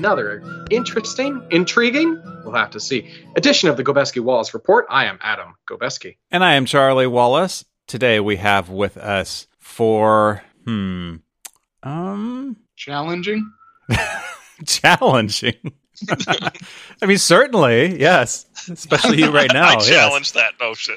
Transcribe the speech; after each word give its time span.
another 0.00 0.42
interesting, 0.70 1.46
intriguing, 1.50 2.18
we'll 2.42 2.54
have 2.54 2.70
to 2.70 2.80
see, 2.80 3.06
edition 3.36 3.68
of 3.68 3.76
the 3.76 3.84
Gobeski 3.84 4.18
Wallace 4.22 4.54
Report. 4.54 4.86
I 4.88 5.04
am 5.04 5.18
Adam 5.20 5.56
Gobeski. 5.68 6.16
And 6.30 6.42
I 6.42 6.54
am 6.54 6.64
Charlie 6.64 7.06
Wallace. 7.06 7.66
Today 7.86 8.18
we 8.18 8.36
have 8.36 8.70
with 8.70 8.96
us 8.96 9.46
for, 9.58 10.42
hmm, 10.64 11.16
um, 11.82 12.56
Challenging? 12.76 13.52
challenging. 14.66 15.74
I 16.08 17.06
mean, 17.06 17.18
certainly, 17.18 18.00
yes. 18.00 18.46
Especially 18.70 19.18
you 19.18 19.30
right 19.30 19.52
now. 19.52 19.64
I 19.68 19.72
yes. 19.72 19.86
challenge 19.86 20.32
that 20.32 20.54
notion. 20.58 20.96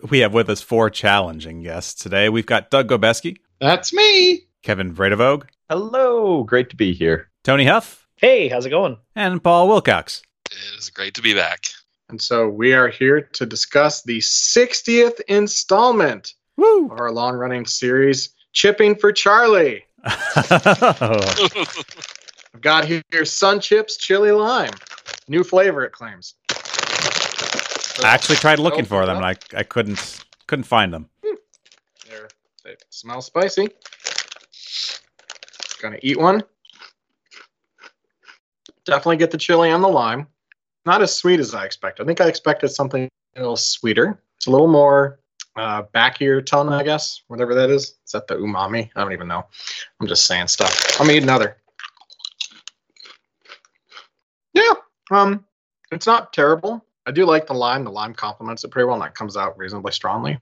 we 0.10 0.20
have 0.20 0.32
with 0.32 0.48
us 0.48 0.62
four 0.62 0.88
challenging 0.88 1.62
guests 1.62 2.02
today. 2.02 2.30
We've 2.30 2.46
got 2.46 2.70
Doug 2.70 2.88
Gobeski, 2.88 3.36
That's 3.60 3.92
me. 3.92 4.44
Kevin 4.62 4.94
Vredevogue, 4.94 5.44
Hello, 5.70 6.44
great 6.44 6.70
to 6.70 6.76
be 6.76 6.94
here. 6.94 7.28
Tony 7.44 7.66
Huff, 7.66 8.08
Hey, 8.16 8.48
how's 8.48 8.64
it 8.64 8.70
going? 8.70 8.96
and 9.14 9.42
Paul 9.44 9.68
Wilcox. 9.68 10.22
It 10.50 10.56
is 10.78 10.88
great 10.88 11.12
to 11.12 11.20
be 11.20 11.34
back. 11.34 11.66
And 12.08 12.22
so 12.22 12.48
we 12.48 12.72
are 12.72 12.88
here 12.88 13.20
to 13.20 13.44
discuss 13.44 14.00
the 14.02 14.16
60th 14.20 15.20
installment 15.28 16.32
Woo! 16.56 16.86
of 16.86 16.98
our 16.98 17.12
long 17.12 17.34
running 17.36 17.66
series, 17.66 18.30
Chipping 18.54 18.94
for 18.94 19.12
Charlie. 19.12 19.84
I've 20.04 20.62
got 22.62 22.86
here 22.86 23.02
Sun 23.26 23.60
Chips 23.60 23.98
Chili 23.98 24.30
Lime. 24.30 24.72
New 25.28 25.44
flavor, 25.44 25.84
it 25.84 25.92
claims. 25.92 26.32
I 28.02 28.04
actually 28.04 28.36
tried 28.36 28.58
looking 28.58 28.86
oh, 28.86 28.88
for 28.88 29.04
them, 29.04 29.18
Open 29.18 29.28
and 29.28 29.38
I, 29.54 29.58
I 29.58 29.62
couldn't 29.64 30.24
couldn't 30.46 30.64
find 30.64 30.94
them. 30.94 31.10
Hmm. 31.22 31.34
They're, 32.08 32.28
they 32.64 32.76
smell 32.88 33.20
spicy. 33.20 33.68
Gonna 35.80 35.98
eat 36.02 36.18
one. 36.18 36.42
Definitely 38.84 39.18
get 39.18 39.30
the 39.30 39.38
chili 39.38 39.70
and 39.70 39.82
the 39.82 39.88
lime. 39.88 40.26
Not 40.86 41.02
as 41.02 41.14
sweet 41.14 41.40
as 41.40 41.54
I 41.54 41.64
expected. 41.64 42.02
I 42.02 42.06
think 42.06 42.20
I 42.20 42.28
expected 42.28 42.68
something 42.68 43.08
a 43.36 43.40
little 43.40 43.56
sweeter. 43.56 44.22
It's 44.36 44.46
a 44.46 44.50
little 44.50 44.68
more 44.68 45.20
uh, 45.56 45.82
back 45.92 46.16
of 46.16 46.20
your 46.22 46.40
tongue, 46.40 46.72
I 46.72 46.82
guess. 46.82 47.22
Whatever 47.28 47.54
that 47.54 47.70
is. 47.70 47.96
Is 48.04 48.12
that 48.12 48.26
the 48.26 48.36
umami? 48.36 48.90
I 48.96 49.02
don't 49.02 49.12
even 49.12 49.28
know. 49.28 49.44
I'm 50.00 50.06
just 50.06 50.26
saying 50.26 50.48
stuff. 50.48 51.00
I'm 51.00 51.10
eat 51.10 51.22
another. 51.22 51.58
Yeah. 54.54 54.72
Um, 55.10 55.44
it's 55.90 56.06
not 56.06 56.32
terrible. 56.32 56.84
I 57.06 57.10
do 57.10 57.24
like 57.24 57.46
the 57.46 57.54
lime. 57.54 57.84
The 57.84 57.90
lime 57.90 58.14
complements 58.14 58.64
it 58.64 58.70
pretty 58.70 58.86
well, 58.86 58.94
and 58.94 59.02
that 59.02 59.14
comes 59.14 59.36
out 59.36 59.58
reasonably 59.58 59.92
strongly. 59.92 60.38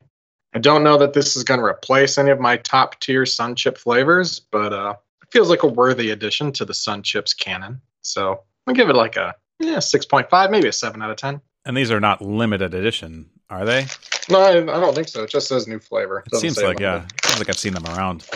I 0.54 0.58
don't 0.58 0.82
know 0.82 0.98
that 0.98 1.12
this 1.12 1.36
is 1.36 1.44
going 1.44 1.60
to 1.60 1.66
replace 1.66 2.18
any 2.18 2.30
of 2.30 2.40
my 2.40 2.56
top 2.56 2.98
tier 3.00 3.26
Sun 3.26 3.56
Chip 3.56 3.78
flavors, 3.78 4.40
but 4.40 4.72
uh, 4.72 4.94
feels 5.32 5.48
like 5.50 5.62
a 5.62 5.66
worthy 5.68 6.10
addition 6.10 6.52
to 6.52 6.64
the 6.64 6.74
Sun 6.74 7.02
Chips 7.02 7.34
canon. 7.34 7.80
So 8.02 8.42
I'll 8.66 8.74
give 8.74 8.88
it 8.88 8.96
like 8.96 9.16
a 9.16 9.34
yeah, 9.58 9.76
6.5, 9.78 10.50
maybe 10.50 10.68
a 10.68 10.72
7 10.72 11.00
out 11.00 11.10
of 11.10 11.16
10. 11.16 11.40
And 11.64 11.76
these 11.76 11.90
are 11.90 12.00
not 12.00 12.20
limited 12.22 12.74
edition, 12.74 13.30
are 13.50 13.64
they? 13.64 13.86
No, 14.28 14.40
I, 14.40 14.50
I 14.58 14.80
don't 14.80 14.94
think 14.94 15.08
so. 15.08 15.22
It 15.22 15.30
just 15.30 15.48
says 15.48 15.66
new 15.66 15.78
flavor. 15.78 16.20
It 16.26 16.30
Doesn't 16.30 16.50
seems 16.54 16.62
like 16.62 16.78
yeah, 16.78 17.06
like 17.38 17.48
I've 17.48 17.58
seen 17.58 17.72
them 17.74 17.86
around 17.86 18.26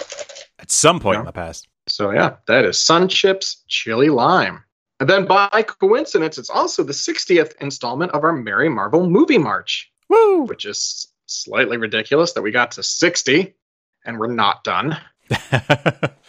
at 0.59 0.71
some 0.71 0.99
point 1.01 1.17
Yeah. 1.17 1.21
in 1.21 1.27
the 1.27 1.33
past. 1.33 1.69
So 1.89 2.11
yeah, 2.11 2.37
that 2.47 2.65
is 2.65 2.81
Sun 2.81 3.09
Chips 3.09 3.65
Chili 3.69 4.09
Lime. 4.09 4.65
And 4.99 5.09
then 5.09 5.25
by 5.27 5.65
coincidence, 5.81 6.37
it's 6.39 6.51
also 6.51 6.83
the 6.83 6.93
60th 6.93 7.55
installment 7.61 8.13
of 8.13 8.23
our 8.23 8.33
Merry 8.33 8.69
Marvel 8.69 9.09
movie 9.09 9.39
march, 9.39 9.91
Woo! 10.09 10.43
which 10.43 10.65
is 10.67 11.07
slightly 11.27 11.77
ridiculous 11.77 12.33
that 12.33 12.43
we 12.43 12.51
got 12.51 12.73
to 12.73 12.83
60 12.83 13.55
and 14.05 14.19
we're 14.19 14.27
not 14.33 14.63
done. 14.65 14.99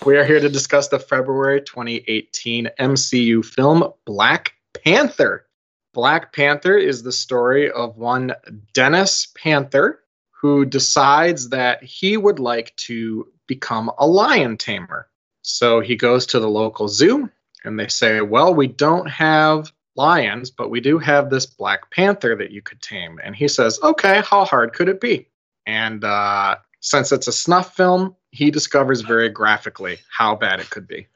We 0.04 0.18
are 0.18 0.26
here 0.26 0.40
to 0.40 0.50
discuss 0.50 0.88
the 0.88 0.98
February 0.98 1.62
2018 1.62 2.70
MCU 2.80 3.46
film 3.46 3.94
Black 4.06 4.54
Panther. 4.84 5.46
Black 5.94 6.34
Panther 6.34 6.76
is 6.76 7.04
the 7.04 7.12
story 7.12 7.70
of 7.70 7.98
one 7.98 8.34
Dennis 8.74 9.28
Panther 9.36 10.00
who 10.32 10.66
decides 10.66 11.50
that 11.50 11.84
he 11.84 12.18
would 12.18 12.40
like 12.40 12.76
to 12.78 13.28
become 13.46 13.92
a 14.00 14.08
lion 14.08 14.58
tamer. 14.58 15.08
So 15.44 15.82
he 15.82 15.96
goes 15.96 16.26
to 16.28 16.40
the 16.40 16.50
local 16.50 16.88
zoo 16.88 17.30
and 17.64 17.80
they 17.80 17.90
say, 17.90 18.22
Well, 18.22 18.56
we 18.56 18.66
don't 18.66 19.08
have 19.08 19.72
lions, 19.96 20.50
but 20.50 20.72
we 20.72 20.80
do 20.82 20.98
have 20.98 21.30
this 21.30 21.46
Black 21.46 21.92
Panther 21.92 22.36
that 22.38 22.50
you 22.50 22.64
could 22.64 22.82
tame. 22.82 23.20
And 23.24 23.36
he 23.36 23.48
says, 23.48 23.80
Okay, 23.84 24.24
how 24.26 24.46
hard 24.46 24.74
could 24.74 24.90
it 24.90 25.00
be? 25.00 25.28
And 25.68 26.04
uh, 26.04 26.56
since 26.80 27.12
it's 27.12 27.28
a 27.28 27.32
snuff 27.32 27.76
film, 27.76 28.16
he 28.32 28.50
discovers 28.52 29.02
very 29.02 29.30
graphically 29.30 29.98
how 30.10 30.36
bad 30.36 30.60
it 30.60 30.70
could 30.70 30.88
be. 30.88 31.08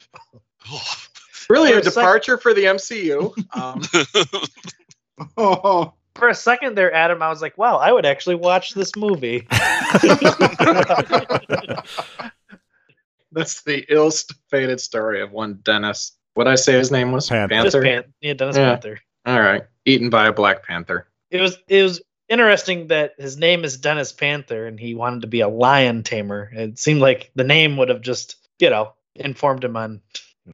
Really, 1.48 1.70
For 1.74 1.76
a 1.76 1.80
a 1.82 1.84
sec- 1.84 1.94
departure 1.94 2.38
for 2.40 2.56
the 2.56 2.64
MCU. 2.64 3.32
Um, 3.56 3.84
Oh, 5.38 5.94
For 6.16 6.30
a 6.30 6.34
second 6.34 6.76
there, 6.76 6.92
Adam, 6.92 7.22
I 7.22 7.30
was 7.30 7.40
like, 7.42 7.56
wow, 7.58 7.76
I 7.78 7.92
would 7.92 8.04
actually 8.06 8.34
watch 8.38 8.74
this 8.74 8.96
movie. 8.96 9.46
that's 13.32 13.62
the 13.64 13.86
ill-fated 13.90 14.80
story 14.80 15.22
of 15.22 15.32
one 15.32 15.60
Dennis. 15.64 16.14
What 16.36 16.48
I 16.48 16.56
say 16.56 16.74
his 16.74 16.92
name 16.92 17.12
was 17.12 17.30
Panther. 17.30 17.54
Panther. 17.54 17.82
Pan- 17.82 18.14
yeah, 18.22 18.34
Dennis 18.34 18.58
Yeah. 18.58 18.70
Panther. 18.72 19.00
All 19.26 19.40
right, 19.42 19.64
eaten 19.86 20.10
by 20.10 20.28
a 20.28 20.34
Black 20.34 20.64
Panther. 20.66 21.08
It 21.32 21.42
was 21.42 21.58
it 21.68 21.84
was 21.84 22.02
interesting 22.30 22.88
that 22.88 23.14
his 23.18 23.38
name 23.38 23.64
is 23.64 23.78
Dennis 23.78 24.12
Panther 24.12 24.68
and 24.68 24.80
he 24.80 24.96
wanted 24.96 25.22
to 25.22 25.28
be 25.28 25.42
a 25.42 25.48
lion 25.48 26.04
tamer. 26.04 26.50
It 26.54 26.80
seemed 26.80 27.02
like 27.02 27.32
the 27.36 27.44
name 27.44 27.78
would 27.78 27.90
have 27.90 28.02
just, 28.02 28.36
you 28.60 28.70
know, 28.70 28.94
informed 29.16 29.64
him 29.64 29.78
on 29.78 30.02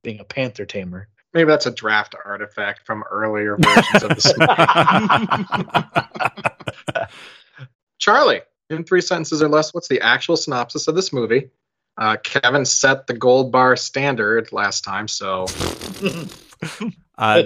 being 0.04 0.20
a 0.20 0.24
panther 0.24 0.66
tamer. 0.66 1.08
Maybe 1.34 1.48
that's 1.48 1.66
a 1.66 1.72
draft 1.72 2.14
artifact 2.26 2.86
from 2.86 3.04
earlier 3.10 3.58
versions 3.58 4.04
of 4.04 4.10
the. 4.10 4.28
Charlie, 8.00 8.42
in 8.70 8.84
three 8.84 9.02
sentences 9.02 9.42
or 9.42 9.48
less, 9.48 9.74
what's 9.74 9.88
the 9.88 10.02
actual 10.02 10.36
synopsis 10.36 10.88
of 10.88 10.96
this 10.96 11.14
movie? 11.14 11.50
Uh, 11.98 12.18
Kevin 12.24 12.66
set 12.66 13.08
the 13.08 13.14
gold 13.14 13.52
bar 13.52 13.76
standard 13.78 14.52
last 14.52 14.84
time, 14.84 15.08
so 15.08 15.46
Uh, 17.18 17.44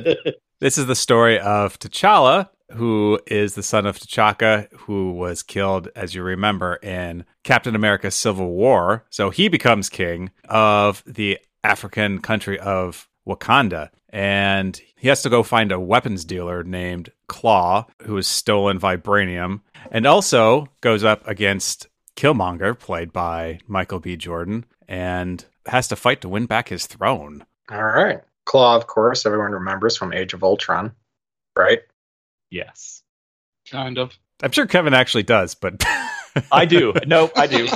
this 0.61 0.77
is 0.77 0.85
the 0.85 0.95
story 0.95 1.37
of 1.39 1.77
T'Challa, 1.79 2.49
who 2.73 3.19
is 3.27 3.55
the 3.55 3.63
son 3.63 3.85
of 3.85 3.99
T'Chaka, 3.99 4.71
who 4.73 5.11
was 5.11 5.43
killed, 5.43 5.89
as 5.95 6.15
you 6.15 6.23
remember, 6.23 6.75
in 6.75 7.25
Captain 7.43 7.75
America 7.75 8.11
Civil 8.11 8.51
War. 8.51 9.05
So 9.09 9.29
he 9.29 9.47
becomes 9.47 9.89
king 9.89 10.31
of 10.49 11.03
the 11.05 11.39
African 11.63 12.19
country 12.19 12.59
of 12.59 13.07
Wakanda. 13.27 13.89
And 14.09 14.79
he 14.95 15.09
has 15.09 15.21
to 15.23 15.29
go 15.29 15.43
find 15.43 15.71
a 15.71 15.79
weapons 15.79 16.23
dealer 16.23 16.63
named 16.63 17.11
Claw, 17.27 17.85
who 18.03 18.15
has 18.15 18.27
stolen 18.27 18.79
vibranium, 18.79 19.61
and 19.91 20.05
also 20.05 20.67
goes 20.81 21.03
up 21.03 21.27
against 21.27 21.87
Killmonger, 22.15 22.79
played 22.79 23.11
by 23.11 23.59
Michael 23.67 23.99
B. 23.99 24.15
Jordan, 24.15 24.65
and 24.87 25.43
has 25.65 25.87
to 25.89 25.95
fight 25.95 26.21
to 26.21 26.29
win 26.29 26.45
back 26.45 26.69
his 26.69 26.87
throne. 26.87 27.45
all 27.69 27.83
right. 27.83 28.21
Claw, 28.45 28.75
of 28.75 28.87
course, 28.87 29.25
everyone 29.25 29.51
remembers 29.51 29.97
from 29.97 30.13
Age 30.13 30.33
of 30.33 30.43
Ultron, 30.43 30.93
right? 31.57 31.79
Yes. 32.49 33.03
kind 33.69 33.97
of. 33.97 34.17
I'm 34.43 34.51
sure 34.51 34.65
Kevin 34.65 34.93
actually 34.93 35.23
does, 35.23 35.55
but 35.55 35.83
I 36.51 36.65
do. 36.65 36.93
No, 37.07 37.31
I 37.35 37.47
do. 37.47 37.67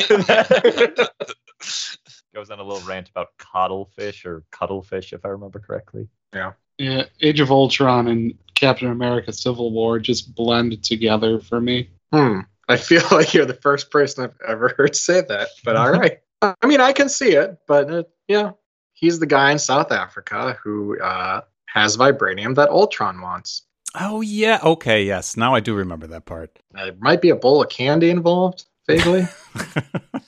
Goes 2.34 2.52
on 2.52 2.60
a 2.60 2.64
little 2.64 2.88
rant 2.88 3.10
about 3.10 3.30
coddlefish 3.38 4.26
or 4.26 4.44
cuttlefish, 4.52 5.14
if 5.14 5.26
I 5.26 5.30
remember 5.30 5.60
correctly. 5.60 6.08
Yeah, 6.34 6.54
Yeah. 6.78 7.06
Age 7.22 7.40
of 7.40 7.52
Ultron 7.52 8.08
and 8.08 8.34
Captain 8.56 8.90
America 8.90 9.34
Civil 9.34 9.72
War 9.72 10.00
just 10.00 10.36
blend 10.36 10.84
together 10.84 11.40
for 11.40 11.60
me. 11.60 11.90
Hmm. 12.14 12.42
I 12.68 12.78
feel 12.78 13.04
like 13.12 13.34
you're 13.34 13.46
the 13.46 13.54
first 13.54 13.90
person 13.90 14.26
I've 14.26 14.36
ever 14.48 14.74
heard 14.78 14.96
say 14.96 15.22
that, 15.22 15.50
but 15.64 15.76
all 15.76 15.92
right. 15.92 16.20
I 16.42 16.54
mean, 16.66 16.80
I 16.80 16.94
can 16.94 17.10
see 17.10 17.32
it, 17.32 17.58
but 17.68 17.92
uh, 17.92 18.04
yeah, 18.28 18.52
he's 18.94 19.20
the 19.20 19.26
guy 19.26 19.52
in 19.52 19.60
South 19.60 19.92
Africa 19.92 20.58
who 20.64 21.00
uh, 21.02 21.42
has 21.66 21.98
vibranium 21.98 22.56
that 22.56 22.70
Ultron 22.70 23.22
wants. 23.22 23.64
Oh 23.96 24.22
yeah, 24.22 24.60
okay, 24.64 25.04
yes. 25.04 25.36
Now 25.36 25.56
I 25.56 25.60
do 25.60 25.74
remember 25.74 26.08
that 26.08 26.26
part. 26.26 26.60
There 26.72 26.94
might 27.00 27.22
be 27.22 27.30
a 27.30 27.36
bowl 27.36 27.62
of 27.62 27.70
candy 27.70 28.10
involved, 28.10 28.66
vaguely. 28.88 29.28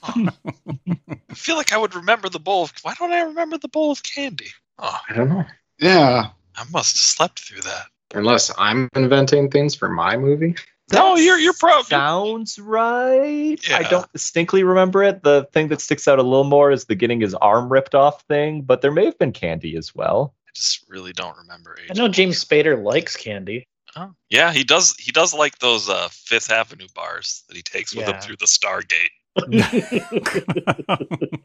I 0.02 1.34
feel 1.34 1.56
like 1.56 1.72
I 1.72 1.78
would 1.78 1.94
remember 1.94 2.28
the 2.28 2.40
bowl. 2.40 2.64
Of, 2.64 2.72
why 2.82 2.94
don't 2.98 3.12
I 3.12 3.20
remember 3.22 3.58
the 3.58 3.68
bowl 3.68 3.92
of 3.92 4.02
candy? 4.02 4.48
Oh, 4.78 4.98
I 5.08 5.14
don't 5.14 5.28
know. 5.28 5.44
Yeah, 5.78 6.30
I 6.56 6.64
must 6.72 6.96
have 6.96 7.02
slept 7.02 7.40
through 7.40 7.60
that. 7.62 7.86
Unless 8.14 8.52
I'm 8.58 8.88
inventing 8.94 9.50
things 9.50 9.74
for 9.74 9.88
my 9.88 10.16
movie. 10.16 10.54
No, 10.92 11.16
you're 11.16 11.38
you're 11.38 11.54
probably 11.54 11.84
Sounds 11.84 12.58
right. 12.58 13.56
Yeah. 13.68 13.78
I 13.78 13.82
don't 13.84 14.12
distinctly 14.12 14.62
remember 14.62 15.02
it. 15.02 15.22
The 15.22 15.48
thing 15.52 15.68
that 15.68 15.80
sticks 15.80 16.06
out 16.06 16.18
a 16.18 16.22
little 16.22 16.44
more 16.44 16.70
is 16.70 16.84
the 16.84 16.94
getting 16.94 17.20
his 17.20 17.34
arm 17.34 17.72
ripped 17.72 17.94
off 17.94 18.22
thing, 18.22 18.62
but 18.62 18.82
there 18.82 18.92
may 18.92 19.06
have 19.06 19.18
been 19.18 19.32
candy 19.32 19.76
as 19.76 19.94
well. 19.94 20.34
I 20.52 20.54
just 20.54 20.84
really 20.88 21.12
don't 21.12 21.36
remember. 21.38 21.76
Age 21.82 21.90
I 21.90 21.94
know 21.94 22.06
of 22.06 22.12
James 22.12 22.44
Spader 22.44 22.82
likes 22.82 23.16
candy. 23.16 23.66
Oh, 23.96 24.12
yeah, 24.28 24.52
he 24.52 24.64
does. 24.64 24.94
He 24.96 25.12
does 25.12 25.32
like 25.32 25.58
those 25.58 25.88
uh, 25.88 26.08
Fifth 26.10 26.50
Avenue 26.50 26.88
bars 26.94 27.44
that 27.48 27.56
he 27.56 27.62
takes 27.62 27.94
with 27.94 28.06
him 28.06 28.20
through 28.20 28.36
the 28.36 28.46
Stargate. 28.46 29.08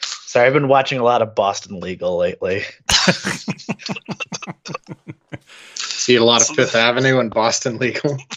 Sorry, 0.00 0.46
I've 0.46 0.52
been 0.52 0.68
watching 0.68 0.98
a 0.98 1.02
lot 1.02 1.22
of 1.22 1.34
Boston 1.34 1.80
Legal 1.80 2.18
lately. 2.18 2.64
See 5.74 6.16
a 6.16 6.24
lot 6.24 6.42
of 6.42 6.48
Fifth 6.54 6.74
Avenue 6.74 7.18
and 7.18 7.32
Boston 7.32 7.78
Legal. 7.78 8.18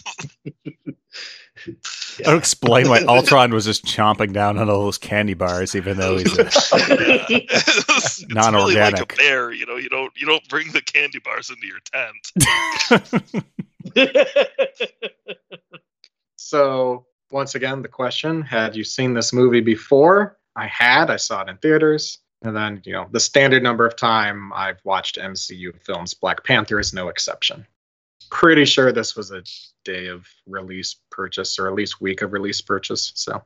That'll 2.18 2.38
explain 2.38 2.88
why 2.88 3.00
Ultron 3.08 3.52
was 3.52 3.64
just 3.64 3.84
chomping 3.84 4.32
down 4.32 4.58
on 4.58 4.68
all 4.68 4.84
those 4.84 4.98
candy 4.98 5.34
bars, 5.34 5.74
even 5.74 5.96
though 5.96 6.18
he's 6.18 6.38
a, 6.38 6.42
it's 7.28 8.24
really 8.28 8.30
like 8.30 8.30
a 8.30 8.34
Non-organic. 8.34 9.16
bear, 9.16 9.52
you 9.52 9.66
know. 9.66 9.76
You 9.76 9.88
don't 9.88 10.12
you 10.16 10.26
don't 10.26 10.46
bring 10.48 10.70
the 10.72 10.82
candy 10.82 11.18
bars 11.20 11.50
into 11.50 11.66
your 11.66 11.80
tent. 11.84 13.44
So 16.36 17.06
once 17.30 17.54
again, 17.54 17.80
the 17.82 17.88
question: 17.88 18.42
Had 18.42 18.76
you 18.76 18.84
seen 18.84 19.14
this 19.14 19.32
movie 19.32 19.60
before? 19.62 20.36
I 20.54 20.66
had. 20.66 21.08
I 21.10 21.16
saw 21.16 21.42
it 21.42 21.48
in 21.48 21.56
theaters, 21.58 22.18
and 22.42 22.54
then 22.54 22.82
you 22.84 22.92
know 22.92 23.06
the 23.10 23.20
standard 23.20 23.62
number 23.62 23.86
of 23.86 23.96
time 23.96 24.52
I've 24.52 24.80
watched 24.84 25.16
MCU 25.16 25.80
films. 25.82 26.12
Black 26.14 26.44
Panther 26.44 26.78
is 26.78 26.92
no 26.92 27.08
exception. 27.08 27.66
Pretty 28.32 28.64
sure 28.64 28.90
this 28.92 29.14
was 29.14 29.30
a 29.30 29.42
day 29.84 30.06
of 30.08 30.26
release 30.46 30.96
purchase, 31.10 31.58
or 31.58 31.68
at 31.68 31.74
least 31.74 32.00
week 32.00 32.22
of 32.22 32.32
release 32.32 32.62
purchase. 32.62 33.12
So 33.14 33.42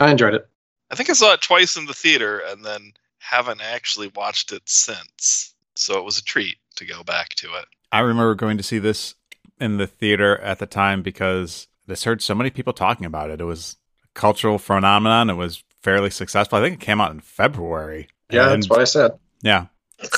I 0.00 0.10
enjoyed 0.12 0.34
it. 0.34 0.48
I 0.90 0.94
think 0.94 1.10
I 1.10 1.14
saw 1.14 1.32
it 1.32 1.42
twice 1.42 1.76
in 1.76 1.86
the 1.86 1.92
theater 1.92 2.38
and 2.46 2.64
then 2.64 2.92
haven't 3.18 3.60
actually 3.60 4.12
watched 4.14 4.52
it 4.52 4.62
since. 4.66 5.54
So 5.74 5.98
it 5.98 6.04
was 6.04 6.18
a 6.18 6.24
treat 6.24 6.56
to 6.76 6.84
go 6.86 7.02
back 7.02 7.30
to 7.36 7.48
it. 7.54 7.64
I 7.90 7.98
remember 8.00 8.34
going 8.36 8.56
to 8.58 8.62
see 8.62 8.78
this 8.78 9.16
in 9.60 9.78
the 9.78 9.86
theater 9.88 10.38
at 10.38 10.60
the 10.60 10.66
time 10.66 11.02
because 11.02 11.66
this 11.88 12.04
heard 12.04 12.22
so 12.22 12.34
many 12.34 12.50
people 12.50 12.72
talking 12.72 13.06
about 13.06 13.30
it. 13.30 13.40
It 13.40 13.44
was 13.44 13.76
a 14.04 14.08
cultural 14.14 14.58
phenomenon. 14.58 15.30
It 15.30 15.34
was 15.34 15.64
fairly 15.82 16.10
successful. 16.10 16.58
I 16.58 16.62
think 16.62 16.74
it 16.74 16.84
came 16.84 17.00
out 17.00 17.10
in 17.10 17.20
February. 17.20 18.08
Yeah, 18.30 18.52
And- 18.52 18.62
that's 18.62 18.70
what 18.70 18.80
I 18.80 18.84
said. 18.84 19.12
yeah. 19.42 19.66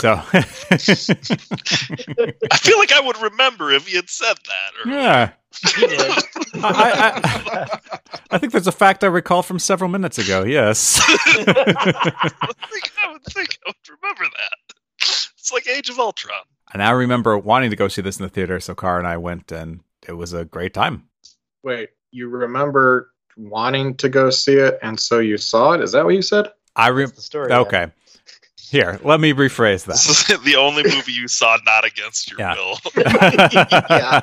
So 0.01 0.21
I 0.33 0.47
feel 2.59 2.79
like 2.79 2.93
I 2.93 3.01
would 3.05 3.21
remember 3.21 3.71
if 3.71 3.87
he 3.87 3.97
had 3.97 4.09
said 4.09 4.37
that. 4.45 4.73
Or, 4.85 4.91
yeah, 4.93 5.33
I, 6.55 6.59
I, 6.63 7.21
I, 7.23 7.79
I 8.33 8.39
think 8.39 8.53
there's 8.53 8.67
a 8.67 8.73
fact 8.73 9.05
I 9.05 9.09
recall 9.09 9.43
from 9.43 9.59
several 9.59 9.91
minutes 9.91 10.19
ago. 10.19 10.43
Yes. 10.45 11.01
I 11.07 11.15
think 12.71 12.93
I 13.05 13.13
would 13.13 13.25
think 13.25 13.59
I 13.67 13.69
would 13.71 13.99
remember 14.03 14.25
that. 14.25 14.75
It's 15.39 15.53
like 15.53 15.69
Age 15.69 15.91
of 15.91 15.99
Ultron. 15.99 16.41
and 16.73 16.83
I 16.83 16.91
remember 16.91 17.37
wanting 17.39 17.71
to 17.71 17.77
go 17.77 17.89
see 17.89 18.03
this 18.03 18.19
in 18.19 18.23
the 18.23 18.31
theater, 18.31 18.59
so 18.61 18.75
Car 18.75 18.99
and 18.99 19.07
I 19.07 19.19
went, 19.19 19.53
and 19.53 19.81
it 20.09 20.13
was 20.13 20.33
a 20.33 20.45
great 20.45 20.73
time. 20.75 21.05
Wait, 21.63 21.91
you 22.11 22.29
remember 22.29 23.11
wanting 23.37 23.95
to 23.97 24.09
go 24.09 24.31
see 24.31 24.55
it, 24.55 24.79
and 24.83 24.99
so 24.99 25.19
you 25.19 25.37
saw 25.37 25.73
it? 25.73 25.81
Is 25.83 25.93
that 25.93 26.05
what 26.05 26.15
you 26.15 26.23
said? 26.23 26.49
I 26.77 26.89
remember 26.89 27.15
the 27.17 27.21
story. 27.23 27.51
yeah. 27.51 27.61
Okay. 28.69 28.79
Here, 28.79 29.01
let 29.05 29.21
me 29.21 29.33
rephrase 29.33 29.85
that. 29.87 29.93
This 29.93 30.29
is 30.31 30.41
the 30.45 30.57
only 30.57 30.83
movie 30.85 31.13
you 31.13 31.29
saw 31.29 31.57
not 31.65 31.85
against 31.85 32.31
your 32.31 32.41
Yeah. 32.41 32.55
will. 32.55 32.79
Yeah. 33.91 34.21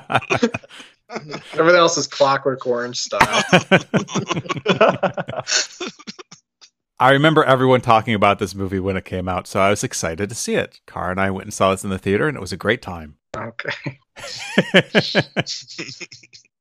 Everything 1.54 1.76
else 1.80 1.98
is 1.98 2.08
Clockwork 2.08 2.66
Orange 2.66 2.98
style. 2.98 3.44
I 7.00 7.12
remember 7.12 7.44
everyone 7.44 7.82
talking 7.82 8.14
about 8.14 8.38
this 8.40 8.54
movie 8.54 8.80
when 8.80 8.96
it 8.96 9.06
came 9.06 9.28
out, 9.28 9.48
so 9.48 9.60
I 9.60 9.72
was 9.72 9.84
excited 9.84 10.30
to 10.30 10.36
see 10.36 10.56
it. 10.56 10.80
Car 10.86 11.10
and 11.12 11.20
I 11.20 11.32
went 11.32 11.46
and 11.46 11.54
saw 11.54 11.72
this 11.72 11.84
in 11.84 11.90
the 11.90 11.98
theater, 11.98 12.28
and 12.28 12.38
it 12.38 12.42
was 12.42 12.54
a 12.54 12.58
great 12.58 12.82
time. 12.84 13.16
okay. 13.36 13.98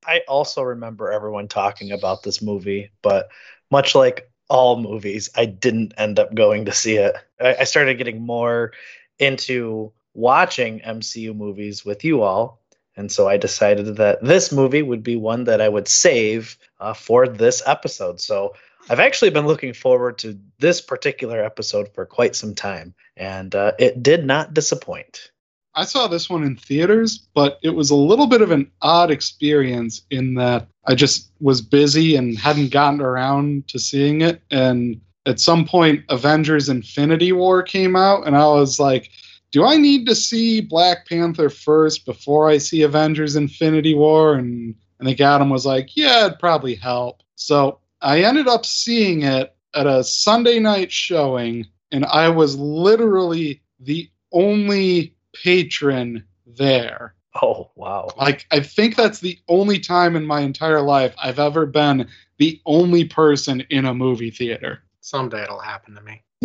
I 0.07 0.21
also 0.27 0.63
remember 0.63 1.13
everyone 1.13 1.47
talking 1.47 1.93
about 1.93 2.23
this 2.23 2.41
movie, 2.41 2.91
but 3.03 3.29
much 3.71 3.95
like 3.95 4.30
all 4.51 4.81
movies, 4.81 5.31
I 5.37 5.47
didn't 5.47 5.95
end 5.97 6.19
up 6.19 6.35
going 6.35 6.67
to 6.67 6.73
see 6.73 6.97
it. 6.97 7.15
I, 7.41 7.57
I 7.61 7.65
started 7.65 7.97
getting 7.97 8.21
more 8.21 8.73
into 9.19 9.93
watching 10.13 10.81
MCU 10.81 11.35
movies 11.35 11.85
with 11.85 12.05
you 12.05 12.23
all. 12.23 12.61
And 12.97 13.11
so 13.11 13.29
I 13.29 13.37
decided 13.37 13.97
that 13.97 14.23
this 14.23 14.53
movie 14.53 14.83
would 14.83 15.03
be 15.03 15.17
one 15.17 15.45
that 15.45 15.61
I 15.61 15.69
would 15.69 15.89
save 15.89 16.59
uh, 16.81 16.93
for 16.93 17.29
this 17.29 17.63
episode. 17.65 18.21
So 18.21 18.55
I've 18.91 19.01
actually 19.01 19.31
been 19.31 19.47
looking 19.47 19.73
forward 19.73 20.19
to 20.19 20.39
this 20.59 20.81
particular 20.81 21.43
episode 21.43 21.89
for 21.95 22.05
quite 22.05 22.35
some 22.35 22.55
time, 22.55 22.95
and 23.17 23.55
uh, 23.55 23.73
it 23.79 24.03
did 24.03 24.27
not 24.27 24.53
disappoint. 24.53 25.31
I 25.75 25.85
saw 25.85 26.07
this 26.07 26.29
one 26.29 26.43
in 26.43 26.57
theaters, 26.57 27.29
but 27.35 27.59
it 27.63 27.71
was 27.71 27.91
a 27.91 27.97
little 27.97 28.27
bit 28.27 28.43
of 28.43 28.51
an 28.51 28.71
odd 28.83 29.11
experience 29.11 30.03
in 30.11 30.35
that 30.35 30.67
I 30.87 30.95
just 30.95 31.31
was 31.41 31.61
busy 31.61 32.17
and 32.17 32.39
hadn't 32.39 32.73
gotten 32.73 33.01
around 33.01 33.69
to 33.69 33.79
seeing 33.79 34.21
it. 34.21 34.43
And 34.51 35.01
at 35.27 35.39
some 35.39 35.65
point, 35.65 36.05
Avengers 36.09 36.69
Infinity 36.69 37.33
War 37.33 37.63
came 37.63 37.95
out, 37.95 38.27
and 38.27 38.37
I 38.37 38.47
was 38.47 38.81
like, 38.81 39.11
do 39.53 39.65
I 39.65 39.77
need 39.77 40.07
to 40.07 40.15
see 40.15 40.61
Black 40.61 41.09
Panther 41.09 41.51
first 41.51 42.05
before 42.05 42.49
I 42.49 42.59
see 42.59 42.83
Avengers 42.83 43.37
Infinity 43.37 43.95
War? 43.95 44.35
And 44.35 44.75
I 45.01 45.05
think 45.05 45.21
Adam 45.21 45.51
was 45.51 45.67
like, 45.67 45.97
yeah, 45.97 46.27
it'd 46.27 46.39
probably 46.39 46.75
help. 46.75 47.23
So 47.35 47.81
I 48.01 48.23
ended 48.23 48.49
up 48.49 48.65
seeing 48.65 49.23
it 49.23 49.55
at 49.75 49.87
a 49.87 50.03
Sunday 50.05 50.59
night 50.59 50.91
showing, 50.91 51.67
and 51.93 52.05
I 52.07 52.29
was 52.29 52.57
literally 52.57 53.63
the 53.79 54.09
only 54.33 55.15
patron 55.33 56.25
there. 56.47 57.15
Oh, 57.43 57.71
wow. 57.77 58.09
Like, 58.17 58.47
I 58.51 58.61
think 58.61 58.97
that's 58.97 59.21
the 59.21 59.39
only 59.49 59.79
time 59.79 60.17
in 60.17 60.27
my 60.27 60.41
entire 60.41 60.81
life 60.81 61.15
I've 61.23 61.39
ever 61.39 61.65
been 61.67 62.09
the 62.39 62.61
only 62.67 63.05
person 63.05 63.61
in 63.71 63.85
a 63.85 63.95
movie 63.95 64.31
theater. 64.31 64.83
Someday 65.01 65.43
it'll 65.43 65.61
happen 65.61 65.95
to 65.95 66.01
me. 66.01 66.23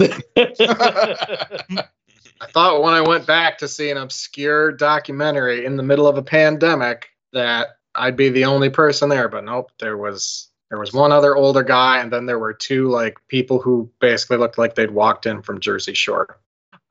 I 2.41 2.47
thought 2.47 2.83
when 2.83 2.93
I 2.93 3.01
went 3.01 3.25
back 3.25 3.57
to 3.59 3.67
see 3.67 3.89
an 3.89 3.97
obscure 3.97 4.73
documentary 4.73 5.65
in 5.65 5.77
the 5.77 5.83
middle 5.83 6.07
of 6.07 6.17
a 6.17 6.23
pandemic 6.23 7.07
that 7.33 7.77
I'd 7.95 8.17
be 8.17 8.29
the 8.29 8.45
only 8.45 8.69
person 8.69 9.09
there, 9.09 9.29
but 9.29 9.45
nope, 9.45 9.71
there 9.79 9.97
was 9.97 10.49
there 10.69 10.79
was 10.79 10.93
one 10.93 11.11
other 11.11 11.35
older 11.35 11.63
guy 11.63 11.99
and 11.99 12.11
then 12.11 12.25
there 12.25 12.39
were 12.39 12.53
two 12.53 12.89
like 12.89 13.17
people 13.27 13.61
who 13.61 13.89
basically 13.99 14.37
looked 14.37 14.57
like 14.57 14.75
they'd 14.75 14.91
walked 14.91 15.25
in 15.25 15.41
from 15.41 15.59
Jersey 15.59 15.93
Shore. 15.93 16.39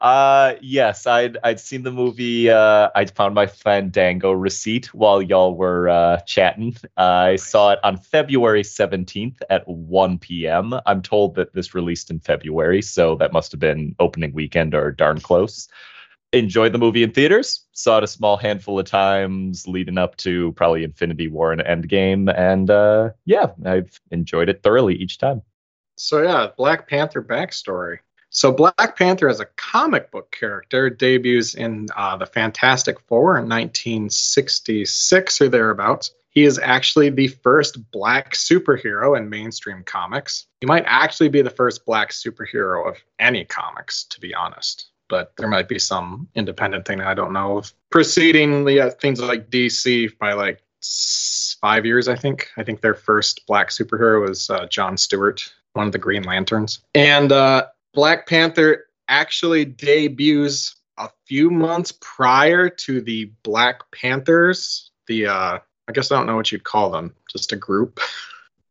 Uh, 0.00 0.56
yes, 0.60 1.06
I'd 1.06 1.38
I'd 1.42 1.60
seen 1.60 1.82
the 1.82 1.90
movie. 1.90 2.50
Uh, 2.50 2.90
I 2.94 3.06
found 3.06 3.34
my 3.34 3.46
Fandango 3.46 4.32
receipt 4.32 4.92
while 4.92 5.22
y'all 5.22 5.56
were 5.56 5.88
uh, 5.88 6.20
chatting. 6.26 6.76
I 6.96 7.36
saw 7.36 7.72
it 7.72 7.78
on 7.82 7.96
February 7.96 8.64
seventeenth 8.64 9.42
at 9.48 9.66
one 9.66 10.18
p.m. 10.18 10.74
I'm 10.84 11.00
told 11.00 11.36
that 11.36 11.54
this 11.54 11.74
released 11.74 12.10
in 12.10 12.20
February, 12.20 12.82
so 12.82 13.14
that 13.16 13.32
must 13.32 13.50
have 13.52 13.60
been 13.60 13.94
opening 13.98 14.34
weekend 14.34 14.74
or 14.74 14.90
darn 14.90 15.20
close. 15.20 15.68
Enjoyed 16.34 16.72
the 16.72 16.78
movie 16.78 17.04
in 17.04 17.12
theaters. 17.12 17.64
Saw 17.72 17.98
it 17.98 18.04
a 18.04 18.08
small 18.08 18.36
handful 18.36 18.78
of 18.78 18.86
times 18.86 19.66
leading 19.66 19.96
up 19.96 20.16
to 20.16 20.52
probably 20.52 20.84
Infinity 20.84 21.28
War 21.28 21.52
and 21.52 21.62
Endgame, 21.62 22.30
and 22.36 22.68
uh, 22.68 23.10
yeah, 23.24 23.52
I've 23.64 23.98
enjoyed 24.10 24.50
it 24.50 24.62
thoroughly 24.62 24.96
each 24.96 25.16
time. 25.16 25.40
So 25.96 26.20
yeah, 26.22 26.48
Black 26.58 26.88
Panther 26.88 27.22
backstory. 27.22 28.00
So 28.34 28.50
Black 28.50 28.98
Panther 28.98 29.28
as 29.28 29.38
a 29.38 29.46
comic 29.56 30.10
book 30.10 30.36
character 30.36 30.90
debuts 30.90 31.54
in 31.54 31.86
uh, 31.96 32.16
the 32.16 32.26
Fantastic 32.26 32.98
Four 33.06 33.38
in 33.38 33.48
1966 33.48 35.40
or 35.40 35.48
thereabouts. 35.48 36.12
He 36.30 36.42
is 36.42 36.58
actually 36.58 37.10
the 37.10 37.28
first 37.28 37.92
black 37.92 38.34
superhero 38.34 39.16
in 39.16 39.30
mainstream 39.30 39.84
comics. 39.84 40.46
He 40.60 40.66
might 40.66 40.82
actually 40.84 41.28
be 41.28 41.42
the 41.42 41.50
first 41.50 41.86
black 41.86 42.10
superhero 42.10 42.88
of 42.88 42.96
any 43.20 43.44
comics, 43.44 44.02
to 44.10 44.20
be 44.20 44.34
honest. 44.34 44.88
But 45.08 45.32
there 45.36 45.48
might 45.48 45.68
be 45.68 45.78
some 45.78 46.26
independent 46.34 46.88
thing 46.88 46.98
that 46.98 47.06
I 47.06 47.14
don't 47.14 47.32
know 47.32 47.58
of. 47.58 47.72
Preceding 47.90 48.64
the 48.64 48.80
uh, 48.80 48.90
things 48.90 49.20
like 49.20 49.48
DC 49.48 50.18
by 50.18 50.32
like 50.32 50.60
five 51.60 51.86
years, 51.86 52.08
I 52.08 52.16
think. 52.16 52.48
I 52.56 52.64
think 52.64 52.80
their 52.80 52.94
first 52.94 53.46
black 53.46 53.68
superhero 53.68 54.26
was 54.26 54.50
uh, 54.50 54.66
John 54.66 54.96
Stewart, 54.96 55.40
one 55.74 55.86
of 55.86 55.92
the 55.92 55.98
Green 55.98 56.24
Lanterns. 56.24 56.80
And 56.96 57.30
uh, 57.30 57.66
Black 57.94 58.26
Panther 58.26 58.86
actually 59.08 59.64
debuts 59.64 60.76
a 60.98 61.08
few 61.26 61.50
months 61.50 61.92
prior 62.00 62.68
to 62.68 63.00
the 63.00 63.30
Black 63.42 63.80
Panthers. 63.92 64.90
The 65.06 65.26
uh, 65.26 65.58
I 65.88 65.92
guess 65.92 66.10
I 66.10 66.16
don't 66.16 66.26
know 66.26 66.36
what 66.36 66.50
you'd 66.50 66.64
call 66.64 66.90
them, 66.90 67.14
just 67.30 67.52
a 67.52 67.56
group. 67.56 68.00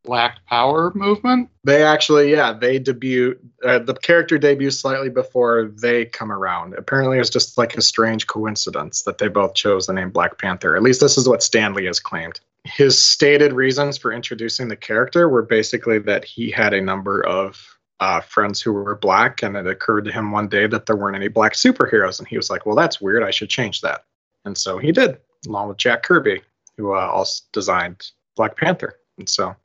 Black 0.04 0.46
Power 0.48 0.92
movement? 0.96 1.50
They 1.64 1.84
actually, 1.84 2.32
yeah, 2.32 2.52
they 2.52 2.78
debut. 2.78 3.40
Uh, 3.64 3.80
the 3.80 3.94
character 3.94 4.38
debuts 4.38 4.80
slightly 4.80 5.10
before 5.10 5.72
they 5.82 6.06
come 6.06 6.32
around. 6.32 6.74
Apparently, 6.74 7.18
it 7.18 7.20
was 7.20 7.30
just 7.30 7.58
like 7.58 7.78
a 7.78 7.82
strange 7.82 8.28
coincidence 8.28 9.04
that 9.04 9.18
they 9.18 9.30
both 9.30 9.54
chose 9.54 9.88
the 9.88 9.94
name 9.94 10.10
Black 10.10 10.38
Panther. 10.38 10.76
At 10.76 10.84
least 10.84 11.00
this 11.00 11.18
is 11.18 11.28
what 11.28 11.42
Stan 11.42 11.74
Lee 11.74 11.86
has 11.86 12.02
claimed. 12.02 12.42
His 12.66 13.00
stated 13.04 13.54
reasons 13.54 13.98
for 13.98 14.12
introducing 14.12 14.68
the 14.68 14.76
character 14.76 15.30
were 15.30 15.42
basically 15.42 16.00
that 16.00 16.26
he 16.26 16.52
had 16.52 16.74
a 16.74 16.82
number 16.82 17.26
of 17.26 17.73
uh, 18.04 18.20
friends 18.20 18.62
who 18.62 18.74
were 18.74 18.96
black, 18.96 19.42
and 19.44 19.56
it 19.56 19.66
occurred 19.66 20.04
to 20.06 20.12
him 20.12 20.32
one 20.32 20.50
day 20.50 20.68
that 20.68 20.86
there 20.86 20.98
weren't 20.98 21.16
any 21.16 21.30
black 21.30 21.54
superheroes, 21.54 22.20
and 22.20 22.28
he 22.28 22.36
was 22.36 22.50
like, 22.50 22.66
"Well, 22.66 22.76
that's 22.76 23.00
weird. 23.00 23.24
I 23.24 23.32
should 23.32 23.50
change 23.50 23.80
that." 23.82 24.04
And 24.44 24.58
so 24.58 24.78
he 24.78 24.92
did, 24.92 25.18
along 25.48 25.70
with 25.70 25.78
Jack 25.78 26.04
Kirby, 26.04 26.42
who 26.76 26.94
uh, 26.94 27.08
also 27.08 27.44
designed 27.54 28.12
Black 28.36 28.58
Panther. 28.58 29.00
And 29.18 29.30
so, 29.30 29.56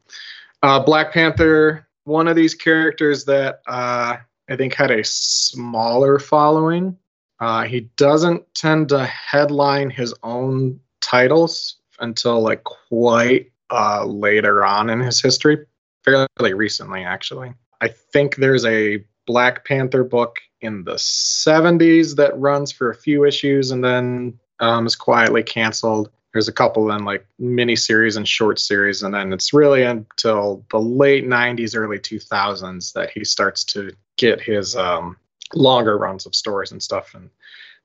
uh, 0.63 0.79
Black 0.81 1.13
Panther, 1.13 1.89
one 2.05 2.29
of 2.29 2.37
these 2.37 2.55
characters 2.55 3.25
that 3.25 3.61
uh, 3.67 4.19
I 4.49 4.57
think, 4.57 4.75
had 4.75 4.91
a 4.91 5.05
smaller 5.05 6.19
following. 6.19 6.97
Uh, 7.41 7.65
he 7.65 7.81
doesn't 7.97 8.43
tend 8.55 8.89
to 8.91 9.05
headline 9.05 9.91
his 9.91 10.15
own 10.23 10.81
titles 11.01 11.77
until 12.01 12.41
like 12.41 12.65
quite 12.65 13.53
uh, 13.71 14.05
later 14.05 14.65
on 14.65 14.91
in 14.91 15.01
his 15.01 15.21
history, 15.21 15.67
fairly 16.05 16.55
recently, 16.55 17.05
actually. 17.05 17.53
I 17.81 17.89
think 17.89 18.37
there's 18.37 18.65
a 18.65 19.05
Black 19.27 19.65
Panther 19.65 20.05
book 20.05 20.41
in 20.61 20.85
the 20.85 20.95
70s 20.95 22.17
that 22.17 22.39
runs 22.39 22.73
for 22.73 22.91
a 22.91 22.95
few 22.95 23.25
issues 23.25 23.71
and 23.71 23.85
then 23.85 24.39
um, 24.61 24.87
is 24.87 24.97
quietly 24.97 25.43
canceled. 25.43 26.11
There's 26.33 26.49
a 26.49 26.53
couple 26.53 26.87
then 26.87 27.05
like 27.05 27.27
mini 27.39 27.77
series 27.77 28.17
and 28.17 28.27
short 28.27 28.59
series, 28.59 29.03
and 29.03 29.15
then 29.15 29.33
it's 29.33 29.53
really 29.53 29.83
until 29.83 30.65
the 30.71 30.81
late 30.81 31.27
90s, 31.27 31.77
early 31.77 31.99
2000s 31.99 32.93
that 32.93 33.11
he 33.11 33.25
starts 33.25 33.65
to 33.65 33.93
get 34.17 34.41
his 34.41 34.77
um, 34.77 35.17
longer 35.55 35.97
runs 35.97 36.27
of 36.27 36.35
stories 36.35 36.73
and 36.73 36.83
stuff. 36.83 37.15
And 37.15 37.31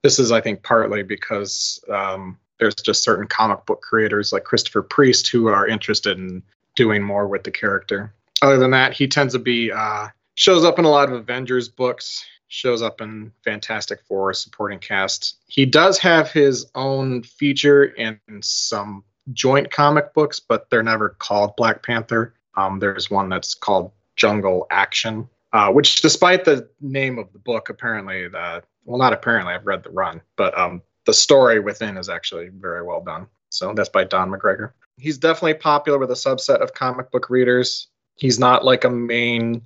this 0.02 0.20
is, 0.20 0.32
I 0.32 0.42
think, 0.42 0.64
partly 0.64 1.04
because 1.04 1.84
um, 1.90 2.38
there's 2.60 2.76
just 2.76 3.04
certain 3.04 3.28
comic 3.28 3.66
book 3.66 3.82
creators 3.82 4.34
like 4.34 4.44
Christopher 4.44 4.82
Priest 4.82 5.30
who 5.30 5.48
are 5.48 5.68
interested 5.68 6.18
in 6.18 6.44
doing 6.76 7.02
more 7.02 7.28
with 7.28 7.44
the 7.44 7.52
character. 7.52 8.14
Other 8.44 8.58
than 8.58 8.72
that, 8.72 8.92
he 8.92 9.08
tends 9.08 9.34
to 9.34 9.40
be 9.40 9.72
uh, 9.72 10.10
shows 10.36 10.66
up 10.66 10.78
in 10.78 10.84
a 10.84 10.90
lot 10.90 11.08
of 11.08 11.16
Avengers 11.16 11.70
books 11.70 12.26
shows 12.50 12.82
up 12.82 13.00
in 13.00 13.32
Fantastic 13.46 14.02
Four 14.02 14.34
supporting 14.34 14.80
cast. 14.80 15.38
He 15.48 15.66
does 15.66 15.98
have 16.00 16.30
his 16.30 16.68
own 16.76 17.24
feature 17.24 17.86
in 17.86 18.20
some 18.42 19.06
joint 19.32 19.72
comic 19.72 20.14
books, 20.14 20.42
but 20.42 20.70
they're 20.70 20.84
never 20.84 21.10
called 21.10 21.56
Black 21.56 21.84
Panther. 21.84 22.36
Um, 22.58 22.80
there's 22.80 23.10
one 23.10 23.30
that's 23.30 23.56
called 23.56 23.94
Jungle 24.18 24.68
Action, 24.70 25.30
uh, 25.54 25.72
which, 25.72 26.02
despite 26.02 26.44
the 26.44 26.68
name 26.82 27.18
of 27.20 27.32
the 27.32 27.40
book, 27.40 27.70
apparently 27.70 28.28
the 28.28 28.62
well, 28.84 29.00
not 29.00 29.14
apparently, 29.14 29.54
I've 29.54 29.66
read 29.66 29.84
the 29.84 29.92
run, 29.92 30.22
but 30.36 30.56
um, 30.60 30.82
the 31.06 31.14
story 31.14 31.62
within 31.62 31.96
is 31.96 32.10
actually 32.10 32.50
very 32.50 32.84
well 32.84 33.02
done. 33.02 33.28
So 33.48 33.74
that's 33.74 33.88
by 33.88 34.04
Don 34.04 34.30
McGregor. 34.30 34.74
He's 34.98 35.18
definitely 35.18 35.54
popular 35.54 35.98
with 35.98 36.12
a 36.12 36.16
subset 36.16 36.62
of 36.62 36.74
comic 36.74 37.10
book 37.10 37.30
readers. 37.30 37.88
He's 38.16 38.40
not 38.40 38.66
like 38.66 38.84
a 38.84 38.90
main 38.90 39.62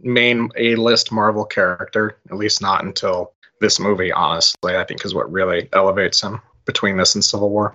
main 0.00 0.48
A 0.56 0.76
list 0.76 1.10
Marvel 1.10 1.44
character, 1.44 2.18
at 2.30 2.36
least 2.36 2.62
not 2.62 2.84
until 2.84 3.32
this 3.60 3.80
movie, 3.80 4.12
honestly, 4.12 4.76
I 4.76 4.84
think 4.84 5.04
is 5.04 5.14
what 5.14 5.30
really 5.30 5.68
elevates 5.72 6.20
him 6.20 6.40
between 6.64 6.96
this 6.96 7.14
and 7.14 7.24
Civil 7.24 7.50
War. 7.50 7.74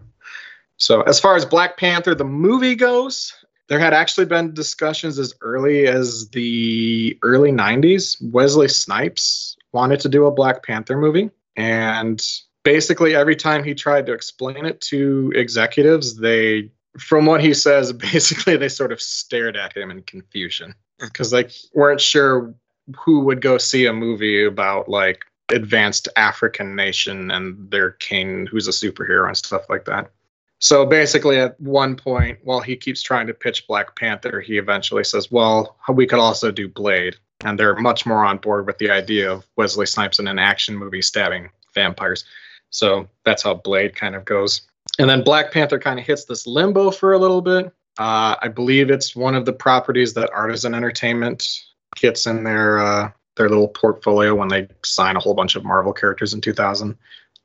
So, 0.78 1.02
as 1.02 1.20
far 1.20 1.36
as 1.36 1.46
Black 1.46 1.78
Panther, 1.78 2.16
the 2.16 2.24
movie 2.24 2.76
goes, 2.76 3.34
there 3.68 3.80
had 3.80 3.94
actually 3.94 4.26
been 4.26 4.54
discussions 4.54 5.20
as 5.20 5.34
early 5.42 5.88
as 5.88 6.30
the 6.30 7.18
early 7.24 7.52
90s. 7.52 8.18
Wesley 8.32 8.68
Snipes 8.68 9.56
wanted 9.72 10.00
to 10.02 10.10
do 10.10 10.26
a 10.26 10.32
Black 10.32 10.64
Panther 10.64 10.98
movie. 10.98 11.30
And 11.56 12.26
basically, 12.64 13.16
every 13.16 13.36
time 13.36 13.64
he 13.64 13.74
tried 13.74 14.06
to 14.08 14.14
explain 14.14 14.66
it 14.66 14.82
to 14.82 15.32
executives, 15.36 16.18
they, 16.18 16.72
from 16.98 17.26
what 17.26 17.42
he 17.42 17.54
says, 17.54 17.94
basically 18.12 18.58
they 18.58 18.70
sort 18.70 18.92
of 18.92 19.02
stared 19.02 19.58
at 19.58 19.76
him 19.76 19.92
in 19.92 20.02
confusion 20.04 20.76
hmm. 21.00 21.08
because 21.08 21.32
they 21.32 21.50
weren't 21.74 22.02
sure 22.02 22.54
who 22.98 23.22
would 23.22 23.42
go 23.42 23.58
see 23.58 23.86
a 23.86 23.94
movie 23.94 24.44
about 24.44 24.90
like 24.90 25.26
advanced 25.50 26.08
African 26.16 26.76
nation 26.76 27.32
and 27.32 27.70
their 27.70 27.92
king 27.92 28.46
who's 28.46 28.68
a 28.68 28.72
superhero 28.72 29.28
and 29.28 29.38
stuff 29.38 29.70
like 29.70 29.86
that. 29.86 30.12
So 30.60 30.86
basically, 30.86 31.40
at 31.40 31.60
one 31.60 31.98
point, 31.98 32.40
while 32.44 32.62
he 32.62 32.78
keeps 32.78 33.02
trying 33.02 33.28
to 33.28 33.34
pitch 33.34 33.68
Black 33.68 33.98
Panther, 33.98 34.40
he 34.40 34.58
eventually 34.58 35.04
says, 35.04 35.30
Well, 35.30 35.76
we 35.90 36.08
could 36.08 36.20
also 36.20 36.52
do 36.52 36.70
Blade. 36.70 37.18
And 37.44 37.60
they're 37.60 37.76
much 37.76 38.06
more 38.06 38.24
on 38.24 38.38
board 38.38 38.66
with 38.66 38.78
the 38.78 38.90
idea 38.90 39.30
of 39.30 39.46
Wesley 39.58 39.86
Snipes 39.86 40.20
in 40.20 40.28
an 40.28 40.40
action 40.40 40.78
movie 40.78 41.02
stabbing 41.02 41.50
vampires. 41.76 42.24
So 42.70 43.10
that's 43.26 43.44
how 43.44 43.56
Blade 43.56 43.98
kind 43.98 44.16
of 44.16 44.24
goes. 44.24 44.62
And 45.00 45.10
then 45.10 45.24
Black 45.24 45.52
Panther 45.52 45.80
kind 45.80 46.00
of 46.00 46.06
hits 46.06 46.26
this 46.26 46.46
limbo 46.46 46.92
for 46.92 47.14
a 47.14 47.18
little 47.18 47.42
bit. 47.42 47.68
Uh, 47.98 48.36
I 48.42 48.48
believe 48.48 48.90
it's 48.90 49.16
one 49.16 49.36
of 49.36 49.46
the 49.46 49.54
properties 49.54 50.14
that 50.14 50.32
Artisan 50.34 50.74
Entertainment 50.74 51.64
gets 51.96 52.26
in 52.26 52.44
their 52.44 52.80
uh, 52.80 53.12
their 53.36 53.50
little 53.50 53.68
portfolio 53.68 54.36
when 54.36 54.48
they 54.48 54.68
sign 54.84 55.16
a 55.16 55.20
whole 55.20 55.34
bunch 55.34 55.56
of 55.56 55.64
Marvel 55.64 55.94
characters 55.94 56.34
in 56.34 56.42
2000, 56.42 56.96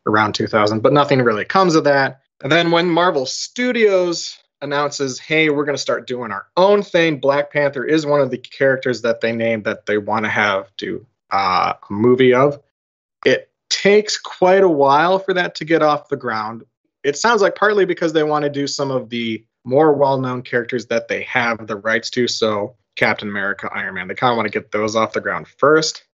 around 0.06 0.34
2000. 0.34 0.80
But 0.80 0.92
nothing 0.92 1.22
really 1.22 1.44
comes 1.44 1.74
of 1.74 1.84
that. 1.84 2.20
And 2.42 2.52
then 2.52 2.70
when 2.70 2.88
Marvel 2.88 3.26
Studios 3.26 4.38
announces, 4.60 5.18
"Hey, 5.18 5.50
we're 5.50 5.64
going 5.64 5.76
to 5.76 5.82
start 5.82 6.06
doing 6.06 6.32
our 6.32 6.46
own 6.56 6.82
thing," 6.82 7.18
Black 7.20 7.52
Panther 7.52 7.84
is 7.84 8.06
one 8.06 8.20
of 8.20 8.30
the 8.30 8.38
characters 8.38 9.02
that 9.02 9.20
they 9.20 9.32
named 9.32 9.64
that 9.64 9.86
they 9.86 9.98
want 9.98 10.24
to 10.24 10.30
have 10.30 10.70
do 10.76 11.04
uh, 11.30 11.74
a 11.88 11.92
movie 11.92 12.34
of. 12.34 12.60
It 13.24 13.50
takes 13.68 14.18
quite 14.18 14.62
a 14.62 14.68
while 14.68 15.18
for 15.18 15.34
that 15.34 15.54
to 15.56 15.64
get 15.64 15.82
off 15.82 16.08
the 16.08 16.16
ground. 16.16 16.64
It 17.04 17.16
sounds 17.16 17.42
like 17.42 17.54
partly 17.54 17.84
because 17.84 18.12
they 18.12 18.22
want 18.22 18.44
to 18.44 18.50
do 18.50 18.66
some 18.66 18.90
of 18.90 19.08
the 19.08 19.44
more 19.64 19.92
well-known 19.92 20.42
characters 20.42 20.86
that 20.86 21.08
they 21.08 21.22
have 21.24 21.66
the 21.66 21.76
rights 21.76 22.10
to. 22.10 22.26
So 22.26 22.76
Captain 22.96 23.28
America, 23.28 23.70
Iron 23.72 23.94
Man, 23.94 24.08
they 24.08 24.14
kind 24.14 24.32
of 24.32 24.36
want 24.36 24.50
to 24.50 24.58
get 24.58 24.72
those 24.72 24.96
off 24.96 25.12
the 25.12 25.20
ground 25.20 25.46
first, 25.46 26.04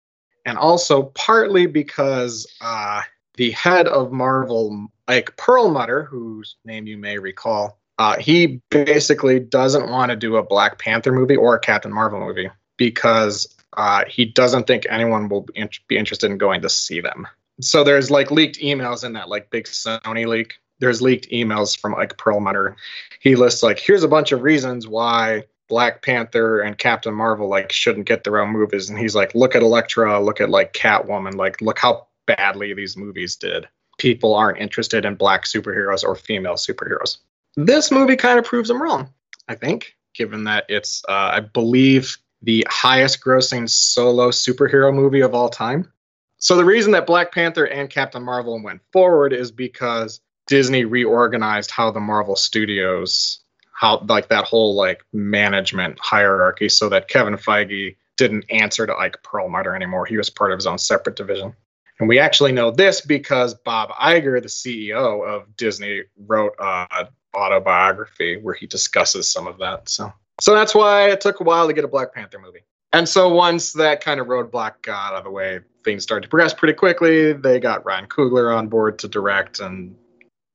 and 0.44 0.58
also 0.58 1.04
partly 1.04 1.66
because 1.66 2.46
uh, 2.60 3.02
the 3.36 3.50
head 3.52 3.88
of 3.88 4.12
Marvel, 4.12 4.88
Ike 5.08 5.36
Perlmutter, 5.36 6.04
whose 6.04 6.56
name 6.64 6.86
you 6.86 6.98
may 6.98 7.18
recall, 7.18 7.78
uh, 7.98 8.18
he 8.18 8.60
basically 8.70 9.40
doesn't 9.40 9.90
want 9.90 10.10
to 10.10 10.16
do 10.16 10.36
a 10.36 10.42
Black 10.42 10.78
Panther 10.78 11.12
movie 11.12 11.36
or 11.36 11.54
a 11.54 11.60
Captain 11.60 11.92
Marvel 11.92 12.20
movie 12.20 12.50
because 12.76 13.54
uh, 13.76 14.04
he 14.06 14.24
doesn't 14.24 14.66
think 14.66 14.86
anyone 14.88 15.28
will 15.28 15.46
be 15.88 15.96
interested 15.96 16.30
in 16.30 16.38
going 16.38 16.62
to 16.62 16.68
see 16.68 17.00
them. 17.00 17.26
So 17.60 17.84
there's 17.84 18.10
like 18.10 18.30
leaked 18.30 18.58
emails 18.58 19.04
in 19.04 19.12
that 19.12 19.28
like 19.28 19.50
big 19.50 19.64
Sony 19.64 20.26
leak 20.26 20.54
there's 20.84 21.00
leaked 21.00 21.30
emails 21.30 21.76
from 21.78 21.92
like 21.92 22.18
Perlmutter. 22.18 22.76
He 23.20 23.36
lists 23.36 23.62
like 23.62 23.78
here's 23.78 24.02
a 24.02 24.08
bunch 24.08 24.32
of 24.32 24.42
reasons 24.42 24.86
why 24.86 25.44
Black 25.68 26.02
Panther 26.02 26.60
and 26.60 26.76
Captain 26.76 27.14
Marvel 27.14 27.48
like 27.48 27.72
shouldn't 27.72 28.06
get 28.06 28.22
their 28.22 28.38
own 28.38 28.50
movies, 28.50 28.90
and 28.90 28.98
he's 28.98 29.14
like, 29.14 29.34
look 29.34 29.54
at 29.54 29.62
Elektra, 29.62 30.20
look 30.20 30.42
at 30.42 30.50
like 30.50 30.74
Catwoman, 30.74 31.36
like 31.36 31.60
look 31.62 31.78
how 31.78 32.06
badly 32.26 32.74
these 32.74 32.98
movies 32.98 33.34
did. 33.34 33.66
People 33.96 34.34
aren't 34.34 34.58
interested 34.58 35.06
in 35.06 35.14
black 35.14 35.44
superheroes 35.44 36.04
or 36.04 36.14
female 36.16 36.54
superheroes. 36.54 37.16
This 37.56 37.90
movie 37.90 38.16
kind 38.16 38.38
of 38.38 38.44
proves 38.44 38.68
him 38.68 38.82
wrong, 38.82 39.08
I 39.48 39.54
think, 39.54 39.96
given 40.14 40.44
that 40.44 40.64
it's, 40.68 41.02
uh, 41.08 41.30
I 41.34 41.40
believe, 41.40 42.18
the 42.42 42.66
highest 42.68 43.24
grossing 43.24 43.70
solo 43.70 44.30
superhero 44.30 44.92
movie 44.94 45.20
of 45.20 45.34
all 45.34 45.48
time. 45.48 45.90
So 46.38 46.56
the 46.56 46.64
reason 46.64 46.92
that 46.92 47.06
Black 47.06 47.32
Panther 47.32 47.64
and 47.64 47.88
Captain 47.88 48.22
Marvel 48.22 48.62
went 48.62 48.82
forward 48.92 49.32
is 49.32 49.50
because 49.50 50.20
Disney 50.46 50.84
reorganized 50.84 51.70
how 51.70 51.90
the 51.90 52.00
Marvel 52.00 52.36
Studios, 52.36 53.40
how 53.72 54.04
like 54.08 54.28
that 54.28 54.44
whole 54.44 54.74
like 54.74 55.04
management 55.12 55.98
hierarchy, 56.00 56.68
so 56.68 56.88
that 56.88 57.08
Kevin 57.08 57.34
Feige 57.34 57.96
didn't 58.16 58.44
answer 58.50 58.86
to 58.86 58.96
Ike 58.96 59.22
Perlmutter 59.22 59.74
anymore. 59.74 60.06
He 60.06 60.16
was 60.16 60.30
part 60.30 60.52
of 60.52 60.58
his 60.58 60.66
own 60.66 60.78
separate 60.78 61.16
division. 61.16 61.54
And 61.98 62.08
we 62.08 62.18
actually 62.18 62.52
know 62.52 62.70
this 62.70 63.00
because 63.00 63.54
Bob 63.54 63.90
Iger, 63.90 64.42
the 64.42 64.48
CEO 64.48 65.26
of 65.26 65.56
Disney, 65.56 66.02
wrote 66.26 66.54
an 66.58 67.08
autobiography 67.34 68.36
where 68.36 68.54
he 68.54 68.66
discusses 68.66 69.30
some 69.30 69.46
of 69.46 69.58
that. 69.58 69.88
So, 69.88 70.12
so 70.40 70.54
that's 70.54 70.74
why 70.74 71.10
it 71.10 71.20
took 71.20 71.40
a 71.40 71.44
while 71.44 71.66
to 71.66 71.72
get 71.72 71.84
a 71.84 71.88
Black 71.88 72.12
Panther 72.12 72.38
movie. 72.38 72.64
And 72.92 73.08
so 73.08 73.28
once 73.28 73.72
that 73.72 74.00
kind 74.00 74.20
of 74.20 74.26
roadblock 74.28 74.82
got 74.82 75.12
out 75.12 75.18
of 75.18 75.24
the 75.24 75.30
way, 75.30 75.60
things 75.84 76.02
started 76.02 76.22
to 76.22 76.28
progress 76.28 76.54
pretty 76.54 76.74
quickly. 76.74 77.32
They 77.32 77.58
got 77.58 77.84
Ryan 77.84 78.06
Coogler 78.06 78.56
on 78.56 78.68
board 78.68 78.98
to 79.00 79.08
direct, 79.08 79.60
and 79.60 79.96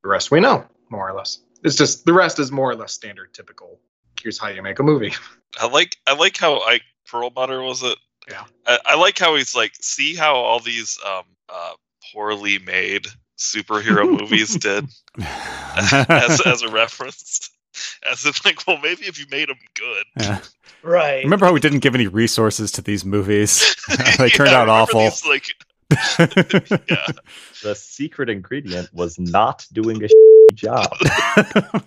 the 0.04 0.10
rest 0.10 0.32
we 0.32 0.40
know, 0.40 0.66
more 0.90 1.10
or 1.10 1.14
less. 1.14 1.40
It's 1.64 1.76
just 1.76 2.06
the 2.06 2.14
rest 2.14 2.40
is 2.40 2.52
more 2.52 2.72
or 2.72 2.76
less 2.76 2.94
standard, 2.94 3.34
typical. 3.34 3.80
Here's 4.22 4.38
how 4.38 4.50
you 4.50 4.62
make 4.62 4.80
a 4.80 4.84
movie. 4.84 5.14
I 5.60 5.68
like 5.68 5.98
I 6.08 6.14
like 6.14 6.38
how 6.38 6.62
Ike 6.62 6.84
Perlmutter 7.08 7.62
was 7.62 7.84
it. 7.84 7.98
Yeah. 8.30 8.44
I, 8.66 8.80
I 8.86 8.96
like 8.96 9.18
how 9.18 9.36
he's 9.36 9.56
like, 9.56 9.74
see 9.82 10.16
how 10.16 10.36
all 10.36 10.60
these 10.60 11.00
um, 11.06 11.24
uh, 11.50 11.74
poorly 12.14 12.60
made 12.60 13.08
superhero 13.38 14.08
movies 14.20 14.56
did 14.58 14.86
as 15.20 16.42
as 16.46 16.62
a 16.62 16.70
reference. 16.70 17.50
As 18.10 18.26
if 18.26 18.44
like, 18.44 18.66
well, 18.68 18.78
maybe 18.78 19.06
if 19.06 19.20
you 19.20 19.26
made 19.32 19.48
them 19.48 19.60
good. 19.74 20.06
Yeah. 20.20 20.40
Right. 20.84 21.24
Remember 21.24 21.46
how 21.46 21.54
we 21.54 21.60
didn't 21.60 21.80
give 21.80 21.96
any 21.96 22.08
resources 22.08 22.72
to 22.74 22.82
these 22.82 23.06
movies? 23.06 23.76
they 24.18 24.30
turned 24.30 24.50
out 24.50 24.68
awful. 24.70 25.02
these, 25.02 25.26
like, 25.26 25.46
yeah. 25.92 25.98
The 27.64 27.76
secret 27.76 28.30
ingredient 28.30 28.90
was 28.94 29.20
not 29.20 29.66
doing 29.74 30.02
a 30.04 30.08
job. 30.54 30.88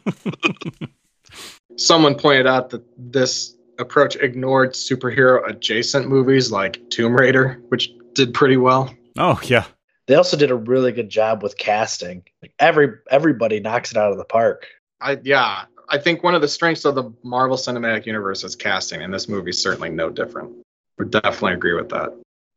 Someone 1.77 2.17
pointed 2.17 2.47
out 2.47 2.71
that 2.71 2.85
this 2.99 3.57
approach 3.79 4.17
ignored 4.17 4.75
superhero 4.75 5.49
adjacent 5.49 6.09
movies 6.09 6.53
like 6.53 6.89
Tomb 6.91 7.15
Raider, 7.15 7.63
which 7.69 7.91
did 8.15 8.35
pretty 8.35 8.57
well. 8.57 8.95
oh 9.19 9.41
yeah. 9.45 9.65
They 10.09 10.17
also 10.17 10.37
did 10.37 10.51
a 10.51 10.57
really 10.57 10.93
good 10.93 11.09
job 11.09 11.43
with 11.43 11.57
casting. 11.57 12.25
Like 12.43 12.53
every 12.59 12.89
everybody 13.11 13.61
knocks 13.61 13.93
it 13.93 13.97
out 13.97 14.13
of 14.13 14.19
the 14.19 14.25
park. 14.25 14.67
I 15.01 15.19
yeah, 15.23 15.65
I 15.89 15.99
think 15.99 16.23
one 16.23 16.35
of 16.35 16.43
the 16.43 16.49
strengths 16.49 16.85
of 16.85 16.97
the 16.97 17.11
Marvel 17.23 17.57
Cinematic 17.57 18.05
Universe 18.05 18.45
is 18.45 18.57
casting, 18.57 19.01
and 19.01 19.15
this 19.15 19.29
movie's 19.29 19.63
certainly 19.63 19.91
no 19.91 20.11
different. 20.11 20.53
Would 20.99 21.13
definitely 21.13 21.55
agree 21.55 21.75
with 21.75 21.89
that. 21.91 22.13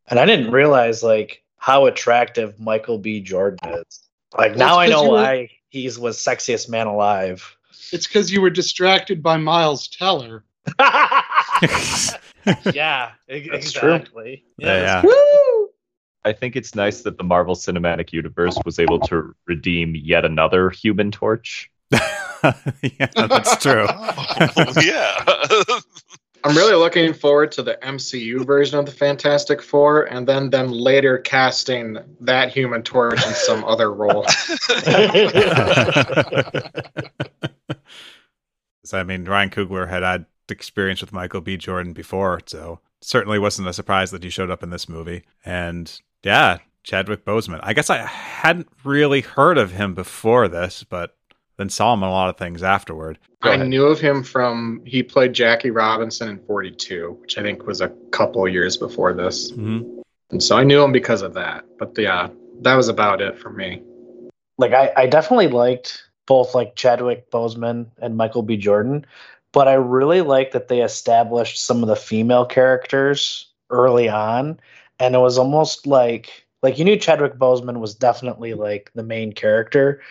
And 0.07 0.19
I 0.19 0.25
didn't 0.25 0.51
realize 0.51 1.01
like 1.03 1.43
how 1.57 1.85
attractive 1.87 2.59
Michael 2.59 2.97
B. 2.99 3.21
Jordan 3.21 3.59
is. 3.73 4.01
Like 4.37 4.51
Well, 4.51 4.59
now 4.59 4.79
I 4.79 4.87
know 4.87 5.03
were- 5.09 5.15
why 5.17 5.49
he's 5.69 5.97
was 5.97 6.17
sexiest 6.17 6.69
man 6.69 6.87
alive. 6.87 7.55
It's 7.91 8.07
because 8.07 8.31
you 8.31 8.41
were 8.41 8.49
distracted 8.49 9.21
by 9.23 9.37
Miles 9.37 9.87
Teller. 9.87 10.43
yeah, 12.73 13.11
e- 13.29 13.49
That's 13.49 13.71
true. 13.71 13.93
exactly. 13.95 14.43
Yeah, 14.57 15.01
Woo! 15.03 15.69
I 16.23 16.33
think 16.33 16.55
it's 16.55 16.73
nice 16.75 17.01
that 17.01 17.17
the 17.17 17.23
Marvel 17.23 17.55
Cinematic 17.55 18.11
Universe 18.11 18.57
was 18.65 18.79
able 18.79 18.99
to 19.01 19.35
redeem 19.45 19.95
yet 19.95 20.25
another 20.25 20.69
Human 20.71 21.11
Torch. 21.11 21.69
yeah, 21.91 23.07
that's 23.15 23.57
true. 23.57 23.85
yeah. 24.83 25.23
I'm 26.45 26.55
really 26.55 26.75
looking 26.75 27.13
forward 27.13 27.51
to 27.53 27.63
the 27.63 27.77
MCU 27.81 28.45
version 28.45 28.79
of 28.79 28.85
the 28.85 28.91
Fantastic 28.91 29.61
Four, 29.61 30.05
and 30.05 30.27
then 30.27 30.51
them 30.51 30.71
later 30.71 31.17
casting 31.17 31.97
that 32.21 32.53
Human 32.53 32.83
Torch 32.83 33.25
in 33.25 33.33
some 33.33 33.65
other 33.65 33.91
role. 33.91 34.25
So, 38.85 38.99
I 38.99 39.03
mean, 39.03 39.25
Ryan 39.25 39.49
Coogler 39.49 39.89
had 39.89 40.03
had 40.03 40.25
experience 40.49 41.01
with 41.01 41.11
Michael 41.11 41.41
B. 41.41 41.57
Jordan 41.57 41.93
before, 41.93 42.39
so 42.45 42.79
certainly 43.01 43.39
wasn't 43.39 43.67
a 43.67 43.73
surprise 43.73 44.11
that 44.11 44.23
he 44.23 44.29
showed 44.29 44.51
up 44.51 44.63
in 44.63 44.69
this 44.69 44.87
movie. 44.87 45.23
And 45.43 45.99
yeah, 46.23 46.59
Chadwick 46.83 47.25
Boseman. 47.25 47.59
I 47.63 47.73
guess 47.73 47.89
I 47.89 47.97
hadn't 47.97 48.69
really 48.83 49.21
heard 49.21 49.57
of 49.57 49.71
him 49.71 49.95
before 49.95 50.47
this, 50.47 50.83
but 50.83 51.17
then 51.57 51.69
saw 51.69 51.93
him 51.93 52.03
in 52.03 52.09
a 52.09 52.11
lot 52.11 52.29
of 52.29 52.37
things 52.37 52.63
afterward. 52.63 53.17
I 53.41 53.57
knew 53.57 53.85
of 53.85 53.99
him 53.99 54.23
from 54.23 54.81
he 54.85 55.03
played 55.03 55.33
Jackie 55.33 55.69
Robinson 55.71 56.27
in 56.29 56.39
42, 56.45 57.17
which 57.21 57.37
I 57.37 57.41
think 57.43 57.65
was 57.65 57.79
a 57.81 57.89
couple 58.11 58.47
years 58.47 58.75
before 58.77 59.13
this. 59.13 59.51
Mhm. 59.51 60.01
And 60.31 60.41
so 60.41 60.57
I 60.57 60.63
knew 60.63 60.83
him 60.83 60.91
because 60.91 61.21
of 61.21 61.33
that. 61.35 61.63
But 61.77 61.97
yeah, 61.97 62.29
that 62.61 62.75
was 62.75 62.87
about 62.89 63.21
it 63.21 63.37
for 63.39 63.49
me. 63.51 63.81
like 64.57 64.71
I, 64.71 64.91
I 64.95 65.05
definitely 65.07 65.49
liked 65.49 66.01
both 66.27 66.55
like 66.55 66.75
Chadwick 66.75 67.29
Boseman 67.29 67.87
and 68.01 68.15
Michael 68.17 68.41
B. 68.41 68.55
Jordan, 68.57 69.05
but 69.51 69.67
I 69.67 69.73
really 69.73 70.21
like 70.21 70.51
that 70.53 70.69
they 70.69 70.81
established 70.81 71.63
some 71.63 71.83
of 71.83 71.87
the 71.89 71.95
female 71.95 72.45
characters 72.45 73.47
early 73.69 74.07
on, 74.09 74.59
and 74.99 75.13
it 75.13 75.19
was 75.19 75.37
almost 75.37 75.85
like 75.85 76.45
like 76.63 76.79
you 76.79 76.85
knew 76.85 76.95
Chadwick 76.97 77.35
Boseman 77.35 77.77
was 77.79 77.93
definitely 77.93 78.53
like 78.55 78.89
the 78.95 79.03
main 79.03 79.33
character, 79.33 80.01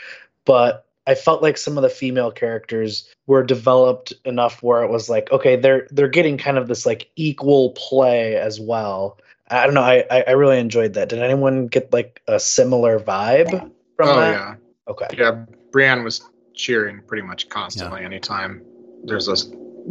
but 0.44 0.83
I 1.06 1.14
felt 1.14 1.42
like 1.42 1.58
some 1.58 1.76
of 1.76 1.82
the 1.82 1.90
female 1.90 2.30
characters 2.30 3.08
were 3.26 3.42
developed 3.42 4.12
enough 4.24 4.62
where 4.62 4.82
it 4.82 4.90
was 4.90 5.08
like 5.08 5.30
okay 5.32 5.56
they're 5.56 5.86
they're 5.90 6.08
getting 6.08 6.38
kind 6.38 6.58
of 6.58 6.68
this 6.68 6.86
like 6.86 7.10
equal 7.16 7.70
play 7.70 8.36
as 8.36 8.60
well. 8.60 9.18
I 9.48 9.64
don't 9.64 9.74
know. 9.74 9.82
I 9.82 10.04
I 10.10 10.24
I 10.28 10.30
really 10.32 10.58
enjoyed 10.58 10.94
that. 10.94 11.08
Did 11.08 11.20
anyone 11.20 11.66
get 11.66 11.92
like 11.92 12.22
a 12.26 12.40
similar 12.40 12.98
vibe 12.98 13.50
from 13.96 14.08
oh 14.08 14.20
that? 14.20 14.32
yeah. 14.32 14.54
Okay. 14.88 15.06
Yeah, 15.16 15.44
Brienne 15.72 16.04
was 16.04 16.22
cheering 16.54 17.02
pretty 17.06 17.22
much 17.22 17.48
constantly 17.48 18.04
anytime 18.04 18.62
there's 19.04 19.28
a 19.28 19.36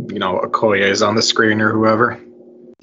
you 0.10 0.20
know, 0.20 0.39
a 0.39 0.50
Okoye 0.50 0.82
is 0.82 1.01
on 1.01 1.15
the 1.15 1.22
screen 1.22 1.62
or 1.62 1.72
whoever. 1.72 2.20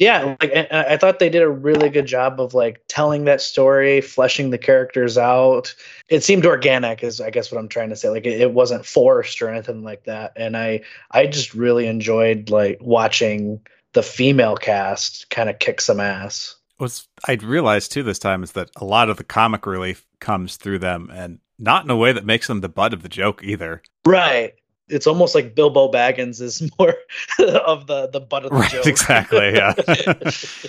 Yeah, 0.00 0.34
like 0.40 0.50
and 0.54 0.66
and 0.70 0.86
I 0.86 0.96
thought 0.96 1.18
they 1.18 1.28
did 1.28 1.42
a 1.42 1.48
really 1.48 1.90
good 1.90 2.06
job 2.06 2.40
of 2.40 2.54
like 2.54 2.82
telling 2.88 3.26
that 3.26 3.42
story, 3.42 4.00
fleshing 4.00 4.48
the 4.48 4.56
characters 4.56 5.18
out. 5.18 5.74
It 6.08 6.24
seemed 6.24 6.46
organic, 6.46 7.04
is 7.04 7.20
I 7.20 7.28
guess 7.28 7.52
what 7.52 7.58
I'm 7.58 7.68
trying 7.68 7.90
to 7.90 7.96
say. 7.96 8.08
Like 8.08 8.24
it, 8.24 8.40
it 8.40 8.52
wasn't 8.54 8.86
forced 8.86 9.42
or 9.42 9.50
anything 9.50 9.84
like 9.84 10.04
that. 10.04 10.32
And 10.36 10.56
I 10.56 10.80
I 11.10 11.26
just 11.26 11.52
really 11.52 11.86
enjoyed 11.86 12.48
like 12.48 12.78
watching 12.80 13.60
the 13.92 14.02
female 14.02 14.56
cast 14.56 15.28
kind 15.28 15.50
of 15.50 15.58
kick 15.58 15.82
some 15.82 16.00
ass. 16.00 16.56
was 16.78 17.06
I 17.28 17.34
realized 17.34 17.92
too 17.92 18.02
this 18.02 18.18
time 18.18 18.42
is 18.42 18.52
that 18.52 18.70
a 18.76 18.86
lot 18.86 19.10
of 19.10 19.18
the 19.18 19.24
comic 19.24 19.66
relief 19.66 20.06
comes 20.18 20.56
through 20.56 20.78
them, 20.78 21.10
and 21.12 21.40
not 21.58 21.84
in 21.84 21.90
a 21.90 21.96
way 21.96 22.12
that 22.12 22.24
makes 22.24 22.46
them 22.46 22.62
the 22.62 22.70
butt 22.70 22.94
of 22.94 23.02
the 23.02 23.08
joke 23.10 23.42
either. 23.44 23.82
Right. 24.06 24.54
It's 24.90 25.06
almost 25.06 25.34
like 25.34 25.54
Bilbo 25.54 25.90
Baggins 25.90 26.40
is 26.40 26.60
more 26.78 26.94
of 27.38 27.86
the 27.86 28.08
the 28.08 28.20
butt 28.20 28.44
of 28.44 28.50
the 28.50 28.56
Right, 28.56 28.70
joke. 28.70 28.86
exactly. 28.86 29.54
Yeah. 29.54 29.74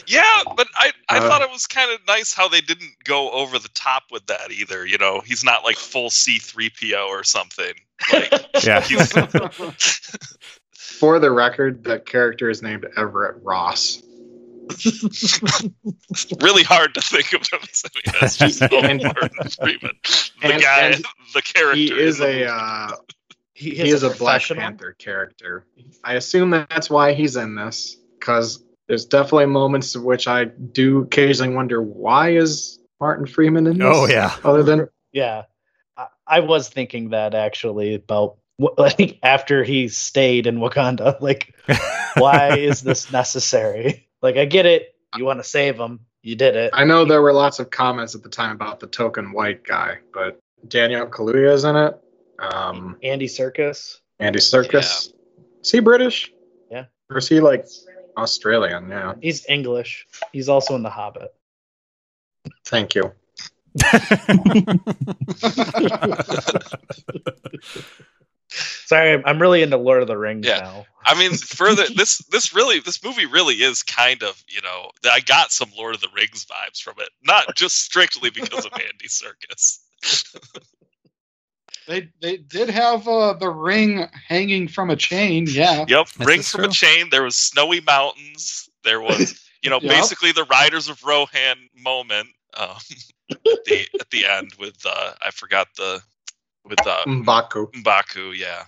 Yeah, 0.07 0.23
but 0.57 0.67
I, 0.75 0.91
I 1.09 1.17
Uh, 1.19 1.27
thought 1.29 1.41
it 1.41 1.49
was 1.51 1.67
kind 1.67 1.91
of 1.91 1.99
nice 2.07 2.33
how 2.33 2.47
they 2.47 2.61
didn't 2.61 2.91
go 3.03 3.29
over 3.31 3.57
the 3.59 3.69
top 3.69 4.03
with 4.11 4.25
that 4.27 4.51
either. 4.51 4.85
You 4.85 4.97
know, 4.97 5.21
he's 5.25 5.43
not 5.43 5.63
like 5.63 5.75
full 5.77 6.09
C3PO 6.09 7.07
or 7.07 7.23
something. 7.23 7.73
Like, 8.11 8.31
yeah. 8.63 8.81
For 10.73 11.19
the 11.19 11.31
record, 11.31 11.83
that 11.85 12.05
character 12.05 12.49
is 12.49 12.61
named 12.61 12.85
Everett 12.97 13.41
Ross. 13.43 14.01
really 16.41 16.63
hard 16.63 16.93
to 16.93 17.01
think 17.01 17.33
of 17.33 17.41
him 17.47 17.59
as 17.71 17.83
any 17.85 18.15
as 18.21 18.37
just 18.37 18.61
And- 18.61 19.03
Martin 19.03 19.49
Freeman. 19.49 19.91
The 20.41 20.53
and- 20.53 20.61
guy, 20.61 20.79
and 20.87 21.05
the 21.33 21.41
character. 21.41 21.75
He 21.75 21.91
is 21.91 22.19
a 22.21 22.45
uh, 22.51 22.91
he, 23.61 23.75
he 23.75 23.89
is 23.89 24.01
a 24.01 24.09
Black. 24.09 24.41
Panther 24.41 24.95
character. 24.97 25.65
I 26.03 26.15
assume 26.15 26.49
that's 26.49 26.89
why 26.89 27.13
he's 27.13 27.35
in 27.35 27.55
this 27.55 27.97
because 28.19 28.63
there's 28.87 29.05
definitely 29.05 29.45
moments 29.45 29.95
in 29.95 30.03
which 30.03 30.27
I 30.27 30.45
do 30.45 31.03
occasionally 31.03 31.53
wonder 31.53 31.81
why 31.81 32.31
is 32.31 32.79
Martin 32.99 33.27
Freeman 33.27 33.67
in 33.67 33.81
oh, 33.81 34.07
this? 34.07 34.15
Oh 34.15 34.15
yeah. 34.15 34.35
Other 34.43 34.63
than 34.63 34.87
Yeah, 35.11 35.43
I, 35.95 36.07
I 36.25 36.39
was 36.39 36.69
thinking 36.69 37.09
that 37.09 37.35
actually 37.35 37.95
about 37.95 38.37
wh- 38.59 38.73
like 38.77 39.19
after 39.21 39.63
he 39.63 39.87
stayed 39.89 40.47
in 40.47 40.57
Wakanda, 40.57 41.21
like 41.21 41.53
why 42.17 42.57
is 42.57 42.81
this 42.81 43.11
necessary? 43.11 44.09
Like 44.23 44.37
I 44.37 44.45
get 44.45 44.65
it, 44.65 44.95
you 45.15 45.23
want 45.23 45.39
to 45.39 45.43
save 45.43 45.79
him, 45.79 45.99
you 46.23 46.35
did 46.35 46.55
it. 46.55 46.71
I 46.73 46.83
know 46.83 47.05
there 47.05 47.21
were 47.21 47.33
lots 47.33 47.59
of 47.59 47.69
comments 47.69 48.15
at 48.15 48.23
the 48.23 48.29
time 48.29 48.55
about 48.55 48.79
the 48.79 48.87
token 48.87 49.33
white 49.33 49.63
guy, 49.63 49.99
but 50.13 50.39
Daniel 50.67 51.05
Kaluuya 51.05 51.53
is 51.53 51.63
in 51.63 51.75
it. 51.75 51.99
Um, 52.41 52.97
Andy 53.03 53.27
Serkis. 53.27 53.99
Andy 54.19 54.39
Serkis. 54.39 55.13
Is 55.63 55.71
he 55.71 55.79
British? 55.79 56.31
Yeah. 56.71 56.85
Or 57.09 57.17
is 57.17 57.27
he 57.29 57.39
like 57.39 57.65
Australian? 58.17 58.89
Yeah. 58.89 59.13
He's 59.21 59.45
English. 59.47 60.07
He's 60.33 60.49
also 60.49 60.75
in 60.75 60.83
The 60.83 60.89
Hobbit. 60.89 61.33
Thank 62.65 62.95
you. 62.95 63.11
Sorry, 68.49 69.11
I'm- 69.11 69.23
I'm 69.25 69.41
really 69.41 69.61
into 69.61 69.77
Lord 69.77 70.01
of 70.01 70.07
the 70.09 70.17
Rings 70.17 70.45
Yeah. 70.45 70.59
now. 70.59 70.85
I 71.05 71.17
mean, 71.17 71.33
further, 71.35 71.85
this 71.95 72.17
this 72.29 72.53
really 72.53 72.79
this 72.79 73.01
movie 73.03 73.25
really 73.25 73.55
is 73.55 73.81
kind 73.81 74.21
of 74.23 74.43
you 74.47 74.61
know 74.61 74.91
I 75.09 75.21
got 75.21 75.51
some 75.53 75.71
Lord 75.77 75.95
of 75.95 76.01
the 76.01 76.09
Rings 76.13 76.45
vibes 76.45 76.81
from 76.81 76.95
it, 76.99 77.09
not 77.23 77.55
just 77.55 77.77
strictly 77.81 78.29
because 78.29 78.65
of 78.65 78.73
Andy 78.75 79.07
Serkis. 79.07 79.79
They 81.91 82.09
they 82.21 82.37
did 82.37 82.69
have 82.69 83.07
uh, 83.07 83.33
the 83.33 83.49
ring 83.49 84.07
hanging 84.27 84.67
from 84.69 84.89
a 84.89 84.95
chain. 84.95 85.45
Yeah. 85.49 85.85
Yep, 85.87 86.07
This 86.17 86.27
rings 86.27 86.45
is 86.45 86.51
from 86.51 86.63
a 86.63 86.69
chain. 86.69 87.09
There 87.11 87.23
was 87.23 87.35
snowy 87.35 87.81
mountains. 87.81 88.69
There 88.83 89.01
was 89.01 89.39
you 89.61 89.69
know 89.69 89.79
Yep. 89.81 89.91
basically 89.91 90.31
the 90.31 90.45
Riders 90.45 90.87
of 90.89 91.03
Rohan 91.03 91.57
moment 91.75 92.29
um, 92.57 92.77
at 93.31 93.63
the 93.65 93.87
at 93.99 94.09
the 94.09 94.25
end 94.25 94.51
with 94.57 94.77
uh, 94.85 95.13
I 95.21 95.31
forgot 95.31 95.67
the 95.77 96.01
with 96.63 96.79
uh, 96.87 97.03
Mbaku. 97.07 97.71
Mbaku. 97.73 98.37
Yeah, 98.37 98.63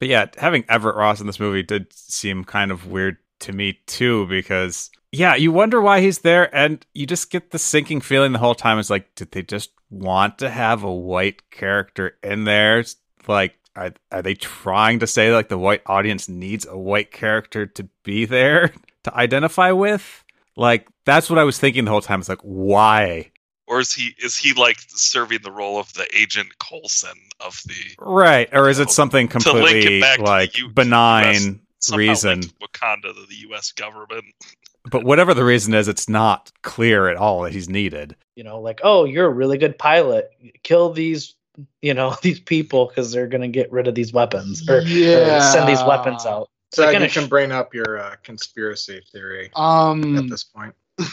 But 0.00 0.08
yeah, 0.08 0.26
having 0.36 0.64
Everett 0.68 0.96
Ross 0.96 1.20
in 1.20 1.26
this 1.26 1.40
movie 1.40 1.62
did 1.62 1.92
seem 1.92 2.44
kind 2.44 2.70
of 2.70 2.86
weird 2.88 3.16
to 3.40 3.52
me 3.52 3.78
too, 3.86 4.26
because 4.26 4.90
yeah, 5.12 5.34
you 5.36 5.52
wonder 5.52 5.80
why 5.80 6.00
he's 6.00 6.18
there, 6.20 6.54
and 6.54 6.84
you 6.92 7.06
just 7.06 7.30
get 7.30 7.52
the 7.52 7.58
sinking 7.58 8.00
feeling 8.00 8.32
the 8.32 8.38
whole 8.38 8.54
time. 8.54 8.78
It's 8.78 8.90
like, 8.90 9.14
did 9.14 9.30
they 9.30 9.42
just 9.42 9.70
want 9.90 10.38
to 10.38 10.50
have 10.50 10.82
a 10.82 10.92
white 10.94 11.50
character 11.50 12.16
in 12.22 12.44
there? 12.44 12.84
Like, 13.26 13.58
are 13.76 13.92
are 14.12 14.22
they 14.22 14.34
trying 14.34 14.98
to 15.00 15.06
say 15.06 15.32
like 15.34 15.48
the 15.48 15.58
white 15.58 15.82
audience 15.86 16.28
needs 16.28 16.66
a 16.66 16.78
white 16.78 17.10
character 17.10 17.66
to 17.66 17.88
be 18.02 18.24
there 18.24 18.72
to 19.04 19.14
identify 19.16 19.70
with? 19.72 20.24
Like, 20.56 20.86
that's 21.04 21.28
what 21.28 21.38
I 21.38 21.44
was 21.44 21.58
thinking 21.58 21.84
the 21.84 21.90
whole 21.90 22.00
time. 22.00 22.20
It's 22.20 22.28
like, 22.28 22.40
why? 22.42 23.30
or 23.66 23.80
is 23.80 23.94
he 23.94 24.14
is 24.22 24.36
he 24.36 24.52
like 24.52 24.76
serving 24.88 25.38
the 25.42 25.50
role 25.50 25.78
of 25.78 25.90
the 25.94 26.06
Agent 26.14 26.48
Coulson 26.58 27.16
of 27.40 27.58
the 27.64 27.96
Right, 27.98 28.48
or 28.52 28.68
is 28.68 28.78
You 28.78 28.82
it 28.82 28.88
know, 28.88 28.92
something 28.92 29.28
to 29.28 29.52
link 29.52 29.84
it 29.86 29.94
completely 29.94 30.00
back 30.00 30.18
to 30.18 30.22
the 30.24 30.30
like 30.30 30.58
U- 30.58 30.68
benign? 30.68 31.60
reason. 31.92 32.42
Wakanda 32.62 33.14
to 33.14 33.26
the 33.28 33.36
U.S. 33.48 33.72
government? 33.72 34.24
But 34.90 35.04
whatever 35.04 35.32
the 35.32 35.44
reason 35.44 35.72
is, 35.74 35.88
it's 35.88 36.08
not 36.08 36.52
clear 36.62 37.08
at 37.08 37.16
all 37.16 37.42
that 37.42 37.52
he's 37.52 37.68
needed. 37.68 38.16
You 38.36 38.44
know, 38.44 38.60
like, 38.60 38.80
oh, 38.84 39.04
you're 39.04 39.26
a 39.26 39.32
really 39.32 39.56
good 39.58 39.78
pilot. 39.78 40.30
Kill 40.62 40.92
these, 40.92 41.34
you 41.80 41.94
know, 41.94 42.16
these 42.22 42.40
people 42.40 42.86
because 42.86 43.10
they're 43.12 43.26
gonna 43.28 43.48
get 43.48 43.72
rid 43.72 43.88
of 43.88 43.94
these 43.94 44.12
weapons 44.12 44.68
or, 44.68 44.78
or 44.78 45.40
send 45.40 45.68
these 45.68 45.82
weapons 45.84 46.26
out. 46.26 46.50
So 46.72 46.82
They're 46.82 47.00
you 47.00 47.08
can 47.08 47.24
sh- 47.24 47.28
bring 47.28 47.52
up 47.52 47.72
your 47.72 47.98
uh, 47.98 48.16
conspiracy 48.24 49.00
theory 49.12 49.46
at 49.46 49.58
Um. 49.60 50.28
this 50.28 50.44
point. 50.44 50.74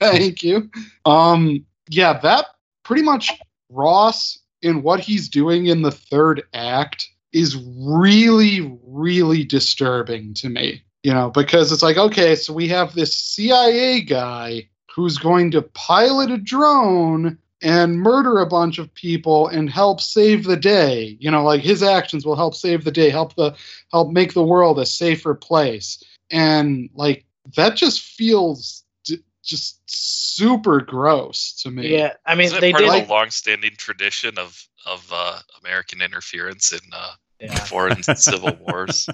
Thank 0.00 0.42
you. 0.42 0.70
Um. 1.04 1.64
Yeah. 1.88 2.18
That 2.18 2.46
pretty 2.82 3.02
much 3.02 3.30
Ross 3.70 4.38
in 4.62 4.82
what 4.82 5.00
he's 5.00 5.28
doing 5.28 5.66
in 5.66 5.82
the 5.82 5.90
third 5.92 6.42
act 6.52 7.08
is 7.32 7.56
really, 7.78 8.76
really 8.84 9.44
disturbing 9.44 10.34
to 10.34 10.48
me. 10.48 10.82
You 11.06 11.14
know, 11.14 11.30
because 11.30 11.70
it's 11.70 11.84
like, 11.84 11.98
okay, 11.98 12.34
so 12.34 12.52
we 12.52 12.66
have 12.66 12.92
this 12.92 13.16
CIA 13.16 14.00
guy 14.00 14.66
who's 14.92 15.18
going 15.18 15.52
to 15.52 15.62
pilot 15.62 16.32
a 16.32 16.36
drone 16.36 17.38
and 17.62 18.00
murder 18.00 18.40
a 18.40 18.46
bunch 18.46 18.78
of 18.78 18.92
people 18.92 19.46
and 19.46 19.70
help 19.70 20.00
save 20.00 20.42
the 20.42 20.56
day. 20.56 21.16
You 21.20 21.30
know, 21.30 21.44
like 21.44 21.60
his 21.60 21.80
actions 21.80 22.26
will 22.26 22.34
help 22.34 22.56
save 22.56 22.82
the 22.82 22.90
day, 22.90 23.08
help 23.08 23.36
the 23.36 23.54
help 23.92 24.10
make 24.10 24.34
the 24.34 24.42
world 24.42 24.80
a 24.80 24.84
safer 24.84 25.32
place. 25.36 26.02
And 26.32 26.90
like 26.92 27.24
that 27.54 27.76
just 27.76 28.00
feels 28.00 28.82
d- 29.04 29.22
just 29.44 29.80
super 29.86 30.80
gross 30.80 31.52
to 31.62 31.70
me. 31.70 31.96
Yeah, 31.96 32.14
I 32.26 32.34
mean 32.34 32.46
Isn't 32.46 32.60
they 32.60 32.72
part 32.72 32.82
did. 32.82 33.02
of 33.02 33.08
a 33.08 33.12
long-standing 33.12 33.76
tradition 33.76 34.38
of 34.38 34.60
of 34.84 35.08
uh, 35.12 35.38
American 35.62 36.02
interference 36.02 36.72
in 36.72 36.80
uh, 36.92 37.12
yeah. 37.38 37.54
foreign 37.54 38.02
civil 38.02 38.58
wars? 38.66 39.08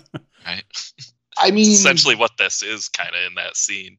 Right. 0.47 0.65
I 1.39 1.51
mean, 1.51 1.71
Essentially, 1.71 2.15
what 2.15 2.37
this 2.39 2.63
is 2.63 2.89
kind 2.89 3.11
of 3.11 3.27
in 3.27 3.35
that 3.35 3.57
scene. 3.57 3.99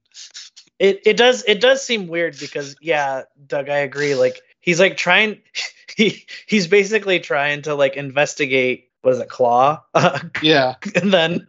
It 0.80 1.02
it 1.06 1.18
does 1.18 1.44
it 1.48 1.62
does 1.62 1.86
seem 1.86 2.08
weird 2.08 2.38
because 2.40 2.76
yeah, 2.82 3.24
Doug, 3.48 3.70
I 3.70 3.78
agree. 3.78 4.16
Like 4.16 4.42
he's 4.60 4.80
like 4.80 4.98
trying 4.98 5.42
he 5.96 6.26
he's 6.48 6.68
basically 6.68 7.20
trying 7.20 7.62
to 7.64 7.76
like 7.76 7.96
investigate 7.96 8.90
what 9.02 9.14
is 9.14 9.20
it, 9.20 9.30
Claw? 9.30 9.84
yeah, 10.42 10.76
and 10.96 11.14
then 11.14 11.48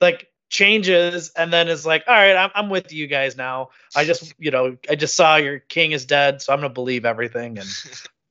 like 0.00 0.28
changes 0.50 1.32
and 1.36 1.52
then 1.52 1.68
is 1.68 1.84
like, 1.84 2.04
all 2.06 2.14
right, 2.14 2.36
I'm 2.36 2.50
I'm 2.54 2.70
with 2.70 2.92
you 2.92 3.06
guys 3.08 3.36
now. 3.36 3.70
I 3.96 4.04
just 4.04 4.32
you 4.38 4.50
know, 4.50 4.76
I 4.88 4.94
just 4.94 5.16
saw 5.16 5.36
your 5.36 5.58
king 5.58 5.92
is 5.92 6.06
dead, 6.06 6.40
so 6.40 6.52
I'm 6.52 6.60
gonna 6.60 6.70
believe 6.70 7.04
everything 7.04 7.58
and 7.58 7.68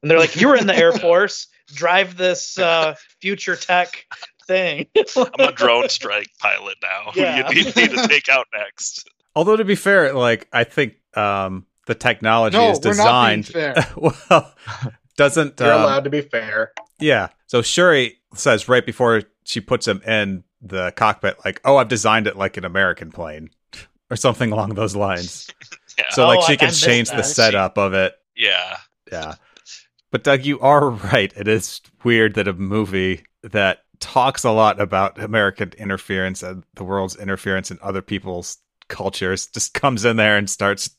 and 0.01 0.09
they're 0.09 0.19
like, 0.19 0.39
You 0.39 0.47
were 0.47 0.55
in 0.55 0.67
the 0.67 0.75
Air 0.75 0.91
Force, 0.99 1.47
drive 1.73 2.17
this 2.17 2.57
uh 2.57 2.95
future 3.19 3.55
tech 3.55 4.05
thing. 4.51 4.87
I'm 5.39 5.49
a 5.49 5.51
drone 5.51 5.89
strike 5.89 6.29
pilot 6.39 6.75
now. 6.81 7.11
Yeah. 7.15 7.43
Who 7.47 7.53
do 7.53 7.59
you 7.59 7.65
need 7.65 7.75
me 7.75 7.87
to 8.01 8.07
take 8.07 8.29
out 8.29 8.47
next? 8.53 9.07
Although 9.35 9.55
to 9.57 9.65
be 9.65 9.75
fair, 9.75 10.13
like 10.13 10.47
I 10.51 10.63
think 10.63 10.95
um, 11.15 11.65
the 11.87 11.95
technology 11.95 12.57
no, 12.57 12.71
is 12.71 12.79
we're 12.83 12.95
not 12.95 13.27
being 13.29 13.41
designed 13.41 13.47
fair. 13.47 13.87
well. 14.29 14.53
Doesn't 15.17 15.59
You're 15.59 15.73
um, 15.73 15.81
allowed 15.83 16.03
to 16.05 16.09
be 16.09 16.21
fair. 16.21 16.71
Yeah. 16.99 17.29
So 17.47 17.61
Shuri 17.61 18.19
says 18.33 18.67
right 18.69 18.85
before 18.85 19.23
she 19.43 19.59
puts 19.61 19.87
him 19.87 20.01
in 20.07 20.43
the 20.61 20.91
cockpit, 20.95 21.37
like, 21.43 21.59
"Oh, 21.65 21.77
I've 21.77 21.89
designed 21.89 22.27
it 22.27 22.37
like 22.37 22.57
an 22.57 22.65
American 22.65 23.11
plane," 23.11 23.49
or 24.09 24.15
something 24.15 24.51
along 24.51 24.75
those 24.75 24.95
lines. 24.95 25.47
Yeah. 25.97 26.05
So 26.11 26.23
Oh, 26.23 26.27
like 26.27 26.39
I- 26.39 26.45
she 26.47 26.53
I 26.53 26.55
can 26.55 26.67
missed 26.69 26.83
change 26.83 27.09
the 27.09 27.17
that. 27.17 27.23
setup 27.25 27.77
of 27.77 27.93
it. 27.93 28.13
yeah. 28.35 28.77
Yeah. 29.11 29.35
But 30.11 30.23
Doug, 30.23 30.45
you 30.45 30.59
are 30.61 30.89
right. 30.89 31.31
It 31.35 31.47
is 31.47 31.81
weird 32.03 32.33
that 32.35 32.47
a 32.47 32.53
movie 32.53 33.23
that 33.43 33.83
talks 34.01 34.43
a 34.43 34.51
lot 34.51 34.81
about 34.81 35.21
American 35.21 35.71
interference 35.77 36.43
and 36.43 36.63
the 36.73 36.83
world's 36.83 37.15
interference 37.15 37.71
in 37.71 37.79
other 37.81 38.01
people's 38.01 38.57
cultures 38.89 39.47
just 39.47 39.73
comes 39.73 40.03
in 40.03 40.17
there 40.17 40.37
and 40.37 40.49
starts 40.49 40.89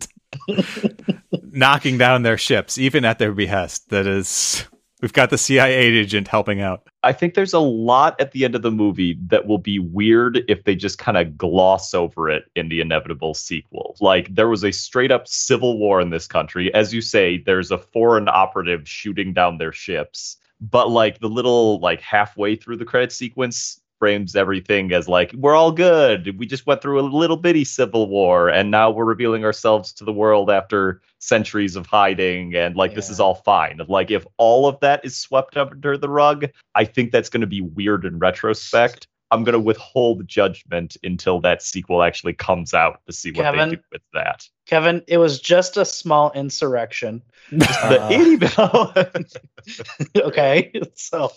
knocking 1.42 1.98
down 1.98 2.22
their 2.22 2.38
ships, 2.38 2.78
even 2.78 3.04
at 3.04 3.18
their 3.18 3.32
behest. 3.32 3.90
That 3.90 4.06
is, 4.06 4.64
we've 5.02 5.12
got 5.12 5.30
the 5.30 5.38
CIA 5.38 5.74
agent 5.74 6.28
helping 6.28 6.60
out. 6.60 6.88
I 7.02 7.12
think 7.12 7.34
there's 7.34 7.52
a 7.52 7.58
lot 7.58 8.18
at 8.20 8.32
the 8.32 8.44
end 8.44 8.54
of 8.54 8.62
the 8.62 8.70
movie 8.70 9.18
that 9.26 9.46
will 9.46 9.58
be 9.58 9.78
weird 9.78 10.42
if 10.48 10.64
they 10.64 10.74
just 10.74 10.98
kind 10.98 11.18
of 11.18 11.36
gloss 11.36 11.92
over 11.94 12.30
it 12.30 12.44
in 12.56 12.68
the 12.68 12.80
inevitable 12.80 13.34
sequel. 13.34 13.96
Like 14.00 14.34
there 14.34 14.48
was 14.48 14.64
a 14.64 14.72
straight 14.72 15.10
up 15.10 15.28
civil 15.28 15.78
war 15.78 16.00
in 16.00 16.10
this 16.10 16.26
country. 16.26 16.72
As 16.72 16.94
you 16.94 17.00
say, 17.00 17.42
there's 17.44 17.70
a 17.70 17.78
foreign 17.78 18.28
operative 18.28 18.88
shooting 18.88 19.32
down 19.32 19.58
their 19.58 19.72
ships. 19.72 20.38
But 20.70 20.90
like 20.90 21.18
the 21.18 21.28
little 21.28 21.80
like 21.80 22.00
halfway 22.00 22.56
through 22.56 22.76
the 22.76 22.84
credit 22.84 23.12
sequence 23.12 23.80
frames 23.98 24.34
everything 24.34 24.92
as 24.92 25.08
like 25.08 25.32
we're 25.34 25.54
all 25.54 25.70
good. 25.70 26.36
We 26.36 26.44
just 26.44 26.66
went 26.66 26.82
through 26.82 26.98
a 26.98 27.02
little 27.02 27.36
bitty 27.36 27.64
civil 27.64 28.08
war 28.08 28.48
and 28.48 28.68
now 28.68 28.90
we're 28.90 29.04
revealing 29.04 29.44
ourselves 29.44 29.92
to 29.92 30.04
the 30.04 30.12
world 30.12 30.50
after 30.50 31.00
centuries 31.20 31.76
of 31.76 31.86
hiding 31.86 32.56
and 32.56 32.74
like 32.74 32.96
this 32.96 33.08
is 33.08 33.20
all 33.20 33.36
fine. 33.36 33.80
Like 33.86 34.10
if 34.10 34.26
all 34.38 34.66
of 34.66 34.80
that 34.80 35.04
is 35.04 35.16
swept 35.16 35.56
under 35.56 35.96
the 35.96 36.08
rug, 36.08 36.46
I 36.74 36.84
think 36.84 37.12
that's 37.12 37.28
going 37.28 37.42
to 37.42 37.46
be 37.46 37.60
weird 37.60 38.04
in 38.04 38.18
retrospect. 38.18 39.06
I'm 39.32 39.44
going 39.44 39.54
to 39.54 39.58
withhold 39.60 40.28
judgment 40.28 40.96
until 41.02 41.40
that 41.40 41.62
sequel 41.62 42.02
actually 42.02 42.34
comes 42.34 42.74
out 42.74 43.00
to 43.06 43.12
see 43.12 43.30
what 43.32 43.42
Kevin? 43.44 43.70
they 43.70 43.74
do 43.76 43.82
with 43.90 44.02
that. 44.12 44.46
Kevin, 44.66 45.02
it 45.08 45.16
was 45.18 45.40
just 45.40 45.76
a 45.78 45.84
small 45.84 46.30
insurrection. 46.32 47.22
The 47.50 47.98
Uh, 48.00 48.08
itty 48.10 48.36
bit- 48.36 50.16
okay, 50.24 50.72
so 50.94 51.32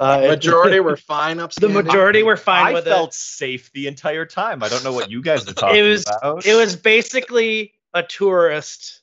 uh, 0.00 0.20
Majority 0.28 0.80
were 0.80 0.96
fine 0.96 1.38
up. 1.40 1.50
the 1.52 1.66
upstanding. 1.66 1.84
majority 1.84 2.22
were 2.22 2.36
fine 2.36 2.66
I 2.68 2.72
with 2.72 2.84
felt 2.84 3.10
it. 3.10 3.14
safe 3.14 3.70
the 3.72 3.86
entire 3.88 4.24
time. 4.26 4.62
I 4.62 4.68
don't 4.68 4.82
know 4.84 4.92
what 4.92 5.10
you 5.10 5.20
guys 5.22 5.48
are 5.48 5.52
talking 5.52 5.76
It 5.76 5.82
was 5.88 6.04
about. 6.06 6.46
it 6.46 6.54
was 6.54 6.76
basically 6.76 7.74
a 7.94 8.02
tourist. 8.02 9.00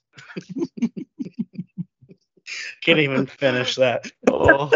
Can't 2.82 3.00
even 3.00 3.26
finish 3.28 3.76
that. 3.76 4.10
Oh. 4.30 4.72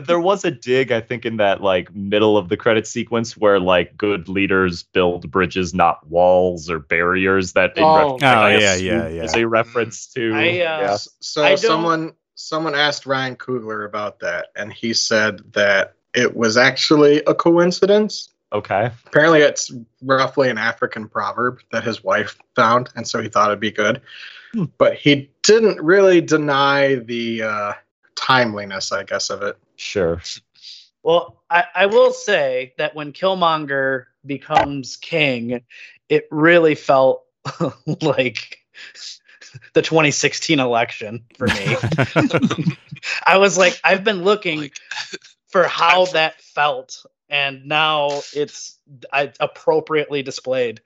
There 0.00 0.20
was 0.20 0.44
a 0.44 0.50
dig, 0.50 0.92
I 0.92 1.00
think, 1.00 1.24
in 1.24 1.36
that 1.38 1.62
like 1.62 1.94
middle 1.94 2.36
of 2.36 2.48
the 2.48 2.56
credit 2.56 2.86
sequence 2.86 3.36
where 3.36 3.60
like 3.60 3.96
good 3.96 4.28
leaders 4.28 4.82
build 4.82 5.30
bridges, 5.30 5.72
not 5.74 6.06
walls 6.08 6.68
or 6.68 6.78
barriers. 6.78 7.52
That 7.52 7.76
in 7.76 7.84
Oh. 7.84 8.12
retrospect, 8.14 8.22
Oh, 8.22 8.40
I 8.40 8.56
yeah, 8.56 8.74
yeah, 8.74 9.08
yeah. 9.08 9.22
is 9.24 9.34
a 9.34 9.46
reference 9.46 10.06
to. 10.14 10.32
I, 10.34 10.48
uh, 10.48 10.52
yeah. 10.52 10.96
So 11.20 11.44
I 11.44 11.54
someone 11.54 12.12
someone 12.34 12.74
asked 12.74 13.06
Ryan 13.06 13.36
Coogler 13.36 13.86
about 13.86 14.20
that, 14.20 14.48
and 14.56 14.72
he 14.72 14.94
said 14.94 15.40
that 15.52 15.94
it 16.14 16.36
was 16.36 16.56
actually 16.56 17.22
a 17.26 17.34
coincidence. 17.34 18.30
Okay. 18.52 18.90
Apparently, 19.06 19.40
it's 19.42 19.70
roughly 20.02 20.50
an 20.50 20.58
African 20.58 21.08
proverb 21.08 21.60
that 21.70 21.84
his 21.84 22.02
wife 22.02 22.36
found, 22.56 22.90
and 22.96 23.06
so 23.06 23.22
he 23.22 23.28
thought 23.28 23.50
it'd 23.50 23.60
be 23.60 23.70
good. 23.70 24.00
Hmm. 24.52 24.64
But 24.78 24.94
he 24.94 25.30
didn't 25.42 25.80
really 25.80 26.20
deny 26.20 26.96
the 26.96 27.42
uh, 27.42 27.72
timeliness, 28.16 28.90
I 28.90 29.04
guess, 29.04 29.30
of 29.30 29.42
it. 29.42 29.56
Sure. 29.80 30.20
Well, 31.02 31.42
I, 31.48 31.64
I 31.74 31.86
will 31.86 32.12
say 32.12 32.74
that 32.76 32.94
when 32.94 33.12
Killmonger 33.14 34.04
becomes 34.26 34.96
king, 34.96 35.62
it 36.10 36.28
really 36.30 36.74
felt 36.74 37.24
like 38.02 38.58
the 39.72 39.80
2016 39.80 40.60
election 40.60 41.24
for 41.38 41.46
me. 41.46 41.76
I 43.26 43.38
was 43.38 43.56
like, 43.56 43.80
I've 43.82 44.04
been 44.04 44.22
looking 44.22 44.60
Like, 44.60 44.78
for 45.48 45.64
how 45.64 46.02
I've- 46.02 46.12
that 46.12 46.40
felt, 46.42 47.06
and 47.30 47.64
now 47.64 48.20
it's 48.34 48.76
I, 49.12 49.32
appropriately 49.40 50.22
displayed. 50.22 50.82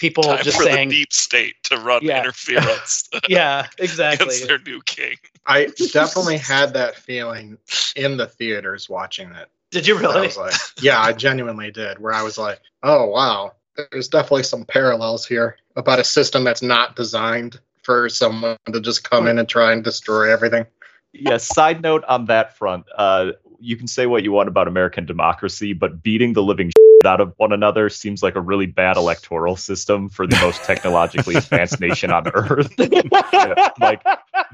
People 0.00 0.24
time 0.24 0.42
just 0.42 0.56
for 0.56 0.64
saying, 0.64 0.88
the 0.88 0.96
deep 0.96 1.12
state 1.12 1.54
to 1.64 1.76
run 1.76 2.00
Yeah. 2.02 2.22
interference 2.22 3.08
yeah, 3.28 3.68
exactly. 3.78 4.26
against 4.26 4.48
their 4.48 4.58
new 4.58 4.82
king. 4.82 5.16
I 5.46 5.66
definitely 5.92 6.38
had 6.38 6.74
that 6.74 6.96
feeling 6.96 7.58
in 7.96 8.16
the 8.16 8.26
theaters 8.26 8.88
watching 8.88 9.30
it. 9.32 9.48
Did 9.70 9.86
you 9.86 9.96
I 9.96 10.00
really? 10.00 10.26
was 10.26 10.36
like, 10.36 10.54
yeah, 10.80 11.00
I 11.00 11.12
genuinely 11.12 11.70
did. 11.70 11.98
Where 11.98 12.12
I 12.12 12.22
was 12.22 12.38
like, 12.38 12.60
oh 12.82 13.06
wow, 13.06 13.52
there's 13.90 14.08
definitely 14.08 14.42
some 14.42 14.64
parallels 14.64 15.26
here 15.26 15.56
about 15.76 15.98
a 15.98 16.04
system 16.04 16.44
that's 16.44 16.62
not 16.62 16.96
designed 16.96 17.58
for 17.82 18.08
someone 18.08 18.56
to 18.72 18.80
just 18.80 19.08
come 19.08 19.26
in 19.26 19.38
and 19.38 19.48
try 19.48 19.72
and 19.72 19.82
destroy 19.82 20.30
everything. 20.30 20.64
yeah 21.12 21.36
side 21.36 21.82
note 21.82 22.04
on 22.04 22.26
that 22.26 22.56
front 22.56 22.84
uh 22.96 23.32
you 23.60 23.76
can 23.76 23.86
say 23.86 24.06
what 24.06 24.22
you 24.22 24.32
want 24.32 24.48
about 24.48 24.68
american 24.68 25.04
democracy 25.04 25.72
but 25.72 26.02
beating 26.02 26.32
the 26.32 26.42
living 26.42 26.70
out 27.06 27.20
of 27.20 27.32
one 27.36 27.52
another 27.52 27.88
seems 27.88 28.22
like 28.22 28.34
a 28.36 28.40
really 28.40 28.66
bad 28.66 28.96
electoral 28.96 29.56
system 29.56 30.08
for 30.08 30.26
the 30.26 30.36
most 30.40 30.62
technologically 30.64 31.34
advanced 31.36 31.80
nation 31.80 32.10
on 32.12 32.28
earth 32.34 32.72
like 33.80 34.02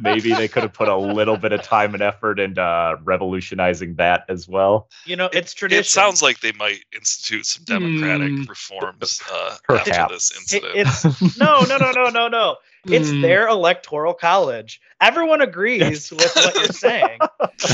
maybe 0.00 0.32
they 0.34 0.48
could 0.48 0.62
have 0.62 0.72
put 0.72 0.88
a 0.88 0.96
little 0.96 1.36
bit 1.36 1.52
of 1.52 1.62
time 1.62 1.94
and 1.94 2.02
effort 2.02 2.38
into 2.40 2.60
uh, 2.62 2.96
revolutionizing 3.02 3.94
that 3.96 4.24
as 4.28 4.48
well 4.48 4.88
you 5.04 5.16
know, 5.16 5.28
it's 5.32 5.54
tradition. 5.54 5.80
It 5.80 5.86
sounds 5.86 6.22
like 6.22 6.40
they 6.40 6.52
might 6.52 6.84
institute 6.94 7.46
some 7.46 7.64
democratic 7.64 8.30
Hmm. 8.30 8.42
reforms 8.44 9.20
uh, 9.32 9.56
after 9.70 9.90
Perhaps. 9.92 10.12
this 10.12 10.30
It- 10.54 10.64
incident. 10.64 10.88
it's 11.14 11.38
no, 11.38 11.62
no, 11.62 11.78
no, 11.78 11.92
no, 11.92 12.08
no, 12.10 12.28
no. 12.28 12.56
It's 12.86 13.10
Hmm. 13.10 13.20
their 13.22 13.48
electoral 13.48 14.14
college. 14.14 14.80
Everyone 15.00 15.40
agrees 15.40 16.10
with 16.10 16.34
what 16.34 16.54
you're 16.56 16.66
saying, 16.66 17.20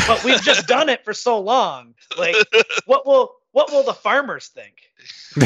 but 0.06 0.22
we've 0.24 0.40
just 0.42 0.66
done 0.66 0.88
it 0.88 1.04
for 1.04 1.12
so 1.12 1.40
long. 1.40 1.94
Like, 2.18 2.36
what 2.86 3.06
will 3.06 3.34
what 3.54 3.70
will 3.70 3.84
the 3.84 3.94
farmers 3.94 4.48
think? 4.48 4.74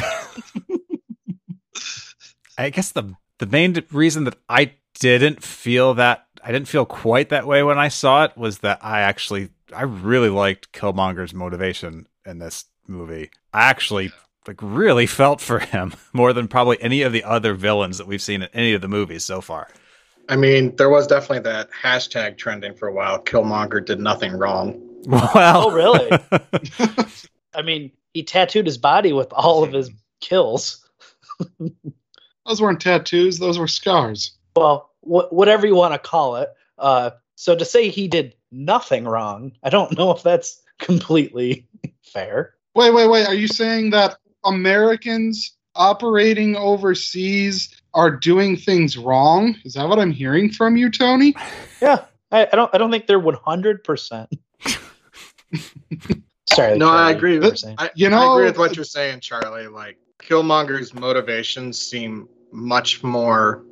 I 2.59 2.71
guess 2.71 2.90
the 2.92 3.14
the 3.38 3.47
main 3.47 3.85
reason 3.92 4.25
that 4.25 4.37
I 4.49 4.73
didn't 4.99 5.42
feel 5.44 5.94
that 5.94 6.27
I 6.42 6.51
didn't 6.51 6.68
feel 6.68 6.85
quite 6.87 7.29
that 7.29 7.47
way 7.47 7.62
when 7.62 7.79
I 7.79 7.88
saw 7.88 8.25
it 8.25 8.37
was 8.37 8.61
that 8.61 8.79
I 8.83 9.01
actually 9.01 9.51
I 9.75 9.83
really 9.83 10.31
liked 10.31 10.73
Killmonger's 10.73 11.35
motivation 11.35 12.09
in 12.27 12.38
this 12.38 12.64
movie. 12.87 13.31
I 13.53 13.68
actually 13.68 14.11
like 14.47 14.61
really 14.62 15.07
felt 15.07 15.40
for 15.42 15.59
him 15.59 15.92
more 16.14 16.33
than 16.33 16.49
probably 16.49 16.81
any 16.83 17.03
of 17.03 17.12
the 17.12 17.25
other 17.25 17.53
villains 17.55 17.99
that 17.99 18.07
we've 18.07 18.23
seen 18.23 18.42
in 18.42 18.49
any 18.55 18.73
of 18.73 18.81
the 18.81 18.88
movies 18.88 19.25
so 19.25 19.40
far. 19.42 19.68
I 20.31 20.37
mean, 20.37 20.75
there 20.77 20.88
was 20.90 21.07
definitely 21.07 21.40
that 21.51 21.68
hashtag 21.71 22.38
trending 22.38 22.75
for 22.75 22.88
a 22.88 22.92
while. 22.92 23.23
Killmonger 23.23 23.85
did 23.85 24.01
nothing 24.01 24.33
wrong. 24.33 24.83
Well, 25.07 25.31
Oh, 25.35 25.71
really? 25.71 26.11
I 27.55 27.62
mean, 27.62 27.92
he 28.18 28.24
tattooed 28.24 28.66
his 28.66 28.78
body 28.78 29.12
with 29.12 29.33
all 29.33 29.62
of 29.62 29.72
his 29.72 29.90
kills. 30.20 30.85
Those 32.46 32.61
weren't 32.61 32.81
tattoos; 32.81 33.38
those 33.38 33.59
were 33.61 33.68
scars. 33.68 34.33
well, 34.57 34.90
wh- 35.02 35.31
whatever 35.33 35.68
you 35.68 35.76
want 35.76 35.94
to 35.94 35.98
call 36.00 36.35
it. 36.37 36.48
Uh, 36.78 37.11
so 37.37 37.54
to 37.54 37.64
say 37.64 37.90
he 37.90 38.09
did 38.09 38.35
nothing 38.50 39.04
wrong, 39.04 39.52
I 39.62 39.68
don't 39.70 39.96
know 39.96 40.11
if 40.11 40.24
that's 40.24 40.61
completely 40.78 41.68
fair. 42.02 42.54
Wait, 42.74 42.90
wait, 42.92 43.07
wait. 43.09 43.28
Are 43.28 43.35
you 43.35 43.46
saying 43.46 43.90
that 43.90 44.16
Americans 44.44 45.54
operating 45.76 46.57
overseas 46.57 47.81
are 47.94 48.11
doing 48.11 48.57
things 48.57 48.98
wrong? 48.98 49.54
Is 49.64 49.74
that 49.74 49.88
what 49.88 50.00
I'm 50.00 50.11
hearing 50.11 50.50
from 50.50 50.76
you, 50.76 50.90
Tony? 50.90 51.37
Yeah, 51.81 52.07
I, 52.33 52.48
I 52.52 52.57
don't. 52.57 52.74
I 52.74 52.78
don't 52.78 52.90
think 52.90 53.07
they're 53.07 53.20
one 53.20 53.37
hundred 53.44 53.85
percent. 53.85 54.28
Sorry. 56.55 56.79
No, 56.79 56.89
I 56.89 57.11
agree. 57.11 57.35
you 57.35 57.41
were 57.41 57.51
With, 57.51 57.59
saying. 57.59 57.77
I, 57.79 57.91
You 57.95 58.09
I 58.09 58.33
agree 58.35 58.47
with 58.47 58.59
what 58.59 58.77
you're 58.77 58.85
saying, 58.85 59.21
Charlie. 59.21 59.67
Like 59.67 59.99
Killmonger's 60.21 60.95
motivations 60.95 61.79
seem 61.79 62.29
much 62.53 63.03
more 63.03 63.65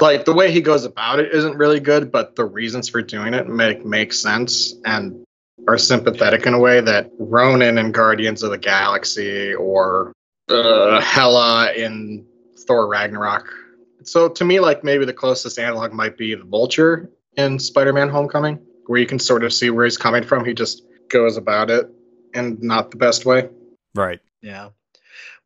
like 0.00 0.24
the 0.24 0.32
way 0.32 0.50
he 0.50 0.60
goes 0.60 0.84
about 0.84 1.20
it 1.20 1.32
isn't 1.34 1.56
really 1.56 1.80
good, 1.80 2.10
but 2.10 2.34
the 2.34 2.44
reasons 2.44 2.88
for 2.88 3.02
doing 3.02 3.34
it 3.34 3.48
make 3.48 3.84
make 3.84 4.12
sense 4.12 4.74
and 4.84 5.24
are 5.68 5.78
sympathetic 5.78 6.46
in 6.46 6.54
a 6.54 6.58
way 6.58 6.80
that 6.80 7.10
Ronan 7.18 7.76
in 7.78 7.92
Guardians 7.92 8.42
of 8.42 8.50
the 8.50 8.58
Galaxy 8.58 9.54
or 9.54 10.12
uh, 10.48 11.00
Hela 11.00 11.72
in 11.74 12.26
Thor 12.66 12.88
Ragnarok. 12.88 13.52
So 14.02 14.28
to 14.28 14.44
me, 14.44 14.58
like 14.58 14.82
maybe 14.82 15.04
the 15.04 15.12
closest 15.12 15.58
analog 15.58 15.92
might 15.92 16.16
be 16.16 16.34
the 16.34 16.44
Vulture 16.44 17.10
in 17.36 17.58
Spider-Man: 17.58 18.08
Homecoming, 18.08 18.58
where 18.86 18.98
you 18.98 19.06
can 19.06 19.18
sort 19.18 19.44
of 19.44 19.52
see 19.52 19.68
where 19.70 19.84
he's 19.84 19.98
coming 19.98 20.22
from. 20.22 20.44
He 20.44 20.54
just 20.54 20.84
goes 21.10 21.36
about 21.36 21.70
it 21.70 21.88
and 22.34 22.62
not 22.62 22.90
the 22.90 22.96
best 22.96 23.26
way. 23.26 23.48
Right. 23.94 24.20
Yeah. 24.42 24.70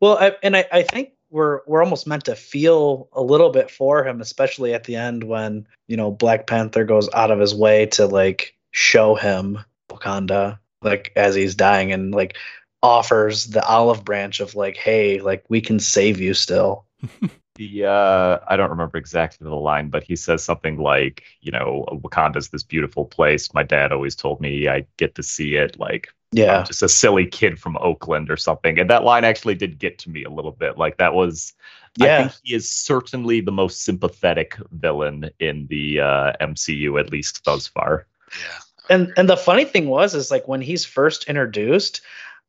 Well, 0.01 0.19
I, 0.19 0.33
and 0.43 0.57
I, 0.57 0.65
I 0.71 0.83
think 0.83 1.11
we're 1.31 1.61
we're 1.67 1.83
almost 1.83 2.07
meant 2.07 2.27
to 2.27 2.37
feel 2.37 3.09
a 3.13 3.23
little 3.23 3.51
bit 3.51 3.71
for 3.71 4.07
him, 4.07 4.21
especially 4.21 4.73
at 4.73 4.85
the 4.85 4.97
end 4.97 5.25
when 5.25 5.67
you 5.89 5.97
know 5.97 6.11
Black 6.11 6.47
Panther 6.47 6.85
goes 6.85 7.09
out 7.13 7.31
of 7.31 7.41
his 7.41 7.55
way 7.55 7.87
to 7.87 8.07
like 8.07 8.57
show 8.71 9.15
him 9.15 9.59
Wakanda, 9.91 10.59
like 10.83 11.13
as 11.17 11.35
he's 11.35 11.55
dying, 11.55 11.93
and 11.93 12.15
like 12.15 12.37
offers 12.83 13.47
the 13.47 13.65
olive 13.65 14.05
branch 14.05 14.41
of 14.41 14.55
like, 14.55 14.77
hey, 14.77 15.21
like 15.21 15.45
we 15.49 15.61
can 15.61 15.81
save 15.81 16.21
you 16.21 16.35
still. 16.35 16.85
The 17.57 17.85
uh, 17.85 18.39
I 18.49 18.57
don't 18.57 18.71
remember 18.71 18.99
exactly 18.99 19.45
the 19.45 19.55
line, 19.55 19.89
but 19.89 20.03
he 20.03 20.17
says 20.17 20.43
something 20.43 20.77
like, 20.79 21.23
you 21.41 21.53
know, 21.53 21.85
Wakanda's 21.93 22.49
this 22.49 22.65
beautiful 22.65 23.05
place. 23.05 23.55
My 23.55 23.63
dad 23.63 23.93
always 23.93 24.17
told 24.17 24.41
me 24.41 24.67
I 24.69 24.87
get 24.97 25.15
to 25.15 25.23
see 25.23 25.55
it. 25.55 25.79
Like, 25.79 26.09
Yeah. 26.33 26.59
I'm 26.59 26.65
just 26.67 26.83
a 26.83 26.89
silly 26.89 27.27
kid 27.27 27.61
from 27.61 27.77
Oakland 27.77 28.29
or 28.31 28.37
something. 28.37 28.79
And 28.81 28.91
that 28.91 29.05
line 29.05 29.23
actually 29.25 29.55
did 29.55 29.79
get 29.79 29.99
to 30.01 30.11
me 30.11 30.25
a 30.25 30.31
little 30.31 30.51
bit. 30.51 30.79
Like 30.79 30.97
that 30.99 31.15
was, 31.15 31.53
I 32.01 32.07
Yeah. 32.07 32.19
think 32.19 32.33
he 32.43 32.55
is 32.55 32.69
certainly 32.69 33.41
the 33.41 33.53
most 33.53 33.85
sympathetic 33.85 34.57
villain 34.73 35.31
in 35.39 35.69
the 35.69 36.01
uh, 36.01 36.33
MCU, 36.41 36.99
at 36.99 37.11
least 37.13 37.45
thus 37.45 37.69
far. 37.69 38.07
Yeah. 38.37 38.59
and 38.91 39.13
and 39.17 39.29
the 39.29 39.37
funny 39.37 39.65
thing 39.65 39.87
was 39.89 40.15
is 40.17 40.31
like 40.33 40.49
when 40.49 40.61
he's 40.61 40.85
first 40.85 41.25
introduced 41.25 42.01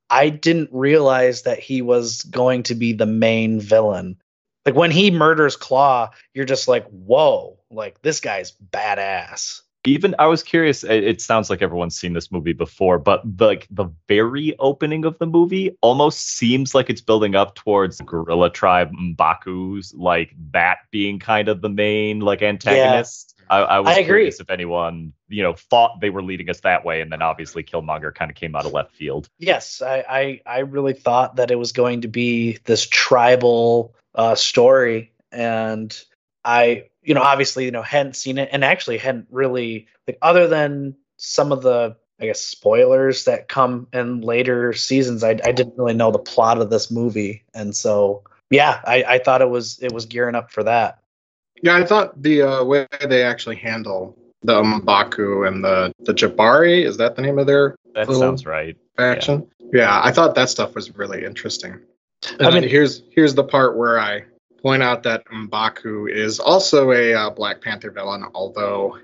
i 0.09 0.29
didn't 0.29 0.69
realize 0.71 1.43
that 1.43 1.59
he 1.59 1.81
was 1.81 2.23
going 2.23 2.63
to 2.63 2.75
be 2.75 2.91
the 2.91 3.05
main 3.05 3.59
villain 3.59 4.17
like 4.65 4.75
when 4.75 4.91
he 4.91 5.11
murders 5.11 5.55
claw 5.55 6.09
you're 6.33 6.45
just 6.45 6.67
like 6.67 6.85
whoa 6.87 7.57
like 7.69 8.01
this 8.01 8.19
guy's 8.19 8.53
badass 8.71 9.61
Even 9.85 10.15
I 10.17 10.25
was 10.25 10.41
curious. 10.41 10.83
It, 10.83 11.21
sounds 11.21 11.51
like 11.51 11.61
everyone's 11.61 11.95
seen 11.95 12.13
this 12.13 12.31
movie 12.31 12.53
before, 12.53 12.97
but 12.97 13.21
the, 13.23 13.45
like 13.45 13.67
the 13.69 13.85
very 14.07 14.55
opening 14.57 15.05
of 15.05 15.19
the 15.19 15.27
movie 15.27 15.77
almost 15.81 16.27
seems 16.27 16.73
like 16.73 16.89
it's 16.89 17.01
building 17.01 17.35
up 17.35 17.53
towards 17.53 18.01
Gorilla 18.01 18.49
Tribe 18.49 18.91
Mbaku's 18.93 19.93
like 19.93 20.33
that 20.51 20.79
being 20.89 21.19
kind 21.19 21.47
of 21.49 21.61
the 21.61 21.69
main 21.69 22.21
like 22.21 22.41
antagonist. 22.41 23.34
I, 23.49 23.57
I 23.59 23.79
was 23.79 23.89
I 23.89 23.93
agree. 23.93 24.05
curious 24.05 24.39
if 24.39 24.49
anyone 24.49 25.13
you 25.27 25.43
know 25.43 25.53
thought 25.53 25.99
they 26.01 26.09
were 26.09 26.23
leading 26.23 26.49
us 26.49 26.61
that 26.61 26.83
way, 26.85 27.01
and 27.01 27.11
then 27.11 27.21
obviously 27.21 27.63
Killmonger 27.63 28.13
kind 28.13 28.29
of 28.31 28.35
came 28.35 28.55
out 28.55 28.65
of 28.65 28.73
left 28.73 28.93
field. 28.95 29.29
yes 29.37 29.81
i 29.81 30.03
i, 30.09 30.41
I 30.45 30.59
really 30.59 30.93
thought 30.93 31.35
that 31.37 31.51
it 31.51 31.59
was 31.59 31.71
going 31.71 32.01
to 32.01 32.07
be 32.07 32.57
this 32.65 32.85
tribal 32.87 33.93
uh 34.15 34.35
story 34.35 35.11
and 35.31 35.97
i 36.43 36.85
you 37.03 37.13
know 37.13 37.21
obviously 37.21 37.65
you 37.65 37.71
know 37.71 37.81
hadn't 37.81 38.15
seen 38.15 38.37
it 38.37 38.49
and 38.51 38.63
actually 38.63 38.97
hadn't 38.97 39.27
really 39.29 39.87
like 40.07 40.17
other 40.21 40.47
than 40.47 40.95
some 41.17 41.51
of 41.51 41.61
the 41.61 41.95
i 42.21 42.25
guess 42.25 42.41
spoilers 42.41 43.25
that 43.25 43.47
come 43.47 43.87
in 43.93 44.21
later 44.21 44.73
seasons 44.73 45.23
i, 45.23 45.31
I 45.43 45.51
didn't 45.51 45.77
really 45.77 45.93
know 45.93 46.11
the 46.11 46.19
plot 46.19 46.59
of 46.61 46.69
this 46.69 46.89
movie 46.89 47.43
and 47.53 47.75
so 47.75 48.23
yeah 48.49 48.79
i 48.85 49.03
i 49.03 49.17
thought 49.19 49.41
it 49.41 49.49
was 49.49 49.79
it 49.81 49.91
was 49.91 50.05
gearing 50.05 50.35
up 50.35 50.51
for 50.51 50.63
that 50.63 50.99
Yeah, 51.61 51.75
I 51.75 51.85
thought 51.85 52.21
the 52.21 52.41
uh, 52.41 52.63
way 52.63 52.87
they 53.07 53.23
actually 53.23 53.55
handle 53.55 54.17
the 54.43 54.61
Mbaku 54.61 55.47
and 55.47 55.63
the 55.63 55.91
the 55.99 56.13
Jabari 56.13 56.83
is 56.83 56.97
that 56.97 57.15
the 57.15 57.21
name 57.21 57.39
of 57.39 57.47
their 57.47 57.75
That 57.93 58.07
sounds 58.11 58.45
right. 58.45 58.77
faction? 58.97 59.47
Yeah. 59.73 59.99
I 60.03 60.11
thought 60.11 60.35
that 60.35 60.49
stuff 60.49 60.75
was 60.75 60.95
really 60.95 61.25
interesting. 61.25 61.79
And 62.39 62.47
I 62.47 62.59
mean- 62.59 62.69
here's 62.69 63.03
here's 63.11 63.33
the 63.35 63.43
part 63.43 63.77
where 63.77 63.99
I 63.99 64.25
point 64.61 64.83
out 64.83 65.03
that 65.03 65.25
Mbaku 65.27 66.11
is 66.11 66.39
also 66.39 66.91
a 66.91 67.13
uh, 67.13 67.29
Black 67.29 67.61
Panther 67.61 67.91
villain, 67.91 68.25
although 68.33 68.97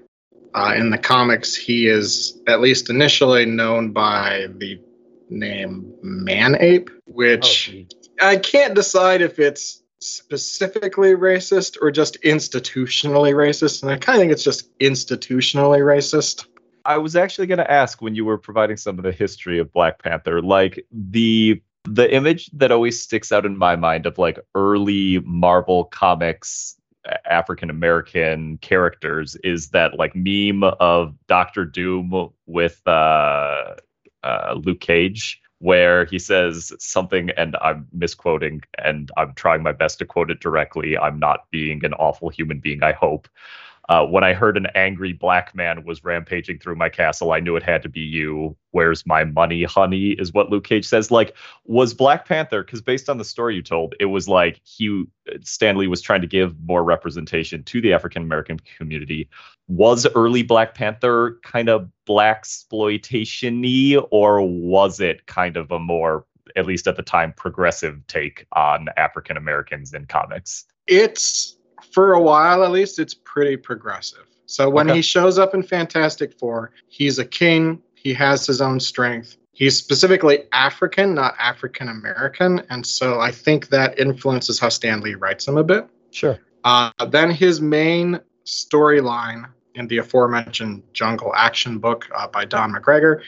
uh, 0.54 0.74
in 0.76 0.90
the 0.90 0.98
comics 0.98 1.56
he 1.56 1.88
is 1.88 2.42
at 2.48 2.62
least 2.62 2.90
initially 2.90 3.46
known 3.46 3.92
by 3.92 4.48
the 4.58 4.80
name 5.30 5.94
Man 6.02 6.58
Ape, 6.60 6.90
which 7.08 7.86
I 8.20 8.38
can't 8.38 8.74
decide 8.76 9.22
if 9.22 9.40
it's 9.40 9.81
specifically 10.02 11.14
racist 11.14 11.78
or 11.82 11.92
just 11.92 12.22
institutionally 12.24 13.34
racist, 13.34 13.84
and 13.84 13.92
I 13.92 13.98
kind 13.98 14.18
of 14.18 14.22
think 14.22 14.32
it's 14.32 14.44
just 14.44 14.78
institutionally 14.80 15.80
racist. 15.80 16.46
I 16.84 16.98
was 16.98 17.16
actually 17.16 17.48
going 17.48 17.60
to 17.60 17.72
ask 17.72 18.02
when 18.02 18.16
you 18.16 18.26
were 18.26 18.38
providing 18.38 18.78
some 18.78 18.98
of 18.98 19.04
the 19.04 19.12
history 19.12 19.60
of 19.60 19.72
Black 19.72 20.02
Panther, 20.02 20.42
like 20.42 20.86
the 20.92 21.62
the 21.86 22.14
image 22.14 22.50
that 22.54 22.72
always 22.72 23.02
sticks 23.02 23.32
out 23.32 23.46
in 23.46 23.58
my 23.58 23.76
mind 23.76 24.06
of 24.06 24.20
like 24.20 24.40
early 24.54 25.20
Marvel 25.26 25.86
comics 25.86 26.76
African 27.26 27.70
American 27.70 28.58
characters 28.58 29.36
is 29.44 29.70
that 29.70 29.98
like 29.98 30.16
meme 30.16 30.64
of 30.64 31.16
Doctor 31.28 31.66
Doom 31.66 32.30
with 32.46 32.82
uh, 32.88 33.76
uh, 34.24 34.56
Luke 34.56 34.80
Cage, 34.80 35.42
where 35.62 36.06
he 36.06 36.17
says 36.17 36.74
something, 36.80 37.30
and 37.38 37.56
I'm 37.62 37.88
misquoting, 37.93 38.63
and 38.84 39.12
I'm 39.15 39.34
trying 39.36 39.62
my 39.62 39.71
best 39.71 40.00
to 40.00 40.06
quote 40.06 40.32
it 40.32 40.39
directly. 40.39 40.97
I'm 40.97 41.19
not 41.19 41.50
being 41.52 41.86
an 41.86 41.93
awful 41.93 42.30
human 42.30 42.60
being, 42.60 42.82
I 42.82 42.93
hope. 42.93 43.28
Uh, 43.89 44.06
when 44.06 44.24
I 44.24 44.34
heard 44.34 44.58
an 44.58 44.67
angry 44.76 45.12
black 45.12 45.56
man 45.56 45.84
was 45.84 46.04
rampaging 46.04 46.60
through 46.60 46.76
my 46.76 46.88
castle, 46.88 47.32
I 47.32 47.39
knew 47.39 47.56
it 47.56 47.63
had 47.63 47.82
to 47.84 47.89
be 47.89 48.00
you. 48.00 48.56
Where's 48.72 49.06
my 49.06 49.24
money, 49.24 49.63
honey? 49.63 50.12
Is 50.12 50.34
what 50.34 50.50
Luke 50.50 50.63
Cage 50.63 50.86
says. 50.86 51.12
Like, 51.12 51.36
was 51.65 51.94
Black 51.94 52.26
Panther? 52.26 52.63
Because 52.63 52.82
based 52.82 53.10
on 53.10 53.17
the 53.17 53.26
story 53.26 53.56
you 53.56 53.62
told, 53.62 53.96
it 54.00 54.06
was 54.06 54.30
like 54.30 54.62
he 54.63 55.06
Stan 55.41 55.78
Lee 55.78 55.88
was 55.88 56.02
trying 56.02 56.22
to 56.22 56.28
give 56.28 56.56
more 56.65 56.84
representation 56.84 57.63
to 57.63 57.82
the 57.82 57.91
African 57.91 58.24
American 58.24 58.60
community. 58.78 59.28
Was 59.67 60.08
early 60.15 60.44
Black 60.44 60.74
Panther 60.74 61.39
kind 61.44 61.70
of 61.70 61.89
black 62.06 62.38
exploitation-y, 62.38 64.02
or 64.12 64.41
was 64.41 65.00
it 65.00 65.26
kind 65.26 65.58
of 65.58 65.72
a 65.72 65.80
more, 65.80 66.26
at 66.56 66.65
least 66.65 66.88
at 66.88 66.96
the 66.96 67.04
time, 67.04 67.34
progressive 67.34 68.00
take 68.08 68.46
on 68.54 68.88
African 68.98 69.38
Americans 69.38 69.94
in 69.94 70.06
comics? 70.06 70.65
It's 70.88 71.58
for 71.91 72.13
a 72.13 72.22
while 72.22 72.63
at 72.63 72.72
least, 72.72 73.00
it's 73.00 73.13
pretty 73.13 73.58
progressive. 73.58 74.26
So 74.46 74.70
when 74.70 74.88
Okay. 74.89 74.98
he 74.98 75.02
shows 75.02 75.39
up 75.39 75.54
in 75.54 75.63
Fantastic 75.63 76.34
Four, 76.34 76.72
he's 76.88 77.20
a 77.20 77.26
king. 77.26 77.82
He 77.96 78.13
has 78.13 78.46
his 78.46 78.62
own 78.62 78.80
strength. 78.80 79.38
He's 79.54 79.78
specifically 79.78 80.44
African, 80.54 81.13
not 81.13 81.36
African 81.38 81.89
American, 81.89 82.63
and 82.70 82.86
so 82.86 83.20
I 83.20 83.32
think 83.32 83.70
that 83.70 84.00
influences 84.00 84.60
how 84.60 84.70
Stan 84.70 85.02
Lee 85.02 85.15
writes 85.15 85.48
him 85.48 85.58
a 85.58 85.63
bit. 85.63 85.88
Sure. 86.12 86.39
Uh, 86.63 86.91
then 87.10 87.30
his 87.32 87.62
main 87.62 88.20
storyline 88.46 89.48
in 89.76 89.88
the 89.88 90.00
aforementioned 90.00 90.84
Jungle 90.94 91.34
Action 91.36 91.78
book 91.80 92.08
uh, 92.15 92.28
by 92.28 92.46
Don 92.46 92.74
McGregor 92.74 93.22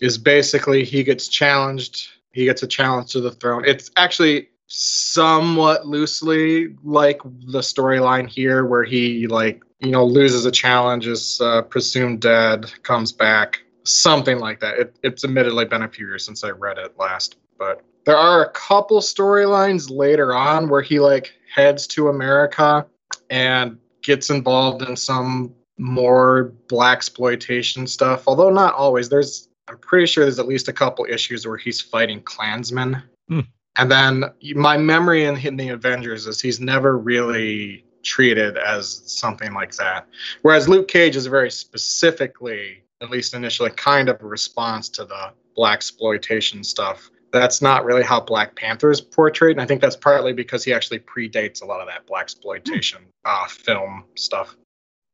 is 0.00 0.16
basically 0.16 0.84
he 0.84 1.02
gets 1.02 1.28
challenged. 1.28 2.08
He 2.32 2.44
gets 2.44 2.62
a 2.62 2.66
challenge 2.66 3.12
to 3.12 3.20
the 3.20 3.32
throne. 3.32 3.64
It's 3.66 3.90
actually 3.96 4.49
somewhat 4.70 5.86
loosely 5.86 6.68
like 6.84 7.20
the 7.22 7.58
storyline 7.58 8.28
here, 8.28 8.64
where 8.64 8.84
he 8.84 9.26
like 9.26 9.62
you 9.80 9.90
know 9.90 10.04
loses 10.04 10.46
a 10.46 10.50
challenge, 10.50 11.06
is 11.06 11.40
uh, 11.40 11.62
presumed 11.62 12.20
dead, 12.20 12.72
comes 12.82 13.12
back, 13.12 13.60
something 13.84 14.38
like 14.38 14.60
that. 14.60 14.78
It, 14.78 14.96
it's 15.02 15.24
admittedly 15.24 15.64
been 15.64 15.82
a 15.82 15.88
few 15.88 16.06
years 16.06 16.24
since 16.24 16.44
I 16.44 16.50
read 16.50 16.78
it 16.78 16.98
last, 16.98 17.36
but 17.58 17.82
there 18.04 18.16
are 18.16 18.44
a 18.44 18.50
couple 18.50 19.00
storylines 19.00 19.90
later 19.90 20.34
on 20.34 20.68
where 20.68 20.82
he 20.82 21.00
like 21.00 21.34
heads 21.52 21.86
to 21.88 22.08
America 22.08 22.86
and 23.28 23.78
gets 24.02 24.30
involved 24.30 24.82
in 24.82 24.96
some 24.96 25.54
more 25.78 26.52
black 26.68 26.98
exploitation 26.98 27.86
stuff. 27.86 28.24
Although 28.26 28.50
not 28.50 28.74
always. 28.74 29.08
There's 29.08 29.48
I'm 29.68 29.78
pretty 29.78 30.06
sure 30.06 30.24
there's 30.24 30.38
at 30.38 30.48
least 30.48 30.68
a 30.68 30.72
couple 30.72 31.06
issues 31.08 31.46
where 31.46 31.56
he's 31.56 31.80
fighting 31.80 32.22
Klansmen. 32.22 33.02
Hmm. 33.28 33.40
And 33.76 33.90
then 33.90 34.24
my 34.54 34.76
memory 34.76 35.24
in, 35.24 35.56
the 35.56 35.68
Avengers 35.68 36.26
is 36.26 36.40
he's 36.40 36.60
never 36.60 36.98
really 36.98 37.84
treated 38.02 38.56
as 38.56 39.02
something 39.06 39.52
like 39.52 39.74
that. 39.76 40.06
Whereas 40.42 40.68
Luke 40.68 40.88
Cage 40.88 41.16
is 41.16 41.26
very 41.26 41.50
specifically, 41.50 42.82
at 43.00 43.10
least 43.10 43.34
initially, 43.34 43.70
kind 43.70 44.08
of 44.08 44.20
a 44.22 44.26
response 44.26 44.88
to 44.90 45.04
the 45.04 45.32
blaxploitation 45.56 46.64
stuff. 46.64 47.10
That's 47.32 47.62
not 47.62 47.84
really 47.84 48.02
how 48.02 48.20
Black 48.20 48.56
Panther 48.56 48.90
is 48.90 49.00
portrayed, 49.00 49.52
and 49.52 49.60
I 49.60 49.66
think 49.66 49.80
that's 49.80 49.96
partly 49.96 50.32
because 50.32 50.64
he 50.64 50.72
actually 50.72 50.98
predates 50.98 51.62
a 51.62 51.64
lot 51.64 51.80
of 51.80 51.86
that 51.86 52.06
blaxploitation 52.06 53.02
uh, 53.24 53.46
film 53.46 54.04
stuff. 54.16 54.56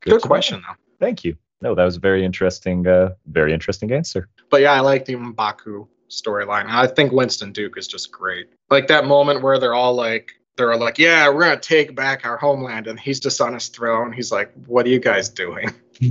Good, 0.01 0.14
know. 0.14 0.19
question 0.21 0.62
though. 0.66 0.75
Thank 0.99 1.25
you. 1.25 1.37
No, 1.61 1.75
that 1.75 1.85
was 1.85 1.97
a 1.97 2.01
very 2.01 2.25
interesting, 2.25 2.87
uh, 2.87 3.14
very 3.27 3.53
interesting 3.53 3.92
answer. 3.92 4.29
But 4.51 4.62
yeah, 4.62 4.73
I 4.73 4.81
like 4.81 5.05
the 5.05 5.14
M'Baku 5.14 5.88
storyline. 6.09 6.66
I 6.69 6.87
think 6.87 7.12
Winston 7.12 7.53
Duke 7.53 7.77
is 7.77 7.88
just 7.88 8.11
great. 8.12 8.49
Like 8.71 8.88
that 8.88 9.07
moment 9.07 9.42
where 9.42 9.59
they're 9.59 9.75
all 9.75 9.95
like, 9.95 10.33
they're 10.57 10.73
all 10.73 10.79
like, 10.81 10.99
yeah, 10.99 11.29
we're 11.29 11.45
gonna 11.45 11.61
take 11.61 11.95
back 11.95 12.25
our 12.25 12.37
homeland, 12.37 12.87
and 12.87 12.99
he's 12.99 13.21
just 13.21 13.40
on 13.40 13.53
his 13.55 13.69
throne. 13.69 14.12
He's 14.12 14.33
like, 14.33 14.53
what 14.66 14.87
are 14.87 14.90
you 14.90 15.01
guys 15.01 15.29
doing? 15.29 15.71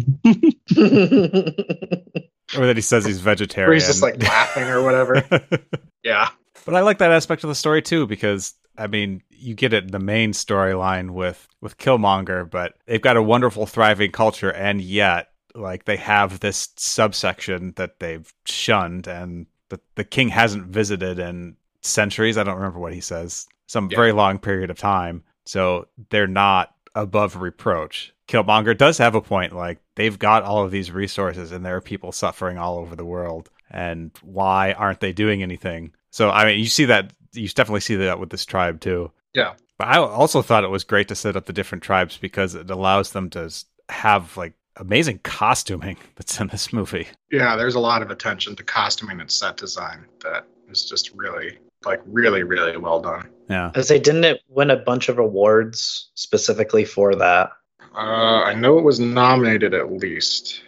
Or 2.56 2.68
that 2.68 2.76
he 2.78 2.82
says 2.82 3.06
he's 3.06 3.20
vegetarian. 3.20 3.72
Or 3.72 3.74
he's 3.74 3.88
just 3.88 4.02
like 4.02 4.22
laughing 4.22 4.66
or 4.66 4.84
whatever. 4.84 5.24
Yeah, 6.04 6.30
But 6.66 6.76
I 6.76 6.82
like 6.82 7.00
that 7.00 7.12
aspect 7.12 7.44
of 7.44 7.48
the 7.48 7.56
story 7.56 7.82
too 7.82 8.06
because 8.06 8.54
I 8.78 8.86
mean, 8.86 9.24
you 9.32 9.56
get 9.56 9.74
it 9.74 9.86
in 9.86 9.92
the 9.92 9.98
main 9.98 10.34
storyline 10.34 11.10
with 11.12 11.48
with 11.62 11.80
Killmonger, 11.80 12.48
but 12.48 12.76
they've 12.86 13.02
got 13.02 13.18
a 13.18 13.24
wonderful 13.24 13.66
thriving 13.66 14.12
culture 14.12 14.52
and 14.52 14.80
yet 14.80 15.30
like 15.56 15.86
they 15.86 15.98
have 15.98 16.42
this 16.42 16.70
subsection 16.78 17.74
that 17.78 18.00
they've 18.00 18.32
shunned 18.46 19.08
and 19.08 19.48
the 19.70 19.80
the 19.96 20.04
king 20.04 20.30
hasn't 20.30 20.66
visited 20.68 21.20
in 21.20 21.56
centuries. 21.82 22.38
I 22.38 22.44
don't 22.44 22.56
remember 22.56 22.80
what 22.80 22.94
he 22.94 23.02
says. 23.02 23.48
Some 23.68 23.90
Yeah. 23.92 23.96
very 23.98 24.12
long 24.12 24.40
period 24.40 24.70
of 24.70 24.78
time. 24.78 25.24
So 25.46 25.88
they're 26.10 26.28
not 26.28 26.74
above 26.96 27.36
reproach. 27.38 28.14
Killmonger 28.28 28.76
does 28.78 28.98
have 28.98 29.14
a 29.16 29.22
point 29.22 29.54
like 29.54 29.80
they've 29.96 30.18
got 30.18 30.44
all 30.44 30.64
of 30.64 30.72
these 30.72 30.92
resources 30.92 31.52
and 31.52 31.64
there 31.66 31.76
are 31.76 31.82
people 31.82 32.12
suffering 32.12 32.58
all 32.58 32.78
over 32.80 32.96
the 32.96 33.06
world 33.06 33.50
and 33.70 34.12
why 34.24 34.72
aren't 34.74 35.00
they 35.00 35.12
doing 35.14 35.44
anything? 35.44 35.94
So 36.12 36.30
I 36.32 36.46
mean, 36.46 36.60
you 36.60 36.66
see 36.68 36.86
that 36.86 37.12
you 37.34 37.48
definitely 37.50 37.82
see 37.82 37.96
that 37.98 38.20
with 38.20 38.30
this 38.30 38.46
tribe 38.46 38.80
too. 38.82 39.12
Yeah. 39.34 39.54
But 39.78 39.90
I 39.90 39.98
also 39.98 40.42
thought 40.42 40.64
it 40.64 40.70
was 40.70 40.86
great 40.86 41.10
to 41.10 41.16
set 41.16 41.36
up 41.36 41.46
the 41.46 41.54
different 41.54 41.84
tribes 41.84 42.18
because 42.18 42.56
it 42.56 42.70
allows 42.72 43.12
them 43.12 43.30
to 43.32 43.52
have 43.90 44.36
like 44.38 44.54
amazing 44.78 45.20
costuming 45.24 45.98
that's 46.16 46.40
in 46.40 46.48
this 46.48 46.72
movie. 46.74 47.08
yeah. 47.32 47.56
There's 47.56 47.76
a 47.76 47.80
lot 47.80 48.02
of 48.02 48.12
attention 48.12 48.56
to 48.58 48.64
costuming 48.64 49.20
and 49.22 49.32
set 49.32 49.58
design 49.58 50.06
that 50.24 50.46
is 50.70 50.90
just 50.90 51.12
really, 51.14 51.58
like, 51.86 52.02
really, 52.06 52.44
really 52.44 52.78
well 52.78 53.00
done. 53.02 53.30
Yeah. 53.50 53.72
As 53.76 53.88
they 53.88 54.00
didn't 54.00 54.24
it 54.26 54.42
win 54.50 54.72
a 54.72 54.78
bunch 54.78 55.08
of 55.10 55.20
awards 55.20 56.10
specifically 56.16 56.84
for 56.86 57.16
that. 57.16 57.52
Uh, 57.96 58.44
I 58.44 58.54
know 58.54 58.78
it 58.78 58.84
was 58.84 59.00
nominated 59.00 59.74
at 59.74 59.92
least. 59.92 60.62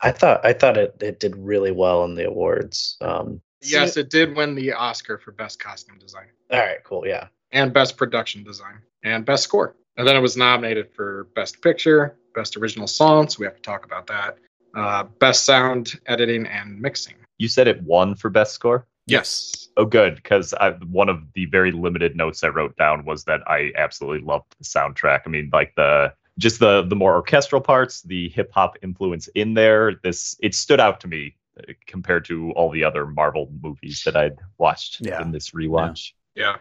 I 0.00 0.10
thought 0.10 0.44
I 0.44 0.52
thought 0.52 0.76
it, 0.76 0.96
it 1.00 1.18
did 1.20 1.34
really 1.36 1.70
well 1.70 2.04
in 2.04 2.14
the 2.14 2.26
awards. 2.26 2.96
Um, 3.00 3.40
Yes, 3.66 3.96
it 3.96 4.10
did 4.10 4.36
win 4.36 4.54
the 4.54 4.74
Oscar 4.74 5.16
for 5.16 5.32
best 5.32 5.58
costume 5.58 5.96
design 5.98 6.26
all 6.50 6.58
right, 6.58 6.84
cool. 6.84 7.06
Yeah. 7.06 7.28
and 7.52 7.72
best 7.72 7.96
production 7.96 8.44
design 8.44 8.80
and 9.02 9.24
best 9.24 9.42
score. 9.44 9.74
And 9.96 10.06
then 10.06 10.16
it 10.16 10.20
was 10.20 10.36
nominated 10.36 10.90
for 10.94 11.28
best 11.34 11.62
picture, 11.62 12.16
best 12.34 12.56
original 12.56 12.86
song. 12.86 13.28
So 13.28 13.38
we 13.40 13.46
have 13.46 13.56
to 13.56 13.62
talk 13.62 13.84
about 13.84 14.06
that. 14.08 14.38
Uh, 14.74 15.04
best 15.20 15.44
sound 15.44 16.00
editing 16.06 16.46
and 16.46 16.80
mixing. 16.80 17.14
You 17.38 17.48
said 17.48 17.68
it 17.68 17.80
won 17.82 18.16
for 18.16 18.28
best 18.28 18.54
score. 18.54 18.86
Yes. 19.06 19.68
Oh, 19.76 19.84
good, 19.84 20.16
because 20.16 20.54
one 20.88 21.08
of 21.08 21.20
the 21.34 21.46
very 21.46 21.70
limited 21.72 22.16
notes 22.16 22.42
I 22.42 22.48
wrote 22.48 22.76
down 22.76 23.04
was 23.04 23.24
that 23.24 23.40
I 23.46 23.70
absolutely 23.76 24.24
loved 24.26 24.54
the 24.58 24.64
soundtrack. 24.64 25.20
I 25.26 25.28
mean, 25.28 25.50
like 25.52 25.74
the 25.76 26.12
just 26.38 26.58
the 26.58 26.82
the 26.82 26.96
more 26.96 27.14
orchestral 27.14 27.60
parts, 27.60 28.02
the 28.02 28.28
hip 28.30 28.50
hop 28.52 28.76
influence 28.82 29.28
in 29.34 29.54
there. 29.54 29.94
This 30.02 30.36
it 30.40 30.54
stood 30.54 30.80
out 30.80 31.00
to 31.00 31.08
me 31.08 31.36
uh, 31.58 31.72
compared 31.86 32.24
to 32.26 32.50
all 32.52 32.70
the 32.70 32.82
other 32.84 33.06
Marvel 33.06 33.52
movies 33.62 34.02
that 34.04 34.16
I'd 34.16 34.38
watched 34.58 34.98
Yeah. 35.00 35.22
in 35.22 35.30
this 35.32 35.50
rewatch. 35.50 36.12
Yeah. 36.34 36.42
Yeah, 36.52 36.56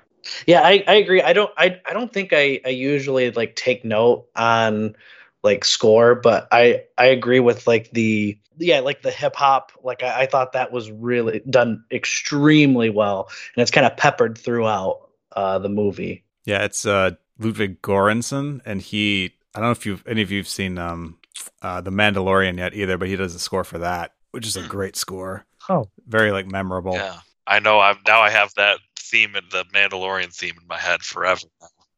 I, 0.63 0.83
I 0.87 0.95
agree. 0.95 1.21
I 1.21 1.33
don't 1.33 1.51
I, 1.57 1.79
I 1.85 1.93
don't 1.93 2.11
think 2.11 2.33
I, 2.33 2.59
I 2.65 2.69
usually 2.69 3.31
like 3.31 3.55
take 3.55 3.83
note 3.83 4.27
on 4.35 4.95
like 5.43 5.65
score, 5.65 6.15
but 6.15 6.47
I 6.51 6.83
I 6.97 7.05
agree 7.05 7.39
with 7.39 7.67
like 7.67 7.91
the 7.91 8.37
yeah, 8.57 8.79
like 8.79 9.01
the 9.01 9.11
hip 9.11 9.35
hop. 9.35 9.71
Like 9.83 10.03
I, 10.03 10.21
I 10.21 10.25
thought 10.25 10.53
that 10.53 10.71
was 10.71 10.91
really 10.91 11.41
done 11.49 11.83
extremely 11.91 12.89
well. 12.89 13.29
And 13.55 13.61
it's 13.61 13.71
kind 13.71 13.85
of 13.85 13.97
peppered 13.97 14.37
throughout 14.37 15.09
uh 15.33 15.59
the 15.59 15.69
movie. 15.69 16.23
Yeah, 16.45 16.63
it's 16.63 16.85
uh 16.85 17.11
Ludwig 17.39 17.81
Göransson 17.81 18.61
and 18.65 18.81
he 18.81 19.33
I 19.55 19.59
don't 19.59 19.67
know 19.67 19.71
if 19.71 19.85
you've 19.85 20.05
any 20.07 20.21
of 20.21 20.31
you've 20.31 20.47
seen 20.47 20.77
um 20.77 21.17
uh 21.61 21.81
The 21.81 21.91
Mandalorian 21.91 22.57
yet 22.57 22.73
either, 22.73 22.97
but 22.97 23.07
he 23.07 23.15
does 23.15 23.33
the 23.33 23.39
score 23.39 23.63
for 23.63 23.79
that, 23.79 24.13
which 24.31 24.47
is 24.47 24.55
a 24.55 24.63
great 24.67 24.95
score. 24.95 25.45
Oh. 25.69 25.89
Very 26.07 26.31
like 26.31 26.47
memorable. 26.47 26.93
Yeah, 26.93 27.19
I 27.47 27.59
know. 27.59 27.79
I'm 27.79 27.97
now. 28.07 28.21
I 28.21 28.29
have 28.29 28.53
that 28.55 28.79
theme, 29.13 29.35
in 29.37 29.45
the 29.51 29.65
Mandalorian 29.73 30.33
theme, 30.35 30.55
in 30.61 30.67
my 30.67 30.79
head 30.79 31.01
forever. 31.03 31.47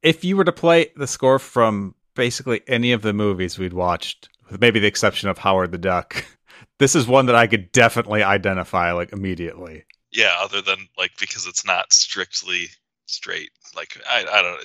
if 0.03 0.23
you 0.23 0.37
were 0.37 0.43
to 0.43 0.51
play 0.51 0.91
the 0.95 1.07
score 1.07 1.39
from 1.39 1.95
basically 2.15 2.61
any 2.67 2.91
of 2.91 3.01
the 3.01 3.13
movies 3.13 3.57
we'd 3.57 3.73
watched, 3.73 4.29
with 4.49 4.61
maybe 4.61 4.79
the 4.79 4.87
exception 4.87 5.29
of 5.29 5.37
Howard 5.39 5.71
the 5.71 5.77
Duck, 5.77 6.25
this 6.79 6.95
is 6.95 7.07
one 7.07 7.25
that 7.27 7.35
I 7.35 7.47
could 7.47 7.71
definitely 7.71 8.23
identify 8.23 8.91
like 8.91 9.11
immediately. 9.11 9.85
Yeah, 10.11 10.35
other 10.39 10.61
than 10.61 10.87
like 10.97 11.11
because 11.19 11.45
it's 11.45 11.65
not 11.65 11.91
strictly 11.93 12.69
straight. 13.07 13.51
Like 13.75 13.99
I, 14.09 14.25
I 14.31 14.41
don't. 14.41 14.61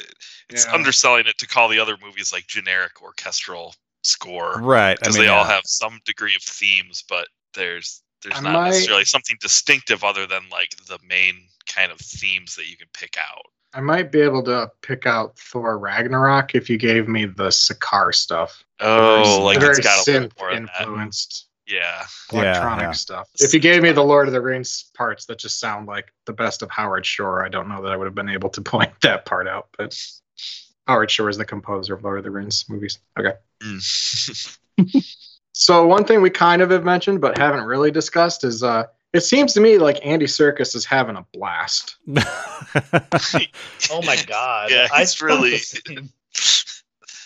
It's 0.49 0.67
Yeah. 0.67 0.75
underselling 0.75 1.27
it 1.27 1.39
to 1.39 1.47
call 1.47 1.69
the 1.69 1.79
other 1.81 1.97
movies 2.03 2.33
like 2.33 2.47
generic 2.47 3.03
orchestral 3.03 3.75
score 4.03 4.63
Right. 4.63 4.99
I 5.05 5.11
because 5.11 5.15
mean, 5.15 5.25
they 5.25 5.29
all 5.29 5.45
have 5.45 5.63
some 5.67 6.01
degree 6.05 6.35
of 6.37 6.43
themes, 6.43 7.05
but 7.09 7.29
there's 7.55 8.03
there's 8.23 8.37
I 8.37 8.41
not 8.43 8.53
might- 8.53 8.69
necessarily 8.71 9.05
something 9.05 9.37
distinctive 9.41 10.05
other 10.05 10.27
than 10.27 10.43
like 10.51 10.77
the 10.87 10.99
main 11.07 11.45
kind 11.67 11.93
of 11.93 11.99
themes 11.99 12.57
that 12.57 12.69
you 12.69 12.77
can 12.77 12.89
pick 12.93 13.17
out. 13.19 13.43
I 13.73 13.81
might 13.81 14.11
be 14.11 14.21
able 14.21 14.43
to 14.45 14.69
pick 14.83 15.07
out 15.07 15.39
Thor 15.39 15.79
Ragnarok 15.79 16.57
if 16.57 16.69
you 16.69 16.77
gave 16.77 17.07
me 17.07 17.25
the 17.27 17.49
Sakaar 17.51 18.13
stuff. 18.13 18.65
Oh, 18.81 19.43
like 19.45 19.61
very 19.61 19.71
it's 19.77 19.81
got 19.81 20.07
a 20.07 20.11
little 20.11 20.29
synth 20.29 20.39
more 20.41 20.51
of 20.51 20.57
that. 20.67 20.81
influenced 20.81 21.47
Yeah. 21.69 22.05
Yeah, 22.33 22.41
electronic 22.41 22.83
yeah. 22.83 22.91
stuff. 22.93 23.29
If 23.39 23.55
you 23.55 23.61
gave 23.61 23.81
me 23.83 23.93
the 23.93 24.03
Lord 24.03 24.27
of 24.27 24.33
the 24.35 24.41
Rings 24.41 24.91
parts 24.97 25.27
that 25.27 25.39
just 25.39 25.61
sound 25.61 25.87
like 25.87 26.13
the 26.27 26.33
best 26.33 26.63
of 26.63 26.71
Howard 26.73 27.07
Shore, 27.07 27.45
I 27.45 27.49
don't 27.49 27.69
know 27.69 27.81
that 27.83 27.93
I 27.93 27.97
would 27.97 28.07
have 28.07 28.15
been 28.17 28.29
able 28.29 28.51
to 28.51 28.61
point 28.63 28.91
that 29.03 29.25
part 29.25 29.47
out. 29.47 29.69
But 29.79 29.97
Howard 30.89 31.11
Shore 31.13 31.29
is 31.29 31.37
the 31.37 31.45
composer 31.45 31.95
of 31.95 32.03
Lord 32.03 32.19
of 32.19 32.25
the 32.25 32.31
Rings 32.33 32.65
movies. 32.69 32.99
Okay. 33.17 33.35
Mm. 33.63 34.59
So 35.61 35.87
one 35.87 36.05
thing 36.05 36.23
we 36.23 36.31
kind 36.31 36.63
of 36.63 36.71
have 36.71 36.85
mentioned 36.85 37.21
but 37.21 37.37
haven't 37.37 37.65
really 37.65 37.91
discussed 37.91 38.45
is 38.45 38.63
uh 38.63 38.85
it 39.13 39.21
seems 39.21 39.53
to 39.55 39.61
me 39.61 39.77
like 39.77 39.99
Andy 40.03 40.25
Serkis 40.25 40.75
is 40.75 40.87
having 40.87 41.17
a 41.17 41.27
blast. 41.35 41.97
Oh 43.91 44.03
my 44.03 44.17
god. 44.27 44.71
Yeah, 44.71 44.89
I 44.93 45.01
he's 45.01 45.15
felt 45.15 45.43
really- 45.43 45.59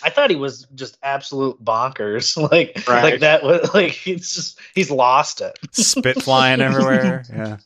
I 0.03 0.09
thought 0.09 0.29
he 0.29 0.35
was 0.35 0.67
just 0.75 0.97
absolute 1.01 1.63
bonkers. 1.63 2.35
Like 2.51 2.83
Right. 2.87 3.03
like 3.03 3.19
that 3.21 3.41
was 3.43 3.73
like 3.73 4.05
it's 4.05 4.35
just 4.35 4.59
he's 4.75 4.91
lost 4.91 5.39
it. 5.41 5.57
Spit 5.71 6.21
flying 6.21 6.59
everywhere. 6.59 7.23
Yeah. 7.29 7.57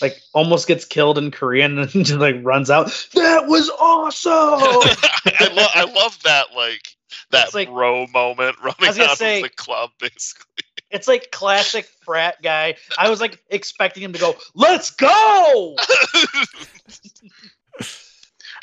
Like 0.00 0.20
almost 0.32 0.66
gets 0.66 0.84
killed 0.86 1.18
in 1.18 1.30
Korean 1.30 1.78
and 1.78 1.90
just 1.90 2.12
like 2.14 2.36
runs 2.42 2.70
out. 2.70 2.86
That 3.14 3.46
was 3.46 3.68
awesome. 3.78 4.32
I, 4.32 5.50
lo- 5.52 5.66
I 5.74 5.84
love 5.92 6.18
that 6.24 6.46
like 6.56 6.96
that 7.30 7.46
It's 7.46 7.54
like- 7.54 7.68
bro 7.68 8.06
moment 8.08 8.56
running 8.62 9.00
out 9.02 9.18
say- 9.18 9.38
of 9.38 9.42
the 9.44 9.48
club 9.50 9.90
basically. 9.98 10.46
it's 10.90 11.08
like 11.08 11.30
classic 11.32 11.86
frat 12.04 12.40
guy. 12.42 12.76
I 12.98 13.10
was 13.10 13.20
like 13.20 13.42
expecting 13.50 14.02
him 14.02 14.12
to 14.12 14.18
go, 14.18 14.36
"Let's 14.54 14.90
go!" 14.90 15.76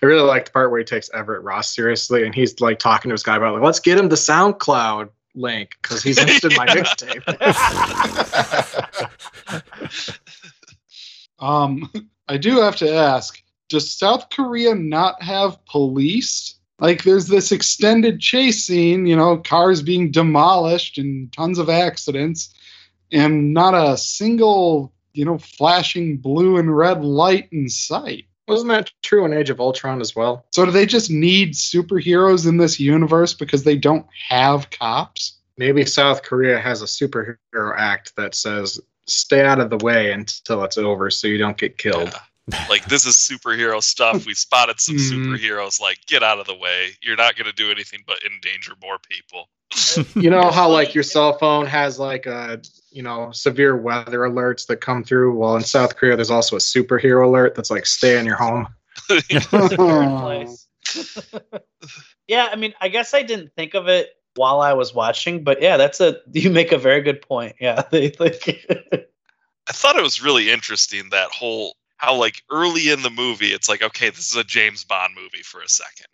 I 0.03 0.05
really 0.07 0.21
like 0.21 0.45
the 0.45 0.51
part 0.51 0.71
where 0.71 0.79
he 0.79 0.85
takes 0.85 1.09
Everett 1.13 1.43
Ross 1.43 1.75
seriously 1.75 2.25
and 2.25 2.33
he's 2.33 2.59
like 2.59 2.79
talking 2.79 3.09
to 3.09 3.13
his 3.13 3.23
guy 3.23 3.35
about 3.35 3.53
like 3.53 3.63
let's 3.63 3.79
get 3.79 3.97
him 3.99 4.09
the 4.09 4.15
SoundCloud 4.15 5.09
link 5.35 5.71
because 5.81 6.01
he's 6.03 6.17
interested 6.17 6.51
in 6.53 6.57
my 6.57 6.65
mixtape. 6.67 7.21
Um, 11.39 11.91
I 12.27 12.37
do 12.37 12.57
have 12.61 12.75
to 12.77 12.93
ask: 12.93 13.41
Does 13.67 13.91
South 13.91 14.29
Korea 14.29 14.75
not 14.75 15.21
have 15.23 15.63
police? 15.65 16.55
Like, 16.81 17.03
there's 17.03 17.27
this 17.27 17.51
extended 17.51 18.19
chase 18.19 18.65
scene, 18.65 19.05
you 19.05 19.15
know, 19.15 19.37
cars 19.37 19.83
being 19.83 20.09
demolished 20.09 20.97
and 20.97 21.31
tons 21.31 21.59
of 21.59 21.69
accidents, 21.69 22.53
and 23.11 23.53
not 23.53 23.75
a 23.75 23.95
single, 23.95 24.91
you 25.13 25.23
know, 25.23 25.37
flashing 25.37 26.17
blue 26.17 26.57
and 26.57 26.75
red 26.75 27.05
light 27.05 27.47
in 27.51 27.69
sight. 27.69 28.25
Wasn't 28.47 28.69
that 28.69 28.91
true 29.03 29.23
in 29.25 29.31
Age 29.31 29.51
of 29.51 29.59
Ultron 29.59 30.01
as 30.01 30.15
well? 30.15 30.45
So, 30.51 30.65
do 30.65 30.71
they 30.71 30.87
just 30.87 31.11
need 31.11 31.53
superheroes 31.53 32.47
in 32.47 32.57
this 32.57 32.79
universe 32.79 33.35
because 33.35 33.63
they 33.63 33.77
don't 33.77 34.07
have 34.29 34.71
cops? 34.71 35.37
Maybe 35.57 35.85
South 35.85 36.23
Korea 36.23 36.59
has 36.59 36.81
a 36.81 36.85
superhero 36.85 37.75
act 37.77 38.15
that 38.15 38.33
says 38.33 38.79
stay 39.05 39.45
out 39.45 39.59
of 39.59 39.69
the 39.69 39.77
way 39.77 40.11
until 40.11 40.63
it's 40.63 40.79
over 40.79 41.11
so 41.11 41.27
you 41.27 41.37
don't 41.37 41.57
get 41.57 41.77
killed. 41.77 42.13
Like 42.69 42.85
this 42.85 43.05
is 43.05 43.15
superhero 43.15 43.81
stuff. 43.81 44.25
We 44.25 44.33
spotted 44.33 44.79
some 44.79 44.95
Mhm. 44.97 45.11
superheroes. 45.27 45.79
Like 45.79 45.99
get 46.07 46.23
out 46.23 46.39
of 46.39 46.47
the 46.47 46.55
way. 46.55 46.91
You're 47.01 47.15
not 47.15 47.35
going 47.35 47.45
to 47.45 47.53
do 47.53 47.71
anything 47.71 48.01
but 48.05 48.17
endanger 48.23 48.73
more 48.81 48.97
people. 48.99 49.49
You 50.15 50.29
know 50.29 50.51
how 50.51 50.69
like 50.71 50.93
your 50.93 51.03
cell 51.03 51.37
phone 51.37 51.65
has 51.65 51.99
like 51.99 52.25
a 52.25 52.61
you 52.91 53.03
know 53.03 53.31
severe 53.31 53.75
weather 53.75 54.19
alerts 54.19 54.67
that 54.67 54.77
come 54.77 55.03
through. 55.03 55.37
Well, 55.37 55.55
in 55.55 55.63
South 55.63 55.95
Korea, 55.95 56.15
there's 56.15 56.31
also 56.31 56.55
a 56.55 56.59
superhero 56.59 57.25
alert 57.25 57.55
that's 57.55 57.71
like 57.71 57.85
stay 57.85 58.19
in 58.19 58.25
your 58.25 58.35
home. 58.35 58.67
yeah, 62.27 62.49
I 62.51 62.55
mean, 62.55 62.73
I 62.81 62.89
guess 62.89 63.13
I 63.13 63.23
didn't 63.23 63.53
think 63.55 63.73
of 63.73 63.87
it 63.87 64.09
while 64.35 64.61
I 64.61 64.73
was 64.73 64.93
watching, 64.93 65.43
but 65.43 65.61
yeah, 65.61 65.77
that's 65.77 65.99
a 66.01 66.17
you 66.33 66.49
make 66.49 66.71
a 66.71 66.77
very 66.77 67.01
good 67.01 67.21
point. 67.21 67.55
Yeah, 67.59 67.83
they 67.91 68.11
like 68.19 68.67
I 69.69 69.73
thought 69.73 69.95
it 69.95 70.03
was 70.03 70.21
really 70.21 70.49
interesting 70.49 71.09
that 71.11 71.29
whole 71.29 71.75
how 72.01 72.15
like 72.15 72.41
early 72.49 72.89
in 72.89 73.03
the 73.03 73.09
movie 73.11 73.47
it's 73.53 73.69
like 73.69 73.81
okay 73.83 74.09
this 74.09 74.27
is 74.29 74.35
a 74.35 74.43
James 74.43 74.83
Bond 74.83 75.13
movie 75.15 75.43
for 75.43 75.61
a 75.61 75.69
second. 75.69 76.07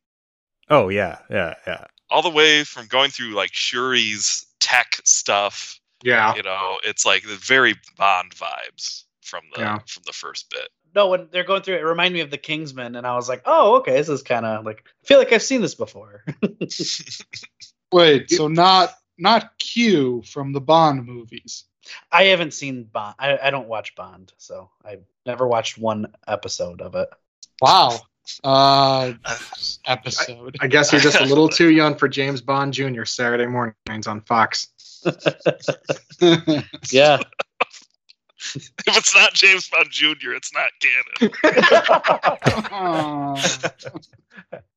Oh 0.69 0.89
yeah, 0.89 1.19
yeah, 1.29 1.53
yeah. 1.65 1.85
All 2.09 2.21
the 2.21 2.29
way 2.29 2.63
from 2.65 2.87
going 2.87 3.09
through 3.09 3.31
like 3.33 3.51
Shuri's 3.53 4.45
tech 4.59 4.97
stuff, 5.05 5.79
Yeah, 6.03 6.35
you 6.35 6.43
know, 6.43 6.77
it's 6.83 7.05
like 7.05 7.23
the 7.23 7.35
very 7.37 7.73
Bond 7.97 8.31
vibes 8.35 9.03
from 9.21 9.43
the 9.55 9.61
Yeah. 9.61 9.77
from 9.87 10.03
the 10.05 10.11
first 10.13 10.49
bit. 10.49 10.67
no, 10.95 11.07
when 11.09 11.27
they're 11.31 11.43
going 11.45 11.61
through 11.61 11.75
it, 11.75 11.81
it 11.81 11.85
reminded 11.85 12.15
me 12.15 12.21
of 12.21 12.31
the 12.31 12.37
Kingsman, 12.37 12.95
and 12.95 13.05
I 13.07 13.15
was 13.15 13.29
like, 13.29 13.41
oh, 13.45 13.77
okay, 13.77 13.93
this 13.93 14.09
is 14.09 14.23
kind 14.23 14.45
of 14.45 14.65
like 14.65 14.83
I 15.03 15.07
feel 15.07 15.19
like 15.19 15.31
I've 15.31 15.41
seen 15.43 15.61
this 15.61 15.75
before. 15.75 16.23
Wait, 17.91 18.29
so 18.31 18.47
not 18.47 18.93
not 19.17 19.57
Q 19.59 20.21
from 20.23 20.51
the 20.53 20.61
Bond 20.61 21.05
movies. 21.05 21.63
I 22.11 22.23
haven't 22.25 22.53
seen 22.53 22.83
Bond. 22.83 23.15
I, 23.17 23.37
I 23.37 23.49
don't 23.49 23.69
watch 23.69 23.95
Bond, 23.95 24.33
so 24.37 24.69
I 24.83 24.97
never 25.27 25.47
watched 25.47 25.77
one 25.77 26.07
episode 26.27 26.81
of 26.81 26.95
it. 26.95 27.09
Wow. 27.61 27.99
Uh, 28.43 29.13
episode. 29.85 30.57
I 30.59 30.67
guess 30.67 30.91
you're 30.91 31.01
just 31.01 31.21
a 31.21 31.25
little 31.25 31.47
too 31.47 31.69
young 31.71 31.95
for 31.95 32.07
James 32.07 32.41
Bond 32.41 32.73
Jr. 32.73 33.05
Saturday 33.05 33.45
mornings 33.45 34.07
on 34.07 34.21
Fox. 34.21 34.69
Yeah, 36.89 37.19
if 38.55 38.97
it's 38.97 39.15
not 39.15 39.33
James 39.33 39.69
Bond 39.69 39.87
Jr., 39.89 40.33
it's 40.33 40.51
not 40.53 40.71
canon. 40.79 41.33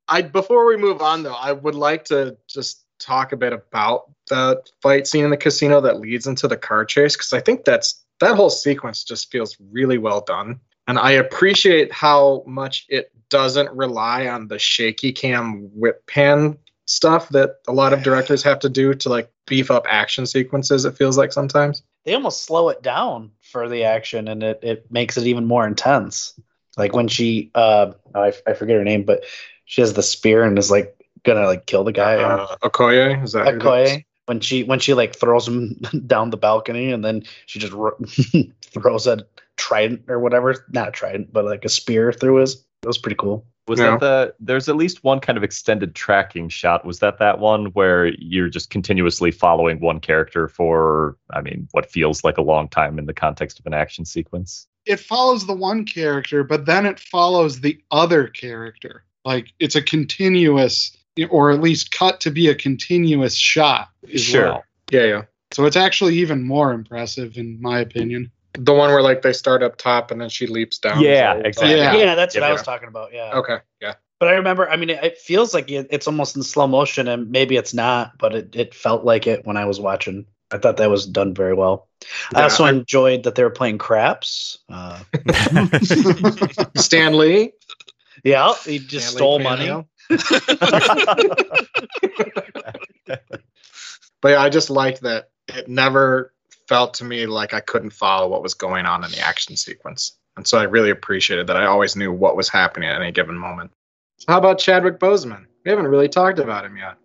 I 0.08 0.22
before 0.22 0.66
we 0.66 0.76
move 0.76 1.02
on 1.02 1.22
though, 1.22 1.34
I 1.34 1.52
would 1.52 1.74
like 1.74 2.04
to 2.06 2.36
just 2.48 2.84
talk 2.98 3.32
a 3.32 3.36
bit 3.36 3.52
about 3.52 4.10
the 4.28 4.62
fight 4.82 5.06
scene 5.06 5.24
in 5.24 5.30
the 5.30 5.36
casino 5.36 5.80
that 5.80 6.00
leads 6.00 6.26
into 6.26 6.48
the 6.48 6.56
car 6.56 6.84
chase 6.84 7.16
because 7.16 7.32
I 7.32 7.40
think 7.40 7.64
that's 7.64 8.04
that 8.20 8.36
whole 8.36 8.50
sequence 8.50 9.04
just 9.04 9.30
feels 9.30 9.56
really 9.72 9.98
well 9.98 10.20
done. 10.20 10.60
And 10.86 10.98
I 10.98 11.12
appreciate 11.12 11.92
how 11.92 12.42
much 12.46 12.86
it 12.88 13.12
doesn't 13.28 13.70
rely 13.70 14.26
on 14.28 14.48
the 14.48 14.58
shaky 14.58 15.12
cam 15.12 15.70
whip 15.72 16.06
pan 16.06 16.58
stuff 16.86 17.28
that 17.28 17.56
a 17.68 17.72
lot 17.72 17.92
of 17.92 18.02
directors 18.02 18.42
have 18.42 18.58
to 18.60 18.68
do 18.68 18.94
to 18.94 19.08
like 19.08 19.30
beef 19.46 19.70
up 19.70 19.86
action 19.88 20.26
sequences, 20.26 20.84
it 20.84 20.96
feels 20.96 21.16
like 21.16 21.32
sometimes. 21.32 21.82
they 22.04 22.14
almost 22.14 22.44
slow 22.44 22.68
it 22.70 22.82
down 22.82 23.30
for 23.42 23.68
the 23.68 23.84
action, 23.84 24.28
and 24.28 24.42
it 24.42 24.60
it 24.62 24.90
makes 24.90 25.16
it 25.16 25.26
even 25.26 25.46
more 25.46 25.66
intense. 25.66 26.38
Like 26.76 26.94
when 26.94 27.08
she, 27.08 27.50
uh, 27.54 27.92
I, 28.14 28.32
I 28.46 28.54
forget 28.54 28.76
her 28.76 28.84
name, 28.84 29.04
but 29.04 29.24
she 29.64 29.80
has 29.82 29.92
the 29.92 30.02
spear 30.02 30.44
and 30.44 30.58
is 30.58 30.70
like 30.70 30.96
gonna 31.24 31.46
like 31.46 31.66
kill 31.66 31.84
the 31.84 31.92
guy. 31.92 32.16
Uh, 32.16 32.56
Okoye, 32.62 33.22
is 33.22 33.32
that? 33.32 33.46
Okoye, 33.46 34.04
when 34.30 34.38
she 34.38 34.62
when 34.62 34.78
she 34.78 34.94
like 34.94 35.16
throws 35.16 35.48
him 35.48 35.74
down 36.06 36.30
the 36.30 36.36
balcony 36.36 36.92
and 36.92 37.04
then 37.04 37.24
she 37.46 37.58
just 37.58 37.72
ro- 37.72 37.98
throws 38.62 39.08
a 39.08 39.26
trident 39.56 40.02
or 40.06 40.20
whatever, 40.20 40.64
not 40.70 40.88
a 40.88 40.92
trident, 40.92 41.32
but 41.32 41.44
like 41.44 41.64
a 41.64 41.68
spear 41.68 42.12
through 42.12 42.36
his. 42.36 42.64
That 42.82 42.86
was 42.86 42.96
pretty 42.96 43.16
cool. 43.16 43.44
Was 43.66 43.80
Yeah. 43.80 43.90
that 43.90 44.00
the? 44.00 44.34
There's 44.38 44.68
at 44.68 44.76
least 44.76 45.02
one 45.02 45.18
kind 45.18 45.36
of 45.36 45.42
extended 45.42 45.96
tracking 45.96 46.48
shot. 46.48 46.84
Was 46.84 47.00
that 47.00 47.18
that 47.18 47.40
one 47.40 47.66
where 47.72 48.06
you're 48.06 48.48
just 48.48 48.70
continuously 48.70 49.32
following 49.32 49.80
one 49.80 49.98
character 49.98 50.46
for, 50.46 51.16
I 51.32 51.40
mean, 51.40 51.66
what 51.72 51.90
feels 51.90 52.22
like 52.22 52.38
a 52.38 52.42
long 52.42 52.68
time 52.68 52.96
in 52.96 53.06
the 53.06 53.12
context 53.12 53.58
of 53.58 53.66
an 53.66 53.74
action 53.74 54.04
sequence? 54.04 54.68
it 54.86 55.00
follows 55.00 55.46
the 55.46 55.52
one 55.54 55.84
character, 55.84 56.44
but 56.44 56.66
then 56.66 56.86
it 56.86 57.00
follows 57.00 57.60
the 57.60 57.82
other 57.90 58.28
character. 58.28 59.02
Like 59.24 59.48
it's 59.58 59.74
a 59.76 59.82
continuous, 59.82 60.96
or 61.26 61.50
at 61.50 61.60
least 61.60 61.90
cut 61.92 62.20
to 62.20 62.30
be 62.30 62.48
a 62.48 62.54
continuous 62.54 63.34
shot. 63.34 63.88
as 64.12 64.20
Sure. 64.20 64.44
well. 64.46 64.64
Yeah, 64.90 65.04
yeah. 65.04 65.22
So 65.52 65.64
it's 65.66 65.76
actually 65.76 66.16
even 66.16 66.42
more 66.42 66.72
impressive, 66.72 67.36
in 67.36 67.60
my 67.60 67.80
opinion. 67.80 68.30
The 68.54 68.72
one 68.74 68.90
where 68.90 69.02
like 69.02 69.22
they 69.22 69.32
start 69.32 69.62
up 69.62 69.76
top 69.76 70.10
and 70.10 70.20
then 70.20 70.28
she 70.28 70.46
leaps 70.46 70.78
down. 70.78 71.00
Yeah, 71.00 71.34
So- 71.34 71.40
exactly. 71.40 71.76
Yeah, 71.76 71.94
Yeah. 71.96 72.14
that's 72.14 72.34
what 72.34 72.42
Yeah. 72.42 72.48
I 72.48 72.52
was 72.52 72.62
talking 72.62 72.88
about. 72.88 73.12
Yeah. 73.12 73.32
Okay, 73.34 73.58
yeah. 73.80 73.94
But 74.18 74.28
I 74.28 74.32
remember, 74.32 74.68
I 74.68 74.76
mean, 74.76 74.90
it, 74.90 75.02
it 75.02 75.18
feels 75.18 75.54
like 75.54 75.70
it, 75.70 75.86
it's 75.90 76.06
almost 76.06 76.36
in 76.36 76.42
slow 76.42 76.66
motion, 76.66 77.08
and 77.08 77.30
maybe 77.30 77.56
it's 77.56 77.72
not, 77.72 78.18
but 78.18 78.34
it, 78.34 78.54
it 78.56 78.74
felt 78.74 79.04
like 79.04 79.26
it 79.26 79.46
when 79.46 79.56
I 79.56 79.64
was 79.64 79.80
watching. 79.80 80.26
I 80.52 80.58
thought 80.58 80.76
that 80.78 80.90
was 80.90 81.06
done 81.06 81.32
very 81.32 81.54
well. 81.54 81.88
I 82.34 82.42
also 82.42 82.64
I- 82.64 82.70
enjoyed 82.70 83.22
that 83.22 83.34
they 83.36 83.44
were 83.44 83.50
playing 83.50 83.78
craps. 83.78 84.58
Uh, 84.68 84.98
Stan 86.76 87.16
Lee. 87.16 87.52
yeah, 88.24 88.52
he 88.64 88.78
just 88.78 89.08
Stan 89.10 89.14
Lee 89.14 89.16
stole 89.16 89.38
Cameo. 89.38 89.74
money. 89.74 89.86
But 94.20 94.30
yeah, 94.30 94.42
I 94.42 94.48
just 94.48 94.70
liked 94.70 95.02
that 95.02 95.30
it 95.48 95.68
never 95.68 96.32
felt 96.68 96.94
to 96.94 97.04
me 97.04 97.26
like 97.26 97.54
I 97.54 97.60
couldn't 97.60 97.90
follow 97.90 98.28
what 98.28 98.42
was 98.42 98.54
going 98.54 98.86
on 98.86 99.04
in 99.04 99.10
the 99.10 99.20
action 99.20 99.56
sequence. 99.56 100.18
And 100.36 100.46
so 100.46 100.58
I 100.58 100.64
really 100.64 100.90
appreciated 100.90 101.46
that 101.48 101.56
I 101.56 101.66
always 101.66 101.96
knew 101.96 102.12
what 102.12 102.36
was 102.36 102.48
happening 102.48 102.88
at 102.88 103.00
any 103.00 103.12
given 103.12 103.36
moment. 103.36 103.72
How 104.28 104.38
about 104.38 104.58
Chadwick 104.58 104.98
Boseman? 104.98 105.46
We 105.64 105.70
haven't 105.70 105.88
really 105.88 106.08
talked 106.08 106.38
about 106.38 106.64
him 106.64 106.76
yet. 106.76 106.96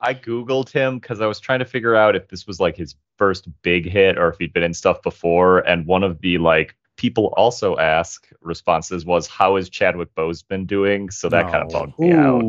I 0.00 0.14
googled 0.14 0.70
him 0.70 0.98
because 0.98 1.20
I 1.20 1.26
was 1.26 1.40
trying 1.40 1.60
to 1.60 1.64
figure 1.64 1.94
out 1.94 2.16
if 2.16 2.28
this 2.28 2.46
was 2.46 2.60
like 2.60 2.76
his 2.76 2.96
first 3.16 3.48
big 3.62 3.88
hit 3.88 4.18
or 4.18 4.28
if 4.28 4.38
he'd 4.38 4.52
been 4.52 4.62
in 4.62 4.74
stuff 4.74 5.02
before. 5.02 5.60
And 5.60 5.86
one 5.86 6.02
of 6.02 6.20
the 6.20 6.38
like 6.38 6.76
people 6.98 7.32
also 7.38 7.78
ask 7.78 8.28
responses 8.42 9.06
was, 9.06 9.26
"How 9.26 9.56
is 9.56 9.70
Chadwick 9.70 10.14
Boseman 10.14 10.66
doing?" 10.66 11.08
So 11.10 11.30
that 11.30 11.50
kind 11.50 11.64
of 11.64 11.74
Oh. 11.74 11.86
bugged 11.86 11.98
me 11.98 12.12
out. 12.12 12.42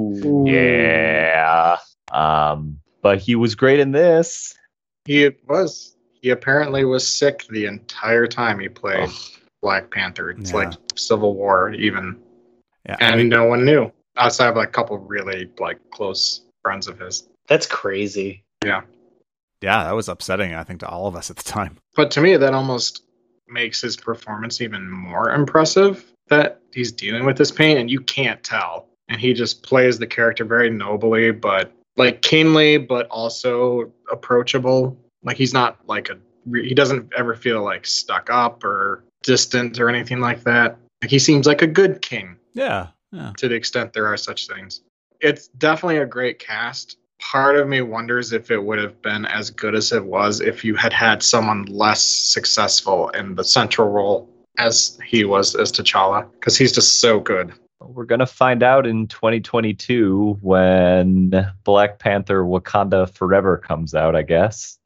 Yeah. 0.45 1.77
Um, 2.11 2.79
but 3.01 3.19
he 3.19 3.35
was 3.35 3.55
great 3.55 3.79
in 3.79 3.91
this. 3.91 4.55
He 5.05 5.29
was. 5.47 5.95
He 6.21 6.31
apparently 6.31 6.83
was 6.83 7.07
sick 7.07 7.45
the 7.49 7.65
entire 7.65 8.27
time 8.27 8.59
he 8.59 8.67
played 8.67 9.07
Ugh. 9.09 9.13
Black 9.61 9.89
Panther. 9.91 10.31
It's 10.31 10.51
Yeah. 10.51 10.57
like 10.57 10.73
Civil 10.95 11.33
War 11.35 11.71
even. 11.73 12.19
yeah, 12.85 12.97
I 12.99 13.05
And 13.05 13.17
mean, 13.17 13.29
no 13.29 13.45
one 13.45 13.63
knew. 13.63 13.91
Outside 14.17 14.49
of 14.49 14.55
like 14.57 14.69
a 14.69 14.71
couple 14.71 14.97
really 14.97 15.49
like 15.59 15.79
close 15.91 16.41
friends 16.61 16.87
of 16.89 16.99
his. 16.99 17.29
That's 17.47 17.65
crazy. 17.67 18.43
Yeah. 18.65 18.81
Yeah, 19.61 19.83
that 19.85 19.95
was 19.95 20.09
upsetting. 20.09 20.53
I 20.55 20.63
think 20.63 20.79
to 20.81 20.87
all 20.89 21.07
of 21.07 21.15
us 21.15 21.29
at 21.29 21.35
the 21.37 21.43
time. 21.43 21.77
But 21.95 22.11
to 22.11 22.21
me, 22.21 22.35
that 22.37 22.53
almost 22.53 23.03
makes 23.51 23.81
his 23.81 23.97
performance 23.97 24.61
even 24.61 24.89
more 24.89 25.31
impressive 25.31 26.11
that 26.29 26.61
he's 26.73 26.91
dealing 26.91 27.25
with 27.25 27.37
this 27.37 27.51
pain 27.51 27.77
and 27.77 27.89
you 27.89 28.01
can't 28.01 28.43
tell. 28.43 28.87
And 29.07 29.19
he 29.19 29.33
just 29.33 29.63
plays 29.63 29.97
the 29.97 30.07
character 30.07 30.45
very 30.45 30.69
nobly, 30.69 31.31
but 31.31 31.71
like 31.97 32.21
keenly, 32.21 32.77
but 32.77 33.07
also 33.07 33.91
approachable. 34.11 34.97
Like 35.23 35.37
he's 35.37 35.53
not 35.53 35.77
like 35.87 36.09
a, 36.09 36.17
he 36.53 36.73
doesn't 36.75 37.11
ever 37.17 37.35
feel 37.35 37.63
like 37.63 37.87
stuck 37.87 38.29
up 38.29 38.63
or 38.63 39.03
distant 39.23 39.79
or 39.79 39.89
anything 39.89 40.19
like 40.19 40.43
that. 40.43 40.77
Like 41.01 41.09
he 41.09 41.19
seems 41.19 41.47
like 41.47 41.61
a 41.61 41.67
good 41.67 42.01
king 42.01 42.37
Yeah, 42.53 42.87
yeah. 43.11 43.33
to 43.37 43.47
the 43.47 43.55
extent 43.55 43.93
there 43.93 44.07
are 44.07 44.17
such 44.17 44.47
things. 44.47 44.81
It's 45.19 45.47
definitely 45.47 45.97
a 45.97 46.05
great 46.05 46.39
cast. 46.39 46.97
Part 47.19 47.57
of 47.57 47.67
me 47.67 47.81
wonders 47.81 48.31
if 48.31 48.49
it 48.49 48.63
would 48.63 48.79
have 48.79 49.01
been 49.01 49.25
as 49.25 49.49
good 49.49 49.75
as 49.75 49.91
it 49.91 50.05
was 50.05 50.39
if 50.39 50.63
you 50.63 50.75
had 50.75 50.93
had 50.93 51.21
someone 51.21 51.65
less 51.65 52.01
successful 52.01 53.09
in 53.09 53.35
the 53.35 53.43
central 53.43 53.89
role 53.89 54.29
as 54.57 54.97
he 55.05 55.25
was 55.25 55.55
as 55.55 55.71
T'Challa, 55.71 56.29
because 56.33 56.57
he's 56.57 56.71
just 56.71 56.99
so 56.99 57.19
good. 57.19 57.53
We're 57.81 58.05
gonna 58.05 58.25
find 58.25 58.61
out 58.61 58.85
in 58.85 59.07
2022 59.07 60.37
when 60.41 61.45
Black 61.63 61.99
Panther: 61.99 62.43
Wakanda 62.43 63.09
Forever 63.09 63.57
comes 63.57 63.95
out. 63.95 64.15
I 64.15 64.21
guess. 64.21 64.77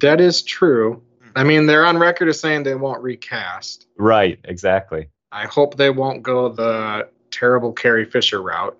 That 0.00 0.20
is 0.20 0.42
true. 0.42 1.02
Hmm. 1.22 1.30
I 1.36 1.44
mean, 1.44 1.66
they're 1.66 1.84
on 1.84 1.98
record 1.98 2.28
as 2.28 2.40
saying 2.40 2.62
they 2.62 2.74
won't 2.74 3.02
recast. 3.02 3.86
Right. 3.98 4.38
Exactly. 4.44 5.08
I 5.30 5.46
hope 5.46 5.76
they 5.76 5.90
won't 5.90 6.22
go 6.22 6.48
the 6.48 7.08
terrible 7.30 7.72
Carrie 7.72 8.04
Fisher 8.04 8.42
route. 8.42 8.76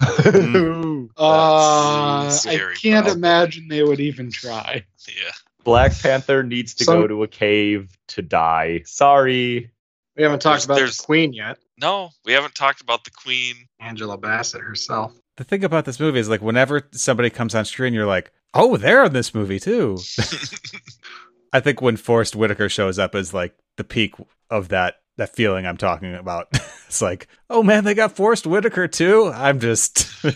Uh, 1.16 2.30
I 2.46 2.74
can't 2.80 3.04
bro. 3.06 3.14
imagine 3.14 3.68
they 3.68 3.82
would 3.82 4.00
even 4.00 4.30
try. 4.30 4.84
Yeah. 5.06 5.32
Black 5.64 5.92
Panther 5.98 6.42
needs 6.42 6.72
to 6.76 6.84
Some- 6.84 7.02
go 7.02 7.06
to 7.08 7.22
a 7.24 7.28
cave 7.28 7.96
to 8.08 8.22
die. 8.22 8.82
Sorry. 8.86 9.70
We 10.16 10.22
haven't 10.22 10.40
talked 10.40 10.52
There's- 10.52 10.64
about 10.66 10.74
there's- 10.76 10.96
the 10.96 11.02
Queen 11.04 11.32
yet, 11.34 11.58
No, 11.78 12.10
we 12.24 12.32
haven't 12.32 12.54
talked 12.54 12.80
about 12.80 13.04
the 13.04 13.10
Queen. 13.10 13.54
Angela 13.80 14.16
Bassett 14.16 14.62
herself. 14.62 15.12
The 15.36 15.44
thing 15.44 15.64
about 15.64 15.84
this 15.84 15.98
movie 16.00 16.20
is 16.20 16.28
like 16.28 16.42
whenever 16.42 16.88
somebody 16.92 17.28
comes 17.30 17.54
on 17.54 17.64
screen, 17.64 17.92
you're 17.94 18.06
like, 18.06 18.32
oh, 18.54 18.76
they're 18.76 19.04
in 19.04 19.12
this 19.12 19.34
movie 19.34 19.58
too. 19.60 19.98
I 21.52 21.60
think 21.60 21.80
when 21.82 21.96
Forest 21.96 22.36
Whitaker 22.36 22.68
shows 22.68 22.98
up 22.98 23.14
is 23.14 23.34
like 23.34 23.54
the 23.76 23.84
peak 23.84 24.14
of 24.50 24.68
that 24.68 24.96
that 25.16 25.34
feeling 25.34 25.66
I'm 25.66 25.76
talking 25.76 26.14
about. 26.14 26.48
It's 26.90 27.00
like, 27.00 27.28
oh 27.48 27.62
man, 27.62 27.84
they 27.84 27.94
got 27.94 28.16
Forest 28.16 28.48
Whitaker 28.48 28.88
too. 28.88 29.30
I'm 29.32 29.60
just 29.60 30.24
Wait, 30.24 30.34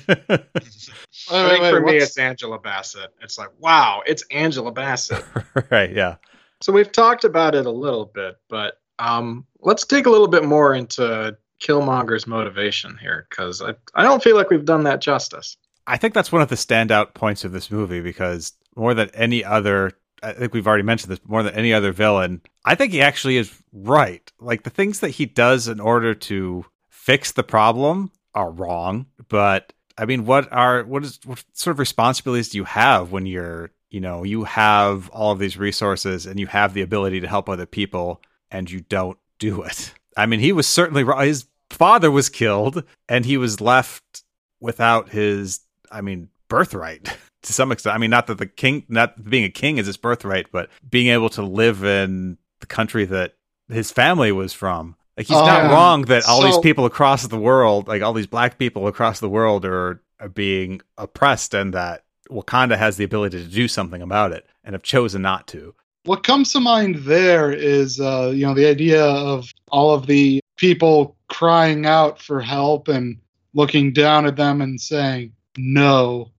I 1.37 1.43
wait, 1.43 1.51
think 1.51 1.63
wait, 1.63 1.71
for 1.71 1.81
me, 1.81 1.97
it's 1.97 2.17
Angela 2.17 2.61
Bassett. 2.61 3.13
It's 3.21 3.37
like, 3.39 3.49
wow, 3.59 4.03
it's 4.07 4.23
Angela 4.31 4.71
Bassett. 4.71 5.25
right, 5.73 5.93
yeah. 5.93 6.15
So 6.61 6.73
we've 6.73 6.93
talked 6.93 7.25
about 7.25 7.57
it 7.57 7.67
a 7.67 7.71
little 7.73 8.05
bit, 8.07 8.37
but 8.49 8.79
um, 9.01 9.45
let's 9.63 9.85
dig 9.85 10.07
a 10.07 10.11
little 10.11 10.29
bit 10.29 10.45
more 10.45 10.75
into 10.75 11.37
Killmonger's 11.61 12.29
motivation 12.29 12.97
here, 12.99 13.27
because 13.29 13.61
I, 13.61 13.75
I 13.97 14.05
don't 14.05 14.23
feel 14.23 14.37
like 14.37 14.49
we've 14.49 14.65
done 14.65 14.85
that 14.85 15.01
justice. 15.01 15.57
I 15.89 15.97
think 15.97 16.15
that's 16.15 16.31
one 16.31 16.41
of 16.41 16.51
the 16.51 16.55
standout 16.55 17.15
points 17.15 17.45
of 17.45 17.51
this 17.51 17.69
movie 17.69 18.01
because 18.01 18.53
more 18.77 18.95
than 18.95 19.11
any 19.13 19.43
other, 19.45 19.91
I 20.25 20.33
think 20.33 20.55
we've 20.55 20.67
already 20.67 20.83
mentioned 20.83 21.13
this, 21.13 21.21
more 21.27 21.43
than 21.43 21.55
any 21.55 21.73
other 21.73 21.93
villain, 21.93 22.41
I 22.65 22.75
think 22.75 22.93
he 22.93 23.03
actually 23.03 23.37
is 23.37 23.53
right. 23.73 24.31
Like 24.41 24.63
the 24.63 24.71
things 24.71 25.01
that 25.01 25.11
he 25.11 25.27
does 25.27 25.69
in 25.69 25.81
order 25.81 26.15
to 26.15 26.65
fix 26.89 27.33
the 27.33 27.43
problem 27.43 28.11
are 28.35 28.51
wrong. 28.51 29.07
But 29.29 29.73
I 29.99 30.07
mean, 30.07 30.25
what 30.25 30.51
are 30.53 30.85
what 30.85 31.05
is 31.05 31.21
what 31.25 31.45
sort 31.53 31.75
of 31.75 31.79
responsibilities 31.79 32.49
do 32.49 32.59
you 32.59 32.65
have 32.65 33.13
when 33.13 33.27
you're 33.27 33.71
you 33.91 34.01
know 34.01 34.25
you 34.25 34.45
have 34.45 35.11
all 35.11 35.33
of 35.33 35.39
these 35.39 35.57
resources 35.57 36.27
and 36.27 36.41
you 36.41 36.47
have 36.47 36.75
the 36.75 36.83
ability 36.83 37.21
to 37.21 37.29
help 37.29 37.49
other 37.49 37.67
people 37.67 38.23
and 38.51 38.71
you 38.71 38.81
don't 38.81 39.19
do 39.39 39.63
it? 39.63 39.93
I 40.17 40.27
mean, 40.27 40.41
he 40.41 40.53
was 40.53 40.67
certainly 40.67 41.05
right. 41.05 41.27
His 41.29 41.47
father 41.71 42.11
was 42.11 42.29
killed 42.29 42.85
and 43.09 43.25
he 43.25 43.37
was 43.37 43.61
left 43.61 44.25
without 44.61 45.11
his 45.11 45.61
I 45.91 46.01
mean, 46.01 46.29
birthright 46.49 47.17
to 47.45 47.53
some 47.53 47.73
extent. 47.73 47.95
I 47.95 47.99
mean, 47.99 48.11
not 48.11 48.27
that 48.27 48.39
the 48.39 48.47
king, 48.47 48.85
not 48.89 49.25
being 49.29 49.45
a 49.45 49.49
king 49.51 49.79
is 49.79 49.87
his 49.87 49.97
birthright, 49.97 50.51
but 50.53 50.69
being 50.91 51.09
able 51.09 51.29
to 51.31 51.43
live 51.43 51.85
in 51.85 52.37
the 52.61 52.67
country 52.67 53.05
that 53.07 53.35
his 53.69 53.91
family 53.91 54.33
was 54.33 54.53
from. 54.53 54.97
Like, 55.17 55.27
he's 55.29 55.37
not 55.37 55.67
Um, 55.67 55.71
wrong 55.71 56.03
that 56.07 56.25
all 56.27 56.43
these 56.43 56.59
people 56.59 56.85
across 56.87 57.25
the 57.27 57.39
world, 57.39 57.87
like 57.87 58.03
all 58.03 58.13
these 58.13 58.27
black 58.27 58.59
people 58.59 58.87
across 58.89 59.21
the 59.21 59.29
world, 59.29 59.65
are, 59.65 60.03
are 60.19 60.29
being 60.29 60.81
oppressed 60.99 61.55
and 61.55 61.73
that 61.73 62.03
Wakanda 62.31 62.77
has 62.77 62.97
the 62.97 63.05
ability 63.05 63.39
to 63.43 63.49
do 63.49 63.69
something 63.69 64.03
about 64.03 64.33
it 64.33 64.47
and 64.65 64.75
have 64.75 64.83
chosen 64.83 65.23
not 65.23 65.47
to. 65.49 65.75
what 66.05 66.23
comes 66.23 66.53
to 66.53 66.61
mind 66.61 66.97
there 66.97 67.51
is 67.53 68.01
uh, 68.01 68.31
you 68.35 68.45
know 68.47 68.55
the 68.55 68.67
idea 68.67 69.03
of 69.05 69.51
all 69.71 69.95
of 69.95 70.07
the 70.07 70.41
people 70.57 71.17
crying 71.29 71.87
out 71.87 72.21
for 72.21 72.41
help 72.41 72.89
and 72.89 73.17
looking 73.55 73.93
down 73.93 74.27
at 74.27 74.37
them 74.37 74.61
and 74.61 74.81
saying 74.81 75.33
no 75.57 76.31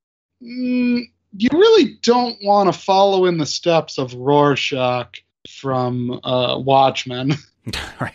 mm, 0.42 1.02
you 1.38 1.50
really 1.52 1.98
don't 2.02 2.38
want 2.44 2.72
to 2.72 2.80
follow 2.80 3.26
in 3.26 3.38
the 3.38 3.46
steps 3.46 3.98
of 3.98 4.14
rorschach 4.14 5.24
from 5.50 6.20
uh, 6.24 6.58
watchmen 6.58 7.34
right. 8.00 8.14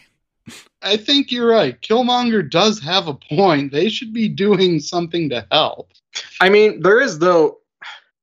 i 0.83 0.97
think 0.97 1.31
you're 1.31 1.49
right 1.49 1.81
killmonger 1.81 2.49
does 2.49 2.81
have 2.81 3.09
a 3.09 3.15
point 3.15 3.73
they 3.73 3.89
should 3.89 4.13
be 4.13 4.29
doing 4.29 4.81
something 4.81 5.29
to 5.29 5.47
help 5.53 5.93
I 6.41 6.49
mean, 6.49 6.81
there 6.81 7.01
is 7.01 7.19
though. 7.19 7.59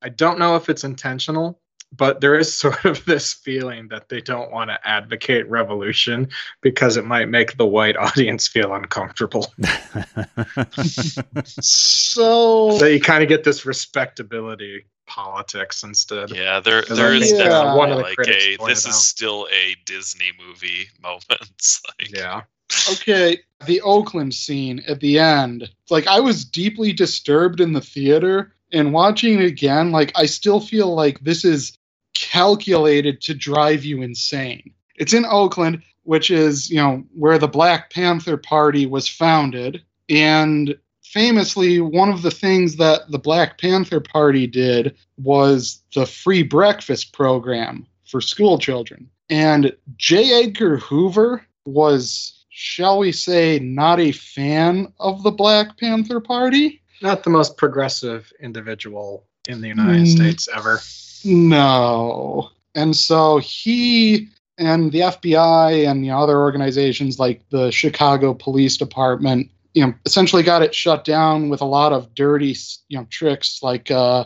I 0.02 0.10
don't 0.10 0.40
know 0.40 0.56
if 0.56 0.70
it's 0.70 0.84
intentional, 0.84 1.60
but 1.96 2.22
there 2.22 2.36
is 2.36 2.56
sort 2.58 2.86
of 2.86 3.04
this 3.06 3.34
feeling 3.34 3.88
that 3.90 4.10
they 4.10 4.22
don't 4.22 4.52
want 4.52 4.70
to 4.70 4.88
advocate 4.88 5.48
revolution 5.50 6.28
because 6.62 6.98
it 6.98 7.06
might 7.06 7.30
make 7.30 7.58
the 7.58 7.66
white 7.66 7.98
audience 7.98 8.48
feel 8.48 8.74
uncomfortable. 8.74 9.54
so 11.46 12.78
So 12.78 12.86
you 12.86 13.00
kind 13.02 13.24
of 13.24 13.30
get 13.30 13.44
this 13.44 13.66
respectability 13.66 14.86
politics 15.08 15.84
instead. 15.84 16.30
Yeah, 16.32 16.60
there 16.60 16.82
Because 16.82 16.98
there 16.98 17.12
I 17.12 17.16
is 17.16 17.32
think, 17.32 17.42
uh, 17.42 17.46
definitely 17.46 17.78
one 17.78 17.92
of 17.92 17.98
the 17.98 18.04
like 18.04 18.16
critics 18.16 18.46
a 18.46 18.58
pointed 18.58 18.76
this 18.76 18.86
out. 18.86 18.90
is 18.92 19.08
still 19.08 19.48
a 19.54 19.76
Disney 19.86 20.32
movie 20.46 20.88
moment. 21.02 21.24
like, 21.30 22.14
Yeah. 22.14 22.42
okay, 22.92 23.40
the 23.66 23.82
Oakland 23.82 24.34
scene 24.34 24.84
at 24.88 25.00
the 25.00 25.18
end. 25.20 25.70
Like 25.90 26.08
I 26.08 26.20
was 26.20 26.44
deeply 26.46 26.92
disturbed 26.94 27.62
in 27.62 27.72
the 27.74 27.82
theater 27.82 28.54
and 28.72 28.94
watching 28.94 29.40
it 29.40 29.46
again, 29.46 29.92
like 29.92 30.12
I 30.16 30.26
still 30.26 30.60
feel 30.60 30.94
like 30.94 31.20
this 31.22 31.46
is 31.46 31.78
calculated 32.14 33.22
to 33.22 33.34
drive 33.34 33.84
you 33.86 34.02
insane. 34.02 34.74
It's 34.96 35.14
in 35.14 35.26
Oakland, 35.26 35.84
which 36.04 36.32
is, 36.32 36.70
you 36.70 36.78
know, 36.78 37.04
where 37.14 37.38
the 37.38 37.48
Black 37.48 37.92
Panther 37.92 38.38
Party 38.38 38.86
was 38.86 39.08
founded, 39.08 39.84
and 40.10 40.76
famously 41.04 41.80
one 41.80 42.10
of 42.10 42.22
the 42.22 42.32
things 42.32 42.76
that 42.78 43.10
the 43.12 43.20
Black 43.20 43.60
Panther 43.60 44.00
Party 44.00 44.48
did 44.48 44.96
was 45.18 45.82
the 45.94 46.06
free 46.06 46.44
breakfast 46.44 47.14
program 47.14 47.86
for 48.06 48.22
school 48.22 48.58
children. 48.58 49.10
And 49.30 49.76
J. 49.98 50.44
Edgar 50.44 50.78
Hoover 50.78 51.46
was, 51.66 52.46
shall 52.50 53.00
we 53.00 53.12
say, 53.12 53.60
not 53.60 54.00
a 54.00 54.12
fan 54.12 54.94
of 55.00 55.24
the 55.24 55.32
Black 55.32 55.78
Panther 55.78 56.20
Party. 56.20 56.82
Not 57.02 57.24
the 57.24 57.30
most 57.30 57.58
progressive 57.58 58.32
individual 58.40 59.26
in 59.48 59.62
the 59.62 59.68
United 59.68 60.06
Mm. 60.06 60.16
States 60.16 60.50
ever. 60.54 60.82
No. 61.24 62.50
And 62.76 62.96
so 62.96 63.38
he 63.38 64.30
and 64.58 64.92
the 64.92 65.02
FBI 65.02 65.88
and 65.88 66.04
the 66.04 66.12
other 66.12 66.40
organizations 66.40 67.20
like 67.20 67.44
the 67.50 67.72
Chicago 67.72 68.34
Police 68.34 68.78
Department, 68.78 69.50
you 69.74 69.86
know, 69.86 69.94
essentially 70.06 70.44
got 70.44 70.62
it 70.64 70.74
shut 70.74 71.06
down 71.06 71.50
with 71.50 71.62
a 71.62 71.66
lot 71.66 71.94
of 71.94 72.14
dirty, 72.16 72.56
you 72.90 72.98
know, 72.98 73.06
tricks. 73.10 73.62
Like 73.62 73.92
uh, 73.92 74.26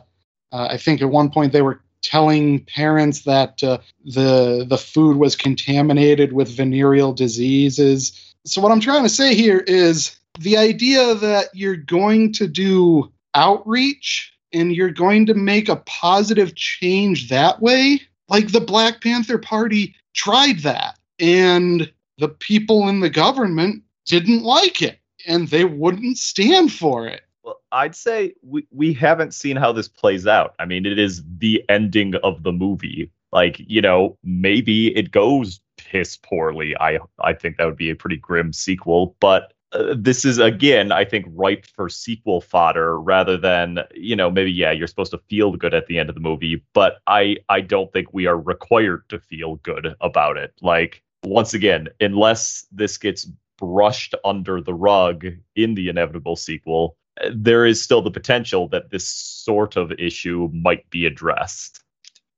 uh, 0.51 0.67
I 0.69 0.77
think 0.77 1.01
at 1.01 1.09
one 1.09 1.29
point 1.29 1.51
they 1.53 1.61
were 1.61 1.81
telling 2.01 2.65
parents 2.65 3.23
that 3.23 3.61
uh, 3.63 3.77
the 4.05 4.65
the 4.67 4.77
food 4.77 5.17
was 5.17 5.35
contaminated 5.35 6.33
with 6.33 6.49
venereal 6.49 7.13
diseases. 7.13 8.33
So 8.45 8.61
what 8.61 8.71
I'm 8.71 8.79
trying 8.79 9.03
to 9.03 9.09
say 9.09 9.35
here 9.35 9.59
is 9.59 10.17
the 10.39 10.57
idea 10.57 11.15
that 11.15 11.49
you're 11.53 11.75
going 11.75 12.33
to 12.33 12.47
do 12.47 13.11
outreach 13.33 14.33
and 14.53 14.75
you're 14.75 14.91
going 14.91 15.25
to 15.25 15.33
make 15.33 15.69
a 15.69 15.77
positive 15.77 16.55
change 16.55 17.29
that 17.29 17.61
way. 17.61 18.01
Like 18.27 18.51
the 18.51 18.61
Black 18.61 19.01
Panther 19.01 19.37
Party 19.37 19.95
tried 20.13 20.59
that, 20.59 20.97
and 21.19 21.91
the 22.17 22.29
people 22.29 22.87
in 22.87 23.01
the 23.01 23.09
government 23.09 23.83
didn't 24.05 24.43
like 24.43 24.81
it, 24.81 24.99
and 25.27 25.47
they 25.49 25.65
wouldn't 25.65 26.17
stand 26.17 26.71
for 26.71 27.07
it. 27.07 27.21
Well, 27.43 27.59
I'd 27.71 27.95
say 27.95 28.33
we, 28.41 28.65
we 28.71 28.93
haven't 28.93 29.33
seen 29.33 29.57
how 29.57 29.71
this 29.71 29.87
plays 29.87 30.27
out. 30.27 30.55
I 30.59 30.65
mean, 30.65 30.85
it 30.85 30.99
is 30.99 31.23
the 31.39 31.63
ending 31.67 32.15
of 32.23 32.43
the 32.43 32.51
movie. 32.51 33.11
Like, 33.33 33.57
you 33.59 33.81
know, 33.81 34.17
maybe 34.23 34.95
it 34.95 35.11
goes 35.11 35.59
piss 35.77 36.17
poorly. 36.17 36.75
I 36.79 36.99
I 37.19 37.33
think 37.33 37.57
that 37.57 37.65
would 37.65 37.77
be 37.77 37.89
a 37.89 37.95
pretty 37.95 38.17
grim 38.17 38.53
sequel, 38.53 39.15
but 39.19 39.53
uh, 39.73 39.95
this 39.97 40.25
is 40.25 40.37
again, 40.37 40.91
I 40.91 41.05
think, 41.05 41.25
ripe 41.29 41.65
for 41.65 41.89
sequel 41.89 42.41
fodder 42.41 42.99
rather 42.99 43.37
than 43.37 43.79
you 43.93 44.15
know 44.15 44.29
maybe 44.29 44.51
yeah 44.51 44.71
you're 44.71 44.87
supposed 44.87 45.11
to 45.11 45.21
feel 45.29 45.55
good 45.55 45.73
at 45.73 45.87
the 45.87 45.97
end 45.99 46.09
of 46.09 46.15
the 46.15 46.21
movie, 46.21 46.63
but 46.73 46.99
I 47.07 47.37
I 47.49 47.61
don't 47.61 47.91
think 47.93 48.13
we 48.13 48.25
are 48.25 48.37
required 48.37 49.07
to 49.09 49.19
feel 49.19 49.55
good 49.57 49.95
about 50.01 50.37
it. 50.37 50.53
Like 50.61 51.03
once 51.23 51.53
again, 51.53 51.87
unless 51.99 52.65
this 52.71 52.97
gets 52.97 53.27
brushed 53.57 54.15
under 54.25 54.61
the 54.61 54.73
rug 54.73 55.25
in 55.55 55.75
the 55.75 55.87
inevitable 55.87 56.35
sequel, 56.35 56.97
uh, 57.23 57.29
there 57.33 57.65
is 57.65 57.81
still 57.81 58.01
the 58.01 58.11
potential 58.11 58.67
that 58.69 58.89
this 58.89 59.07
sort 59.07 59.77
of 59.77 59.91
issue 59.93 60.49
might 60.51 60.89
be 60.89 61.05
addressed. 61.05 61.83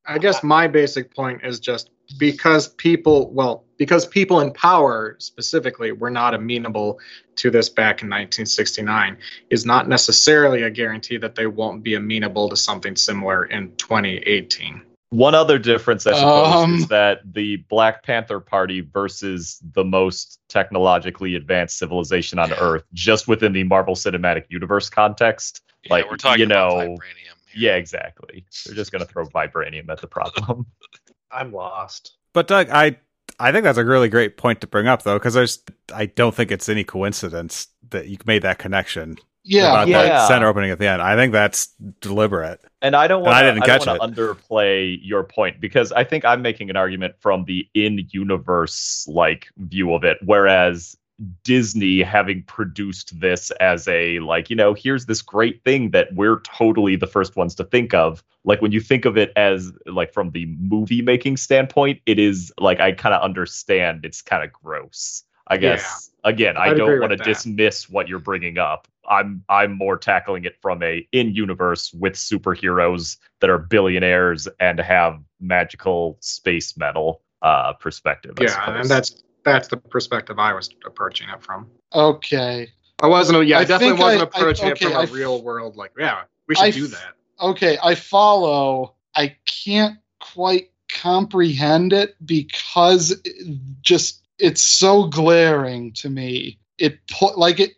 I 0.06 0.18
guess 0.18 0.44
my 0.44 0.68
basic 0.68 1.16
point 1.16 1.42
is 1.44 1.60
just 1.60 1.90
because 2.18 2.68
people, 2.68 3.32
well, 3.32 3.64
because 3.78 4.06
people 4.06 4.42
in 4.42 4.52
power 4.52 5.16
specifically 5.20 5.92
were 5.92 6.10
not 6.10 6.34
amenable 6.34 7.00
to 7.38 7.50
this 7.50 7.70
back 7.70 8.02
in 8.02 8.10
1969 8.10 9.18
is 9.50 9.66
not 9.66 9.88
necessarily 9.88 10.64
a 10.64 10.70
guarantee 10.70 11.18
that 11.18 11.36
they 11.36 11.48
won't 11.48 11.84
be 11.84 11.96
amenable 11.96 12.50
to 12.50 12.56
something 12.56 12.96
similar 12.96 13.46
in 13.46 13.76
2018. 13.78 14.82
One 15.10 15.36
other 15.36 15.60
difference, 15.60 16.08
I 16.08 16.14
suppose, 16.16 16.56
Um. 16.56 16.76
is 16.76 16.88
that 16.88 17.22
the 17.34 17.58
Black 17.70 18.04
Panther 18.04 18.40
Party 18.40 18.82
versus 18.82 19.60
the 19.74 19.84
most 19.84 20.40
technologically 20.50 21.36
advanced 21.36 21.78
civilization 21.78 22.40
on 22.40 22.52
Earth, 22.54 22.84
just 22.94 23.28
within 23.28 23.54
the 23.54 23.64
Marvel 23.64 23.94
Cinematic 23.94 24.46
Universe 24.50 24.90
context. 24.90 25.62
yeah, 25.84 25.94
Like, 25.94 26.10
we're 26.10 26.18
talking 26.18 26.40
you 26.40 26.46
about 26.48 26.78
know, 26.78 26.96
vibranium. 26.96 27.33
Here. 27.54 27.72
Yeah, 27.72 27.76
exactly. 27.78 28.46
They're 28.66 28.76
just 28.76 28.92
going 28.92 29.06
to 29.06 29.12
throw 29.12 29.26
vibranium 29.26 29.90
at 29.90 30.02
the 30.02 30.08
problem. 30.08 30.66
I'm 31.32 31.52
lost. 31.52 32.18
But 32.34 32.48
Doug, 32.48 32.70
I 32.70 32.98
I 33.40 33.52
think 33.52 33.64
that's 33.64 33.78
a 33.78 33.86
really 33.86 34.10
great 34.10 34.38
point 34.38 34.62
to 34.62 34.68
bring 34.68 34.88
up 34.88 35.04
though, 35.04 35.18
because 35.18 35.34
there's 35.34 35.64
I 35.94 36.06
don't 36.08 36.36
think 36.36 36.52
it's 36.52 36.70
any 36.70 36.84
coincidence 36.84 37.68
that 37.90 38.08
you 38.08 38.18
made 38.26 38.44
that 38.44 38.60
connection 38.60 39.18
Yeah, 39.44 39.72
about 39.84 39.88
yeah. 39.88 40.04
that 40.04 40.28
center 40.28 40.48
opening 40.48 40.72
at 40.72 40.80
the 40.80 40.88
end. 40.88 41.02
I 41.02 41.16
think 41.16 41.32
that's 41.34 41.68
deliberate. 42.02 42.62
And 42.82 42.96
I 42.96 43.08
don't 43.08 43.26
I 43.28 43.42
didn't 43.44 43.64
catch 43.64 43.88
want 43.88 44.02
to 44.02 44.08
underplay 44.08 44.98
your 45.02 45.24
point 45.24 45.60
because 45.60 45.92
I 45.92 46.04
think 46.04 46.26
I'm 46.26 46.42
making 46.42 46.70
an 46.70 46.76
argument 46.76 47.16
from 47.20 47.46
the 47.46 47.68
in-universe 47.74 49.06
like 49.08 49.48
view 49.58 49.94
of 49.94 50.04
it, 50.04 50.18
whereas 50.24 50.96
Disney 51.44 52.02
having 52.02 52.44
produced 52.44 53.20
this 53.20 53.52
as 53.52 53.88
a 53.88 54.20
like 54.20 54.50
you 54.50 54.56
know 54.56 54.74
here's 54.74 55.06
this 55.06 55.22
great 55.22 55.64
thing 55.64 55.92
that 55.92 56.14
we're 56.14 56.40
totally 56.42 56.96
the 56.96 57.08
first 57.08 57.36
ones 57.36 57.56
to 57.56 57.64
think 57.64 57.94
of. 57.94 58.24
Like 58.44 58.62
when 58.62 58.72
you 58.72 58.80
think 58.80 59.06
of 59.06 59.18
it 59.18 59.32
as 59.36 59.72
like 59.86 60.14
from 60.14 60.32
the 60.32 60.46
movie 60.60 61.02
making 61.02 61.38
standpoint, 61.38 62.02
it 62.06 62.20
is 62.20 62.52
like 62.60 62.80
I 62.80 62.92
kind 62.92 63.16
of 63.16 63.22
understand 63.22 64.06
it's 64.06 64.22
kind 64.22 64.44
of 64.44 64.52
gross. 64.52 65.24
I 65.48 65.58
guess 65.58 66.12
again, 66.24 66.58
I 66.58 66.68
I'd 66.68 66.72
agree 66.74 66.86
don't 66.86 67.00
want 67.02 67.12
to 67.12 67.18
dismiss 67.18 67.90
what 67.90 68.08
you're 68.08 68.20
bringing 68.20 68.58
up. 68.58 68.88
I'm 69.10 69.44
I'm 69.50 69.78
more 69.78 69.98
tackling 69.98 70.46
it 70.46 70.56
from 70.62 70.82
a 70.82 71.08
in 71.12 71.36
universe 71.36 71.94
with 71.94 72.14
superheroes 72.14 73.18
that 73.42 73.50
are 73.50 73.58
billionaires 73.58 74.48
and 74.60 74.80
have 74.80 75.20
magical 75.42 76.18
space 76.22 76.78
metal 76.78 77.22
uh 77.42 77.74
perspective. 77.74 78.36
I 78.40 78.44
Yeah, 78.44 78.66
suppose. 78.66 78.80
and 78.82 78.90
that's 78.90 79.24
that's 79.44 79.68
the 79.68 79.78
perspective 79.78 80.40
I 80.40 80.54
was 80.54 80.70
approaching 80.86 81.30
it 81.30 81.44
from. 81.44 81.70
Okay. 81.94 82.70
I 83.02 83.08
wasn't. 83.08 83.46
Yeah, 83.48 83.58
I, 83.58 83.62
I 83.62 83.66
definitely 83.66 84.00
wasn't 84.00 84.22
I- 84.22 84.38
I- 84.38 84.40
approaching 84.40 84.72
okay, 84.72 84.86
it 84.86 84.92
from 84.92 84.96
a 84.96 85.00
I 85.02 85.04
real 85.06 85.42
world. 85.42 85.76
Like, 85.76 85.92
yeah, 85.98 86.24
we 86.48 86.56
should 86.56 86.64
I 86.66 86.72
do 86.72 86.88
that. 86.88 87.14
Okay, 87.42 87.78
I 87.84 87.96
follow. 87.96 88.96
I 89.16 89.36
can't 89.46 89.98
quite 90.20 90.70
comprehend 90.92 91.92
it 91.94 92.16
because 92.26 93.12
it 93.26 93.58
just 93.82 94.22
it's 94.40 94.62
so 94.62 95.06
glaring 95.08 95.92
to 95.94 96.10
me. 96.10 96.60
It 96.78 97.00
put 97.08 97.38
like 97.38 97.60
it 97.60 97.72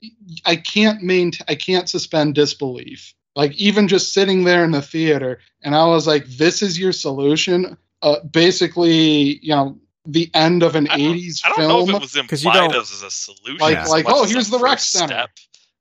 I 0.45 0.55
can't 0.55 1.01
maintain 1.01 1.45
I 1.47 1.55
can't 1.55 1.89
suspend 1.89 2.36
disbelief. 2.36 3.13
Like 3.36 3.53
even 3.55 3.88
just 3.88 4.13
sitting 4.13 4.43
there 4.43 4.63
in 4.63 4.72
the 4.72 4.82
theater 4.82 5.39
and 5.63 5.76
I 5.76 5.86
was 5.88 6.07
like 6.07 6.26
this 6.26 6.61
is 6.61 6.78
your 6.80 6.91
solution? 6.93 7.78
Uh 8.01 8.20
basically, 8.32 9.39
you 9.43 9.55
know, 9.55 9.80
the 10.06 10.30
end 10.34 10.64
of 10.64 10.76
an 10.76 10.88
I 10.89 10.97
don't- 10.97 11.16
80s 11.16 11.41
I 11.43 11.49
don't 11.49 11.58
film. 11.58 11.70
know 11.70 11.84
if 11.84 11.89
it 11.95 12.01
was 12.01 12.12
'Cause 12.28 12.43
you 12.43 12.49
implied 12.51 12.72
don't- 12.72 12.82
as 12.82 13.01
a 13.01 13.12
solution. 13.12 13.58
Like- 13.58 13.78
as 13.78 13.89
like, 13.89 14.06
oh, 14.08 14.26
here's 14.26 14.49
the 14.49 14.60
rec 14.60 14.80
center. 14.80 15.14
Step, 15.14 15.30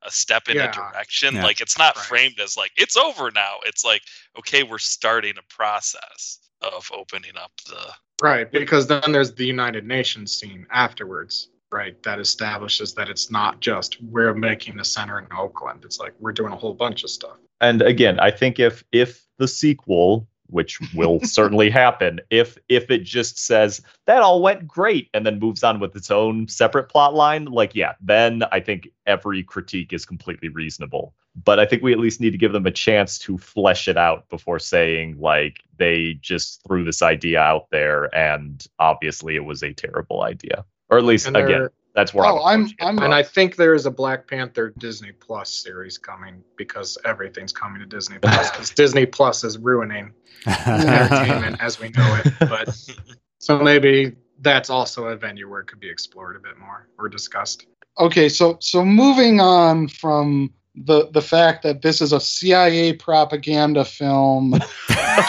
a 0.03 0.11
step 0.11 0.49
in 0.49 0.57
Yeah. 0.57 0.69
a 0.69 0.73
direction. 0.73 1.35
Yeah. 1.35 1.43
Like 1.43 1.61
it's 1.61 1.77
not 1.77 1.95
Right. 1.95 2.05
framed 2.05 2.39
as 2.39 2.55
like 2.57 2.71
it's 2.77 2.95
over 2.97 3.31
now. 3.31 3.57
It's 3.65 3.83
like 3.83 4.01
okay, 4.37 4.63
we're 4.63 4.77
starting 4.79 5.35
a 5.37 5.53
process 5.53 6.39
of 6.61 6.89
opening 6.93 7.37
up 7.37 7.51
the. 7.67 7.93
Right, 8.21 8.49
because 8.49 8.87
then 8.87 9.11
there's 9.11 9.33
the 9.33 9.45
United 9.45 9.85
Nations 9.85 10.31
scene 10.37 10.65
afterwards, 10.71 11.49
right? 11.71 12.01
That 12.03 12.17
establishes 12.19 12.93
that 12.93 13.09
it's 13.09 13.29
not 13.29 13.59
just 13.59 14.01
we're 14.01 14.33
making 14.33 14.77
the 14.77 14.85
center 14.85 15.19
in 15.19 15.27
Oakland. 15.37 15.83
It's 15.83 15.99
like 15.99 16.13
we're 16.19 16.31
doing 16.31 16.53
a 16.53 16.55
whole 16.55 16.73
bunch 16.73 17.03
of 17.03 17.09
stuff. 17.09 17.37
and 17.61 17.81
again, 17.81 18.19
I 18.19 18.31
think 18.31 18.59
if 18.59 18.83
if 18.91 19.21
the 19.37 19.47
sequel, 19.47 20.27
which 20.47 20.79
will 20.95 21.19
certainly 21.21 21.69
happen, 21.69 22.19
if 22.29 22.57
if 22.69 22.89
it 22.89 23.03
just 23.03 23.37
says 23.37 23.81
that 24.05 24.21
all 24.21 24.41
went 24.41 24.67
great 24.67 25.09
and 25.13 25.25
then 25.25 25.39
moves 25.39 25.63
on 25.63 25.79
with 25.79 25.95
its 25.95 26.11
own 26.11 26.47
separate 26.47 26.89
plot 26.89 27.13
line, 27.13 27.45
like 27.45 27.75
yeah, 27.75 27.93
then 28.01 28.43
I 28.51 28.59
think 28.59 28.89
every 29.05 29.43
critique 29.43 29.93
is 29.93 30.05
completely 30.05 30.49
reasonable. 30.49 31.13
But 31.43 31.59
I 31.59 31.65
think 31.65 31.83
we 31.83 31.91
at 31.91 31.99
least 31.99 32.21
need 32.21 32.31
to 32.31 32.37
give 32.37 32.53
them 32.53 32.65
a 32.65 32.71
chance 32.71 33.19
to 33.19 33.37
flesh 33.37 33.87
it 33.87 33.97
out 33.97 34.29
before 34.29 34.59
saying 34.59 35.19
like 35.19 35.57
they 35.77 36.17
just 36.21 36.61
threw 36.65 36.85
this 36.85 37.01
idea 37.01 37.41
out 37.41 37.69
there 37.71 38.15
and 38.15 38.65
obviously 38.79 39.35
it 39.35 39.43
was 39.43 39.61
a 39.61 39.73
terrible 39.73 40.23
idea. 40.23 40.63
Or 40.89 40.97
at 40.97 41.03
least 41.03 41.27
again, 41.27 41.67
that's 41.95 42.13
where 42.13 42.25
Oh, 42.25 42.43
I'm 42.43 42.61
I'm- 42.63 42.75
I'm- 42.81 42.99
And 42.99 43.13
I 43.13 43.23
think 43.23 43.55
there 43.55 43.73
is 43.73 43.85
a 43.85 43.91
Black 43.91 44.27
Panther 44.27 44.73
Disney 44.77 45.11
Plus 45.13 45.49
series 45.49 45.97
coming 45.97 46.43
because 46.57 46.97
everything's 47.05 47.53
coming 47.53 47.79
to 47.79 47.85
Disney 47.87 48.17
Plus 48.19 48.51
because 48.51 48.69
Disney 48.83 49.05
Plus 49.05 49.43
is 49.43 49.57
ruining 49.57 50.11
entertainment 50.45 51.57
as 51.61 51.79
we 51.79 51.89
know 51.89 52.21
it. 52.23 52.33
But 52.39 52.77
so 53.39 53.59
maybe 53.59 54.15
that's 54.41 54.69
also 54.69 55.05
a 55.05 55.15
venue 55.15 55.49
where 55.49 55.61
it 55.61 55.67
could 55.67 55.79
be 55.79 55.89
explored 55.89 56.35
a 56.35 56.39
bit 56.39 56.57
more 56.59 56.87
or 56.99 57.09
discussed. 57.09 57.65
Okay, 57.97 58.27
so 58.29 58.57
so 58.59 58.83
moving 58.83 59.39
on 59.39 59.87
from 59.87 60.53
the 60.75 61.09
the 61.11 61.21
fact 61.21 61.63
that 61.63 61.81
this 61.81 62.01
is 62.01 62.11
a 62.11 62.19
CIA 62.19 62.91
propaganda 62.91 63.85
film 63.85 64.53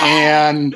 and 0.00 0.72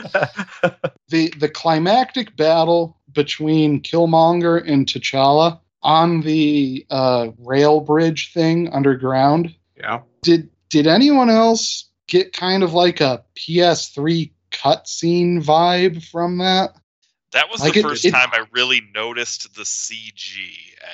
the 1.08 1.28
the 1.38 1.48
climactic 1.48 2.36
battle 2.36 2.96
between 3.12 3.82
Killmonger 3.82 4.62
and 4.70 4.86
T'Challa 4.86 5.58
on 5.82 6.20
the 6.20 6.86
uh, 6.90 7.28
rail 7.38 7.80
bridge 7.80 8.32
thing 8.32 8.68
underground. 8.72 9.54
Yeah. 9.76 10.00
Did 10.22 10.50
did 10.68 10.86
anyone 10.86 11.30
else 11.30 11.86
get 12.06 12.32
kind 12.32 12.62
of 12.62 12.72
like 12.74 13.00
a 13.00 13.24
PS3 13.36 14.30
cutscene 14.52 15.42
vibe 15.42 16.04
from 16.06 16.38
that? 16.38 16.74
That 17.32 17.50
was 17.50 17.60
Like 17.60 17.74
the 17.74 17.80
it- 17.80 17.82
first 17.82 18.04
it- 18.04 18.10
time 18.12 18.28
I 18.32 18.44
really 18.52 18.82
noticed 18.94 19.54
the 19.54 19.62
CG. 19.64 20.36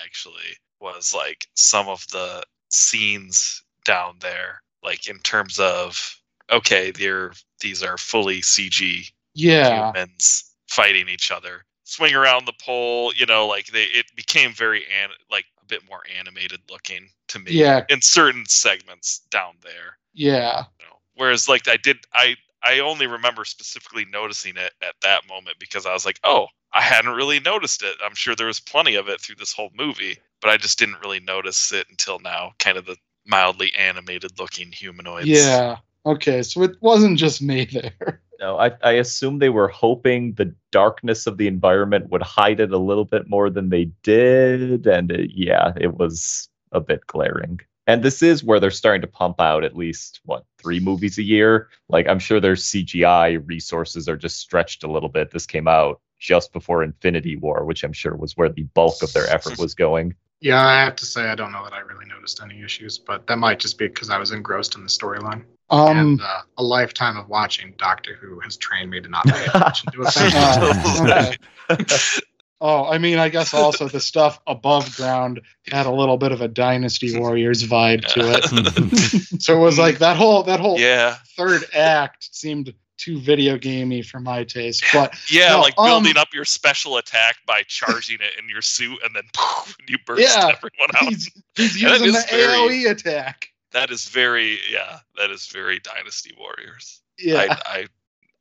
Actually, 0.04 0.56
was 0.80 1.12
like 1.14 1.46
some 1.54 1.88
of 1.88 2.06
the 2.12 2.44
scenes 2.70 3.62
down 3.84 4.16
there, 4.20 4.62
like 4.82 5.08
in 5.08 5.18
terms 5.20 5.58
of 5.58 6.20
okay, 6.50 6.90
they're 6.92 7.32
these 7.60 7.82
are 7.82 7.98
fully 7.98 8.40
CG 8.40 9.10
Yeah. 9.34 9.88
humans 9.92 10.44
fighting 10.68 11.08
each 11.08 11.30
other. 11.32 11.64
Swing 11.88 12.16
around 12.16 12.46
the 12.46 12.52
pole, 12.60 13.12
you 13.14 13.26
know, 13.26 13.46
like 13.46 13.66
they 13.66 13.84
it 13.84 14.06
became 14.16 14.52
very 14.52 14.84
an 14.86 15.10
like 15.30 15.44
a 15.62 15.64
bit 15.66 15.82
more 15.88 16.02
animated 16.18 16.58
looking 16.68 17.08
to 17.28 17.38
me. 17.38 17.52
Yeah. 17.52 17.84
In 17.88 18.02
certain 18.02 18.44
segments 18.46 19.20
down 19.30 19.54
there. 19.62 19.96
Yeah. 20.12 20.64
You 20.80 20.86
know. 20.86 20.96
Whereas 21.14 21.48
like 21.48 21.68
I 21.68 21.76
did 21.76 21.98
I 22.12 22.34
I 22.60 22.80
only 22.80 23.06
remember 23.06 23.44
specifically 23.44 24.04
noticing 24.04 24.56
it 24.56 24.72
at 24.82 24.96
that 25.02 25.28
moment 25.28 25.58
because 25.60 25.86
I 25.86 25.92
was 25.92 26.04
like, 26.04 26.18
oh, 26.24 26.48
I 26.72 26.82
hadn't 26.82 27.14
really 27.14 27.38
noticed 27.38 27.84
it. 27.84 27.94
I'm 28.04 28.16
sure 28.16 28.34
there 28.34 28.48
was 28.48 28.58
plenty 28.58 28.96
of 28.96 29.08
it 29.08 29.20
through 29.20 29.36
this 29.36 29.52
whole 29.52 29.70
movie, 29.72 30.18
but 30.40 30.50
I 30.50 30.56
just 30.56 30.80
didn't 30.80 31.00
really 31.00 31.20
notice 31.20 31.70
it 31.70 31.86
until 31.88 32.18
now. 32.18 32.54
Kind 32.58 32.78
of 32.78 32.86
the 32.86 32.96
mildly 33.24 33.72
animated 33.76 34.40
looking 34.40 34.72
humanoids. 34.72 35.28
Yeah. 35.28 35.76
Okay, 36.06 36.42
so 36.42 36.62
it 36.62 36.76
wasn't 36.80 37.18
just 37.18 37.42
me 37.42 37.64
there. 37.66 38.22
No, 38.38 38.58
I, 38.58 38.72
I 38.82 38.92
assume 38.92 39.38
they 39.38 39.48
were 39.48 39.68
hoping 39.68 40.34
the 40.34 40.54
darkness 40.70 41.26
of 41.26 41.38
the 41.38 41.46
environment 41.46 42.10
would 42.10 42.20
hide 42.20 42.60
it 42.60 42.70
a 42.70 42.76
little 42.76 43.06
bit 43.06 43.30
more 43.30 43.48
than 43.48 43.70
they 43.70 43.86
did. 44.02 44.86
And 44.86 45.10
it, 45.10 45.30
yeah, 45.32 45.72
it 45.80 45.94
was 45.94 46.50
a 46.70 46.80
bit 46.80 47.06
glaring. 47.06 47.60
And 47.86 48.02
this 48.02 48.22
is 48.22 48.44
where 48.44 48.60
they're 48.60 48.70
starting 48.70 49.00
to 49.00 49.06
pump 49.06 49.40
out 49.40 49.64
at 49.64 49.74
least, 49.74 50.20
what, 50.26 50.44
three 50.58 50.80
movies 50.80 51.16
a 51.16 51.22
year? 51.22 51.70
Like, 51.88 52.08
I'm 52.08 52.18
sure 52.18 52.38
their 52.38 52.56
CGI 52.56 53.42
resources 53.46 54.06
are 54.06 54.18
just 54.18 54.36
stretched 54.36 54.84
a 54.84 54.92
little 54.92 55.08
bit. 55.08 55.30
This 55.30 55.46
came 55.46 55.66
out 55.66 56.02
just 56.18 56.52
before 56.52 56.82
Infinity 56.82 57.36
War, 57.36 57.64
which 57.64 57.84
I'm 57.84 57.94
sure 57.94 58.16
was 58.16 58.36
where 58.36 58.50
the 58.50 58.64
bulk 58.64 59.02
of 59.02 59.14
their 59.14 59.28
effort 59.30 59.58
was 59.58 59.74
going. 59.74 60.14
Yeah, 60.40 60.62
I 60.62 60.84
have 60.84 60.96
to 60.96 61.06
say 61.06 61.22
I 61.22 61.34
don't 61.34 61.52
know 61.52 61.64
that 61.64 61.72
I 61.72 61.78
really 61.78 62.04
noticed 62.04 62.42
any 62.42 62.62
issues, 62.62 62.98
but 62.98 63.26
that 63.28 63.38
might 63.38 63.60
just 63.60 63.78
be 63.78 63.86
because 63.88 64.10
I 64.10 64.18
was 64.18 64.32
engrossed 64.32 64.74
in 64.74 64.82
the 64.82 64.90
storyline. 64.90 65.44
Um, 65.68 65.98
and 65.98 66.20
uh, 66.20 66.42
a 66.58 66.62
lifetime 66.62 67.16
of 67.16 67.28
watching 67.28 67.74
Doctor 67.76 68.14
Who 68.14 68.38
has 68.40 68.56
trained 68.56 68.90
me 68.90 69.00
to 69.00 69.08
not 69.08 69.26
pay 69.26 69.44
attention 69.46 69.92
to 69.92 70.04
things. 70.10 71.38
uh. 71.68 72.20
Oh, 72.58 72.86
I 72.86 72.96
mean, 72.96 73.18
I 73.18 73.28
guess 73.28 73.52
also 73.52 73.86
the 73.86 74.00
stuff 74.00 74.40
above 74.46 74.96
ground 74.96 75.42
had 75.70 75.84
a 75.84 75.90
little 75.90 76.16
bit 76.16 76.32
of 76.32 76.40
a 76.40 76.48
Dynasty 76.48 77.18
Warriors 77.18 77.62
vibe 77.62 78.06
to 78.14 78.20
it. 78.32 79.40
So 79.42 79.54
it 79.56 79.60
was 79.60 79.78
like 79.78 79.98
that 79.98 80.16
whole 80.16 80.42
that 80.44 80.58
whole 80.58 80.80
Yeah. 80.80 81.16
third 81.36 81.64
act 81.74 82.34
seemed 82.34 82.72
too 82.96 83.20
video 83.20 83.58
gamey 83.58 84.00
for 84.00 84.20
my 84.20 84.44
taste. 84.44 84.82
But 84.90 85.14
Yeah, 85.30 85.50
No, 85.50 85.60
like 85.60 85.74
um, 85.76 85.86
building 86.02 86.16
up 86.16 86.28
your 86.32 86.46
special 86.46 86.96
attack 86.96 87.36
by 87.46 87.62
charging 87.68 88.16
it 88.22 88.32
in 88.42 88.48
your 88.48 88.62
suit 88.62 89.00
and 89.04 89.14
then 89.14 89.24
poof, 89.34 89.76
you 89.86 89.98
burst 90.06 90.22
Yeah, 90.22 90.46
everyone 90.46 90.96
out. 90.96 91.08
he's 91.10 91.30
he's 91.56 91.82
using 91.82 92.12
the 92.12 92.24
very- 92.30 92.84
AOE 92.86 92.90
attack. 92.90 93.48
That 93.76 93.90
is 93.90 94.08
very 94.08 94.58
yeah, 94.72 95.00
that 95.18 95.30
is 95.30 95.48
very 95.48 95.80
Dynasty 95.80 96.34
Warriors. 96.38 97.02
Yeah. 97.18 97.44
I, 97.50 97.78
I 97.78 97.86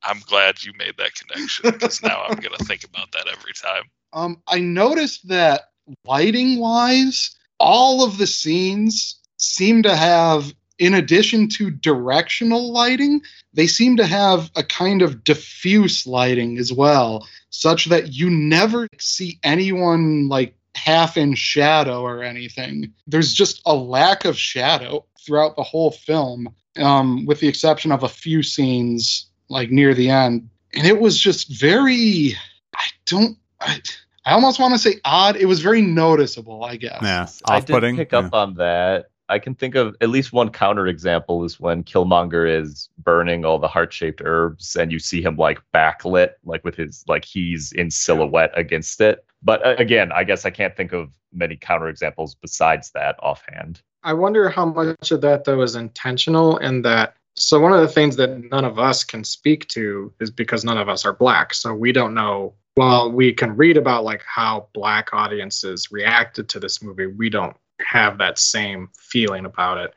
I'm 0.02 0.20
glad 0.20 0.64
you 0.64 0.72
made 0.78 0.94
that 0.96 1.14
connection 1.14 1.72
because 1.72 2.02
now 2.02 2.22
I'm 2.26 2.36
gonna 2.36 2.56
think 2.56 2.84
about 2.84 3.12
that 3.12 3.26
every 3.30 3.52
time. 3.52 3.82
Um, 4.14 4.40
I 4.48 4.60
noticed 4.60 5.28
that 5.28 5.72
lighting 6.06 6.58
wise, 6.58 7.36
all 7.60 8.02
of 8.02 8.16
the 8.16 8.26
scenes 8.26 9.20
seem 9.36 9.82
to 9.82 9.94
have, 9.94 10.54
in 10.78 10.94
addition 10.94 11.50
to 11.50 11.70
directional 11.70 12.72
lighting, 12.72 13.20
they 13.52 13.66
seem 13.66 13.98
to 13.98 14.06
have 14.06 14.50
a 14.56 14.62
kind 14.62 15.02
of 15.02 15.22
diffuse 15.22 16.06
lighting 16.06 16.56
as 16.56 16.72
well, 16.72 17.28
such 17.50 17.84
that 17.86 18.14
you 18.14 18.30
never 18.30 18.88
see 18.98 19.38
anyone 19.44 20.30
like 20.30 20.54
half 20.76 21.16
in 21.16 21.34
shadow 21.34 22.02
or 22.02 22.22
anything. 22.22 22.92
There's 23.06 23.32
just 23.32 23.62
a 23.66 23.74
lack 23.74 24.24
of 24.24 24.38
shadow 24.38 25.04
throughout 25.24 25.56
the 25.56 25.62
whole 25.62 25.90
film, 25.90 26.54
um, 26.76 27.24
with 27.26 27.40
the 27.40 27.48
exception 27.48 27.90
of 27.92 28.02
a 28.02 28.08
few 28.08 28.42
scenes 28.42 29.26
like 29.48 29.70
near 29.70 29.94
the 29.94 30.10
end. 30.10 30.48
And 30.74 30.86
it 30.86 31.00
was 31.00 31.18
just 31.18 31.58
very, 31.58 32.34
I 32.74 32.84
don't, 33.06 33.38
I, 33.60 33.80
I 34.24 34.32
almost 34.32 34.60
want 34.60 34.74
to 34.74 34.78
say 34.78 35.00
odd. 35.04 35.36
It 35.36 35.46
was 35.46 35.60
very 35.60 35.80
noticeable, 35.80 36.64
I 36.64 36.76
guess. 36.76 37.00
yeah, 37.02 37.26
I 37.46 37.60
did 37.60 37.70
off-putting. 37.70 37.96
pick 37.96 38.12
yeah. 38.12 38.18
up 38.18 38.34
on 38.34 38.54
that. 38.54 39.06
I 39.28 39.38
can 39.38 39.54
think 39.54 39.74
of 39.74 39.96
at 40.00 40.08
least 40.08 40.32
one 40.32 40.50
counter 40.50 40.86
example 40.86 41.44
is 41.44 41.58
when 41.58 41.82
Killmonger 41.82 42.48
is 42.48 42.88
burning 42.98 43.44
all 43.44 43.58
the 43.58 43.68
heart 43.68 43.92
shaped 43.92 44.22
herbs 44.24 44.76
and 44.76 44.92
you 44.92 44.98
see 44.98 45.22
him 45.22 45.36
like 45.36 45.60
backlit, 45.74 46.30
like 46.44 46.64
with 46.64 46.76
his, 46.76 47.04
like 47.08 47.24
he's 47.24 47.72
in 47.72 47.90
silhouette 47.90 48.52
against 48.54 49.00
it. 49.00 49.24
But 49.42 49.66
uh, 49.66 49.76
again, 49.78 50.12
I 50.12 50.24
guess 50.24 50.44
I 50.44 50.50
can't 50.50 50.76
think 50.76 50.92
of 50.92 51.12
many 51.32 51.56
counter 51.56 51.88
examples 51.88 52.34
besides 52.34 52.90
that 52.92 53.16
offhand. 53.20 53.82
I 54.02 54.12
wonder 54.12 54.48
how 54.48 54.66
much 54.66 55.10
of 55.10 55.20
that 55.22 55.44
though 55.44 55.62
is 55.62 55.74
intentional 55.74 56.58
and 56.58 56.84
that 56.84 57.16
so 57.34 57.60
one 57.60 57.72
of 57.72 57.80
the 57.80 57.88
things 57.88 58.16
that 58.16 58.50
none 58.50 58.64
of 58.64 58.78
us 58.78 59.04
can 59.04 59.22
speak 59.22 59.68
to 59.68 60.12
is 60.20 60.30
because 60.30 60.64
none 60.64 60.78
of 60.78 60.88
us 60.88 61.04
are 61.04 61.12
black. 61.12 61.52
So 61.52 61.74
we 61.74 61.92
don't 61.92 62.14
know 62.14 62.54
while 62.76 63.10
we 63.10 63.32
can 63.32 63.56
read 63.56 63.76
about 63.76 64.04
like 64.04 64.22
how 64.22 64.68
black 64.72 65.10
audiences 65.12 65.90
reacted 65.90 66.48
to 66.50 66.60
this 66.60 66.82
movie, 66.82 67.06
we 67.06 67.28
don't 67.28 67.56
have 67.80 68.18
that 68.18 68.38
same 68.38 68.88
feeling 68.98 69.44
about 69.44 69.78
it. 69.78 69.94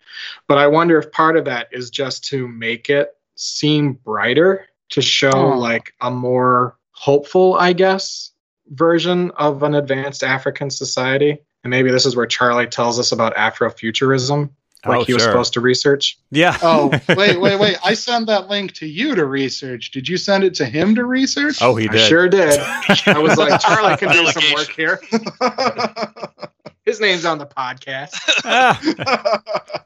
But 0.48 0.58
I 0.58 0.68
wonder 0.68 0.98
if 1.00 1.12
part 1.12 1.38
of 1.38 1.46
that 1.46 1.68
is 1.72 1.90
just 1.90 2.24
to 2.26 2.48
make 2.48 2.90
it 2.90 3.16
seem 3.36 3.94
brighter, 3.94 4.68
to 4.90 5.02
show 5.02 5.32
Oh. 5.34 5.58
like 5.58 5.94
a 6.02 6.12
more 6.12 6.78
hopeful, 6.92 7.56
I 7.56 7.74
guess, 7.74 8.32
version 8.72 9.32
of 9.32 9.64
an 9.64 9.76
advanced 9.76 10.24
African 10.24 10.70
society. 10.70 11.38
And 11.64 11.72
maybe 11.72 11.92
this 11.92 12.06
is 12.06 12.16
where 12.16 12.26
Charlie 12.26 12.68
tells 12.68 13.00
us 13.00 13.12
about 13.12 13.36
Afrofuturism, 13.36 14.50
like 14.86 15.00
Oh, 15.02 15.04
he 15.04 15.14
was 15.14 15.24
sure. 15.24 15.32
supposed 15.32 15.54
to 15.54 15.62
research. 15.62 16.18
Yeah. 16.32 16.58
Oh, 16.62 16.90
wait, 17.16 17.40
wait, 17.40 17.60
wait. 17.60 17.78
I 17.84 17.94
sent 17.94 18.28
that 18.28 18.48
link 18.50 18.74
to 18.76 18.86
you 18.88 19.16
to 19.16 19.26
research. 19.26 19.92
Did 19.92 20.08
you 20.08 20.18
send 20.18 20.44
it 20.44 20.54
to 20.56 20.66
him 20.66 20.96
to 20.96 21.06
research? 21.06 21.62
oh, 21.62 21.76
he 21.76 21.88
I 21.90 21.92
did. 21.94 22.08
sure 22.10 22.28
did. 22.30 22.60
I 23.06 23.20
was 23.20 23.38
like, 23.38 23.60
Charlie 23.62 23.98
can 23.98 24.12
do 24.12 24.26
some 24.32 24.54
work 24.54 24.70
here. 24.70 25.00
His 26.90 27.00
name's 27.00 27.24
on 27.24 27.38
the 27.38 27.46
podcast. 27.46 28.16
Ah. 28.44 29.84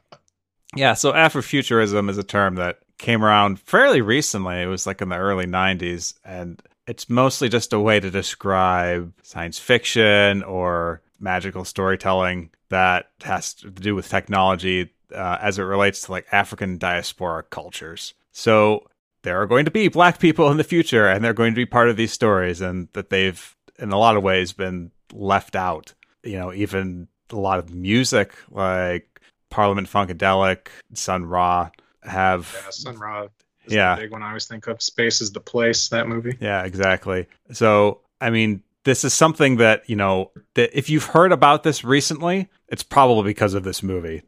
Yeah, 0.76 0.94
so 0.94 1.12
Afrofuturism 1.12 2.10
is 2.10 2.18
a 2.18 2.24
term 2.24 2.56
that 2.56 2.80
came 2.98 3.24
around 3.24 3.60
fairly 3.60 4.00
recently. 4.00 4.60
It 4.60 4.66
was 4.66 4.88
like 4.88 5.00
in 5.00 5.08
the 5.08 5.16
early 5.16 5.46
90s, 5.46 6.14
and 6.24 6.60
it's 6.88 7.08
mostly 7.08 7.48
just 7.48 7.72
a 7.72 7.78
way 7.78 8.00
to 8.00 8.10
describe 8.10 9.12
science 9.22 9.56
fiction 9.56 10.42
or 10.42 11.00
magical 11.20 11.64
storytelling 11.64 12.50
that 12.70 13.10
has 13.22 13.54
to 13.54 13.70
do 13.70 13.94
with 13.94 14.08
technology 14.08 14.90
uh, 15.14 15.38
as 15.40 15.60
it 15.60 15.62
relates 15.62 16.02
to 16.02 16.10
like 16.10 16.26
African 16.32 16.76
diaspora 16.76 17.44
cultures. 17.44 18.14
So 18.32 18.88
there 19.22 19.40
are 19.40 19.46
going 19.46 19.66
to 19.66 19.70
be 19.70 19.86
black 19.86 20.18
people 20.18 20.50
in 20.50 20.56
the 20.56 20.64
future, 20.64 21.06
and 21.06 21.24
they're 21.24 21.34
going 21.34 21.52
to 21.52 21.60
be 21.60 21.66
part 21.66 21.88
of 21.88 21.96
these 21.96 22.12
stories, 22.12 22.60
and 22.60 22.88
that 22.94 23.10
they've, 23.10 23.56
in 23.78 23.92
a 23.92 23.98
lot 23.98 24.16
of 24.16 24.24
ways, 24.24 24.52
been 24.52 24.90
left 25.12 25.54
out. 25.54 25.94
You 26.24 26.38
know, 26.38 26.52
even 26.52 27.08
a 27.30 27.36
lot 27.36 27.58
of 27.58 27.72
music 27.74 28.34
like 28.50 29.20
Parliament 29.50 29.88
Funkadelic, 29.88 30.68
Sun 30.94 31.26
Ra 31.26 31.70
have 32.02 32.50
Yeah, 32.64 32.70
Sun 32.70 32.98
Ra 32.98 33.22
is 33.66 33.72
Yeah. 33.72 33.94
the 33.96 34.02
big 34.02 34.10
one 34.12 34.22
I 34.22 34.28
always 34.28 34.46
think 34.46 34.66
of. 34.66 34.82
Space 34.82 35.20
is 35.20 35.32
the 35.32 35.40
place, 35.40 35.88
that 35.88 36.08
movie. 36.08 36.36
Yeah, 36.40 36.64
exactly. 36.64 37.26
So, 37.52 38.00
I 38.20 38.30
mean, 38.30 38.62
this 38.84 39.04
is 39.04 39.14
something 39.14 39.56
that, 39.56 39.88
you 39.88 39.96
know, 39.96 40.30
that 40.54 40.76
if 40.76 40.90
you've 40.90 41.04
heard 41.06 41.32
about 41.32 41.62
this 41.62 41.84
recently, 41.84 42.48
it's 42.68 42.82
probably 42.82 43.24
because 43.24 43.54
of 43.54 43.64
this 43.64 43.82
movie. 43.82 44.22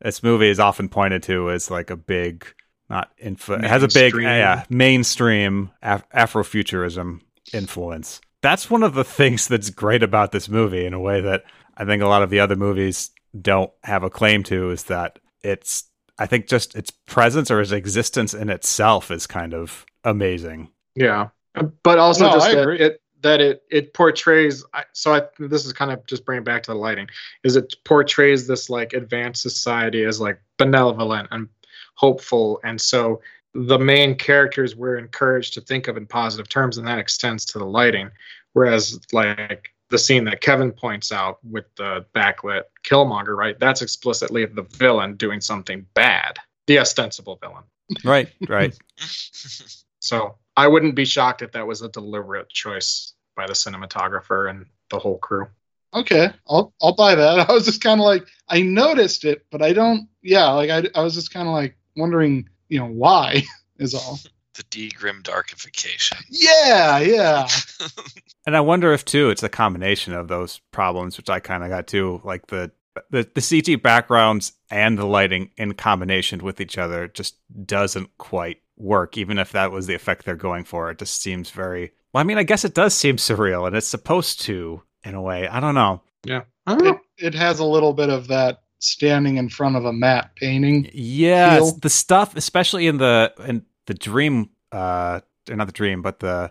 This 0.00 0.22
movie 0.22 0.48
is 0.48 0.58
often 0.58 0.88
pointed 0.88 1.22
to 1.24 1.50
as 1.50 1.70
like 1.70 1.90
a 1.90 1.96
big, 1.96 2.44
not 2.88 3.10
info, 3.18 3.54
it 3.54 3.64
has 3.64 3.82
a 3.84 3.88
big, 3.88 4.14
Mainstream. 4.14 4.24
yeah, 4.24 4.64
mainstream 4.68 5.70
Af- 5.82 6.08
Afrofuturism 6.10 7.20
influence. 7.52 8.20
That's 8.42 8.70
one 8.70 8.82
of 8.82 8.94
the 8.94 9.04
things 9.04 9.48
that's 9.48 9.70
great 9.70 10.02
about 10.02 10.32
this 10.32 10.48
movie 10.48 10.86
in 10.86 10.94
a 10.94 11.00
way 11.00 11.20
that 11.20 11.44
I 11.76 11.84
think 11.84 12.02
a 12.02 12.06
lot 12.06 12.22
of 12.22 12.30
the 12.30 12.40
other 12.40 12.56
movies 12.56 13.10
don't 13.40 13.70
have 13.84 14.02
a 14.02 14.10
claim 14.10 14.42
to 14.44 14.70
is 14.70 14.84
that 14.84 15.18
it's, 15.42 15.84
I 16.18 16.26
think 16.26 16.46
just 16.46 16.74
its 16.74 16.90
presence 16.90 17.50
or 17.50 17.60
its 17.60 17.72
existence 17.72 18.34
in 18.34 18.50
itself 18.50 19.10
is 19.10 19.26
kind 19.26 19.54
of 19.54 19.86
amazing. 20.04 20.70
Yeah, 20.94 21.28
uh, 21.54 21.64
but 21.82 21.98
also 21.98 22.26
No, 22.26 22.32
just 22.32 22.50
that 22.50 22.68
it 22.68 23.02
that 23.22 23.40
it 23.40 23.62
it 23.70 23.94
portrays. 23.94 24.64
So 24.92 25.14
I 25.14 25.22
this 25.38 25.64
is 25.64 25.72
kind 25.72 25.90
of 25.90 26.04
just 26.06 26.24
bringing 26.24 26.42
it 26.42 26.46
back 26.46 26.62
to 26.64 26.72
the 26.72 26.76
lighting. 26.76 27.08
Is 27.44 27.56
it 27.56 27.74
portrays 27.84 28.46
this 28.46 28.70
like 28.70 28.92
advanced 28.92 29.42
society 29.42 30.04
as 30.04 30.20
like 30.20 30.40
benevolent 30.58 31.28
and 31.30 31.48
hopeful, 31.94 32.60
and 32.64 32.80
so 32.80 33.20
the 33.54 33.78
main 33.78 34.14
characters 34.14 34.76
were 34.76 34.96
encouraged 34.98 35.54
to 35.54 35.60
think 35.60 35.88
of 35.88 35.96
in 35.96 36.06
positive 36.06 36.48
terms, 36.48 36.78
and 36.78 36.86
that 36.86 36.98
extends 36.98 37.44
to 37.46 37.58
the 37.58 37.64
lighting. 37.66 38.10
Whereas 38.52 39.00
like 39.12 39.70
the 39.88 39.98
scene 39.98 40.24
that 40.24 40.40
Kevin 40.40 40.70
points 40.72 41.10
out 41.12 41.38
with 41.44 41.64
the 41.76 42.04
backlit 42.14 42.62
Killmonger, 42.84 43.36
right? 43.36 43.58
That's 43.58 43.82
explicitly 43.82 44.46
the 44.46 44.62
villain 44.62 45.16
doing 45.16 45.40
something 45.40 45.84
bad, 45.94 46.38
the 46.66 46.78
ostensible 46.78 47.36
villain. 47.40 47.64
Right, 48.04 48.28
right. 48.48 48.76
So 50.02 50.36
I 50.56 50.66
wouldn't 50.66 50.94
be 50.94 51.04
shocked 51.04 51.42
if 51.42 51.52
that 51.52 51.66
was 51.66 51.82
a 51.82 51.88
deliberate 51.90 52.48
choice 52.48 53.12
by 53.36 53.46
the 53.46 53.52
cinematographer 53.52 54.48
and 54.48 54.64
the 54.88 54.98
whole 54.98 55.18
crew. 55.18 55.46
okay, 55.92 56.30
I'll 56.48 56.72
I'll 56.80 56.94
buy 56.94 57.14
that. 57.16 57.40
I 57.48 57.52
was 57.52 57.66
just 57.66 57.82
kind 57.82 58.00
of 58.00 58.06
like 58.06 58.26
I 58.48 58.62
noticed 58.62 59.24
it, 59.26 59.44
but 59.50 59.60
I 59.60 59.72
don't. 59.74 60.08
Yeah, 60.22 60.48
like 60.52 60.70
I 60.70 60.84
I 60.94 61.02
was 61.02 61.14
just 61.14 61.32
kind 61.34 61.46
of 61.46 61.52
like 61.52 61.76
wondering, 61.96 62.48
you 62.70 62.78
know, 62.78 62.86
why 62.86 63.42
is 63.78 63.94
all. 63.94 64.18
the 64.54 64.62
D 64.70 64.88
grim 64.90 65.22
darkification. 65.22 66.22
Yeah, 66.30 66.98
yeah. 67.00 67.48
And 68.46 68.56
I 68.56 68.60
wonder 68.62 68.90
if 68.94 69.04
too 69.04 69.28
it's 69.28 69.42
a 69.42 69.50
combination 69.50 70.14
of 70.14 70.28
those 70.28 70.60
problems, 70.72 71.18
which 71.18 71.28
I 71.28 71.40
kind 71.40 71.62
of 71.62 71.68
got 71.68 71.86
too, 71.86 72.22
like 72.24 72.46
the 72.46 72.72
the 73.10 73.28
the 73.34 73.40
CG 73.42 73.80
backgrounds 73.80 74.54
and 74.70 74.98
the 74.98 75.04
lighting 75.04 75.50
in 75.58 75.74
combination 75.74 76.42
with 76.42 76.58
each 76.60 76.78
other 76.78 77.06
just 77.06 77.36
doesn't 77.66 78.16
quite 78.16 78.56
work. 78.78 79.18
Even 79.18 79.38
if 79.38 79.52
that 79.52 79.72
was 79.72 79.86
the 79.86 79.94
effect 79.94 80.24
they're 80.24 80.36
going 80.36 80.64
for, 80.64 80.90
it 80.90 80.98
just 80.98 81.20
seems 81.20 81.50
very. 81.50 81.92
Well, 82.12 82.22
I 82.22 82.24
mean, 82.24 82.38
I 82.38 82.42
guess 82.42 82.64
it 82.64 82.74
does 82.74 82.94
seem 82.94 83.16
surreal, 83.16 83.66
and 83.66 83.76
it's 83.76 83.86
supposed 83.86 84.40
to 84.42 84.82
in 85.04 85.14
a 85.14 85.22
way. 85.22 85.46
I 85.46 85.60
don't 85.60 85.74
know. 85.74 86.02
Yeah. 86.24 86.42
I 86.66 86.76
don't 86.76 86.98
It, 87.18 87.26
it 87.26 87.34
has 87.34 87.58
a 87.58 87.64
little 87.64 87.92
bit 87.92 88.08
of 88.08 88.28
that 88.28 88.62
standing 88.80 89.36
in 89.36 89.48
front 89.48 89.76
of 89.76 89.84
a 89.84 89.92
matte 89.92 90.34
painting. 90.36 90.90
Yeah, 90.92 91.56
feel. 91.56 91.72
the 91.72 91.90
stuff, 91.90 92.34
especially 92.36 92.86
in 92.88 92.98
the 92.98 93.32
in 93.46 93.64
the 93.86 93.94
dream, 93.94 94.50
uh, 94.72 95.20
not 95.48 95.66
the 95.66 95.72
dream, 95.72 96.02
but 96.02 96.18
the 96.20 96.50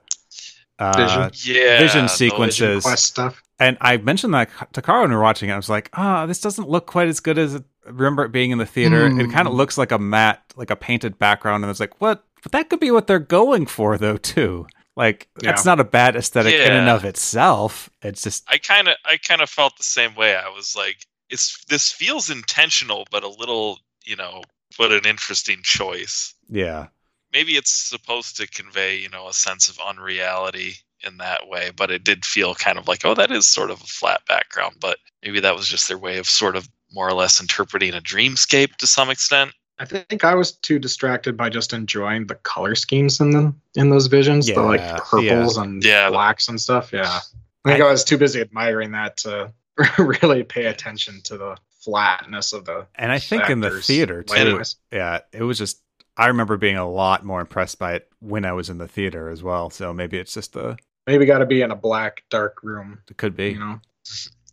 uh, 0.80 0.94
Vision. 1.32 1.56
Yeah, 1.56 1.80
Vision 1.80 2.02
those- 2.04 2.16
sequences. 2.16 2.84
Quest 2.84 3.06
stuff. 3.06 3.44
And 3.62 3.78
I 3.82 3.98
mentioned 3.98 4.34
that 4.36 4.50
to 4.72 4.82
Cara 4.82 5.02
when 5.02 5.10
we 5.10 5.18
were 5.18 5.22
watching 5.22 5.50
it. 5.50 5.54
I 5.54 5.58
was 5.58 5.68
like, 5.70 5.90
ah, 5.92 6.26
this 6.26 6.40
doesn't 6.40 6.70
look 6.70 6.86
quite 6.88 7.10
as 7.10 7.20
good 7.20 7.38
as 7.38 7.56
I 7.58 7.60
remember 7.86 8.24
it 8.24 8.32
being 8.32 8.52
in 8.52 8.58
the 8.58 8.66
theater. 8.66 9.06
It 9.08 9.12
Hmm. 9.26 9.32
kind 9.32 9.50
of 9.50 9.54
looks 9.54 9.78
like 9.78 9.92
a 9.92 10.00
matte, 10.00 10.42
like 10.56 10.70
a 10.72 10.78
painted 10.78 11.20
background. 11.20 11.58
And 11.58 11.66
I 11.66 11.68
was 11.68 11.82
like, 11.82 12.00
what? 12.00 12.24
But 12.42 12.54
that 12.54 12.70
could 12.70 12.80
be 12.80 12.90
what 12.90 13.08
they're 13.08 13.20
going 13.20 13.66
for, 13.66 13.98
though, 13.98 14.16
too. 14.16 14.66
Like, 14.96 15.28
that's 15.42 15.66
not 15.66 15.80
a 15.82 15.84
bad 15.84 16.16
aesthetic 16.16 16.54
in 16.54 16.72
and 16.72 16.88
of 16.90 17.04
itself. 17.04 17.90
It's 18.02 18.22
just, 18.24 18.46
I 18.48 18.58
kind 18.60 18.88
of 18.88 18.96
I 19.04 19.18
kind 19.18 19.42
of 19.42 19.50
felt 19.50 19.76
the 19.78 19.84
same 19.84 20.16
way. 20.16 20.36
I 20.38 20.48
was 20.50 20.74
like, 20.78 21.06
it's 21.30 21.64
this 21.66 21.92
feels 21.92 22.30
intentional, 22.30 23.06
but 23.12 23.24
a 23.24 23.28
little, 23.30 23.80
you 24.06 24.16
know, 24.16 24.42
but 24.78 24.92
an 24.92 25.06
interesting 25.06 25.60
choice. 25.64 26.34
yeah. 26.50 26.88
Maybe 27.32 27.52
it's 27.58 27.70
supposed 27.72 28.38
to 28.38 28.48
convey, 28.48 28.98
you 28.98 29.08
know, 29.10 29.28
a 29.28 29.34
sense 29.34 29.70
of 29.70 29.78
unreality 29.88 30.74
in 31.06 31.18
that 31.18 31.48
way, 31.48 31.70
but 31.76 31.92
it 31.92 32.04
did 32.04 32.26
feel 32.26 32.56
kind 32.56 32.80
of 32.80 32.88
like, 32.88 33.06
oh, 33.06 33.14
that 33.14 33.30
is 33.32 33.48
sort 33.48 33.70
of 33.70 33.80
a 33.80 33.86
flat 33.86 34.22
background. 34.28 34.78
But 34.82 34.98
maybe 35.24 35.40
that 35.42 35.56
was 35.56 35.68
just 35.68 35.88
their 35.88 35.98
way 36.00 36.18
of 36.18 36.28
sort 36.28 36.56
of 36.56 36.68
more 36.92 37.08
or 37.08 37.14
less 37.14 37.40
interpreting 37.40 37.94
a 37.94 38.02
dreamscape 38.02 38.78
to 38.78 38.88
some 38.88 39.12
extent. 39.12 39.52
I 39.78 39.86
think 39.86 40.26
I 40.26 40.34
was 40.34 40.52
too 40.54 40.80
distracted 40.80 41.38
by 41.38 41.50
just 41.50 41.72
enjoying 41.72 42.26
the 42.26 42.36
color 42.36 42.74
schemes 42.74 43.20
in 43.20 43.30
them 43.30 43.62
in 43.76 43.92
those 43.92 44.08
visions, 44.08 44.48
the 44.48 44.60
like 44.60 44.82
purples 45.04 45.58
and 45.58 45.84
Yeah. 45.84 46.10
blacks 46.10 46.50
and 46.50 46.60
stuff. 46.60 46.92
Yeah. 46.92 47.20
I 47.64 47.70
think 47.70 47.82
I, 47.84 47.92
was 47.92 48.04
too 48.04 48.18
busy 48.18 48.42
admiring 48.42 48.92
that 48.94 49.18
to 49.18 49.54
really 49.98 50.44
pay 50.44 50.66
attention 50.66 51.22
to 51.24 51.38
the 51.38 51.58
flatness 51.82 52.54
of 52.54 52.66
the 52.66 52.88
And 52.96 53.12
I 53.12 53.20
think 53.20 53.50
in 53.50 53.62
the 53.62 53.82
theater, 53.82 54.24
too. 54.24 54.62
Yeah. 54.92 55.20
It 55.32 55.44
was 55.44 55.58
just, 55.58 55.82
I 56.18 56.28
remember 56.28 56.58
being 56.58 56.78
a 56.78 56.90
lot 56.90 57.24
more 57.24 57.42
impressed 57.42 57.80
by 57.80 57.94
it 57.96 58.10
when 58.20 58.46
I 58.46 58.52
was 58.54 58.70
in 58.70 58.78
the 58.78 58.88
theater 58.88 59.30
as 59.30 59.42
well. 59.42 59.70
So 59.70 59.94
maybe 59.94 60.18
it's 60.18 60.34
just 60.34 60.54
the, 60.54 60.78
Maybe 61.08 61.26
got 61.26 61.40
to 61.40 61.46
be 61.46 61.62
in 61.62 61.72
a 61.72 61.76
black 61.76 62.24
dark 62.30 62.62
room, 62.62 63.00
it 63.10 63.18
could 63.18 63.36
be. 63.36 63.50
you 63.50 63.60
know. 63.60 63.82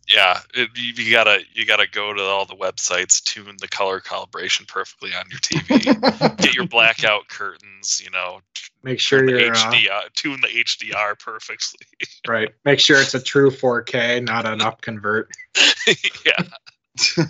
Yeah, 0.07 0.39
it, 0.53 0.69
you, 0.75 1.03
you 1.03 1.11
gotta 1.11 1.41
you 1.53 1.65
gotta 1.65 1.87
go 1.89 2.13
to 2.13 2.21
all 2.21 2.45
the 2.45 2.55
websites, 2.55 3.21
tune 3.21 3.57
the 3.59 3.67
color 3.67 3.99
calibration 3.99 4.67
perfectly 4.67 5.11
on 5.13 5.25
your 5.29 5.39
TV, 5.39 6.37
get 6.37 6.55
your 6.55 6.67
blackout 6.67 7.27
curtains, 7.27 8.01
you 8.03 8.09
know, 8.11 8.39
Make 8.83 8.99
sure 9.01 9.25
the 9.25 9.33
you're 9.33 9.51
uh, 9.51 9.71
HDR, 9.71 10.13
tune 10.13 10.39
the 10.41 10.47
HDR 10.47 11.19
perfectly. 11.19 11.85
right. 12.27 12.49
Make 12.63 12.79
sure 12.79 13.01
it's 13.01 13.15
a 13.15 13.21
true 13.21 13.49
4K, 13.49 14.23
not 14.23 14.45
an 14.45 14.61
up 14.61 14.81
convert. 14.81 15.29
yeah, 16.25 17.25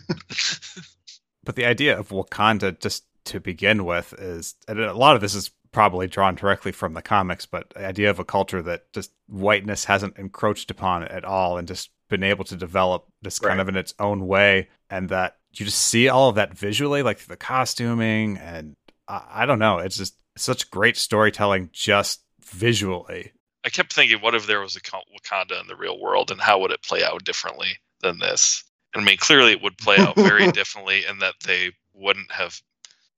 But 1.44 1.56
the 1.56 1.66
idea 1.66 1.98
of 1.98 2.10
Wakanda, 2.10 2.80
just 2.80 3.06
to 3.26 3.40
begin 3.40 3.86
with, 3.86 4.14
is 4.20 4.56
and 4.68 4.80
a 4.80 4.94
lot 4.94 5.16
of 5.16 5.22
this 5.22 5.34
is 5.34 5.50
probably 5.72 6.08
drawn 6.08 6.36
directly 6.36 6.72
from 6.72 6.94
the 6.94 7.02
comics, 7.02 7.46
but 7.46 7.70
the 7.72 7.86
idea 7.88 8.10
of 8.10 8.20
a 8.20 8.26
culture 8.26 8.62
that 8.62 8.92
just 8.94 9.12
whiteness 9.28 9.86
hasn't 9.86 10.18
encroached 10.18 10.70
upon 10.70 11.04
at 11.04 11.26
all 11.26 11.58
and 11.58 11.68
just 11.68 11.90
been 12.10 12.24
able 12.24 12.46
to 12.46 12.56
develop 12.56 13.06
this 13.22 13.40
kind 13.40 13.58
Right. 13.58 13.62
of 13.62 13.70
in 13.70 13.76
its 13.76 13.94
own 14.00 14.28
way, 14.28 14.70
and 14.90 15.10
that 15.10 15.38
you 15.54 15.66
just 15.66 15.80
see 15.80 16.08
all 16.10 16.30
of 16.30 16.36
that 16.36 16.58
visually, 16.58 17.02
like 17.04 17.20
the 17.20 17.38
costuming, 17.38 18.38
and 18.38 18.76
I, 19.08 19.24
I 19.30 19.46
don't 19.46 19.60
know, 19.60 19.80
it's 19.80 19.98
just 19.98 20.16
such 20.38 20.70
great 20.70 20.98
storytelling 20.98 21.70
just 21.74 22.24
visually. 22.42 23.34
I 23.66 23.70
kept 23.70 23.92
thinking, 23.94 24.22
what 24.22 24.36
if 24.36 24.48
there 24.48 24.62
was 24.62 24.76
a 24.76 24.82
Wakanda 24.82 25.60
in 25.60 25.68
the 25.68 25.76
real 25.76 26.00
world, 26.00 26.32
and 26.32 26.40
how 26.40 26.60
would 26.60 26.72
it 26.72 26.84
play 26.84 27.04
out 27.04 27.24
differently 27.24 27.78
than 28.02 28.20
this? 28.20 28.64
And 28.94 29.02
I 29.02 29.06
mean, 29.06 29.18
clearly 29.18 29.52
it 29.52 29.62
would 29.62 29.78
play 29.78 29.98
out 29.98 30.16
very 30.16 30.52
differently 30.52 31.06
in 31.06 31.20
that 31.20 31.36
they 31.46 31.72
wouldn't 31.94 32.32
have 32.32 32.62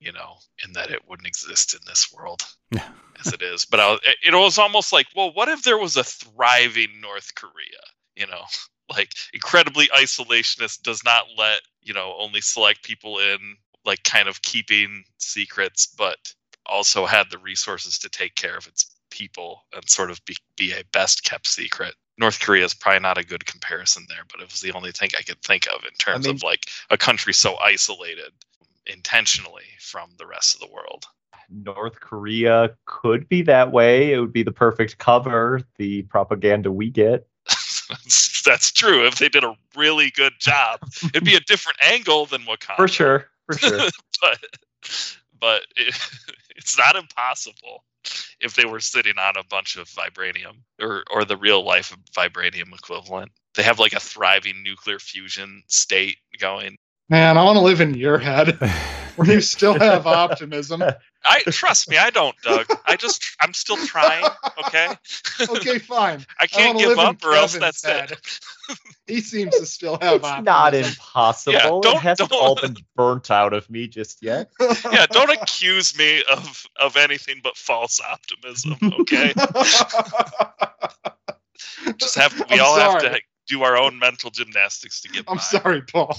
you 0.01 0.13
know, 0.13 0.37
in 0.65 0.71
that 0.71 0.89
it 0.91 1.01
wouldn't 1.09 1.27
exist 1.27 1.73
in 1.73 1.79
this 1.85 2.09
world 2.13 2.41
as 3.19 3.33
it 3.33 3.41
is. 3.41 3.65
But 3.65 3.81
I 3.81 3.91
was, 3.91 3.99
it 4.23 4.33
was 4.33 4.57
almost 4.57 4.93
like, 4.93 5.07
well, 5.13 5.33
what 5.33 5.49
if 5.49 5.63
there 5.63 5.77
was 5.77 5.97
a 5.97 6.05
thriving 6.05 7.01
North 7.01 7.35
Korea? 7.35 7.51
You 8.15 8.27
know, 8.27 8.43
like 8.89 9.13
incredibly 9.33 9.87
isolationist, 9.87 10.81
does 10.81 11.03
not 11.03 11.25
let 11.37 11.61
you 11.81 11.93
know 11.93 12.15
only 12.17 12.41
select 12.41 12.83
people 12.83 13.19
in, 13.19 13.55
like 13.85 14.03
kind 14.03 14.27
of 14.27 14.41
keeping 14.41 15.03
secrets, 15.17 15.87
but 15.87 16.17
also 16.65 17.05
had 17.05 17.27
the 17.29 17.37
resources 17.37 17.97
to 17.99 18.09
take 18.09 18.35
care 18.35 18.57
of 18.57 18.67
its 18.67 18.95
people 19.09 19.63
and 19.75 19.89
sort 19.89 20.11
of 20.11 20.23
be, 20.25 20.35
be 20.55 20.71
a 20.71 20.83
best 20.91 21.23
kept 21.23 21.47
secret. 21.47 21.95
North 22.17 22.39
Korea 22.39 22.65
is 22.65 22.73
probably 22.73 22.99
not 22.99 23.17
a 23.17 23.25
good 23.25 23.45
comparison 23.45 24.05
there, 24.09 24.23
but 24.31 24.41
it 24.41 24.51
was 24.51 24.61
the 24.61 24.73
only 24.73 24.91
thing 24.91 25.09
I 25.17 25.21
could 25.21 25.41
think 25.41 25.67
of 25.67 25.83
in 25.85 25.93
terms 25.97 26.25
mean- 26.25 26.35
of 26.35 26.43
like 26.43 26.65
a 26.89 26.97
country 26.97 27.33
so 27.33 27.55
isolated 27.57 28.31
intentionally 28.85 29.63
from 29.79 30.09
the 30.17 30.27
rest 30.27 30.55
of 30.55 30.61
the 30.61 30.73
world. 30.73 31.05
North 31.51 31.99
Korea 31.99 32.75
could 32.85 33.27
be 33.27 33.41
that 33.43 33.71
way. 33.71 34.13
It 34.13 34.19
would 34.19 34.33
be 34.33 34.43
the 34.43 34.51
perfect 34.51 34.97
cover, 34.97 35.61
the 35.77 36.03
propaganda 36.03 36.71
we 36.71 36.89
get. 36.89 37.27
That's, 37.89 38.41
that's 38.43 38.71
true. 38.71 39.05
If 39.05 39.17
they 39.17 39.29
did 39.29 39.43
a 39.43 39.55
really 39.75 40.11
good 40.11 40.33
job, 40.39 40.79
it'd 41.03 41.23
be 41.23 41.35
a 41.35 41.39
different 41.41 41.77
angle 41.81 42.25
than 42.25 42.41
Wakanda. 42.43 42.77
For 42.77 42.87
sure. 42.87 43.25
For 43.47 43.57
sure. 43.57 43.79
but 44.21 44.39
but 45.39 45.61
it, 45.75 45.95
it's 46.55 46.77
not 46.77 46.95
impossible 46.95 47.83
if 48.39 48.55
they 48.55 48.65
were 48.65 48.79
sitting 48.79 49.17
on 49.17 49.33
a 49.37 49.43
bunch 49.43 49.75
of 49.75 49.87
vibranium 49.89 50.57
or 50.81 51.03
or 51.11 51.25
the 51.25 51.37
real 51.37 51.63
life 51.63 51.95
vibranium 52.15 52.73
equivalent. 52.73 53.31
They 53.55 53.63
have 53.63 53.79
like 53.79 53.93
a 53.93 53.99
thriving 53.99 54.63
nuclear 54.63 54.99
fusion 54.99 55.63
state 55.67 56.17
going. 56.39 56.77
Man, 57.09 57.37
I 57.37 57.43
want 57.43 57.55
to 57.55 57.61
live 57.61 57.81
in 57.81 57.95
your 57.95 58.19
head 58.19 58.59
where 58.59 58.69
you 59.25 59.41
still 59.41 59.77
have 59.79 60.05
optimism. 60.07 60.83
I 61.25 61.39
trust 61.49 61.89
me, 61.89 61.97
I 61.97 62.09
don't, 62.11 62.35
Doug. 62.43 62.67
I 62.85 62.95
just 62.95 63.23
I'm 63.41 63.53
still 63.53 63.77
trying. 63.77 64.25
Okay, 64.65 64.87
Okay, 65.49 65.77
fine. 65.79 66.25
I 66.39 66.47
can't 66.47 66.75
wanna 66.75 66.87
give 66.87 66.97
up, 66.99 67.23
or 67.25 67.33
else 67.33 67.53
Kevin's 67.57 67.81
that's 67.81 67.85
head. 67.85 68.11
it. 68.11 68.39
He 69.07 69.21
seems 69.21 69.57
to 69.57 69.65
still 69.65 69.97
have 69.99 70.17
it's 70.17 70.23
optimism. 70.25 70.43
not 70.45 70.75
impossible. 70.75 71.53
Yeah, 71.53 71.67
it 71.77 71.81
don't- 71.81 71.97
hasn't 71.99 72.29
don't- 72.29 72.43
all 72.43 72.53
been 72.55 72.77
burnt 72.95 73.31
out 73.31 73.53
of 73.53 73.67
me 73.67 73.87
just 73.87 74.21
yet. 74.21 74.51
Yeah, 74.91 75.07
don't 75.07 75.31
accuse 75.31 75.97
me 75.97 76.23
of 76.31 76.65
of 76.79 76.95
anything 76.95 77.41
but 77.43 77.57
false 77.57 77.99
optimism. 77.99 78.75
Okay, 78.99 79.33
just 81.97 82.15
have 82.15 82.33
we 82.49 82.59
I'm 82.59 82.61
all 82.61 82.79
have 82.79 83.01
to 83.01 83.19
do 83.47 83.63
our 83.63 83.75
own 83.77 83.97
mental 83.99 84.29
gymnastics 84.29 85.01
to 85.01 85.09
get 85.09 85.25
I'm 85.27 85.37
by. 85.37 85.41
sorry, 85.41 85.81
Paul. 85.81 86.15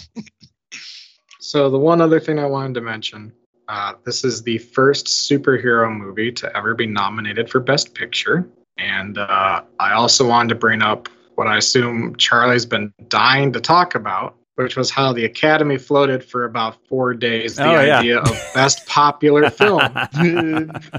So 1.40 1.70
the 1.70 1.78
one 1.78 2.00
other 2.00 2.20
thing 2.20 2.38
I 2.38 2.46
wanted 2.46 2.74
to 2.74 2.80
mention, 2.82 3.32
uh, 3.68 3.94
this 4.04 4.24
is 4.24 4.42
the 4.42 4.58
first 4.58 5.06
superhero 5.06 5.90
movie 5.94 6.32
to 6.32 6.56
ever 6.56 6.74
be 6.74 6.86
nominated 6.86 7.48
for 7.50 7.60
Best 7.60 7.94
Picture, 7.94 8.46
and 8.78 9.16
uh, 9.18 9.62
I 9.78 9.92
also 9.92 10.26
wanted 10.28 10.50
to 10.50 10.54
bring 10.56 10.82
up 10.82 11.08
what 11.36 11.46
I 11.46 11.56
assume 11.56 12.16
Charlie's 12.16 12.66
been 12.66 12.92
dying 13.08 13.52
to 13.54 13.60
talk 13.60 13.94
about, 13.94 14.36
which 14.56 14.76
was 14.76 14.90
how 14.90 15.12
the 15.14 15.24
Academy 15.24 15.78
floated 15.78 16.22
for 16.24 16.44
about 16.44 16.76
four 16.88 17.14
days 17.14 17.56
the 17.56 17.64
Oh, 17.64 17.80
yeah. 17.80 17.98
idea 18.00 18.18
of 18.20 18.50
Best 18.54 18.86
Popular 18.86 19.48
Film. 19.60 19.80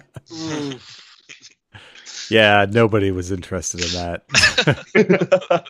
yeah, 2.30 2.66
nobody 2.70 3.12
was 3.12 3.32
interested 3.32 3.82
in 3.82 3.92
that. 3.92 4.24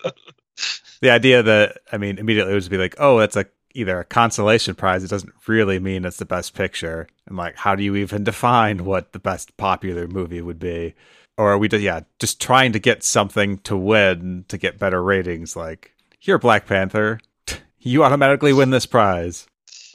the 1.01 1.09
idea 1.09 1.43
that 1.43 1.80
I 1.91 1.97
mean, 1.97 2.17
immediately 2.19 2.53
it 2.53 2.55
would 2.55 2.69
be 2.69 2.78
like, 2.78 2.95
oh, 2.99 3.19
that's 3.19 3.36
a 3.36 3.45
either 3.74 3.99
a 3.99 4.05
consolation 4.05 4.76
prize. 4.76 5.03
It 5.03 5.09
doesn't 5.09 5.34
really 5.47 5.80
mean 5.80 6.05
it's 6.05 6.17
the 6.17 6.26
best 6.26 6.53
picture. 6.53 7.07
And 7.28 7.38
like, 7.38 7.55
how 7.57 7.76
do 7.76 7.84
you 7.84 7.95
even 7.95 8.24
define 8.26 8.86
what 8.86 9.13
the 9.13 9.19
best 9.19 9.55
popular 9.57 10.07
movie 10.07 10.41
would 10.41 10.59
be? 10.59 10.93
Or 11.38 11.51
are 11.53 11.57
we, 11.57 11.67
just, 11.67 11.82
yeah, 11.82 12.01
just 12.19 12.41
trying 12.41 12.72
to 12.74 12.80
get 12.80 13.03
something 13.03 13.59
to 13.59 13.76
win 13.76 14.45
to 14.49 14.57
get 14.57 14.78
better 14.78 15.01
ratings? 15.01 15.55
Like, 15.55 15.93
here, 16.19 16.38
Black 16.38 16.67
Panther, 16.67 17.19
you 17.80 18.03
automatically 18.03 18.53
win 18.53 18.69
this 18.69 18.86
prize. 18.86 19.47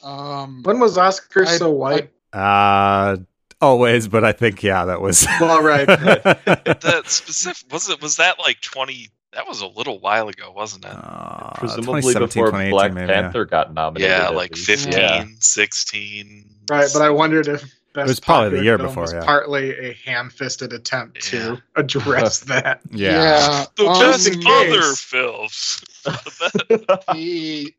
Um, 0.03 0.61
when 0.63 0.79
was 0.79 0.97
Oscar 0.97 1.43
I- 1.43 1.57
so 1.57 1.71
white? 1.71 2.11
Uh, 2.33 3.17
always, 3.61 4.07
but 4.07 4.23
I 4.23 4.31
think 4.31 4.61
yeah, 4.61 4.85
that 4.85 5.01
was 5.01 5.25
well, 5.39 5.61
right. 5.63 5.87
that 5.87 7.03
specific 7.07 7.71
was 7.71 7.89
it 7.89 8.01
was 8.01 8.17
that 8.17 8.37
like 8.39 8.61
20 8.61 9.09
that 9.33 9.47
was 9.47 9.61
a 9.61 9.67
little 9.67 9.99
while 9.99 10.27
ago 10.29 10.51
wasn't 10.51 10.85
it 10.85 10.91
Uh, 10.91 11.51
Presumably 11.55 12.01
2017, 12.01 12.19
before 12.27 12.47
2018 12.47 12.71
Black 12.71 12.93
maybe, 12.93 13.07
yeah. 13.07 13.21
Panther 13.21 13.45
got 13.45 13.73
nominated. 13.73 14.09
yeah 14.09 14.29
like 14.29 14.51
least. 14.55 14.65
15 14.65 14.93
Yeah. 14.93 15.25
16 15.39 16.49
Right, 16.69 16.89
but 16.93 17.01
I 17.01 17.09
wondered 17.09 17.47
if 17.47 17.63
Best 17.93 18.07
was 18.09 18.19
probably 18.19 18.59
the 18.59 18.63
year 18.63 18.77
before, 18.77 19.03
was 19.03 19.13
yeah. 19.13 19.23
partly 19.25 19.71
a 19.71 19.93
ham-fisted 20.05 20.71
attempt 20.73 21.33
Yeah. 21.33 21.55
to 21.55 21.61
address 21.77 22.39
that. 22.51 22.81
Yeah. 22.91 23.65
the 23.75 23.87
um, 23.87 23.99
best 23.99 24.27
in 24.27 24.45
other 24.45 24.93
films 24.93 25.83
the 26.03 27.73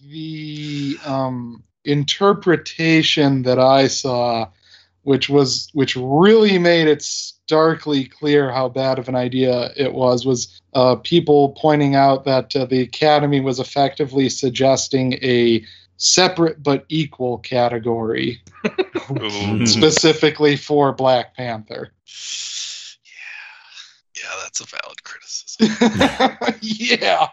the 0.00 0.98
um, 1.04 1.62
interpretation 1.84 3.42
that 3.42 3.58
I 3.58 3.88
saw, 3.88 4.48
which 5.04 5.28
was 5.28 5.70
which 5.72 5.96
really 5.96 6.58
made 6.58 6.88
it 6.88 7.02
starkly 7.02 8.06
clear 8.06 8.50
how 8.50 8.68
bad 8.68 8.98
of 8.98 9.08
an 9.08 9.14
idea 9.14 9.70
it 9.76 9.92
was, 9.92 10.26
was 10.26 10.60
uh, 10.74 10.96
people 10.96 11.50
pointing 11.50 11.94
out 11.94 12.24
that 12.24 12.54
uh, 12.56 12.64
the 12.64 12.80
Academy 12.80 13.40
was 13.40 13.60
effectively 13.60 14.28
suggesting 14.28 15.14
a 15.14 15.64
separate 15.96 16.62
but 16.62 16.84
equal 16.88 17.38
category 17.38 18.40
specifically 19.64 20.56
for 20.56 20.92
Black 20.92 21.34
Panther. 21.36 21.92
yeah 23.04 24.22
yeah 24.22 24.42
that's 24.42 24.60
a 24.60 24.64
valid 24.64 25.02
criticism 25.04 25.68
yeah. 26.60 27.28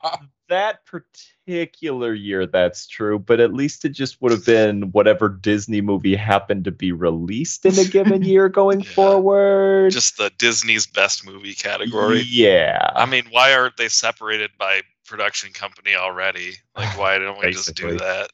that 0.50 0.86
particular 0.86 1.32
year, 1.52 2.46
that's 2.46 2.88
true, 2.88 3.20
but 3.20 3.40
at 3.40 3.54
least 3.54 3.86
it 3.86 3.90
just 3.90 4.22
would 4.22 4.32
have 4.32 4.46
been 4.46 4.92
whatever 4.92 5.30
Disney 5.30 5.82
movie 5.82 6.16
happened 6.16 6.66
to 6.66 6.72
be 6.72 6.92
released 6.92 7.66
in 7.66 7.78
a 7.80 7.86
given 7.86 8.22
year 8.32 8.50
going 8.50 8.82
Yeah. 8.82 8.90
forward. 8.90 9.92
just 9.92 10.18
the 10.18 10.32
disney's 10.38 10.86
best 10.88 11.26
movie 11.26 11.54
category 11.54 12.24
Yeah. 12.28 12.90
i 12.96 13.06
mean 13.06 13.24
why 13.32 13.54
aren't 13.54 13.78
they 13.78 13.88
separated 13.90 14.52
by 14.58 14.82
production 15.06 15.52
company 15.54 15.96
already 15.96 16.54
like 16.76 16.98
why 16.98 17.18
don't 17.18 17.40
we 17.44 17.52
just 17.52 17.76
do 17.76 17.98
that 17.98 18.30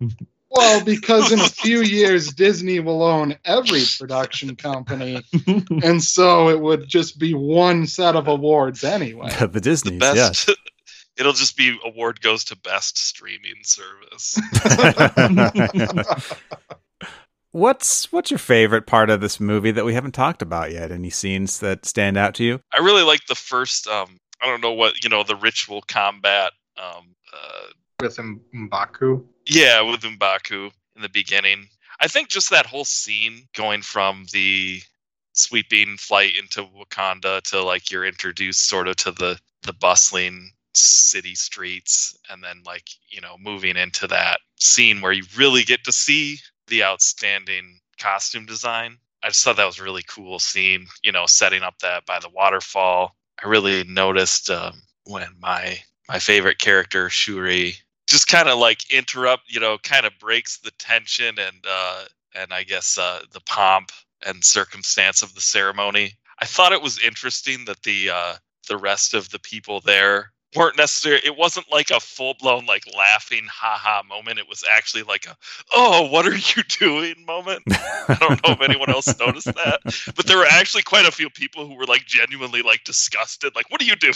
Well, 0.50 0.84
because 0.84 1.32
in 1.32 1.40
a 1.40 1.48
few 1.48 1.80
years 1.82 2.32
Disney 2.32 2.78
will 2.78 3.02
own 3.02 3.36
every 3.44 3.82
production 3.98 4.54
company, 4.54 5.20
and 5.82 6.00
so 6.00 6.48
it 6.48 6.60
would 6.60 6.86
just 6.86 7.18
be 7.18 7.34
one 7.34 7.88
set 7.88 8.14
of 8.14 8.28
awards 8.28 8.84
anyway. 8.84 9.30
the 9.40 9.48
the 9.48 9.60
Disney's, 9.60 10.00
yeah. 10.00 10.30
Best 11.16 11.20
it'll 11.20 11.32
just 11.32 11.56
be 11.56 11.78
award 11.84 12.20
goes 12.20 12.44
to 12.44 12.56
best 12.56 12.98
streaming 12.98 13.62
service 13.62 14.38
what's 17.54 18.10
what's 18.12 18.30
your 18.30 18.38
favorite 18.38 18.86
part 18.86 19.08
of 19.08 19.20
this 19.20 19.38
movie 19.38 19.70
that 19.70 19.84
we 19.84 19.94
haven't 19.94 20.12
talked 20.12 20.42
about 20.42 20.72
yet? 20.72 20.90
Any 20.90 21.10
scenes 21.10 21.60
that 21.60 21.86
stand 21.86 22.18
out 22.18 22.34
to 22.34 22.44
you? 22.44 22.60
I 22.72 22.80
really 22.80 23.04
like 23.04 23.26
the 23.26 23.34
first. 23.34 23.86
Um, 23.86 24.18
I 24.42 24.46
don't 24.46 24.60
know 24.60 24.72
what 24.72 25.02
you 25.02 25.08
know 25.08 25.22
the 25.22 25.36
ritual 25.36 25.82
combat. 25.82 26.52
Um, 26.76 27.14
uh, 27.32 27.66
With 28.02 28.16
M'Baku. 28.16 29.24
yeah, 29.46 29.80
with 29.80 30.00
M'Baku 30.00 30.70
in 30.96 31.02
the 31.02 31.08
beginning. 31.08 31.68
I 32.00 32.08
think 32.08 32.28
just 32.28 32.50
that 32.50 32.66
whole 32.66 32.84
scene 32.84 33.46
going 33.54 33.82
from 33.82 34.26
the 34.32 34.82
sweeping 35.32 35.96
flight 35.96 36.32
into 36.36 36.64
Wakanda 36.64 37.40
to 37.42 37.62
like 37.62 37.90
you're 37.90 38.04
introduced 38.04 38.68
sort 38.68 38.88
of 38.88 38.96
to 38.96 39.12
the 39.12 39.38
the 39.62 39.72
bustling 39.72 40.50
city 40.76 41.34
streets 41.34 42.16
and 42.30 42.42
then 42.42 42.62
like 42.64 42.88
you 43.08 43.20
know 43.20 43.36
moving 43.38 43.76
into 43.76 44.06
that 44.06 44.40
scene 44.58 45.00
where 45.00 45.12
you 45.12 45.24
really 45.36 45.62
get 45.62 45.84
to 45.84 45.92
see 45.92 46.38
the 46.68 46.82
outstanding 46.82 47.78
costume 47.98 48.46
design. 48.46 48.96
I 49.22 49.28
just 49.28 49.44
thought 49.44 49.56
that 49.56 49.66
was 49.66 49.80
really 49.80 50.02
cool 50.02 50.38
scene 50.38 50.86
you 51.02 51.12
know 51.12 51.26
setting 51.26 51.62
up 51.62 51.78
that 51.80 52.06
by 52.06 52.18
the 52.18 52.30
waterfall. 52.30 53.16
I 53.42 53.48
really 53.48 53.84
noticed 53.84 54.50
um, 54.50 54.82
when 55.04 55.28
my 55.40 55.78
my 56.08 56.18
favorite 56.18 56.58
character 56.58 57.08
shuri 57.08 57.76
just 58.06 58.28
kind 58.28 58.48
of 58.48 58.58
like 58.58 58.92
interrupt 58.92 59.44
you 59.48 59.60
know 59.60 59.78
kind 59.78 60.04
of 60.04 60.12
breaks 60.20 60.58
the 60.58 60.70
tension 60.72 61.38
and 61.38 61.64
uh 61.66 62.04
and 62.34 62.52
i 62.52 62.62
guess 62.62 62.98
uh 62.98 63.20
the 63.32 63.40
pomp 63.40 63.90
and 64.24 64.44
circumstance 64.44 65.22
of 65.22 65.34
the 65.34 65.40
ceremony. 65.40 66.12
I 66.38 66.46
thought 66.46 66.72
it 66.72 66.82
was 66.82 66.98
interesting 66.98 67.64
that 67.66 67.82
the 67.82 68.10
uh 68.10 68.34
the 68.68 68.76
rest 68.76 69.14
of 69.14 69.28
the 69.30 69.38
people 69.38 69.80
there 69.80 70.32
weren't 70.54 70.76
necessarily 70.76 71.20
it 71.24 71.36
wasn't 71.36 71.70
like 71.70 71.90
a 71.90 72.00
full-blown 72.00 72.66
like 72.66 72.84
laughing 72.96 73.46
haha 73.50 74.02
moment 74.08 74.38
it 74.38 74.48
was 74.48 74.64
actually 74.70 75.02
like 75.02 75.26
a 75.26 75.36
oh 75.74 76.08
what 76.10 76.26
are 76.26 76.34
you 76.34 76.62
doing? 76.68 77.14
moment. 77.26 77.62
I 77.68 78.16
don't 78.20 78.46
know 78.46 78.54
if 78.54 78.60
anyone 78.60 78.90
else 78.90 79.18
noticed 79.20 79.46
that 79.46 79.80
but 80.16 80.26
there 80.26 80.38
were 80.38 80.46
actually 80.46 80.82
quite 80.82 81.06
a 81.06 81.12
few 81.12 81.30
people 81.30 81.66
who 81.66 81.74
were 81.74 81.86
like 81.86 82.04
genuinely 82.06 82.62
like 82.62 82.84
disgusted 82.84 83.54
like 83.54 83.70
what 83.70 83.80
are 83.80 83.86
you 83.86 83.96
doing? 83.96 84.14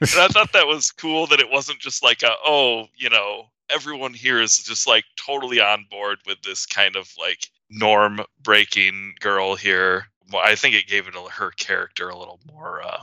And 0.00 0.10
i 0.18 0.28
thought 0.28 0.52
that 0.52 0.66
was 0.66 0.90
cool 0.90 1.26
that 1.28 1.40
it 1.40 1.50
wasn't 1.50 1.80
just 1.80 2.02
like 2.02 2.22
a 2.22 2.30
oh 2.44 2.86
you 2.96 3.10
know 3.10 3.46
everyone 3.70 4.14
here 4.14 4.40
is 4.40 4.58
just 4.58 4.86
like 4.86 5.04
totally 5.16 5.60
on 5.60 5.86
board 5.90 6.18
with 6.26 6.40
this 6.42 6.66
kind 6.66 6.96
of 6.96 7.10
like 7.18 7.48
norm 7.70 8.20
breaking 8.42 9.14
girl 9.20 9.54
here. 9.56 10.06
Well, 10.32 10.42
I 10.44 10.54
think 10.54 10.74
it 10.74 10.86
gave 10.86 11.08
it 11.08 11.14
a, 11.14 11.20
her 11.30 11.50
character 11.52 12.08
a 12.08 12.18
little 12.18 12.40
more, 12.52 12.82
uh, 12.82 13.02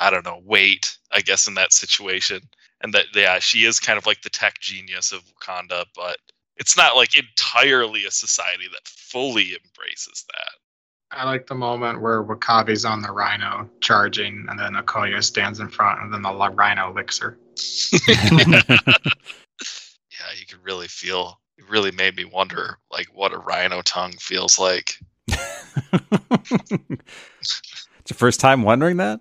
I 0.00 0.10
don't 0.10 0.24
know, 0.24 0.40
weight, 0.44 0.96
I 1.12 1.20
guess, 1.20 1.46
in 1.46 1.54
that 1.54 1.72
situation. 1.72 2.40
And 2.80 2.94
that, 2.94 3.06
yeah, 3.14 3.38
she 3.40 3.64
is 3.64 3.80
kind 3.80 3.98
of 3.98 4.06
like 4.06 4.22
the 4.22 4.30
tech 4.30 4.60
genius 4.60 5.12
of 5.12 5.22
Wakanda, 5.24 5.84
but 5.94 6.18
it's 6.56 6.76
not 6.76 6.96
like 6.96 7.16
entirely 7.16 8.04
a 8.04 8.10
society 8.10 8.66
that 8.70 8.86
fully 8.86 9.56
embraces 9.56 10.24
that. 10.34 10.50
I 11.10 11.24
like 11.24 11.46
the 11.46 11.54
moment 11.54 12.02
where 12.02 12.22
W'Kabi's 12.22 12.84
on 12.84 13.00
the 13.00 13.10
rhino 13.10 13.68
charging, 13.80 14.44
and 14.48 14.58
then 14.58 14.74
Okoye 14.74 15.22
stands 15.24 15.58
in 15.58 15.68
front, 15.68 16.02
and 16.02 16.12
then 16.12 16.20
the 16.22 16.32
rhino 16.50 16.92
licks 16.92 17.18
her. 17.18 17.38
yeah, 18.08 18.66
you 20.38 20.46
could 20.46 20.62
really 20.62 20.88
feel. 20.88 21.40
It 21.56 21.68
really 21.68 21.92
made 21.92 22.14
me 22.14 22.24
wonder, 22.26 22.78
like, 22.92 23.06
what 23.14 23.32
a 23.32 23.38
rhino 23.38 23.80
tongue 23.82 24.12
feels 24.20 24.58
like. 24.58 24.98
it's 25.28 25.50
your 28.08 28.16
first 28.16 28.38
time 28.38 28.62
wondering 28.62 28.98
that? 28.98 29.20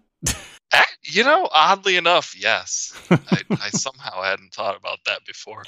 Eh, 0.74 0.84
You 1.03 1.24
know, 1.24 1.47
oddly 1.51 1.95
enough, 1.95 2.36
yes. 2.38 2.93
I, 3.09 3.41
I 3.49 3.70
somehow 3.70 4.22
hadn't 4.22 4.53
thought 4.53 4.78
about 4.78 4.99
that 5.05 5.26
before. 5.26 5.63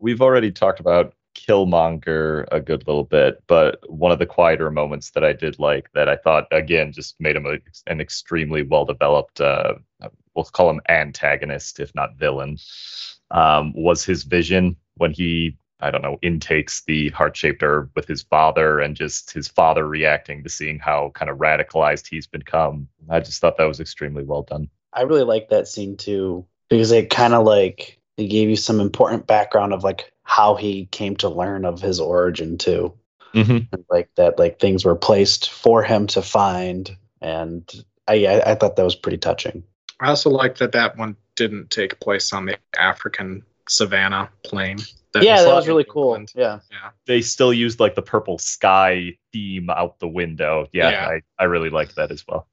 We've 0.00 0.20
already 0.22 0.52
talked 0.52 0.80
about 0.80 1.14
Killmonger 1.34 2.46
a 2.50 2.60
good 2.60 2.86
little 2.86 3.04
bit, 3.04 3.42
but 3.46 3.78
one 3.88 4.12
of 4.12 4.18
the 4.18 4.26
quieter 4.26 4.70
moments 4.70 5.10
that 5.10 5.24
I 5.24 5.32
did 5.32 5.58
like 5.58 5.90
that 5.94 6.08
I 6.08 6.16
thought 6.16 6.46
again 6.50 6.92
just 6.92 7.18
made 7.20 7.36
him 7.36 7.46
a, 7.46 7.58
an 7.86 8.00
extremely 8.00 8.62
well 8.62 8.84
developed, 8.84 9.40
uh, 9.40 9.74
we'll 10.34 10.44
call 10.44 10.68
him 10.70 10.80
antagonist 10.88 11.80
if 11.80 11.94
not 11.94 12.16
villain, 12.18 12.58
um, 13.30 13.72
was 13.74 14.04
his 14.04 14.24
vision 14.24 14.76
when 14.96 15.12
he 15.12 15.56
I 15.80 15.90
don't 15.90 16.02
know 16.02 16.18
intakes 16.22 16.82
the 16.86 17.10
heart 17.10 17.36
shaped 17.36 17.62
herb 17.62 17.90
with 17.94 18.06
his 18.06 18.22
father 18.22 18.80
and 18.80 18.96
just 18.96 19.32
his 19.32 19.48
father 19.48 19.86
reacting 19.86 20.42
to 20.42 20.48
seeing 20.48 20.78
how 20.78 21.12
kind 21.14 21.30
of 21.30 21.38
radicalized 21.38 22.06
he's 22.08 22.26
become. 22.26 22.88
I 23.08 23.20
just 23.20 23.40
thought 23.40 23.56
that 23.58 23.64
was 23.64 23.80
extremely 23.80 24.24
well 24.24 24.42
done. 24.42 24.68
I 24.92 25.02
really 25.02 25.22
like 25.24 25.50
that 25.50 25.68
scene 25.68 25.96
too 25.96 26.46
because 26.68 26.90
it 26.92 27.10
kind 27.10 27.34
of 27.34 27.44
like 27.44 28.00
it 28.16 28.26
gave 28.26 28.48
you 28.48 28.56
some 28.56 28.80
important 28.80 29.26
background 29.26 29.72
of 29.72 29.84
like 29.84 30.12
how 30.24 30.56
he 30.56 30.86
came 30.86 31.16
to 31.16 31.28
learn 31.28 31.64
of 31.64 31.80
his 31.80 32.00
origin 32.00 32.58
too, 32.58 32.94
Mm-hmm. 33.34 33.80
like 33.90 34.08
that 34.16 34.38
like 34.38 34.58
things 34.58 34.84
were 34.84 34.96
placed 34.96 35.50
for 35.50 35.82
him 35.82 36.06
to 36.08 36.22
find, 36.22 36.96
and 37.20 37.70
I 38.08 38.24
I, 38.26 38.52
I 38.52 38.54
thought 38.54 38.76
that 38.76 38.84
was 38.84 38.96
pretty 38.96 39.18
touching. 39.18 39.62
I 40.00 40.08
also 40.08 40.30
like 40.30 40.56
that 40.58 40.72
that 40.72 40.96
one 40.96 41.14
didn't 41.36 41.70
take 41.70 42.00
place 42.00 42.32
on 42.32 42.46
the 42.46 42.56
African 42.78 43.42
savannah 43.68 44.30
plain. 44.44 44.78
Yeah, 45.22 45.42
that 45.42 45.54
was 45.54 45.64
in 45.66 45.70
really 45.70 45.84
cool. 45.88 46.14
England. 46.14 46.32
Yeah, 46.34 46.60
they 47.06 47.20
still 47.20 47.52
used 47.52 47.80
like 47.80 47.94
the 47.94 48.02
purple 48.02 48.38
sky 48.38 49.16
theme 49.32 49.70
out 49.70 49.98
the 49.98 50.08
window. 50.08 50.66
Yeah, 50.72 50.90
Yeah. 50.90 51.08
I, 51.08 51.22
I 51.38 51.44
really 51.44 51.70
liked 51.70 51.96
that 51.96 52.10
as 52.10 52.24
well. 52.26 52.48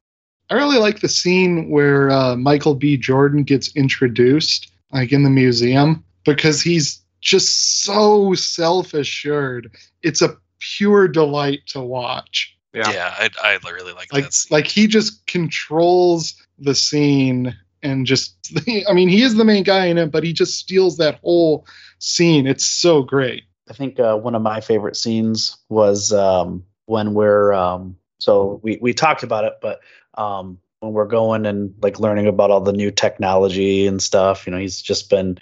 I 0.49 0.53
really 0.55 0.77
like 0.77 0.99
the 0.99 1.09
scene 1.09 1.69
where 1.69 2.11
uh, 2.11 2.35
Michael 2.35 2.75
B. 2.75 2.97
Jordan 2.97 3.43
gets 3.43 3.75
introduced, 3.75 4.71
like 4.91 5.11
in 5.11 5.23
the 5.23 5.29
museum, 5.29 6.03
because 6.23 6.61
he's 6.61 7.01
just 7.21 7.81
so 7.83 8.33
self 8.35 8.93
assured. 8.93 9.71
It's 10.03 10.21
a 10.21 10.37
pure 10.59 11.07
delight 11.07 11.61
to 11.67 11.81
watch. 11.81 12.55
Yeah. 12.73 12.91
Yeah, 12.91 13.13
I, 13.17 13.57
I 13.65 13.69
really 13.71 13.93
like, 13.93 14.11
Like, 14.13 14.25
that 14.25 14.33
scene. 14.33 14.55
like 14.55 14.67
he 14.67 14.85
just 14.85 15.25
controls 15.25 16.35
the 16.59 16.75
scene 16.75 17.55
and 17.85 18.05
just, 18.05 18.35
I 18.89 18.93
mean, 18.93 19.09
he 19.09 19.21
is 19.21 19.35
the 19.35 19.45
main 19.45 19.63
guy 19.63 19.85
in 19.85 19.97
it, 19.97 20.11
but 20.11 20.23
he 20.23 20.33
just 20.33 20.57
steals 20.57 20.97
that 20.97 21.19
whole 21.21 21.65
scene. 21.99 22.47
It's 22.47 22.65
so 22.65 23.03
great. 23.03 23.43
I 23.69 23.73
think 23.73 23.99
uh, 23.99 24.17
one 24.17 24.35
of 24.35 24.41
my 24.41 24.61
favorite 24.61 24.95
scenes 24.95 25.57
was 25.69 26.11
um, 26.13 26.63
when 26.85 27.13
we're 27.13 27.53
um, 27.53 27.97
so 28.19 28.59
we 28.63 28.77
we 28.81 28.93
talked 28.93 29.23
about 29.23 29.43
it, 29.43 29.53
but 29.61 29.79
um, 30.15 30.59
when 30.79 30.93
we're 30.93 31.05
going 31.05 31.45
and 31.45 31.73
like 31.81 31.99
learning 31.99 32.27
about 32.27 32.51
all 32.51 32.61
the 32.61 32.73
new 32.73 32.91
technology 32.91 33.87
and 33.87 34.01
stuff. 34.01 34.45
You 34.45 34.51
know, 34.51 34.59
he's 34.59 34.81
just 34.81 35.09
been 35.09 35.37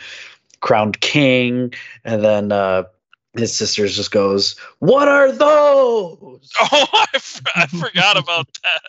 crowned 0.61 1.01
king, 1.01 1.73
and 2.05 2.23
then 2.23 2.51
uh, 2.51 2.83
his 3.37 3.55
sisters 3.55 3.95
just 3.95 4.11
goes, 4.11 4.55
"What 4.79 5.07
are 5.07 5.31
those?" 5.31 6.51
oh, 6.61 6.87
I, 6.93 7.05
f- 7.13 7.41
I 7.55 7.67
forgot 7.67 8.17
about 8.17 8.47
that. 8.63 8.81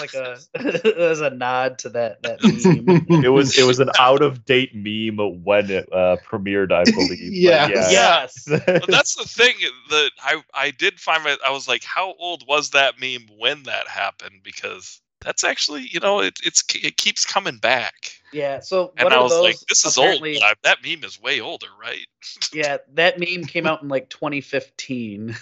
Like 0.00 0.14
a 0.14 0.38
as 0.98 1.20
a 1.20 1.30
nod 1.30 1.78
to 1.80 1.88
that 1.90 2.22
that 2.22 2.42
meme. 3.08 3.24
It 3.24 3.28
was 3.28 3.56
it 3.58 3.64
was 3.64 3.78
an 3.78 3.90
out 3.98 4.22
of 4.22 4.44
date 4.44 4.74
meme 4.74 5.44
when 5.44 5.70
it 5.70 5.88
uh, 5.92 6.16
premiered, 6.28 6.72
I 6.72 6.84
believe. 6.84 7.08
But 7.08 7.18
Yes. 7.32 7.70
yeah. 7.70 7.90
yes. 7.90 8.44
But 8.48 8.88
that's 8.88 9.14
the 9.14 9.24
thing 9.24 9.54
that 9.90 10.10
I 10.22 10.42
I 10.54 10.70
did 10.70 11.00
find 11.00 11.24
my, 11.24 11.36
I 11.44 11.50
was 11.50 11.68
like, 11.68 11.84
how 11.84 12.14
old 12.18 12.44
was 12.46 12.70
that 12.70 13.00
meme 13.00 13.28
when 13.38 13.64
that 13.64 13.88
happened? 13.88 14.40
Because 14.42 15.00
that's 15.20 15.42
actually 15.44 15.88
you 15.90 16.00
know 16.00 16.20
it 16.20 16.38
it's 16.44 16.62
it 16.74 16.96
keeps 16.96 17.24
coming 17.24 17.58
back. 17.58 18.12
Yeah. 18.32 18.60
So 18.60 18.92
And 18.96 19.08
I 19.08 19.20
was 19.20 19.32
those 19.32 19.42
like, 19.42 19.56
this 19.68 19.84
is 19.84 19.96
old. 19.96 20.20
But 20.20 20.42
I, 20.42 20.54
that 20.64 20.78
meme 20.84 21.04
is 21.04 21.20
way 21.20 21.40
older, 21.40 21.68
right? 21.80 22.06
Yeah, 22.52 22.78
that 22.94 23.18
meme 23.18 23.44
came 23.44 23.66
out 23.66 23.82
in 23.82 23.88
like 23.88 24.10
2015. 24.10 25.34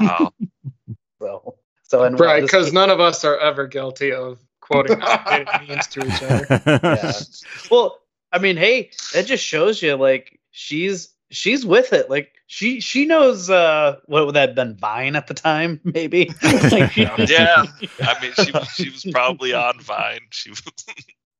Wow. 0.00 0.32
So, 1.20 1.56
so 1.88 2.04
and 2.04 2.18
Right, 2.18 2.40
this- 2.42 2.50
because 2.50 2.72
none 2.72 2.90
of 2.90 3.00
us 3.00 3.24
are 3.24 3.38
ever 3.38 3.66
guilty 3.66 4.12
of 4.12 4.38
quoting 4.60 5.00
outdated 5.02 5.48
memes 5.68 5.86
to 5.88 6.06
each 6.06 6.22
other. 6.22 6.80
Yeah. 6.96 7.12
well, 7.70 7.98
I 8.32 8.38
mean, 8.38 8.56
hey, 8.56 8.90
that 9.14 9.26
just 9.26 9.44
shows 9.44 9.82
you 9.82 9.96
like 9.96 10.38
she's 10.50 11.08
she's 11.30 11.64
with 11.66 11.92
it. 11.92 12.08
Like 12.10 12.32
she 12.46 12.80
she 12.80 13.04
knows 13.06 13.48
uh 13.50 13.96
what 14.06 14.26
would 14.26 14.34
that 14.34 14.50
have 14.50 14.54
been 14.56 14.76
Vine 14.76 15.16
at 15.16 15.26
the 15.26 15.34
time, 15.34 15.80
maybe. 15.84 16.30
Like, 16.42 16.92
she- 16.92 17.02
Yeah. 17.02 17.64
I 18.00 18.16
mean, 18.22 18.32
she 18.44 18.52
was- 18.52 18.68
she 18.68 18.90
was 18.90 19.04
probably 19.10 19.52
on 19.54 19.80
Vine. 19.80 20.20
She 20.30 20.50
was. 20.50 20.62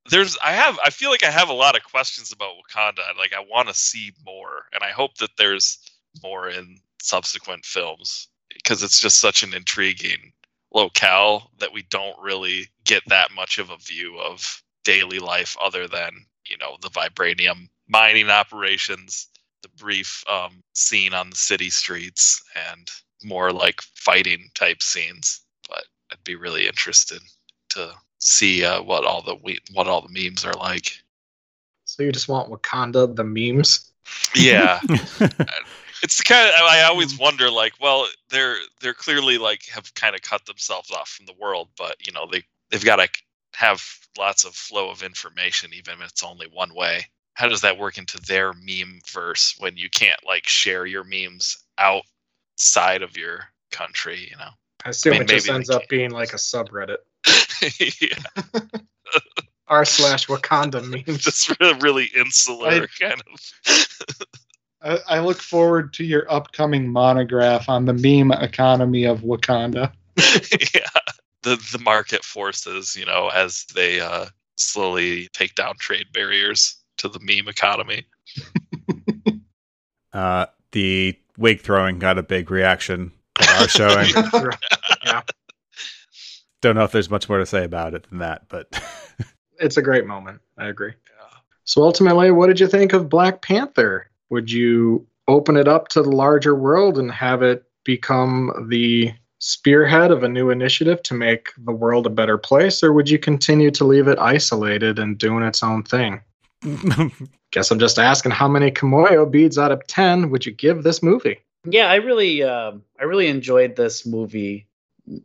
There's, 0.09 0.35
I 0.43 0.53
have, 0.53 0.79
I 0.83 0.89
feel 0.89 1.11
like 1.11 1.23
I 1.23 1.29
have 1.29 1.49
a 1.49 1.53
lot 1.53 1.75
of 1.77 1.83
questions 1.83 2.31
about 2.31 2.53
Wakanda. 2.57 3.15
Like, 3.15 3.31
I 3.31 3.41
want 3.47 3.67
to 3.67 3.75
see 3.75 4.11
more, 4.25 4.63
and 4.73 4.81
I 4.81 4.89
hope 4.89 5.19
that 5.19 5.29
there's 5.37 5.77
more 6.23 6.49
in 6.49 6.77
subsequent 6.99 7.63
films 7.63 8.27
because 8.51 8.81
it's 8.81 8.99
just 8.99 9.21
such 9.21 9.43
an 9.43 9.53
intriguing 9.53 10.31
locale 10.73 11.51
that 11.59 11.73
we 11.73 11.83
don't 11.89 12.17
really 12.21 12.67
get 12.85 13.01
that 13.07 13.31
much 13.35 13.57
of 13.57 13.69
a 13.69 13.77
view 13.77 14.19
of 14.19 14.63
daily 14.83 15.19
life 15.19 15.55
other 15.61 15.87
than 15.87 16.11
you 16.45 16.57
know 16.57 16.77
the 16.81 16.89
vibranium 16.89 17.67
mining 17.87 18.29
operations 18.29 19.27
the 19.61 19.69
brief 19.77 20.23
um, 20.29 20.63
scene 20.73 21.13
on 21.13 21.29
the 21.29 21.35
city 21.35 21.69
streets 21.69 22.41
and 22.71 22.89
more 23.23 23.51
like 23.51 23.81
fighting 23.95 24.49
type 24.55 24.81
scenes. 24.81 25.41
But 25.67 25.83
i'd 26.11 26.23
be 26.23 26.35
really 26.35 26.67
interested 26.67 27.21
to 27.69 27.91
see 28.19 28.63
uh, 28.63 28.81
what 28.81 29.05
all 29.05 29.21
the 29.21 29.35
we- 29.35 29.59
what 29.73 29.87
all 29.87 30.01
the 30.01 30.09
memes 30.29 30.45
are 30.45 30.53
like. 30.53 30.91
So 31.85 32.03
you 32.03 32.11
just 32.11 32.29
want 32.29 32.51
Wakanda 32.51 33.15
the 33.15 33.23
memes? 33.23 33.91
yeah 34.35 34.79
it's 36.03 36.17
the 36.17 36.23
kind 36.23 36.47
of 36.47 36.53
I 36.61 36.83
always 36.83 37.13
mm. 37.13 37.19
wonder 37.19 37.49
like 37.49 37.73
well 37.81 38.07
they're 38.29 38.55
they're 38.81 38.93
clearly 38.93 39.37
like 39.37 39.65
have 39.73 39.93
kind 39.93 40.15
of 40.15 40.21
cut 40.21 40.45
themselves 40.45 40.91
off 40.91 41.09
from 41.09 41.25
the 41.25 41.35
world 41.39 41.69
but 41.77 41.95
you 42.05 42.13
know 42.13 42.27
they 42.31 42.43
they've 42.69 42.83
got 42.83 42.97
to 42.97 43.07
have 43.55 43.83
lots 44.17 44.43
of 44.43 44.55
flow 44.55 44.89
of 44.89 45.03
information 45.03 45.73
even 45.73 45.95
if 45.95 46.09
it's 46.09 46.23
only 46.23 46.47
one 46.47 46.73
way. 46.73 47.05
How 47.33 47.47
does 47.47 47.61
that 47.61 47.77
work 47.77 47.97
into 47.97 48.19
their 48.21 48.53
meme 48.53 48.99
verse 49.07 49.55
when 49.59 49.77
you 49.77 49.89
can't 49.89 50.19
like 50.25 50.47
share 50.47 50.85
your 50.85 51.03
memes 51.03 51.57
outside 51.77 53.01
of 53.01 53.17
your 53.17 53.45
country 53.71 54.27
you 54.29 54.37
know? 54.37 54.49
I 54.85 54.89
assume 54.89 55.13
I 55.13 55.19
mean, 55.19 55.23
it 55.23 55.29
just 55.29 55.49
ends 55.49 55.69
up 55.69 55.87
being 55.89 56.11
like 56.11 56.33
a 56.33 56.37
subreddit. 56.37 56.97
R 59.67 59.85
slash 59.85 60.27
Wakanda 60.27 60.83
memes. 60.83 61.23
just 61.23 61.59
really, 61.59 61.79
really 61.79 62.11
insular 62.15 62.67
I- 62.69 62.87
kind 62.99 63.21
of 63.21 63.87
I, 64.81 64.99
I 65.07 65.19
look 65.19 65.37
forward 65.37 65.93
to 65.93 66.03
your 66.03 66.31
upcoming 66.31 66.87
monograph 66.89 67.67
on 67.69 67.85
the 67.85 67.93
meme 67.93 68.31
economy 68.31 69.05
of 69.05 69.21
Wakanda. 69.21 69.91
yeah 70.73 70.89
the 71.43 71.55
the 71.71 71.79
market 71.81 72.25
forces 72.25 72.93
you 72.97 73.05
know 73.05 73.29
as 73.33 73.65
they 73.73 74.01
uh 74.01 74.25
slowly 74.57 75.29
take 75.31 75.55
down 75.55 75.73
trade 75.79 76.07
barriers 76.11 76.75
to 76.97 77.07
the 77.07 77.19
meme 77.21 77.47
economy 77.47 78.05
uh, 80.13 80.45
the 80.71 81.17
wig 81.37 81.61
throwing 81.61 81.99
got 81.99 82.17
a 82.17 82.23
big 82.23 82.51
reaction 82.51 83.11
at 83.39 83.61
our 83.61 83.67
showing. 83.67 84.09
yeah, 85.05 85.21
Don't 86.61 86.75
know 86.75 86.83
if 86.83 86.91
there's 86.91 87.09
much 87.09 87.29
more 87.29 87.39
to 87.39 87.45
say 87.45 87.63
about 87.63 87.93
it 87.93 88.07
than 88.09 88.19
that, 88.19 88.43
but 88.49 88.67
it's 89.59 89.77
a 89.77 89.81
great 89.81 90.05
moment. 90.05 90.41
I 90.57 90.67
agree. 90.67 90.91
yeah. 90.91 91.37
So 91.63 91.83
ultimately, 91.83 92.31
what 92.31 92.47
did 92.47 92.59
you 92.59 92.67
think 92.67 92.93
of 92.93 93.09
Black 93.09 93.41
Panther? 93.41 94.08
Would 94.29 94.51
you 94.51 95.05
open 95.27 95.57
it 95.57 95.67
up 95.67 95.87
to 95.89 96.01
the 96.01 96.11
larger 96.11 96.55
world 96.55 96.97
and 96.97 97.11
have 97.11 97.41
it 97.41 97.63
become 97.83 98.67
the 98.69 99.13
spearhead 99.39 100.11
of 100.11 100.23
a 100.23 100.29
new 100.29 100.49
initiative 100.49 101.01
to 101.03 101.13
make 101.13 101.49
the 101.57 101.71
world 101.71 102.05
a 102.05 102.09
better 102.09 102.37
place, 102.37 102.83
or 102.83 102.91
would 102.93 103.09
you 103.09 103.17
continue 103.17 103.71
to 103.71 103.85
leave 103.85 104.07
it 104.07 104.19
isolated 104.19 104.99
and 104.99 105.17
doing 105.17 105.43
its 105.43 105.63
own 105.63 105.83
thing? 105.83 106.21
guess 107.51 107.71
I'm 107.71 107.79
just 107.79 107.97
asking 107.97 108.31
how 108.31 108.47
many 108.47 108.71
Kimoyo 108.71 109.29
beads 109.29 109.57
out 109.57 109.71
of 109.71 109.85
10 109.87 110.29
would 110.29 110.45
you 110.45 110.51
give 110.51 110.83
this 110.83 111.01
movie? 111.01 111.39
Yeah, 111.65 111.89
I 111.89 111.95
really, 111.95 112.43
um, 112.43 112.83
I 112.99 113.03
really 113.03 113.27
enjoyed 113.27 113.75
this 113.75 114.05
movie. 114.05 114.67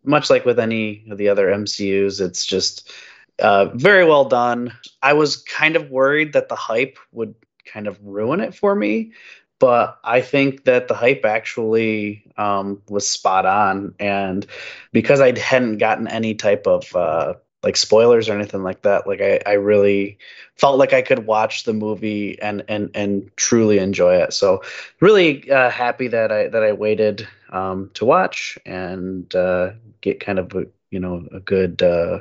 Much 0.04 0.30
like 0.30 0.44
with 0.44 0.58
any 0.58 1.04
of 1.10 1.18
the 1.18 1.28
other 1.28 1.48
MCU's, 1.48 2.20
it's 2.20 2.46
just 2.46 2.90
uh, 3.38 3.66
very 3.74 4.04
well 4.06 4.24
done. 4.24 4.72
I 5.02 5.12
was 5.12 5.36
kind 5.36 5.76
of 5.76 5.90
worried 5.90 6.32
that 6.32 6.48
the 6.48 6.56
hype 6.56 6.98
would 7.12 7.34
kind 7.64 7.86
of 7.86 7.98
ruin 8.02 8.40
it 8.40 8.54
for 8.54 8.74
me, 8.74 9.12
but 9.58 9.98
I 10.04 10.20
think 10.20 10.64
that 10.64 10.88
the 10.88 10.94
hype 10.94 11.24
actually 11.24 12.24
um, 12.36 12.82
was 12.88 13.08
spot 13.08 13.46
on. 13.46 13.94
And 13.98 14.46
because 14.92 15.20
I 15.20 15.38
hadn't 15.38 15.78
gotten 15.78 16.08
any 16.08 16.34
type 16.34 16.66
of 16.66 16.94
uh, 16.94 17.34
like 17.62 17.76
spoilers 17.76 18.28
or 18.28 18.34
anything 18.34 18.62
like 18.62 18.82
that, 18.82 19.06
like 19.06 19.20
I, 19.20 19.40
I 19.46 19.52
really 19.54 20.18
felt 20.56 20.78
like 20.78 20.92
I 20.92 21.02
could 21.02 21.26
watch 21.26 21.64
the 21.64 21.72
movie 21.72 22.38
and 22.40 22.62
and 22.68 22.90
and 22.94 23.30
truly 23.36 23.78
enjoy 23.78 24.16
it. 24.16 24.34
So 24.34 24.62
really 25.00 25.50
uh, 25.50 25.70
happy 25.70 26.08
that 26.08 26.30
I 26.30 26.48
that 26.48 26.62
I 26.62 26.72
waited 26.72 27.26
um, 27.50 27.90
to 27.94 28.04
watch 28.04 28.58
and 28.66 29.34
uh, 29.34 29.70
get 30.02 30.20
kind 30.20 30.38
of 30.38 30.54
a, 30.54 30.66
you 30.90 31.00
know 31.00 31.26
a 31.32 31.40
good 31.40 31.80
uh, 31.80 32.20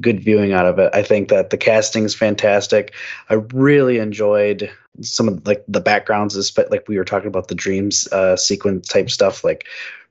good 0.00 0.22
viewing 0.22 0.52
out 0.52 0.66
of 0.66 0.78
it. 0.78 0.90
I 0.94 1.02
think 1.02 1.28
that 1.28 1.50
the 1.50 1.56
casting 1.56 2.04
is 2.04 2.14
fantastic. 2.14 2.94
I 3.30 3.34
really 3.34 3.98
enjoyed 3.98 4.70
some 5.02 5.28
of 5.28 5.46
like 5.46 5.64
the 5.68 5.80
backgrounds, 5.80 6.56
like 6.70 6.88
we 6.88 6.96
were 6.96 7.04
talking 7.04 7.28
about 7.28 7.48
the 7.48 7.54
dreams 7.54 8.08
uh, 8.12 8.36
sequence 8.36 8.88
type 8.88 9.10
stuff. 9.10 9.44
Like, 9.44 9.66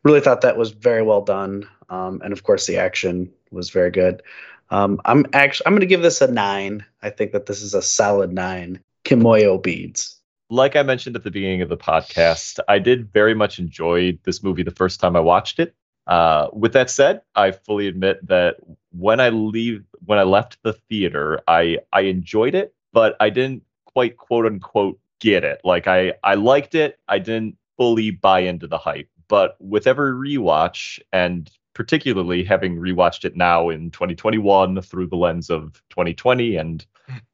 really 0.05 0.21
thought 0.21 0.41
that 0.41 0.57
was 0.57 0.71
very 0.71 1.01
well 1.01 1.21
done. 1.21 1.67
Um, 1.89 2.21
and 2.23 2.31
of 2.31 2.43
course, 2.43 2.67
the 2.67 2.77
action 2.77 3.29
was 3.51 3.69
very 3.69 3.91
good. 3.91 4.21
Um, 4.69 5.01
I'm 5.05 5.25
actually 5.33 5.67
I'm 5.67 5.73
going 5.73 5.81
to 5.81 5.87
give 5.87 6.01
this 6.01 6.21
a 6.21 6.31
nine. 6.31 6.85
I 7.01 7.09
think 7.09 7.33
that 7.33 7.47
this 7.47 7.61
is 7.61 7.73
a 7.73 7.81
solid 7.81 8.31
nine. 8.31 8.79
Kimoyo 9.03 9.61
beads. 9.61 10.21
Like 10.49 10.75
I 10.75 10.83
mentioned 10.83 11.15
at 11.15 11.23
the 11.23 11.31
beginning 11.31 11.61
of 11.61 11.69
the 11.69 11.77
podcast, 11.77 12.59
I 12.67 12.79
did 12.79 13.11
very 13.11 13.33
much 13.33 13.59
enjoy 13.59 14.17
this 14.23 14.43
movie 14.43 14.63
the 14.63 14.71
first 14.71 14.99
time 14.99 15.15
I 15.15 15.19
watched 15.19 15.59
it. 15.59 15.75
Uh, 16.07 16.49
with 16.53 16.73
that 16.73 16.91
said, 16.91 17.21
I 17.35 17.51
fully 17.51 17.87
admit 17.87 18.25
that 18.27 18.57
when 18.97 19.19
I 19.19 19.29
leave, 19.29 19.83
when 20.05 20.19
I 20.19 20.23
left 20.23 20.57
the 20.63 20.73
theater, 20.73 21.41
I 21.47 21.79
I 21.91 22.01
enjoyed 22.01 22.55
it, 22.55 22.73
but 22.93 23.15
I 23.19 23.29
didn't 23.29 23.63
quite 23.85 24.17
quote 24.17 24.45
unquote 24.45 24.99
get 25.19 25.43
it. 25.43 25.61
Like 25.63 25.87
I 25.87 26.13
I 26.23 26.35
liked 26.35 26.75
it, 26.75 26.99
I 27.07 27.19
didn't 27.19 27.57
fully 27.77 28.11
buy 28.11 28.39
into 28.39 28.67
the 28.67 28.77
hype. 28.77 29.09
But 29.27 29.57
with 29.59 29.87
every 29.87 30.11
rewatch, 30.11 30.99
and 31.11 31.49
particularly 31.73 32.43
having 32.43 32.77
rewatched 32.77 33.25
it 33.25 33.35
now 33.35 33.69
in 33.69 33.91
2021 33.91 34.81
through 34.81 35.07
the 35.07 35.17
lens 35.17 35.49
of 35.49 35.81
2020 35.89 36.55
and 36.55 36.85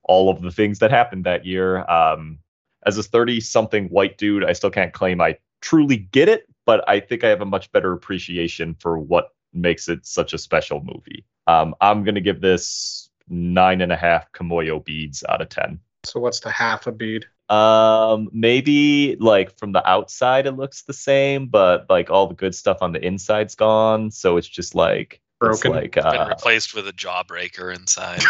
all 0.04 0.30
of 0.30 0.42
the 0.42 0.52
things 0.52 0.80
that 0.80 0.90
happened 0.90 1.26
that 1.26 1.46
year, 1.46 1.90
um, 1.90 2.40
as 2.86 2.98
a 2.98 3.04
30 3.04 3.40
something 3.40 3.88
white 3.90 4.18
dude, 4.18 4.44
I 4.44 4.54
still 4.54 4.72
can't 4.72 4.94
claim 4.94 5.22
I 5.22 5.38
truly 5.62 5.98
get 5.98 6.28
it, 6.28 6.48
but 6.66 6.84
I 6.90 7.00
think 7.00 7.24
I 7.24 7.30
have 7.30 7.42
a 7.42 7.46
much 7.46 7.72
better 7.72 7.94
appreciation 7.94 8.76
for 8.80 8.98
what 8.98 9.30
makes 9.54 9.90
it 9.90 10.06
such 10.06 10.34
a 10.34 10.38
special 10.38 10.82
movie. 10.84 11.26
Um, 11.48 11.76
I'm 11.82 12.04
going 12.04 12.16
to 12.16 12.22
give 12.22 12.42
this 12.42 13.10
nine 13.28 13.82
and 13.82 13.92
a 13.92 13.96
half 13.96 14.32
Kimoyo 14.32 14.84
beads 14.84 15.24
out 15.28 15.42
of 15.42 15.50
10. 15.50 15.80
So, 16.04 16.20
what's 16.20 16.40
the 16.40 16.52
half 16.52 16.88
a 16.88 16.92
bead? 16.92 17.26
Um, 17.52 18.30
maybe 18.32 19.18
like 19.20 19.58
from 19.58 19.74
the 19.74 19.88
outside 19.88 20.48
it 20.48 20.54
looks 20.54 20.84
the 20.84 20.94
same, 20.94 21.48
but 21.48 21.86
like 21.90 22.10
all 22.10 22.28
the 22.28 22.34
good 22.34 22.56
stuff 22.56 22.78
on 22.80 22.94
the 22.94 23.06
inside's 23.06 23.56
gone. 23.56 24.10
So 24.10 24.38
it's 24.38 24.48
just 24.48 24.74
like 24.74 25.20
broken. 25.38 25.76
It's 25.76 25.76
like 25.76 25.98
It's 25.98 26.06
been 26.06 26.22
uh, 26.22 26.30
replaced 26.30 26.74
with 26.74 26.88
a 26.88 26.94
jawbreaker 26.94 27.76
inside. 27.76 28.22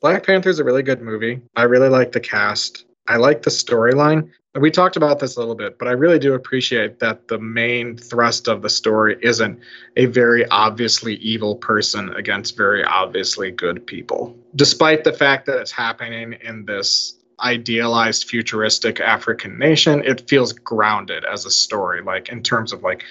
Black 0.00 0.26
Panther's 0.26 0.56
is 0.56 0.58
a 0.58 0.64
really 0.64 0.82
good 0.82 1.00
movie. 1.00 1.40
I 1.54 1.62
really 1.62 1.88
like 1.88 2.10
the 2.10 2.18
cast. 2.18 2.86
I 3.06 3.18
like 3.18 3.42
the 3.42 3.50
storyline. 3.50 4.32
We 4.54 4.70
talked 4.70 4.96
about 4.96 5.18
this 5.18 5.36
a 5.36 5.40
little 5.40 5.54
bit, 5.54 5.78
but 5.78 5.88
I 5.88 5.92
really 5.92 6.18
do 6.18 6.34
appreciate 6.34 6.98
that 6.98 7.28
the 7.28 7.38
main 7.38 7.96
thrust 7.96 8.48
of 8.48 8.60
the 8.60 8.68
story 8.68 9.16
isn't 9.22 9.58
a 9.96 10.04
very 10.06 10.46
obviously 10.48 11.14
evil 11.16 11.56
person 11.56 12.10
against 12.10 12.54
very 12.54 12.84
obviously 12.84 13.50
good 13.50 13.86
people. 13.86 14.36
Despite 14.54 15.04
the 15.04 15.12
fact 15.12 15.46
that 15.46 15.58
it's 15.58 15.70
happening 15.70 16.34
in 16.42 16.66
this 16.66 17.18
idealized 17.40 18.28
futuristic 18.28 19.00
African 19.00 19.58
nation, 19.58 20.04
it 20.04 20.28
feels 20.28 20.52
grounded 20.52 21.24
as 21.24 21.46
a 21.46 21.50
story, 21.50 22.02
like 22.02 22.28
in 22.28 22.42
terms 22.42 22.74
of 22.74 22.82
like 22.82 23.04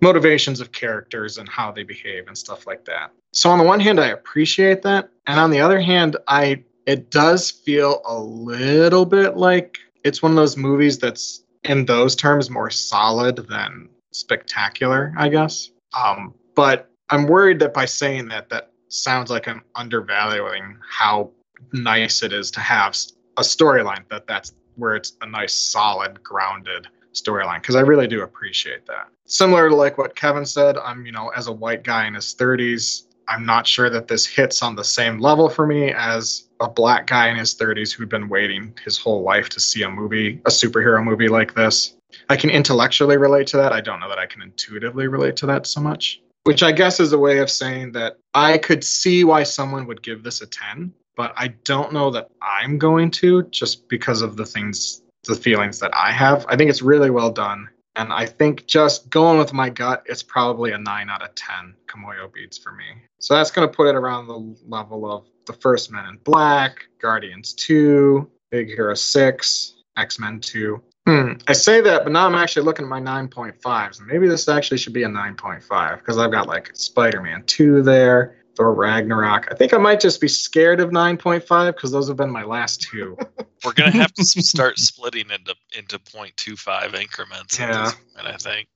motivations 0.00 0.60
of 0.60 0.72
characters 0.72 1.38
and 1.38 1.48
how 1.48 1.70
they 1.70 1.84
behave 1.84 2.26
and 2.26 2.36
stuff 2.36 2.66
like 2.66 2.84
that. 2.86 3.12
So 3.32 3.48
on 3.48 3.58
the 3.58 3.64
one 3.64 3.78
hand, 3.78 4.00
I 4.00 4.08
appreciate 4.08 4.82
that, 4.82 5.08
and 5.28 5.38
on 5.38 5.50
the 5.50 5.60
other 5.60 5.80
hand, 5.80 6.16
I 6.26 6.64
it 6.86 7.10
does 7.10 7.50
feel 7.50 8.02
a 8.04 8.18
little 8.18 9.06
bit 9.06 9.36
like 9.36 9.78
it's 10.04 10.22
one 10.22 10.32
of 10.32 10.36
those 10.36 10.56
movies 10.56 10.98
that's 10.98 11.42
in 11.64 11.86
those 11.86 12.14
terms 12.14 12.50
more 12.50 12.70
solid 12.70 13.36
than 13.48 13.88
spectacular, 14.12 15.12
I 15.16 15.28
guess. 15.28 15.70
Um, 15.98 16.34
but 16.54 16.90
I'm 17.10 17.26
worried 17.26 17.58
that 17.60 17.74
by 17.74 17.86
saying 17.86 18.28
that, 18.28 18.48
that 18.50 18.70
sounds 18.88 19.30
like 19.30 19.48
I'm 19.48 19.62
undervaluing 19.74 20.78
how 20.88 21.30
nice 21.72 22.22
it 22.22 22.32
is 22.32 22.50
to 22.52 22.60
have 22.60 22.96
a 23.36 23.42
storyline 23.42 24.08
that 24.10 24.26
that's 24.26 24.54
where 24.76 24.94
it's 24.94 25.16
a 25.22 25.26
nice, 25.26 25.54
solid, 25.54 26.22
grounded 26.22 26.86
storyline 27.14 27.60
because 27.60 27.76
I 27.76 27.80
really 27.80 28.06
do 28.06 28.22
appreciate 28.22 28.86
that. 28.86 29.08
Similar 29.26 29.70
to 29.70 29.74
like 29.74 29.98
what 29.98 30.16
Kevin 30.16 30.44
said, 30.44 30.76
I'm 30.76 31.06
you 31.06 31.12
know 31.12 31.28
as 31.28 31.46
a 31.46 31.52
white 31.52 31.82
guy 31.84 32.06
in 32.06 32.14
his 32.14 32.34
30s, 32.34 33.04
I'm 33.28 33.46
not 33.46 33.66
sure 33.66 33.88
that 33.88 34.08
this 34.08 34.26
hits 34.26 34.62
on 34.62 34.74
the 34.74 34.84
same 34.84 35.18
level 35.18 35.48
for 35.48 35.66
me 35.66 35.92
as 35.92 36.48
a 36.60 36.68
black 36.68 37.06
guy 37.06 37.28
in 37.28 37.36
his 37.36 37.54
30s 37.54 37.92
who'd 37.92 38.08
been 38.08 38.28
waiting 38.28 38.76
his 38.84 38.98
whole 38.98 39.22
life 39.22 39.48
to 39.50 39.60
see 39.60 39.82
a 39.82 39.90
movie, 39.90 40.40
a 40.44 40.50
superhero 40.50 41.02
movie 41.02 41.28
like 41.28 41.54
this. 41.54 41.96
I 42.28 42.36
can 42.36 42.50
intellectually 42.50 43.16
relate 43.16 43.46
to 43.48 43.56
that. 43.58 43.72
I 43.72 43.80
don't 43.80 44.00
know 44.00 44.08
that 44.08 44.18
I 44.18 44.26
can 44.26 44.42
intuitively 44.42 45.08
relate 45.08 45.36
to 45.36 45.46
that 45.46 45.66
so 45.66 45.80
much, 45.80 46.22
which 46.44 46.62
I 46.62 46.72
guess 46.72 47.00
is 47.00 47.12
a 47.12 47.18
way 47.18 47.38
of 47.38 47.50
saying 47.50 47.92
that 47.92 48.18
I 48.34 48.58
could 48.58 48.84
see 48.84 49.24
why 49.24 49.42
someone 49.42 49.86
would 49.86 50.02
give 50.02 50.22
this 50.22 50.40
a 50.40 50.46
10, 50.46 50.92
but 51.16 51.32
I 51.36 51.48
don't 51.64 51.92
know 51.92 52.10
that 52.10 52.28
I'm 52.40 52.78
going 52.78 53.10
to 53.12 53.42
just 53.44 53.88
because 53.88 54.22
of 54.22 54.36
the 54.36 54.46
things, 54.46 55.02
the 55.24 55.34
feelings 55.34 55.80
that 55.80 55.94
I 55.94 56.12
have. 56.12 56.46
I 56.48 56.56
think 56.56 56.70
it's 56.70 56.82
really 56.82 57.10
well 57.10 57.30
done. 57.30 57.68
And 57.96 58.12
I 58.12 58.26
think 58.26 58.66
just 58.66 59.08
going 59.10 59.38
with 59.38 59.52
my 59.52 59.70
gut, 59.70 60.02
it's 60.06 60.22
probably 60.22 60.72
a 60.72 60.78
9 60.78 61.10
out 61.10 61.22
of 61.22 61.34
10 61.34 61.74
Kimoyo 61.86 62.32
beads 62.32 62.58
for 62.58 62.72
me. 62.72 62.84
So 63.20 63.34
that's 63.34 63.50
going 63.50 63.68
to 63.68 63.74
put 63.74 63.86
it 63.86 63.94
around 63.94 64.26
the 64.26 64.56
level 64.66 65.10
of 65.10 65.26
the 65.46 65.52
first 65.52 65.92
Men 65.92 66.06
in 66.06 66.16
Black, 66.24 66.86
Guardians 67.00 67.52
2, 67.54 68.28
Big 68.50 68.68
Hero 68.68 68.94
6, 68.94 69.74
X 69.96 70.18
Men 70.18 70.40
2. 70.40 70.82
Hmm. 71.06 71.32
I 71.48 71.52
say 71.52 71.80
that, 71.82 72.02
but 72.02 72.12
now 72.12 72.26
I'm 72.26 72.34
actually 72.34 72.62
looking 72.62 72.86
at 72.86 72.88
my 72.88 73.00
9.5s. 73.00 74.00
Maybe 74.00 74.26
this 74.26 74.48
actually 74.48 74.78
should 74.78 74.94
be 74.94 75.02
a 75.02 75.08
9.5 75.08 75.98
because 75.98 76.16
I've 76.16 76.32
got 76.32 76.48
like 76.48 76.70
Spider 76.74 77.20
Man 77.20 77.44
2 77.44 77.82
there, 77.82 78.38
Thor 78.56 78.74
Ragnarok. 78.74 79.48
I 79.50 79.54
think 79.54 79.72
I 79.72 79.78
might 79.78 80.00
just 80.00 80.20
be 80.20 80.28
scared 80.28 80.80
of 80.80 80.90
9.5 80.90 81.74
because 81.74 81.90
those 81.90 82.08
have 82.08 82.16
been 82.16 82.30
my 82.30 82.44
last 82.44 82.82
two. 82.82 83.16
We're 83.64 83.72
gonna 83.72 83.90
have 83.92 84.12
to 84.14 84.24
start 84.24 84.78
splitting 84.78 85.30
into 85.30 85.54
into 85.76 85.98
0.25 85.98 86.94
increments. 86.94 87.58
Yeah. 87.58 87.84
this 87.84 87.94
point, 88.14 88.26
I 88.26 88.36
think. 88.36 88.68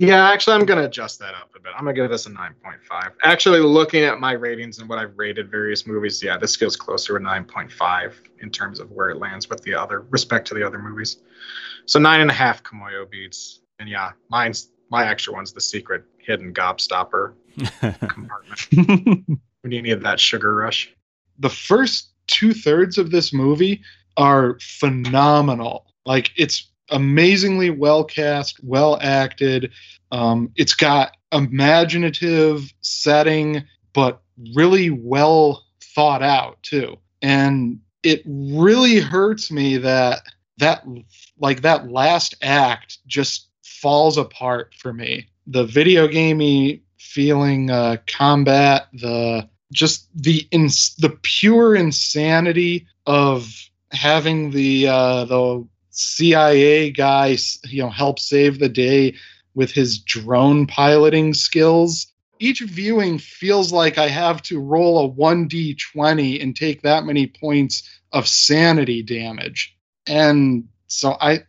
Yeah, 0.00 0.30
actually, 0.30 0.54
I'm 0.54 0.64
going 0.64 0.78
to 0.78 0.86
adjust 0.86 1.18
that 1.18 1.34
up 1.34 1.50
a 1.54 1.60
bit. 1.60 1.72
I'm 1.76 1.84
going 1.84 1.94
to 1.94 2.00
give 2.00 2.10
this 2.10 2.24
a 2.24 2.30
9.5. 2.30 3.12
Actually, 3.22 3.60
looking 3.60 4.02
at 4.02 4.18
my 4.18 4.32
ratings 4.32 4.78
and 4.78 4.88
what 4.88 4.98
I've 4.98 5.12
rated 5.18 5.50
various 5.50 5.86
movies, 5.86 6.22
yeah, 6.22 6.38
this 6.38 6.56
feels 6.56 6.74
closer 6.74 7.18
to 7.18 7.22
9.5 7.22 8.14
in 8.40 8.48
terms 8.48 8.80
of 8.80 8.90
where 8.92 9.10
it 9.10 9.18
lands 9.18 9.50
with 9.50 9.62
the 9.62 9.74
other 9.74 10.06
respect 10.08 10.48
to 10.48 10.54
the 10.54 10.66
other 10.66 10.78
movies. 10.78 11.18
So 11.84 11.98
nine 11.98 12.22
and 12.22 12.30
a 12.30 12.32
half 12.32 12.62
Kimoyo 12.62 13.10
beats, 13.10 13.60
and 13.78 13.90
yeah, 13.90 14.12
mine's 14.30 14.70
my 14.90 15.06
extra 15.06 15.34
one's 15.34 15.52
the 15.52 15.60
secret 15.60 16.04
hidden 16.18 16.54
gobstopper 16.54 17.34
compartment 17.82 18.68
when 19.62 19.72
you 19.72 19.82
need 19.82 20.02
that 20.02 20.20
sugar 20.20 20.54
rush. 20.54 20.92
the 21.38 21.50
first 21.50 22.10
two 22.26 22.52
thirds 22.52 22.96
of 22.96 23.10
this 23.10 23.32
movie 23.32 23.82
are 24.16 24.58
phenomenal. 24.60 25.86
Like 26.06 26.30
it's 26.36 26.70
amazingly 26.90 27.70
well 27.70 28.04
cast, 28.04 28.62
well 28.62 28.98
acted. 29.00 29.72
Um, 30.12 30.50
it's 30.56 30.74
got 30.74 31.16
imaginative 31.32 32.72
setting, 32.80 33.64
but 33.92 34.22
really 34.54 34.90
well 34.90 35.64
thought 35.94 36.22
out 36.22 36.62
too. 36.62 36.96
And 37.22 37.80
it 38.02 38.22
really 38.26 38.98
hurts 38.98 39.50
me 39.50 39.76
that 39.78 40.22
that 40.58 40.84
like 41.38 41.62
that 41.62 41.90
last 41.90 42.34
act 42.42 42.98
just 43.06 43.48
falls 43.62 44.18
apart 44.18 44.74
for 44.78 44.92
me. 44.92 45.28
The 45.46 45.64
video 45.64 46.06
gamey 46.06 46.82
feeling 47.00 47.70
uh, 47.70 47.96
combat, 48.06 48.86
the 48.92 49.48
just 49.72 50.08
the 50.14 50.46
ins- 50.50 50.94
the 50.96 51.10
pure 51.22 51.74
insanity 51.74 52.86
of 53.06 53.48
having 53.92 54.50
the 54.50 54.86
uh, 54.88 55.24
the 55.24 55.66
CIA 55.90 56.90
guy, 56.90 57.36
you 57.66 57.82
know, 57.82 57.90
help 57.90 58.18
save 58.18 58.58
the 58.58 58.68
day 58.68 59.14
with 59.54 59.72
his 59.72 59.98
drone 59.98 60.66
piloting 60.66 61.34
skills. 61.34 62.06
each 62.38 62.60
viewing 62.60 63.18
feels 63.18 63.72
like 63.72 63.98
I 63.98 64.08
have 64.08 64.42
to 64.44 64.60
roll 64.60 65.04
a 65.04 65.08
1d20 65.10 66.42
and 66.42 66.56
take 66.56 66.82
that 66.82 67.04
many 67.04 67.26
points 67.26 67.82
of 68.12 68.26
sanity 68.28 69.02
damage. 69.02 69.76
And 70.06 70.68
so 70.86 71.16
I 71.20 71.44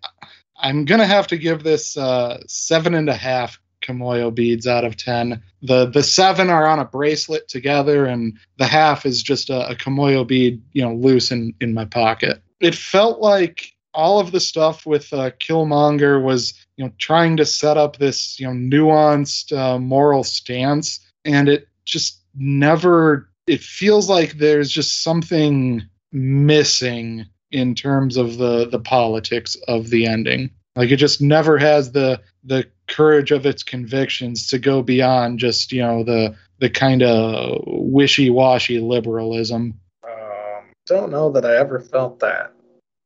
I'm 0.57 0.85
gonna 0.85 1.07
have 1.07 1.27
to 1.27 1.37
give 1.37 1.63
this 1.63 1.97
uh, 1.97 2.41
seven 2.47 2.93
and 2.95 3.09
a 3.09 3.15
half 3.15 3.60
Kimoyo 3.81 4.33
beads 4.33 4.67
out 4.67 4.85
of 4.85 4.97
ten. 4.97 5.41
The 5.61 5.85
the 5.85 6.03
seven 6.03 6.49
are 6.49 6.67
on 6.67 6.79
a 6.79 6.85
bracelet 6.85 7.47
together, 7.47 8.05
and 8.05 8.37
the 8.57 8.65
half 8.65 9.05
is 9.05 9.21
just 9.21 9.49
a, 9.49 9.69
a 9.69 9.75
Kimoyo 9.75 10.25
bead, 10.27 10.61
you 10.73 10.81
know, 10.81 10.93
loose 10.93 11.31
in 11.31 11.53
in 11.61 11.73
my 11.73 11.85
pocket. 11.85 12.41
It 12.59 12.75
felt 12.75 13.19
like 13.19 13.73
all 13.93 14.19
of 14.19 14.31
the 14.31 14.39
stuff 14.39 14.85
with 14.85 15.11
uh, 15.11 15.31
Killmonger 15.31 16.23
was, 16.23 16.53
you 16.77 16.85
know, 16.85 16.91
trying 16.97 17.37
to 17.37 17.45
set 17.45 17.77
up 17.77 17.97
this, 17.97 18.39
you 18.39 18.47
know, 18.47 18.53
nuanced 18.53 19.55
uh, 19.55 19.77
moral 19.77 20.23
stance, 20.23 20.99
and 21.25 21.49
it 21.49 21.67
just 21.85 22.21
never. 22.35 23.29
It 23.47 23.61
feels 23.61 24.09
like 24.09 24.33
there's 24.33 24.71
just 24.71 25.03
something 25.03 25.83
missing 26.11 27.25
in 27.51 27.75
terms 27.75 28.17
of 28.17 28.37
the 28.37 28.67
the 28.67 28.79
politics 28.79 29.57
of 29.67 29.89
the 29.89 30.05
ending. 30.05 30.49
Like 30.75 30.91
it 30.91 30.97
just 30.97 31.21
never 31.21 31.57
has 31.57 31.91
the 31.91 32.21
the 32.43 32.67
courage 32.91 33.31
of 33.31 33.45
its 33.45 33.63
convictions 33.63 34.47
to 34.47 34.59
go 34.59 34.81
beyond 34.81 35.39
just 35.39 35.71
you 35.71 35.81
know 35.81 36.03
the 36.03 36.35
the 36.59 36.69
kind 36.69 37.01
of 37.01 37.63
wishy-washy 37.65 38.79
liberalism. 38.79 39.79
Um, 40.03 40.65
don't 40.85 41.11
know 41.11 41.31
that 41.31 41.45
I 41.45 41.57
ever 41.57 41.79
felt 41.79 42.19
that. 42.19 42.53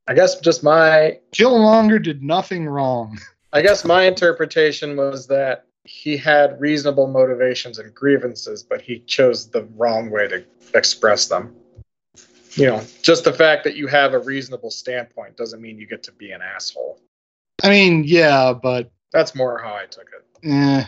I 0.07 0.13
guess 0.13 0.39
just 0.39 0.63
my 0.63 1.19
Killmonger 1.33 2.03
did 2.03 2.21
nothing 2.21 2.67
wrong. 2.67 3.17
I 3.53 3.61
guess 3.61 3.85
my 3.85 4.03
interpretation 4.03 4.97
was 4.97 5.27
that 5.27 5.65
he 5.85 6.17
had 6.17 6.59
reasonable 6.59 7.07
motivations 7.07 7.79
and 7.79 7.93
grievances, 7.93 8.63
but 8.63 8.81
he 8.81 8.99
chose 8.99 9.49
the 9.49 9.63
wrong 9.75 10.09
way 10.09 10.27
to 10.27 10.43
express 10.73 11.27
them. 11.27 11.55
You 12.55 12.67
know, 12.67 12.83
just 13.01 13.23
the 13.23 13.33
fact 13.33 13.63
that 13.65 13.75
you 13.75 13.87
have 13.87 14.13
a 14.13 14.19
reasonable 14.19 14.71
standpoint 14.71 15.37
doesn't 15.37 15.61
mean 15.61 15.77
you 15.77 15.87
get 15.87 16.03
to 16.03 16.11
be 16.11 16.31
an 16.31 16.41
asshole. 16.41 16.99
I 17.63 17.69
mean, 17.69 18.03
yeah, 18.05 18.53
but 18.53 18.91
That's 19.11 19.35
more 19.35 19.59
how 19.61 19.73
I 19.73 19.85
took 19.85 20.07
it. 20.43 20.49
eh, 20.49 20.83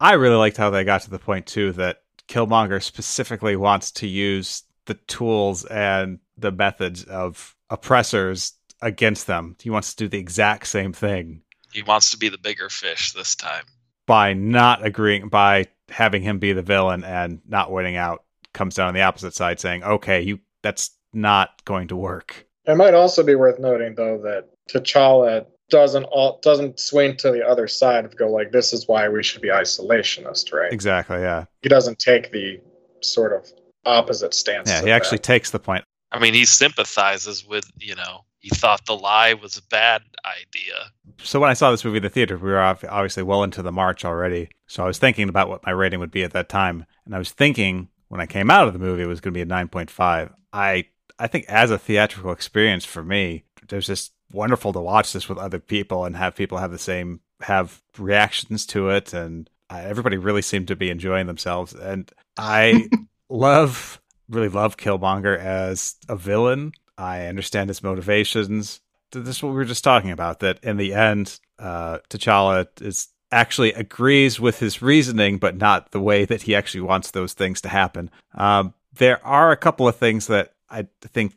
I 0.00 0.12
really 0.14 0.36
liked 0.36 0.56
how 0.56 0.70
they 0.70 0.84
got 0.84 1.02
to 1.02 1.10
the 1.10 1.18
point 1.18 1.46
too 1.46 1.72
that 1.72 2.02
Killmonger 2.28 2.82
specifically 2.82 3.56
wants 3.56 3.90
to 3.92 4.06
use 4.06 4.62
the 4.86 4.94
tools 4.94 5.64
and 5.64 6.18
the 6.36 6.52
methods 6.52 7.04
of 7.04 7.56
oppressors 7.70 8.52
against 8.82 9.26
them. 9.26 9.56
He 9.62 9.70
wants 9.70 9.94
to 9.94 10.04
do 10.04 10.08
the 10.08 10.18
exact 10.18 10.66
same 10.68 10.92
thing 10.92 11.42
He 11.72 11.82
wants 11.82 12.10
to 12.10 12.18
be 12.18 12.28
the 12.28 12.38
bigger 12.38 12.68
fish 12.68 13.12
this 13.12 13.34
time. 13.34 13.64
by 14.06 14.32
not 14.34 14.84
agreeing 14.84 15.28
by 15.28 15.66
having 15.88 16.22
him 16.22 16.38
be 16.38 16.52
the 16.52 16.62
villain 16.62 17.04
and 17.04 17.40
not 17.48 17.72
winning 17.72 17.96
out 17.96 18.22
comes 18.52 18.74
down 18.74 18.88
on 18.88 18.94
the 18.94 19.02
opposite 19.02 19.34
side 19.34 19.58
saying, 19.60 19.82
"Okay, 19.84 20.20
you 20.22 20.40
that's 20.62 20.90
not 21.12 21.64
going 21.64 21.88
to 21.88 21.96
work." 21.96 22.46
It 22.66 22.76
might 22.76 22.94
also 22.94 23.22
be 23.22 23.34
worth 23.34 23.58
noting, 23.58 23.94
though, 23.94 24.18
that 24.22 24.48
T'Challa 24.68 25.46
doesn't 25.70 26.04
all 26.04 26.38
doesn't 26.42 26.78
swing 26.78 27.16
to 27.16 27.30
the 27.30 27.46
other 27.46 27.66
side 27.66 28.04
of 28.04 28.16
go 28.16 28.30
like, 28.30 28.52
"This 28.52 28.72
is 28.72 28.86
why 28.86 29.08
we 29.08 29.22
should 29.22 29.42
be 29.42 29.48
isolationist," 29.48 30.52
right? 30.52 30.72
Exactly, 30.72 31.18
yeah. 31.18 31.46
He 31.62 31.68
doesn't 31.68 31.98
take 31.98 32.30
the 32.30 32.60
sort 33.00 33.32
of 33.32 33.50
opposite 33.84 34.34
stance. 34.34 34.68
Yeah, 34.68 34.82
he 34.82 34.90
actually 34.90 35.18
that. 35.18 35.24
takes 35.24 35.50
the 35.50 35.58
point. 35.58 35.84
I 36.12 36.18
mean, 36.18 36.34
he 36.34 36.44
sympathizes 36.44 37.46
with, 37.46 37.70
you 37.78 37.94
know, 37.94 38.24
he 38.38 38.48
thought 38.50 38.86
the 38.86 38.96
lie 38.96 39.34
was 39.34 39.56
a 39.56 39.62
bad 39.62 40.02
idea. 40.24 40.74
So 41.22 41.40
when 41.40 41.50
I 41.50 41.54
saw 41.54 41.70
this 41.70 41.84
movie 41.84 41.96
in 41.96 42.04
the 42.04 42.08
theater, 42.08 42.38
we 42.38 42.50
were 42.50 42.60
obviously 42.60 43.24
well 43.24 43.42
into 43.42 43.60
the 43.60 43.72
March 43.72 44.04
already. 44.04 44.48
So 44.66 44.84
I 44.84 44.86
was 44.86 44.98
thinking 44.98 45.28
about 45.28 45.48
what 45.48 45.66
my 45.66 45.72
rating 45.72 45.98
would 46.00 46.12
be 46.12 46.22
at 46.22 46.32
that 46.32 46.48
time, 46.48 46.86
and 47.04 47.14
I 47.14 47.18
was 47.18 47.32
thinking 47.32 47.88
when 48.08 48.20
I 48.20 48.26
came 48.26 48.50
out 48.50 48.68
of 48.68 48.72
the 48.72 48.78
movie 48.78 49.02
it 49.02 49.06
was 49.06 49.20
going 49.20 49.34
to 49.34 49.38
be 49.38 49.42
a 49.42 49.46
9.5. 49.46 50.32
I 50.52 50.86
I 51.18 51.26
think 51.26 51.46
as 51.48 51.70
a 51.70 51.78
theatrical 51.78 52.32
experience 52.32 52.84
for 52.84 53.02
me, 53.02 53.44
there's 53.68 53.88
was 53.88 53.98
just 53.98 54.12
wonderful 54.32 54.72
to 54.72 54.80
watch 54.80 55.12
this 55.12 55.28
with 55.28 55.38
other 55.38 55.58
people 55.58 56.04
and 56.04 56.16
have 56.16 56.34
people 56.34 56.58
have 56.58 56.70
the 56.70 56.78
same 56.78 57.20
have 57.42 57.82
reactions 57.98 58.66
to 58.66 58.88
it, 58.90 59.12
and 59.12 59.50
uh, 59.70 59.82
everybody 59.84 60.16
really 60.16 60.42
seemed 60.42 60.68
to 60.68 60.76
be 60.76 60.90
enjoying 60.90 61.26
themselves. 61.26 61.74
And 61.74 62.10
I 62.36 62.88
love, 63.28 64.00
really 64.28 64.48
love 64.48 64.76
Killmonger 64.76 65.38
as 65.38 65.96
a 66.08 66.16
villain. 66.16 66.72
I 66.98 67.26
understand 67.26 67.68
his 67.68 67.82
motivations 67.82 68.80
this 69.12 69.36
is 69.36 69.42
what 69.42 69.50
we 69.50 69.56
were 69.56 69.64
just 69.64 69.84
talking 69.84 70.10
about 70.10 70.40
that 70.40 70.58
in 70.62 70.76
the 70.76 70.94
end 70.94 71.38
uh 71.58 71.98
T'Challa 72.08 72.66
is 72.82 73.08
actually 73.32 73.72
agrees 73.72 74.38
with 74.38 74.60
his 74.60 74.82
reasoning 74.82 75.38
but 75.38 75.56
not 75.56 75.90
the 75.90 76.00
way 76.00 76.24
that 76.24 76.42
he 76.42 76.54
actually 76.54 76.80
wants 76.80 77.10
those 77.10 77.34
things 77.34 77.60
to 77.60 77.68
happen 77.68 78.10
um 78.34 78.72
there 78.94 79.24
are 79.26 79.50
a 79.50 79.56
couple 79.56 79.88
of 79.88 79.96
things 79.96 80.26
that 80.28 80.54
i 80.70 80.86
think 81.00 81.34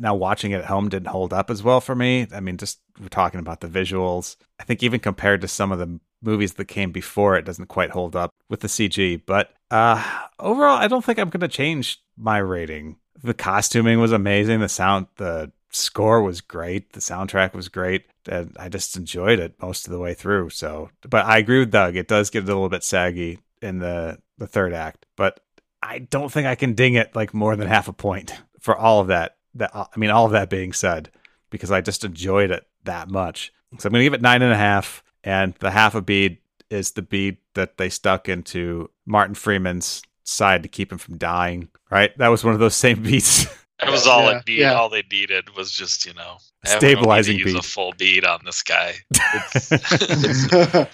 now 0.00 0.14
watching 0.14 0.52
it 0.52 0.58
at 0.58 0.66
home 0.66 0.88
didn't 0.88 1.08
hold 1.08 1.32
up 1.32 1.50
as 1.50 1.62
well 1.62 1.80
for 1.80 1.94
me 1.94 2.26
i 2.32 2.40
mean 2.40 2.56
just 2.56 2.80
we're 3.00 3.08
talking 3.08 3.40
about 3.40 3.60
the 3.60 3.68
visuals 3.68 4.36
i 4.58 4.64
think 4.64 4.82
even 4.82 5.00
compared 5.00 5.40
to 5.40 5.48
some 5.48 5.72
of 5.72 5.78
the 5.78 6.00
movies 6.22 6.54
that 6.54 6.66
came 6.66 6.92
before 6.92 7.36
it 7.36 7.44
doesn't 7.44 7.66
quite 7.66 7.90
hold 7.90 8.14
up 8.14 8.34
with 8.48 8.60
the 8.60 8.68
cg 8.68 9.20
but 9.26 9.54
uh 9.70 10.26
overall 10.38 10.76
i 10.76 10.86
don't 10.86 11.04
think 11.04 11.18
i'm 11.18 11.30
going 11.30 11.40
to 11.40 11.48
change 11.48 12.00
my 12.16 12.38
rating 12.38 12.96
the 13.22 13.34
costuming 13.34 13.98
was 13.98 14.12
amazing 14.12 14.60
the 14.60 14.68
sound 14.68 15.06
the 15.16 15.50
score 15.72 16.22
was 16.22 16.40
great. 16.40 16.92
The 16.92 17.00
soundtrack 17.00 17.54
was 17.54 17.68
great. 17.68 18.06
And 18.28 18.56
I 18.58 18.68
just 18.68 18.96
enjoyed 18.96 19.38
it 19.38 19.54
most 19.60 19.86
of 19.86 19.92
the 19.92 19.98
way 19.98 20.14
through. 20.14 20.50
So, 20.50 20.90
but 21.08 21.24
I 21.24 21.38
agree 21.38 21.60
with 21.60 21.70
Doug. 21.70 21.96
It 21.96 22.08
does 22.08 22.30
get 22.30 22.44
a 22.44 22.46
little 22.46 22.68
bit 22.68 22.84
saggy 22.84 23.38
in 23.62 23.78
the, 23.78 24.18
the 24.38 24.46
third 24.46 24.72
act, 24.72 25.06
but 25.16 25.40
I 25.82 26.00
don't 26.00 26.30
think 26.30 26.46
I 26.46 26.54
can 26.54 26.74
ding 26.74 26.94
it 26.94 27.14
like 27.14 27.32
more 27.32 27.56
than 27.56 27.68
half 27.68 27.88
a 27.88 27.92
point 27.92 28.34
for 28.60 28.76
all 28.76 29.00
of 29.00 29.08
that. 29.08 29.36
That 29.54 29.74
I 29.74 29.86
mean, 29.96 30.10
all 30.10 30.26
of 30.26 30.32
that 30.32 30.50
being 30.50 30.72
said, 30.72 31.10
because 31.50 31.70
I 31.70 31.80
just 31.80 32.04
enjoyed 32.04 32.50
it 32.50 32.66
that 32.84 33.10
much. 33.10 33.52
So 33.78 33.86
I'm 33.86 33.92
going 33.92 34.00
to 34.00 34.04
give 34.04 34.14
it 34.14 34.22
nine 34.22 34.42
and 34.42 34.52
a 34.52 34.56
half. 34.56 35.02
And 35.22 35.54
the 35.60 35.70
half 35.70 35.94
a 35.94 36.00
bead 36.00 36.38
is 36.70 36.92
the 36.92 37.02
bead 37.02 37.36
that 37.54 37.76
they 37.76 37.88
stuck 37.90 38.28
into 38.28 38.90
Martin 39.06 39.34
Freeman's 39.34 40.02
side 40.24 40.62
to 40.62 40.68
keep 40.68 40.90
him 40.92 40.98
from 40.98 41.18
dying. 41.18 41.68
Right? 41.90 42.16
That 42.18 42.28
was 42.28 42.44
one 42.44 42.54
of 42.54 42.60
those 42.60 42.74
same 42.76 43.02
beats. 43.04 43.46
That 43.80 43.90
was 43.90 44.06
all 44.06 44.24
Yeah, 44.24 44.38
it 44.38 44.46
need, 44.46 44.58
yeah. 44.58 44.74
all 44.74 44.88
they 44.88 45.04
needed 45.10 45.56
was 45.56 45.70
just, 45.70 46.04
you 46.06 46.12
know, 46.14 46.36
A 46.66 46.70
"Eh, 46.70 46.74
we 46.74 46.80
don't 46.80 46.82
need 46.82 46.90
to 46.90 46.96
stabilizing 46.96 47.38
use 47.38 47.54
a 47.54 47.62
full 47.62 47.92
bead 47.96 48.24
on 48.24 48.40
this 48.44 48.62
guy. 48.62 48.94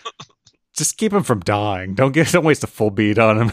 just 0.76 0.96
keep 0.96 1.12
him 1.12 1.24
from 1.24 1.40
dying. 1.40 1.94
Don't 1.94 2.12
get 2.12 2.30
don't 2.30 2.44
waste 2.44 2.62
a 2.62 2.68
full 2.68 2.90
beat 2.90 3.18
on 3.18 3.50
him. 3.50 3.52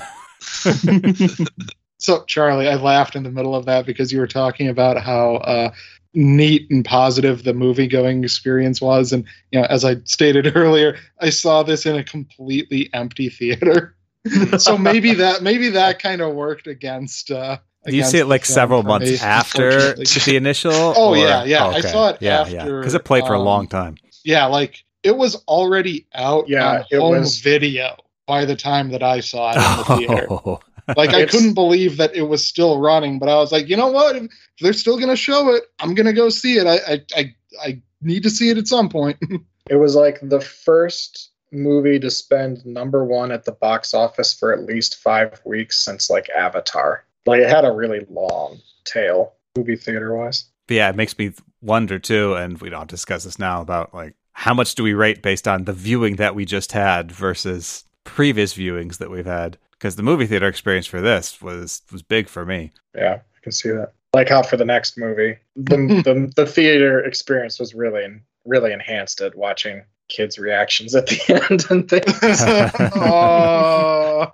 So 1.98 2.24
Charlie, 2.26 2.68
I 2.68 2.76
laughed 2.76 3.16
in 3.16 3.24
the 3.24 3.32
middle 3.32 3.56
of 3.56 3.66
that 3.66 3.86
because 3.86 4.12
you 4.12 4.20
were 4.20 4.28
talking 4.28 4.68
about 4.68 5.02
how 5.02 5.36
uh, 5.38 5.72
neat 6.14 6.70
and 6.70 6.84
positive 6.86 7.44
the 7.44 7.54
movie 7.54 7.88
going 7.88 8.24
experience 8.24 8.82
was, 8.82 9.14
and 9.14 9.26
you 9.52 9.60
know, 9.62 9.68
as 9.70 9.86
I 9.86 9.98
stated 10.04 10.52
earlier, 10.56 10.98
I 11.22 11.30
saw 11.30 11.64
this 11.64 11.86
in 11.86 11.96
a 11.96 12.04
completely 12.04 12.90
empty 12.94 13.30
theater. 13.30 13.96
so 14.58 14.78
maybe 14.78 15.14
that 15.16 15.44
maybe 15.44 15.70
that 15.70 16.00
kind 16.00 16.22
of 16.22 16.34
worked 16.34 16.68
against. 16.68 17.30
Uh, 17.32 17.58
Do 17.86 17.96
you 17.96 18.04
see 18.04 18.20
it 18.20 18.26
like 18.26 18.46
several 18.46 18.84
months 18.84 19.10
me, 19.12 19.18
after 19.20 19.94
the 19.96 20.36
initial? 20.36 20.72
Oh, 20.96 21.10
or- 21.10 21.18
yeah, 21.18 21.44
yeah. 21.44 21.66
I 21.68 21.82
saw 21.82 22.10
it 22.10 22.18
yeah, 22.22 22.48
yeah. 22.48 22.62
after, 22.62 22.80
Because 22.80 22.94
it 22.94 23.04
played 23.04 23.26
for 23.26 23.34
a 23.34 23.40
um, 23.40 23.46
long 23.46 23.68
time. 23.68 23.96
Yeah, 24.24 24.46
like 24.46 24.84
it 25.04 25.18
was 25.18 25.36
already 25.48 26.08
out 26.14 26.48
Yeah, 26.48 26.80
on 26.80 26.86
it 26.90 27.00
home 27.00 27.20
was- 27.20 27.40
video 27.42 27.98
by 28.26 28.46
the 28.46 28.56
time 28.56 28.90
that 28.92 29.04
I 29.04 29.20
saw 29.20 29.52
it 29.52 29.58
in 29.58 29.78
the 29.78 30.08
theater. 30.08 30.58
Like 30.96 31.12
I 31.12 31.26
couldn't 31.26 31.54
believe 31.54 31.98
that 31.98 32.16
it 32.16 32.24
was 32.24 32.46
still 32.46 32.80
running, 32.80 33.20
but 33.20 33.30
I 33.30 33.36
was 33.36 33.52
like, 33.52 33.70
you 33.70 33.78
know 33.78 33.92
what? 33.92 34.16
If 34.16 34.30
they're 34.60 34.74
still 34.74 35.00
gonna 35.00 35.16
show 35.16 35.54
it, 35.54 35.64
I'm 35.80 35.94
gonna 35.96 36.14
go 36.14 36.30
see 36.30 36.58
it. 36.58 36.68
I 36.68 36.76
I 36.94 37.02
I, 37.16 37.36
I 37.64 37.82
need 38.02 38.24
to 38.24 38.30
see 38.30 38.50
it 38.50 38.58
at 38.58 38.68
some 38.68 38.90
point. 38.90 39.18
It 39.70 39.78
was 39.78 39.96
like 39.96 40.20
the 40.22 40.42
first 40.42 41.32
movie 41.54 42.00
to 42.00 42.10
spend 42.10 42.66
number 42.66 43.06
one 43.06 43.32
at 43.32 43.46
the 43.46 43.52
box 43.52 43.94
office 43.94 44.34
for 44.34 44.52
at 44.52 44.64
least 44.66 44.96
five 44.96 45.40
weeks 45.46 45.80
since 45.80 46.10
like 46.10 46.30
Avatar. 46.32 47.06
Like 47.26 47.40
it 47.40 47.50
had 47.50 47.64
a 47.64 47.72
really 47.72 48.06
long 48.10 48.60
tail, 48.84 49.34
movie 49.56 49.76
theater 49.76 50.16
wise. 50.18 50.46
But 50.68 50.76
yeah, 50.76 50.90
it 50.90 50.96
makes 50.96 51.18
me 51.18 51.32
wonder 51.62 52.00
too, 52.00 52.36
and 52.36 52.60
we 52.60 52.70
don't 52.70 52.90
discuss 52.90 53.24
this 53.24 53.40
now 53.40 53.62
about 53.62 53.94
like 53.94 54.16
how 54.34 54.54
much 54.54 54.76
do 54.76 54.84
we 54.84 54.94
rate 54.94 55.22
based 55.22 55.48
on 55.48 55.64
the 55.64 55.74
viewing 55.74 56.18
that 56.18 56.36
we 56.36 56.44
just 56.44 56.72
had 56.72 57.12
versus 57.12 57.86
previous 58.04 58.54
viewings 58.56 58.98
that 58.98 59.10
we've 59.10 59.26
had? 59.26 59.58
Because 59.84 59.98
the 59.98 60.04
movie 60.04 60.28
theater 60.28 60.48
experience 60.48 60.88
for 60.88 61.02
this 61.02 61.42
was 61.42 61.82
was 61.92 62.02
big 62.02 62.30
for 62.30 62.46
me. 62.46 62.72
Yeah, 62.96 63.16
I 63.16 63.40
can 63.42 63.52
see 63.52 63.70
that. 63.72 63.92
Like 64.14 64.30
how 64.30 64.42
for 64.42 64.56
the 64.56 64.64
next 64.64 64.98
movie, 64.98 65.36
the 65.58 65.76
the, 66.06 66.32
the 66.38 66.46
theater 66.46 67.04
experience 67.04 67.60
was 67.60 67.76
really 67.76 68.22
really 68.46 68.72
enhanced 68.72 69.20
at 69.20 69.36
watching 69.36 69.84
kids' 70.08 70.40
reactions 70.40 70.96
at 70.96 71.08
the 71.08 71.48
end 71.52 71.66
and 71.70 71.90
things. 71.90 72.94
oh, 72.96 74.32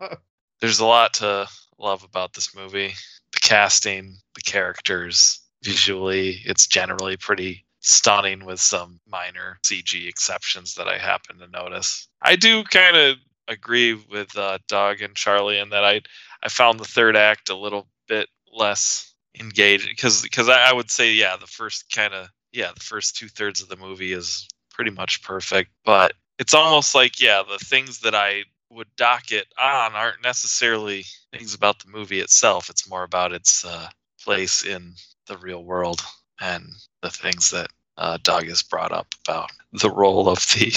There's 0.61 0.79
a 0.79 0.85
lot 0.85 1.15
to 1.15 1.47
love 1.79 2.03
about 2.03 2.33
this 2.33 2.53
movie. 2.53 2.93
The 3.31 3.39
casting, 3.39 4.17
the 4.35 4.41
characters, 4.41 5.39
visually, 5.63 6.41
it's 6.45 6.67
generally 6.67 7.17
pretty 7.17 7.65
stunning 7.79 8.45
with 8.45 8.59
some 8.59 8.99
minor 9.07 9.57
CG 9.65 10.07
exceptions 10.07 10.75
that 10.75 10.87
I 10.87 10.99
happen 10.99 11.39
to 11.39 11.47
notice. 11.47 12.07
I 12.21 12.35
do 12.35 12.63
kind 12.65 12.95
of 12.95 13.17
agree 13.49 13.93
with 13.93 14.37
uh, 14.37 14.59
Doug 14.67 15.01
and 15.01 15.15
Charlie 15.15 15.59
in 15.59 15.69
that 15.69 15.83
I 15.83 16.01
I 16.41 16.49
found 16.49 16.79
the 16.79 16.85
third 16.85 17.15
act 17.15 17.49
a 17.49 17.55
little 17.55 17.87
bit 18.07 18.27
less 18.53 19.13
engaging 19.39 19.89
because 19.91 20.21
because 20.21 20.49
I, 20.49 20.69
I 20.69 20.73
would 20.73 20.89
say 20.89 21.13
yeah 21.13 21.35
the 21.37 21.47
first 21.47 21.91
kind 21.93 22.13
of 22.13 22.27
yeah 22.51 22.71
the 22.73 22.79
first 22.79 23.17
two 23.17 23.27
thirds 23.27 23.61
of 23.61 23.69
the 23.69 23.77
movie 23.77 24.13
is 24.13 24.47
pretty 24.71 24.91
much 24.91 25.23
perfect, 25.23 25.71
but 25.83 26.13
it's 26.37 26.53
almost 26.53 26.95
like 26.95 27.21
yeah 27.21 27.43
the 27.47 27.63
things 27.63 27.99
that 27.99 28.15
I 28.15 28.43
would 28.71 28.87
dock 28.95 29.31
it 29.31 29.47
on 29.59 29.93
aren't 29.95 30.23
necessarily 30.23 31.05
things 31.33 31.53
about 31.53 31.79
the 31.79 31.89
movie 31.89 32.19
itself. 32.19 32.69
It's 32.69 32.89
more 32.89 33.03
about 33.03 33.33
its 33.33 33.65
uh, 33.65 33.89
place 34.23 34.63
in 34.63 34.93
the 35.27 35.37
real 35.37 35.63
world 35.63 36.01
and 36.39 36.65
the 37.01 37.09
things 37.09 37.51
that 37.51 37.67
uh, 37.97 38.17
Doug 38.23 38.47
has 38.47 38.63
brought 38.63 38.91
up 38.91 39.13
about 39.25 39.51
the 39.73 39.89
role 39.89 40.29
of 40.29 40.39
the 40.53 40.71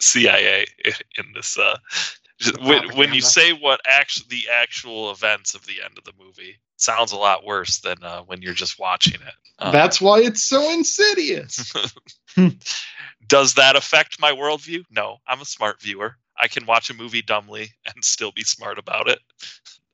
CIA 0.00 0.66
in 1.18 1.24
this. 1.34 1.58
Uh, 1.58 1.76
when, 2.60 2.96
when 2.96 3.14
you 3.14 3.20
say 3.20 3.52
what 3.52 3.80
actually 3.86 4.26
the 4.28 4.50
actual 4.52 5.10
events 5.10 5.54
of 5.54 5.66
the 5.66 5.82
end 5.84 5.96
of 5.96 6.04
the 6.04 6.12
movie 6.18 6.58
sounds 6.76 7.12
a 7.12 7.16
lot 7.16 7.44
worse 7.44 7.78
than 7.80 8.02
uh, 8.02 8.22
when 8.22 8.42
you're 8.42 8.54
just 8.54 8.78
watching 8.78 9.14
it. 9.14 9.34
Um, 9.58 9.72
That's 9.72 10.00
why 10.00 10.20
it's 10.20 10.42
so 10.42 10.70
insidious. 10.72 11.72
does 13.26 13.54
that 13.54 13.76
affect 13.76 14.20
my 14.20 14.32
worldview? 14.32 14.84
No, 14.90 15.18
I'm 15.26 15.40
a 15.40 15.46
smart 15.46 15.80
viewer. 15.80 16.16
I 16.36 16.48
can 16.48 16.66
watch 16.66 16.90
a 16.90 16.94
movie 16.94 17.22
dumbly 17.22 17.70
and 17.86 18.04
still 18.04 18.32
be 18.32 18.42
smart 18.42 18.78
about 18.78 19.08
it. 19.08 19.20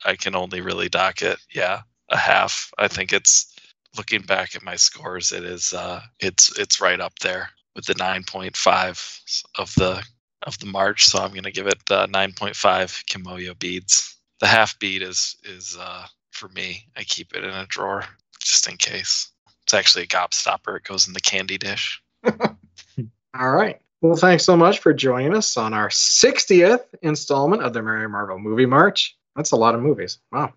I 0.05 0.17
can 0.17 0.35
only 0.35 0.63
really 0.63 0.89
dock 0.89 1.21
it, 1.21 1.39
yeah, 1.55 1.83
a 2.09 2.17
half. 2.17 2.73
I 2.79 2.89
think 2.89 3.13
it's 3.13 3.55
looking 3.97 4.23
back 4.23 4.55
at 4.55 4.63
my 4.63 4.77
scores, 4.77 5.33
it 5.33 5.45
is 5.45 5.75
uh 5.75 6.01
it's 6.21 6.59
it's 6.59 6.81
right 6.81 7.01
up 7.01 7.19
there 7.19 7.51
with 7.75 7.87
the 7.87 7.95
9.5 7.95 9.43
of 9.57 9.75
the 9.75 10.05
of 10.47 10.59
the 10.59 10.67
March. 10.67 11.07
So 11.07 11.19
I'm 11.19 11.35
gonna 11.35 11.51
give 11.51 11.67
it 11.67 11.81
uh, 11.91 12.07
9.5 12.07 12.55
Kimoyo 13.05 13.59
beads. 13.59 14.17
The 14.41 14.47
half 14.47 14.79
bead 14.79 15.03
is 15.03 15.37
is 15.45 15.77
uh 15.79 16.07
for 16.33 16.49
me. 16.51 16.87
I 16.97 17.05
keep 17.05 17.35
it 17.35 17.45
in 17.45 17.51
a 17.51 17.67
drawer 17.67 18.05
just 18.41 18.69
in 18.69 18.77
case. 18.77 19.31
It's 19.65 19.75
actually 19.75 20.05
a 20.05 20.09
gobstopper. 20.09 20.79
It 20.79 20.85
goes 20.85 21.07
in 21.07 21.13
the 21.13 21.21
candy 21.21 21.59
dish. 21.59 22.03
All 22.25 23.51
right. 23.51 23.81
Well, 24.01 24.17
thanks 24.17 24.45
so 24.45 24.57
much 24.57 24.79
for 24.79 24.95
joining 24.95 25.37
us 25.37 25.59
on 25.59 25.75
our 25.75 25.89
60th 25.89 26.85
installment 27.03 27.63
of 27.63 27.75
the 27.75 27.83
Merry 27.83 28.09
Marvel 28.09 28.39
Movie 28.39 28.67
March. 28.67 29.17
That's 29.37 29.53
a 29.53 29.57
lot 29.57 29.75
of 29.75 29.83
movies. 29.83 30.19
Wow. 30.33 30.55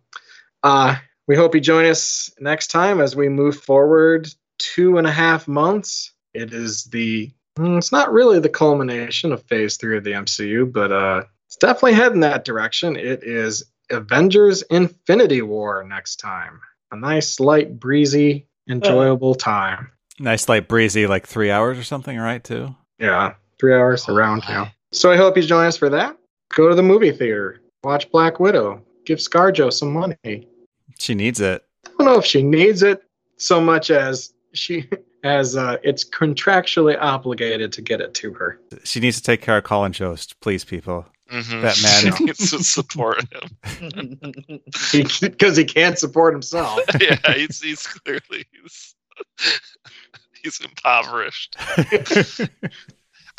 Uh, 0.64 0.96
we 1.28 1.36
hope 1.36 1.54
you 1.54 1.62
join 1.62 1.86
us 1.86 2.34
next 2.40 2.68
time 2.68 3.02
as 3.02 3.16
we 3.16 3.28
move 3.28 3.60
forward 3.60 4.34
two 4.60 4.98
and 4.98 5.06
a 5.06 5.12
half 5.12 5.48
months. 5.48 6.13
It 6.34 6.54
is 6.54 6.86
the, 6.86 7.32
mm, 7.58 7.78
it's 7.78 7.92
not 7.92 8.12
really 8.12 8.40
the 8.40 8.50
culmination 8.50 9.32
of 9.32 9.44
phase 9.44 9.78
three 9.78 9.98
of 9.98 10.04
the 10.04 10.12
MCU, 10.12 10.72
but 10.72 10.92
uh, 10.92 11.24
it's 11.48 11.56
definitely 11.58 11.94
heading 11.94 12.22
that 12.22 12.46
direction. 12.46 12.96
It 12.96 13.24
is 13.24 13.64
Avengers 13.92 14.64
Infinity 14.64 15.42
War 15.42 15.84
next 15.84 16.18
time. 16.18 16.60
A 16.92 16.96
nice, 16.96 17.40
light, 17.40 17.80
breezy, 17.80 18.48
enjoyable 18.70 19.36
time. 19.36 19.92
Nice 20.20 20.48
light 20.48 20.68
breezy, 20.68 21.08
like 21.08 21.28
three 21.28 21.50
hours 21.52 21.78
or 21.78 21.84
something, 21.84 22.18
right? 22.18 22.44
Too. 22.44 22.76
Yeah, 23.00 23.34
three 23.60 23.74
hours 23.74 24.06
Oh, 24.08 24.14
around 24.16 24.44
now. 24.48 24.72
So 24.92 25.12
I 25.12 25.18
hope 25.18 25.36
you 25.36 25.44
join 25.44 25.66
us 25.66 25.78
for 25.78 25.90
that. 25.90 26.18
Go 26.56 26.70
to 26.70 26.76
the 26.76 26.84
movie 26.84 27.12
theater, 27.12 27.62
watch 27.84 28.12
Black 28.12 28.40
Widow, 28.40 28.84
give 29.06 29.18
ScarJo 29.20 29.74
some 29.74 29.92
money. 29.92 30.48
She 31.00 31.16
needs 31.16 31.42
it. 31.42 31.64
I 31.86 31.90
don't 31.98 32.06
know 32.06 32.20
if 32.20 32.26
she 32.26 32.44
needs 32.44 32.84
it 32.84 33.02
so 33.38 33.60
much 33.60 33.90
as 33.90 34.34
she 34.54 34.88
as 35.24 35.56
uh, 35.56 35.78
it's 35.84 36.04
contractually 36.04 36.98
obligated 37.00 37.72
to 37.74 37.82
get 37.82 38.02
it 38.02 38.14
to 38.16 38.34
her. 38.34 38.60
She 38.84 39.00
needs 39.00 39.18
to 39.18 39.24
take 39.24 39.42
care 39.42 39.58
of 39.58 39.64
Colin 39.64 39.94
Jost, 39.94 40.40
please, 40.42 40.64
people. 40.64 41.06
Mhm. 41.32 41.62
That 41.62 41.82
man- 41.82 42.16
She 42.18 42.24
needs 42.26 42.52
to 42.52 42.64
support 42.64 43.24
him. 43.34 44.20
Because 45.22 45.58
he, 45.58 45.66
can't 45.66 45.98
support 45.98 46.34
himself. 46.34 46.80
yeah, 47.02 47.18
he's 47.34 47.62
he's 47.62 47.88
clearly 47.88 48.46
he's, 48.62 48.96
he's 50.44 50.60
impoverished. 50.60 51.56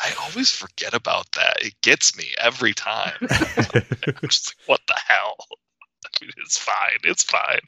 I 0.01 0.11
always 0.23 0.51
forget 0.51 0.93
about 0.93 1.31
that. 1.33 1.57
It 1.61 1.73
gets 1.81 2.17
me 2.17 2.25
every 2.41 2.73
time. 2.73 3.13
I'm 3.21 3.27
just 4.23 4.49
like, 4.49 4.67
what 4.67 4.81
the 4.87 4.99
hell? 5.07 5.35
I 6.05 6.09
mean, 6.21 6.31
it's 6.37 6.57
fine. 6.57 6.99
It's 7.03 7.23
fine. 7.23 7.61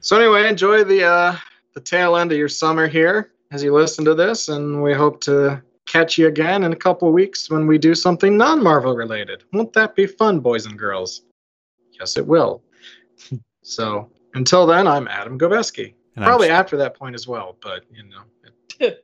So 0.00 0.18
anyway, 0.18 0.48
enjoy 0.48 0.84
the 0.84 1.04
uh, 1.04 1.36
the 1.74 1.80
tail 1.80 2.16
end 2.16 2.32
of 2.32 2.38
your 2.38 2.48
summer 2.48 2.86
here 2.86 3.32
as 3.50 3.62
you 3.62 3.72
listen 3.72 4.04
to 4.04 4.14
this, 4.14 4.48
and 4.48 4.82
we 4.82 4.94
hope 4.94 5.20
to 5.22 5.62
catch 5.86 6.16
you 6.16 6.28
again 6.28 6.64
in 6.64 6.72
a 6.72 6.76
couple 6.76 7.12
weeks 7.12 7.50
when 7.50 7.66
we 7.66 7.78
do 7.78 7.94
something 7.94 8.36
non-Marvel 8.36 8.94
related. 8.96 9.44
Won't 9.52 9.72
that 9.74 9.94
be 9.94 10.06
fun, 10.06 10.40
boys 10.40 10.66
and 10.66 10.78
girls? 10.78 11.22
Yes, 11.92 12.16
it 12.16 12.26
will. 12.26 12.62
so 13.62 14.10
until 14.34 14.66
then, 14.66 14.86
I'm 14.88 15.08
Adam 15.08 15.38
Gobeski. 15.38 15.94
And 16.16 16.24
I'm 16.24 16.28
Probably 16.28 16.48
after 16.48 16.76
that 16.78 16.96
point 16.96 17.14
as 17.14 17.26
well, 17.26 17.56
but 17.60 17.84
you 17.90 18.04
know, 18.04 18.22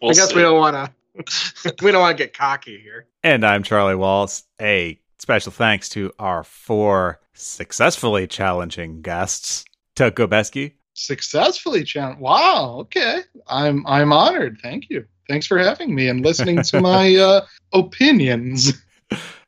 We'll 0.00 0.10
I 0.10 0.14
guess 0.14 0.30
see. 0.30 0.34
we 0.36 0.42
don't 0.42 0.58
want 0.58 0.76
to. 0.76 1.74
we 1.82 1.90
don't 1.92 2.00
want 2.00 2.16
to 2.16 2.24
get 2.24 2.36
cocky 2.36 2.78
here. 2.78 3.06
And 3.22 3.44
I'm 3.44 3.62
Charlie 3.62 3.94
Walls. 3.94 4.44
A 4.60 4.98
special 5.18 5.52
thanks 5.52 5.88
to 5.90 6.12
our 6.18 6.44
four 6.44 7.20
successfully 7.34 8.26
challenging 8.26 9.02
guests. 9.02 9.64
Doug 9.96 10.14
Gobeski, 10.14 10.74
Successfully 10.94 11.84
challenged. 11.84 12.20
Wow. 12.20 12.76
Okay. 12.80 13.20
I'm 13.48 13.86
I'm 13.86 14.12
honored. 14.12 14.58
Thank 14.62 14.90
you. 14.90 15.04
Thanks 15.28 15.46
for 15.46 15.58
having 15.58 15.94
me 15.94 16.08
and 16.08 16.24
listening 16.24 16.62
to 16.62 16.80
my 16.82 17.14
uh, 17.16 17.40
opinions. 17.72 18.72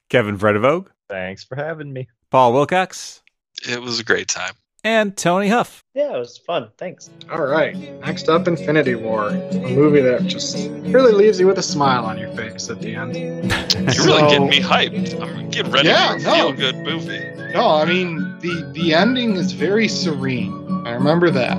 Kevin 0.08 0.36
Vredevogue, 0.38 0.86
Thanks 1.08 1.42
for 1.44 1.56
having 1.56 1.92
me. 1.92 2.08
Paul 2.30 2.52
Wilcox, 2.52 3.22
It 3.68 3.80
was 3.82 3.98
a 4.00 4.04
great 4.04 4.28
time. 4.28 4.52
and 4.84 5.16
Tony 5.16 5.48
Huff. 5.48 5.82
yeah, 5.94 6.14
it 6.14 6.18
was 6.18 6.38
fun. 6.38 6.70
Thanks. 6.78 7.10
All 7.30 7.44
right. 7.44 7.76
Next 8.00 8.28
up, 8.28 8.46
Infinity 8.48 8.94
War, 8.94 9.28
a 9.28 9.52
movie 9.74 10.00
that 10.00 10.24
just 10.26 10.56
really 10.82 11.12
leaves 11.12 11.38
you 11.40 11.46
with 11.46 11.58
a 11.58 11.62
smile 11.62 12.04
on 12.04 12.18
your 12.18 12.30
face 12.36 12.68
at 12.70 12.80
the 12.80 12.94
end. 12.94 13.14
You're 13.16 13.90
So- 13.92 14.04
really 14.06 14.22
getting 14.28 14.48
me 14.48 14.60
hyped. 14.60 15.20
I'm 15.20 15.50
getting 15.50 15.72
ready 15.72 15.88
Yeah, 15.88 16.10
for 16.12 16.16
a 16.16 16.22
no. 16.22 16.34
feel 16.34 16.52
good 16.52 16.76
movie. 16.76 17.52
No, 17.54 17.68
I 17.70 17.84
mean 17.84 18.31
the 18.42 18.68
the 18.72 18.92
ending 18.92 19.36
is 19.36 19.52
very 19.52 19.88
serene. 19.88 20.82
I 20.84 20.90
remember 20.92 21.30
that. 21.30 21.56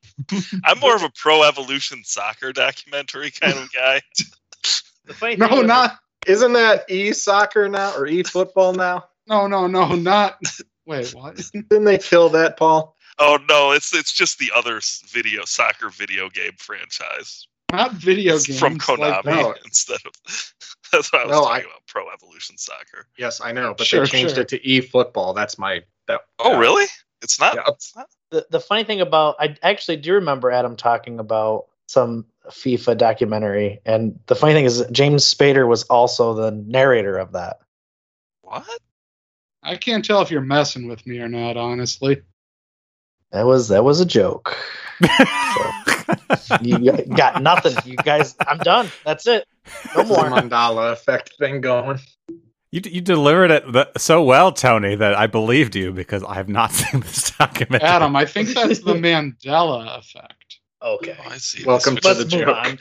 I'm 0.64 0.80
more 0.80 0.96
of 0.96 1.04
a 1.04 1.12
pro 1.16 1.44
evolution 1.44 2.04
soccer 2.04 2.52
documentary 2.54 3.32
kind 3.32 3.58
of 3.58 3.72
guy. 3.72 4.02
the 5.06 5.14
funny 5.14 5.36
thing 5.36 5.50
No, 5.50 5.58
was- 5.58 5.68
not 5.68 5.98
Isn't 6.26 6.54
that 6.54 6.90
e 6.90 7.14
soccer 7.14 7.70
now 7.70 7.96
or 7.96 8.08
e 8.08 8.24
football 8.24 8.74
now? 8.74 9.06
no, 9.28 9.48
no, 9.48 9.68
no, 9.68 9.96
not. 9.96 10.40
Wait, 10.86 11.12
what? 11.14 11.36
Didn't 11.54 11.84
they 11.86 11.98
kill 11.98 12.30
that, 12.30 12.58
Paul? 12.58 12.96
Oh 13.20 13.38
no, 13.50 13.72
it's 13.72 13.94
it's 13.96 14.12
just 14.14 14.38
the 14.40 14.52
other 14.56 14.80
video 15.08 15.44
soccer 15.46 15.90
video 15.90 16.30
game 16.30 16.54
franchise 16.58 17.48
Not 17.72 17.94
video 17.94 18.36
It's 18.36 18.46
games 18.48 18.60
from 18.60 18.74
like 18.74 18.82
Konami 19.24 19.26
No. 19.26 19.56
instead 19.66 20.00
of. 20.06 20.14
That's 20.92 21.12
what 21.12 21.24
I 21.24 21.26
was 21.26 21.32
No, 21.32 21.42
talking 21.42 21.66
I- 21.66 21.70
about. 21.70 21.82
Pro 21.88 22.10
evolution 22.12 22.58
soccer. 22.58 23.08
Yes, 23.18 23.42
I 23.42 23.52
know, 23.52 23.74
but 23.78 23.88
Sure, 23.88 24.02
they 24.06 24.10
changed 24.12 24.36
sure. 24.36 24.44
it 24.44 24.50
to 24.50 24.66
e 24.68 24.82
football. 24.82 25.34
That's 25.34 25.58
my. 25.58 25.84
That, 26.08 26.22
Oh 26.40 26.52
yeah. 26.54 26.60
really? 26.60 26.86
It's 27.22 27.40
not. 27.40 27.56
Yeah. 27.56 27.64
It's 27.68 27.96
not. 27.96 28.08
the, 28.30 28.46
the 28.50 28.60
funny 28.60 28.84
thing 28.84 29.02
about 29.02 29.36
I 29.40 29.56
actually 29.64 29.98
do 29.98 30.14
remember 30.14 30.52
Adam 30.52 30.76
talking 30.76 31.20
about 31.20 31.66
some 31.88 32.26
FIFA 32.50 32.98
documentary, 32.98 33.80
and 33.86 34.20
the 34.28 34.36
funny 34.36 34.54
thing 34.54 34.66
is, 34.66 34.86
James 34.92 35.24
Spader 35.32 35.68
was 35.68 35.84
also 35.84 36.34
the 36.34 36.52
narrator 36.52 37.18
of 37.18 37.34
that. 37.34 37.60
What? 38.42 38.66
I 39.64 39.76
can't 39.76 40.06
tell 40.06 40.22
if 40.22 40.32
you're 40.32 40.42
messing 40.42 40.88
with 40.88 41.06
me 41.06 41.20
or 41.20 41.28
not, 41.28 41.58
honestly. 41.58 42.22
That 43.32 43.46
was 43.46 43.68
that 43.70 43.84
was 43.84 44.00
a 44.00 44.06
joke. 44.06 44.56
You 46.62 46.80
got, 46.80 47.10
got 47.10 47.44
nothing, 47.44 47.76
you 47.86 47.98
guys. 47.98 48.36
I'm 48.48 48.58
done. 48.60 48.90
That's 49.06 49.28
it. 49.28 49.46
No 49.96 50.04
This 50.04 50.12
is 50.12 50.18
a 50.18 50.30
more. 50.30 50.40
Mandala 50.40 50.94
effect 50.94 51.34
thing 51.38 51.62
going. 51.62 52.00
You, 52.72 52.82
you 52.84 53.02
delivered 53.02 53.50
it 53.52 53.88
so 53.98 54.22
well, 54.24 54.52
Tony, 54.52 54.96
that 54.96 55.16
I 55.16 55.28
believed 55.28 55.76
you 55.76 55.92
because 55.94 56.24
I 56.24 56.34
have 56.36 56.50
not 56.50 56.72
seen 56.74 57.00
this 57.02 57.32
document. 57.32 57.84
Adam, 57.84 58.16
I 58.16 58.26
think 58.26 58.50
that's 58.50 58.80
the 58.80 58.94
Mandela 58.96 59.98
effect. 59.98 60.60
Okay. 60.82 61.16
Oh, 61.20 61.30
I 61.30 61.38
see. 61.38 61.64
Welcome 61.66 61.96
This 61.96 62.18
to 62.18 62.24
the 62.26 62.38
move 62.38 62.46
joke. 62.46 62.58
on. 62.58 62.80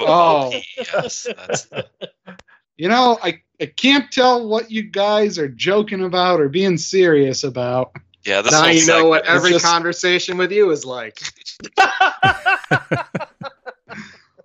Oh. 0.00 0.52
E 0.52 0.62
yes, 0.76 1.26
that's 1.36 1.66
You 2.76 2.88
know, 2.88 3.18
I, 3.24 3.42
I 3.60 3.66
can't 3.66 4.08
tell 4.12 4.46
what 4.46 4.70
you 4.70 4.82
guys 4.84 5.36
are 5.36 5.48
joking 5.48 6.04
about 6.04 6.40
or 6.40 6.48
being 6.48 6.76
serious 6.78 7.42
about. 7.42 7.90
yeah. 8.24 8.40
This 8.40 8.52
now 8.52 8.66
you 8.66 8.86
know 8.86 9.08
what 9.08 9.24
segment 9.24 9.36
is 9.36 9.36
every 9.44 9.50
just- 9.52 9.64
conversation 9.64 10.36
with 10.38 10.52
you 10.52 10.70
is 10.70 10.84
like. 10.84 11.18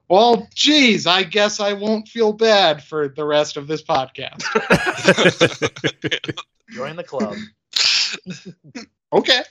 Well, 0.10 0.48
geez, 0.54 1.08
I 1.08 1.24
guess 1.24 1.60
I 1.60 1.74
won't 1.74 2.08
feel 2.08 2.34
bad 2.34 2.84
for 2.84 3.08
the 3.08 3.26
rest 3.26 3.58
of 3.58 3.68
this 3.68 3.82
podcast. 3.82 4.44
Join 6.72 6.96
the 6.96 7.04
club. 7.04 7.36
Okay. 9.14 9.42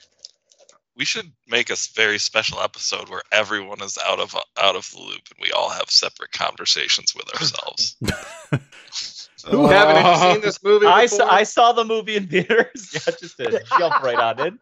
we 0.97 1.05
should 1.05 1.31
make 1.47 1.69
a 1.69 1.75
very 1.95 2.17
special 2.19 2.59
episode 2.59 3.07
where 3.09 3.21
everyone 3.31 3.81
is 3.81 3.97
out 4.05 4.19
of 4.19 4.35
out 4.61 4.75
of 4.75 4.89
the 4.91 4.99
loop 4.99 5.21
and 5.31 5.39
we 5.41 5.51
all 5.51 5.69
have 5.69 5.89
separate 5.89 6.31
conversations 6.33 7.13
with 7.15 7.29
ourselves. 7.33 7.95
Who 9.49 9.67
Kevin, 9.69 9.95
have 9.95 10.05
you 10.05 10.11
Uh, 10.11 10.33
seen 10.33 10.41
this 10.41 10.61
movie? 10.63 10.85
I 10.85 11.05
saw, 11.05 11.27
I 11.29 11.43
saw 11.43 11.71
the 11.73 11.83
movie 11.85 12.15
in 12.17 12.27
theaters. 12.27 12.89
Yeah, 12.93 13.13
just 13.19 13.37
to 13.37 13.63
jump 13.79 14.01
right 14.03 14.17
on 14.17 14.47
in. 14.47 14.59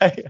I, 0.00 0.24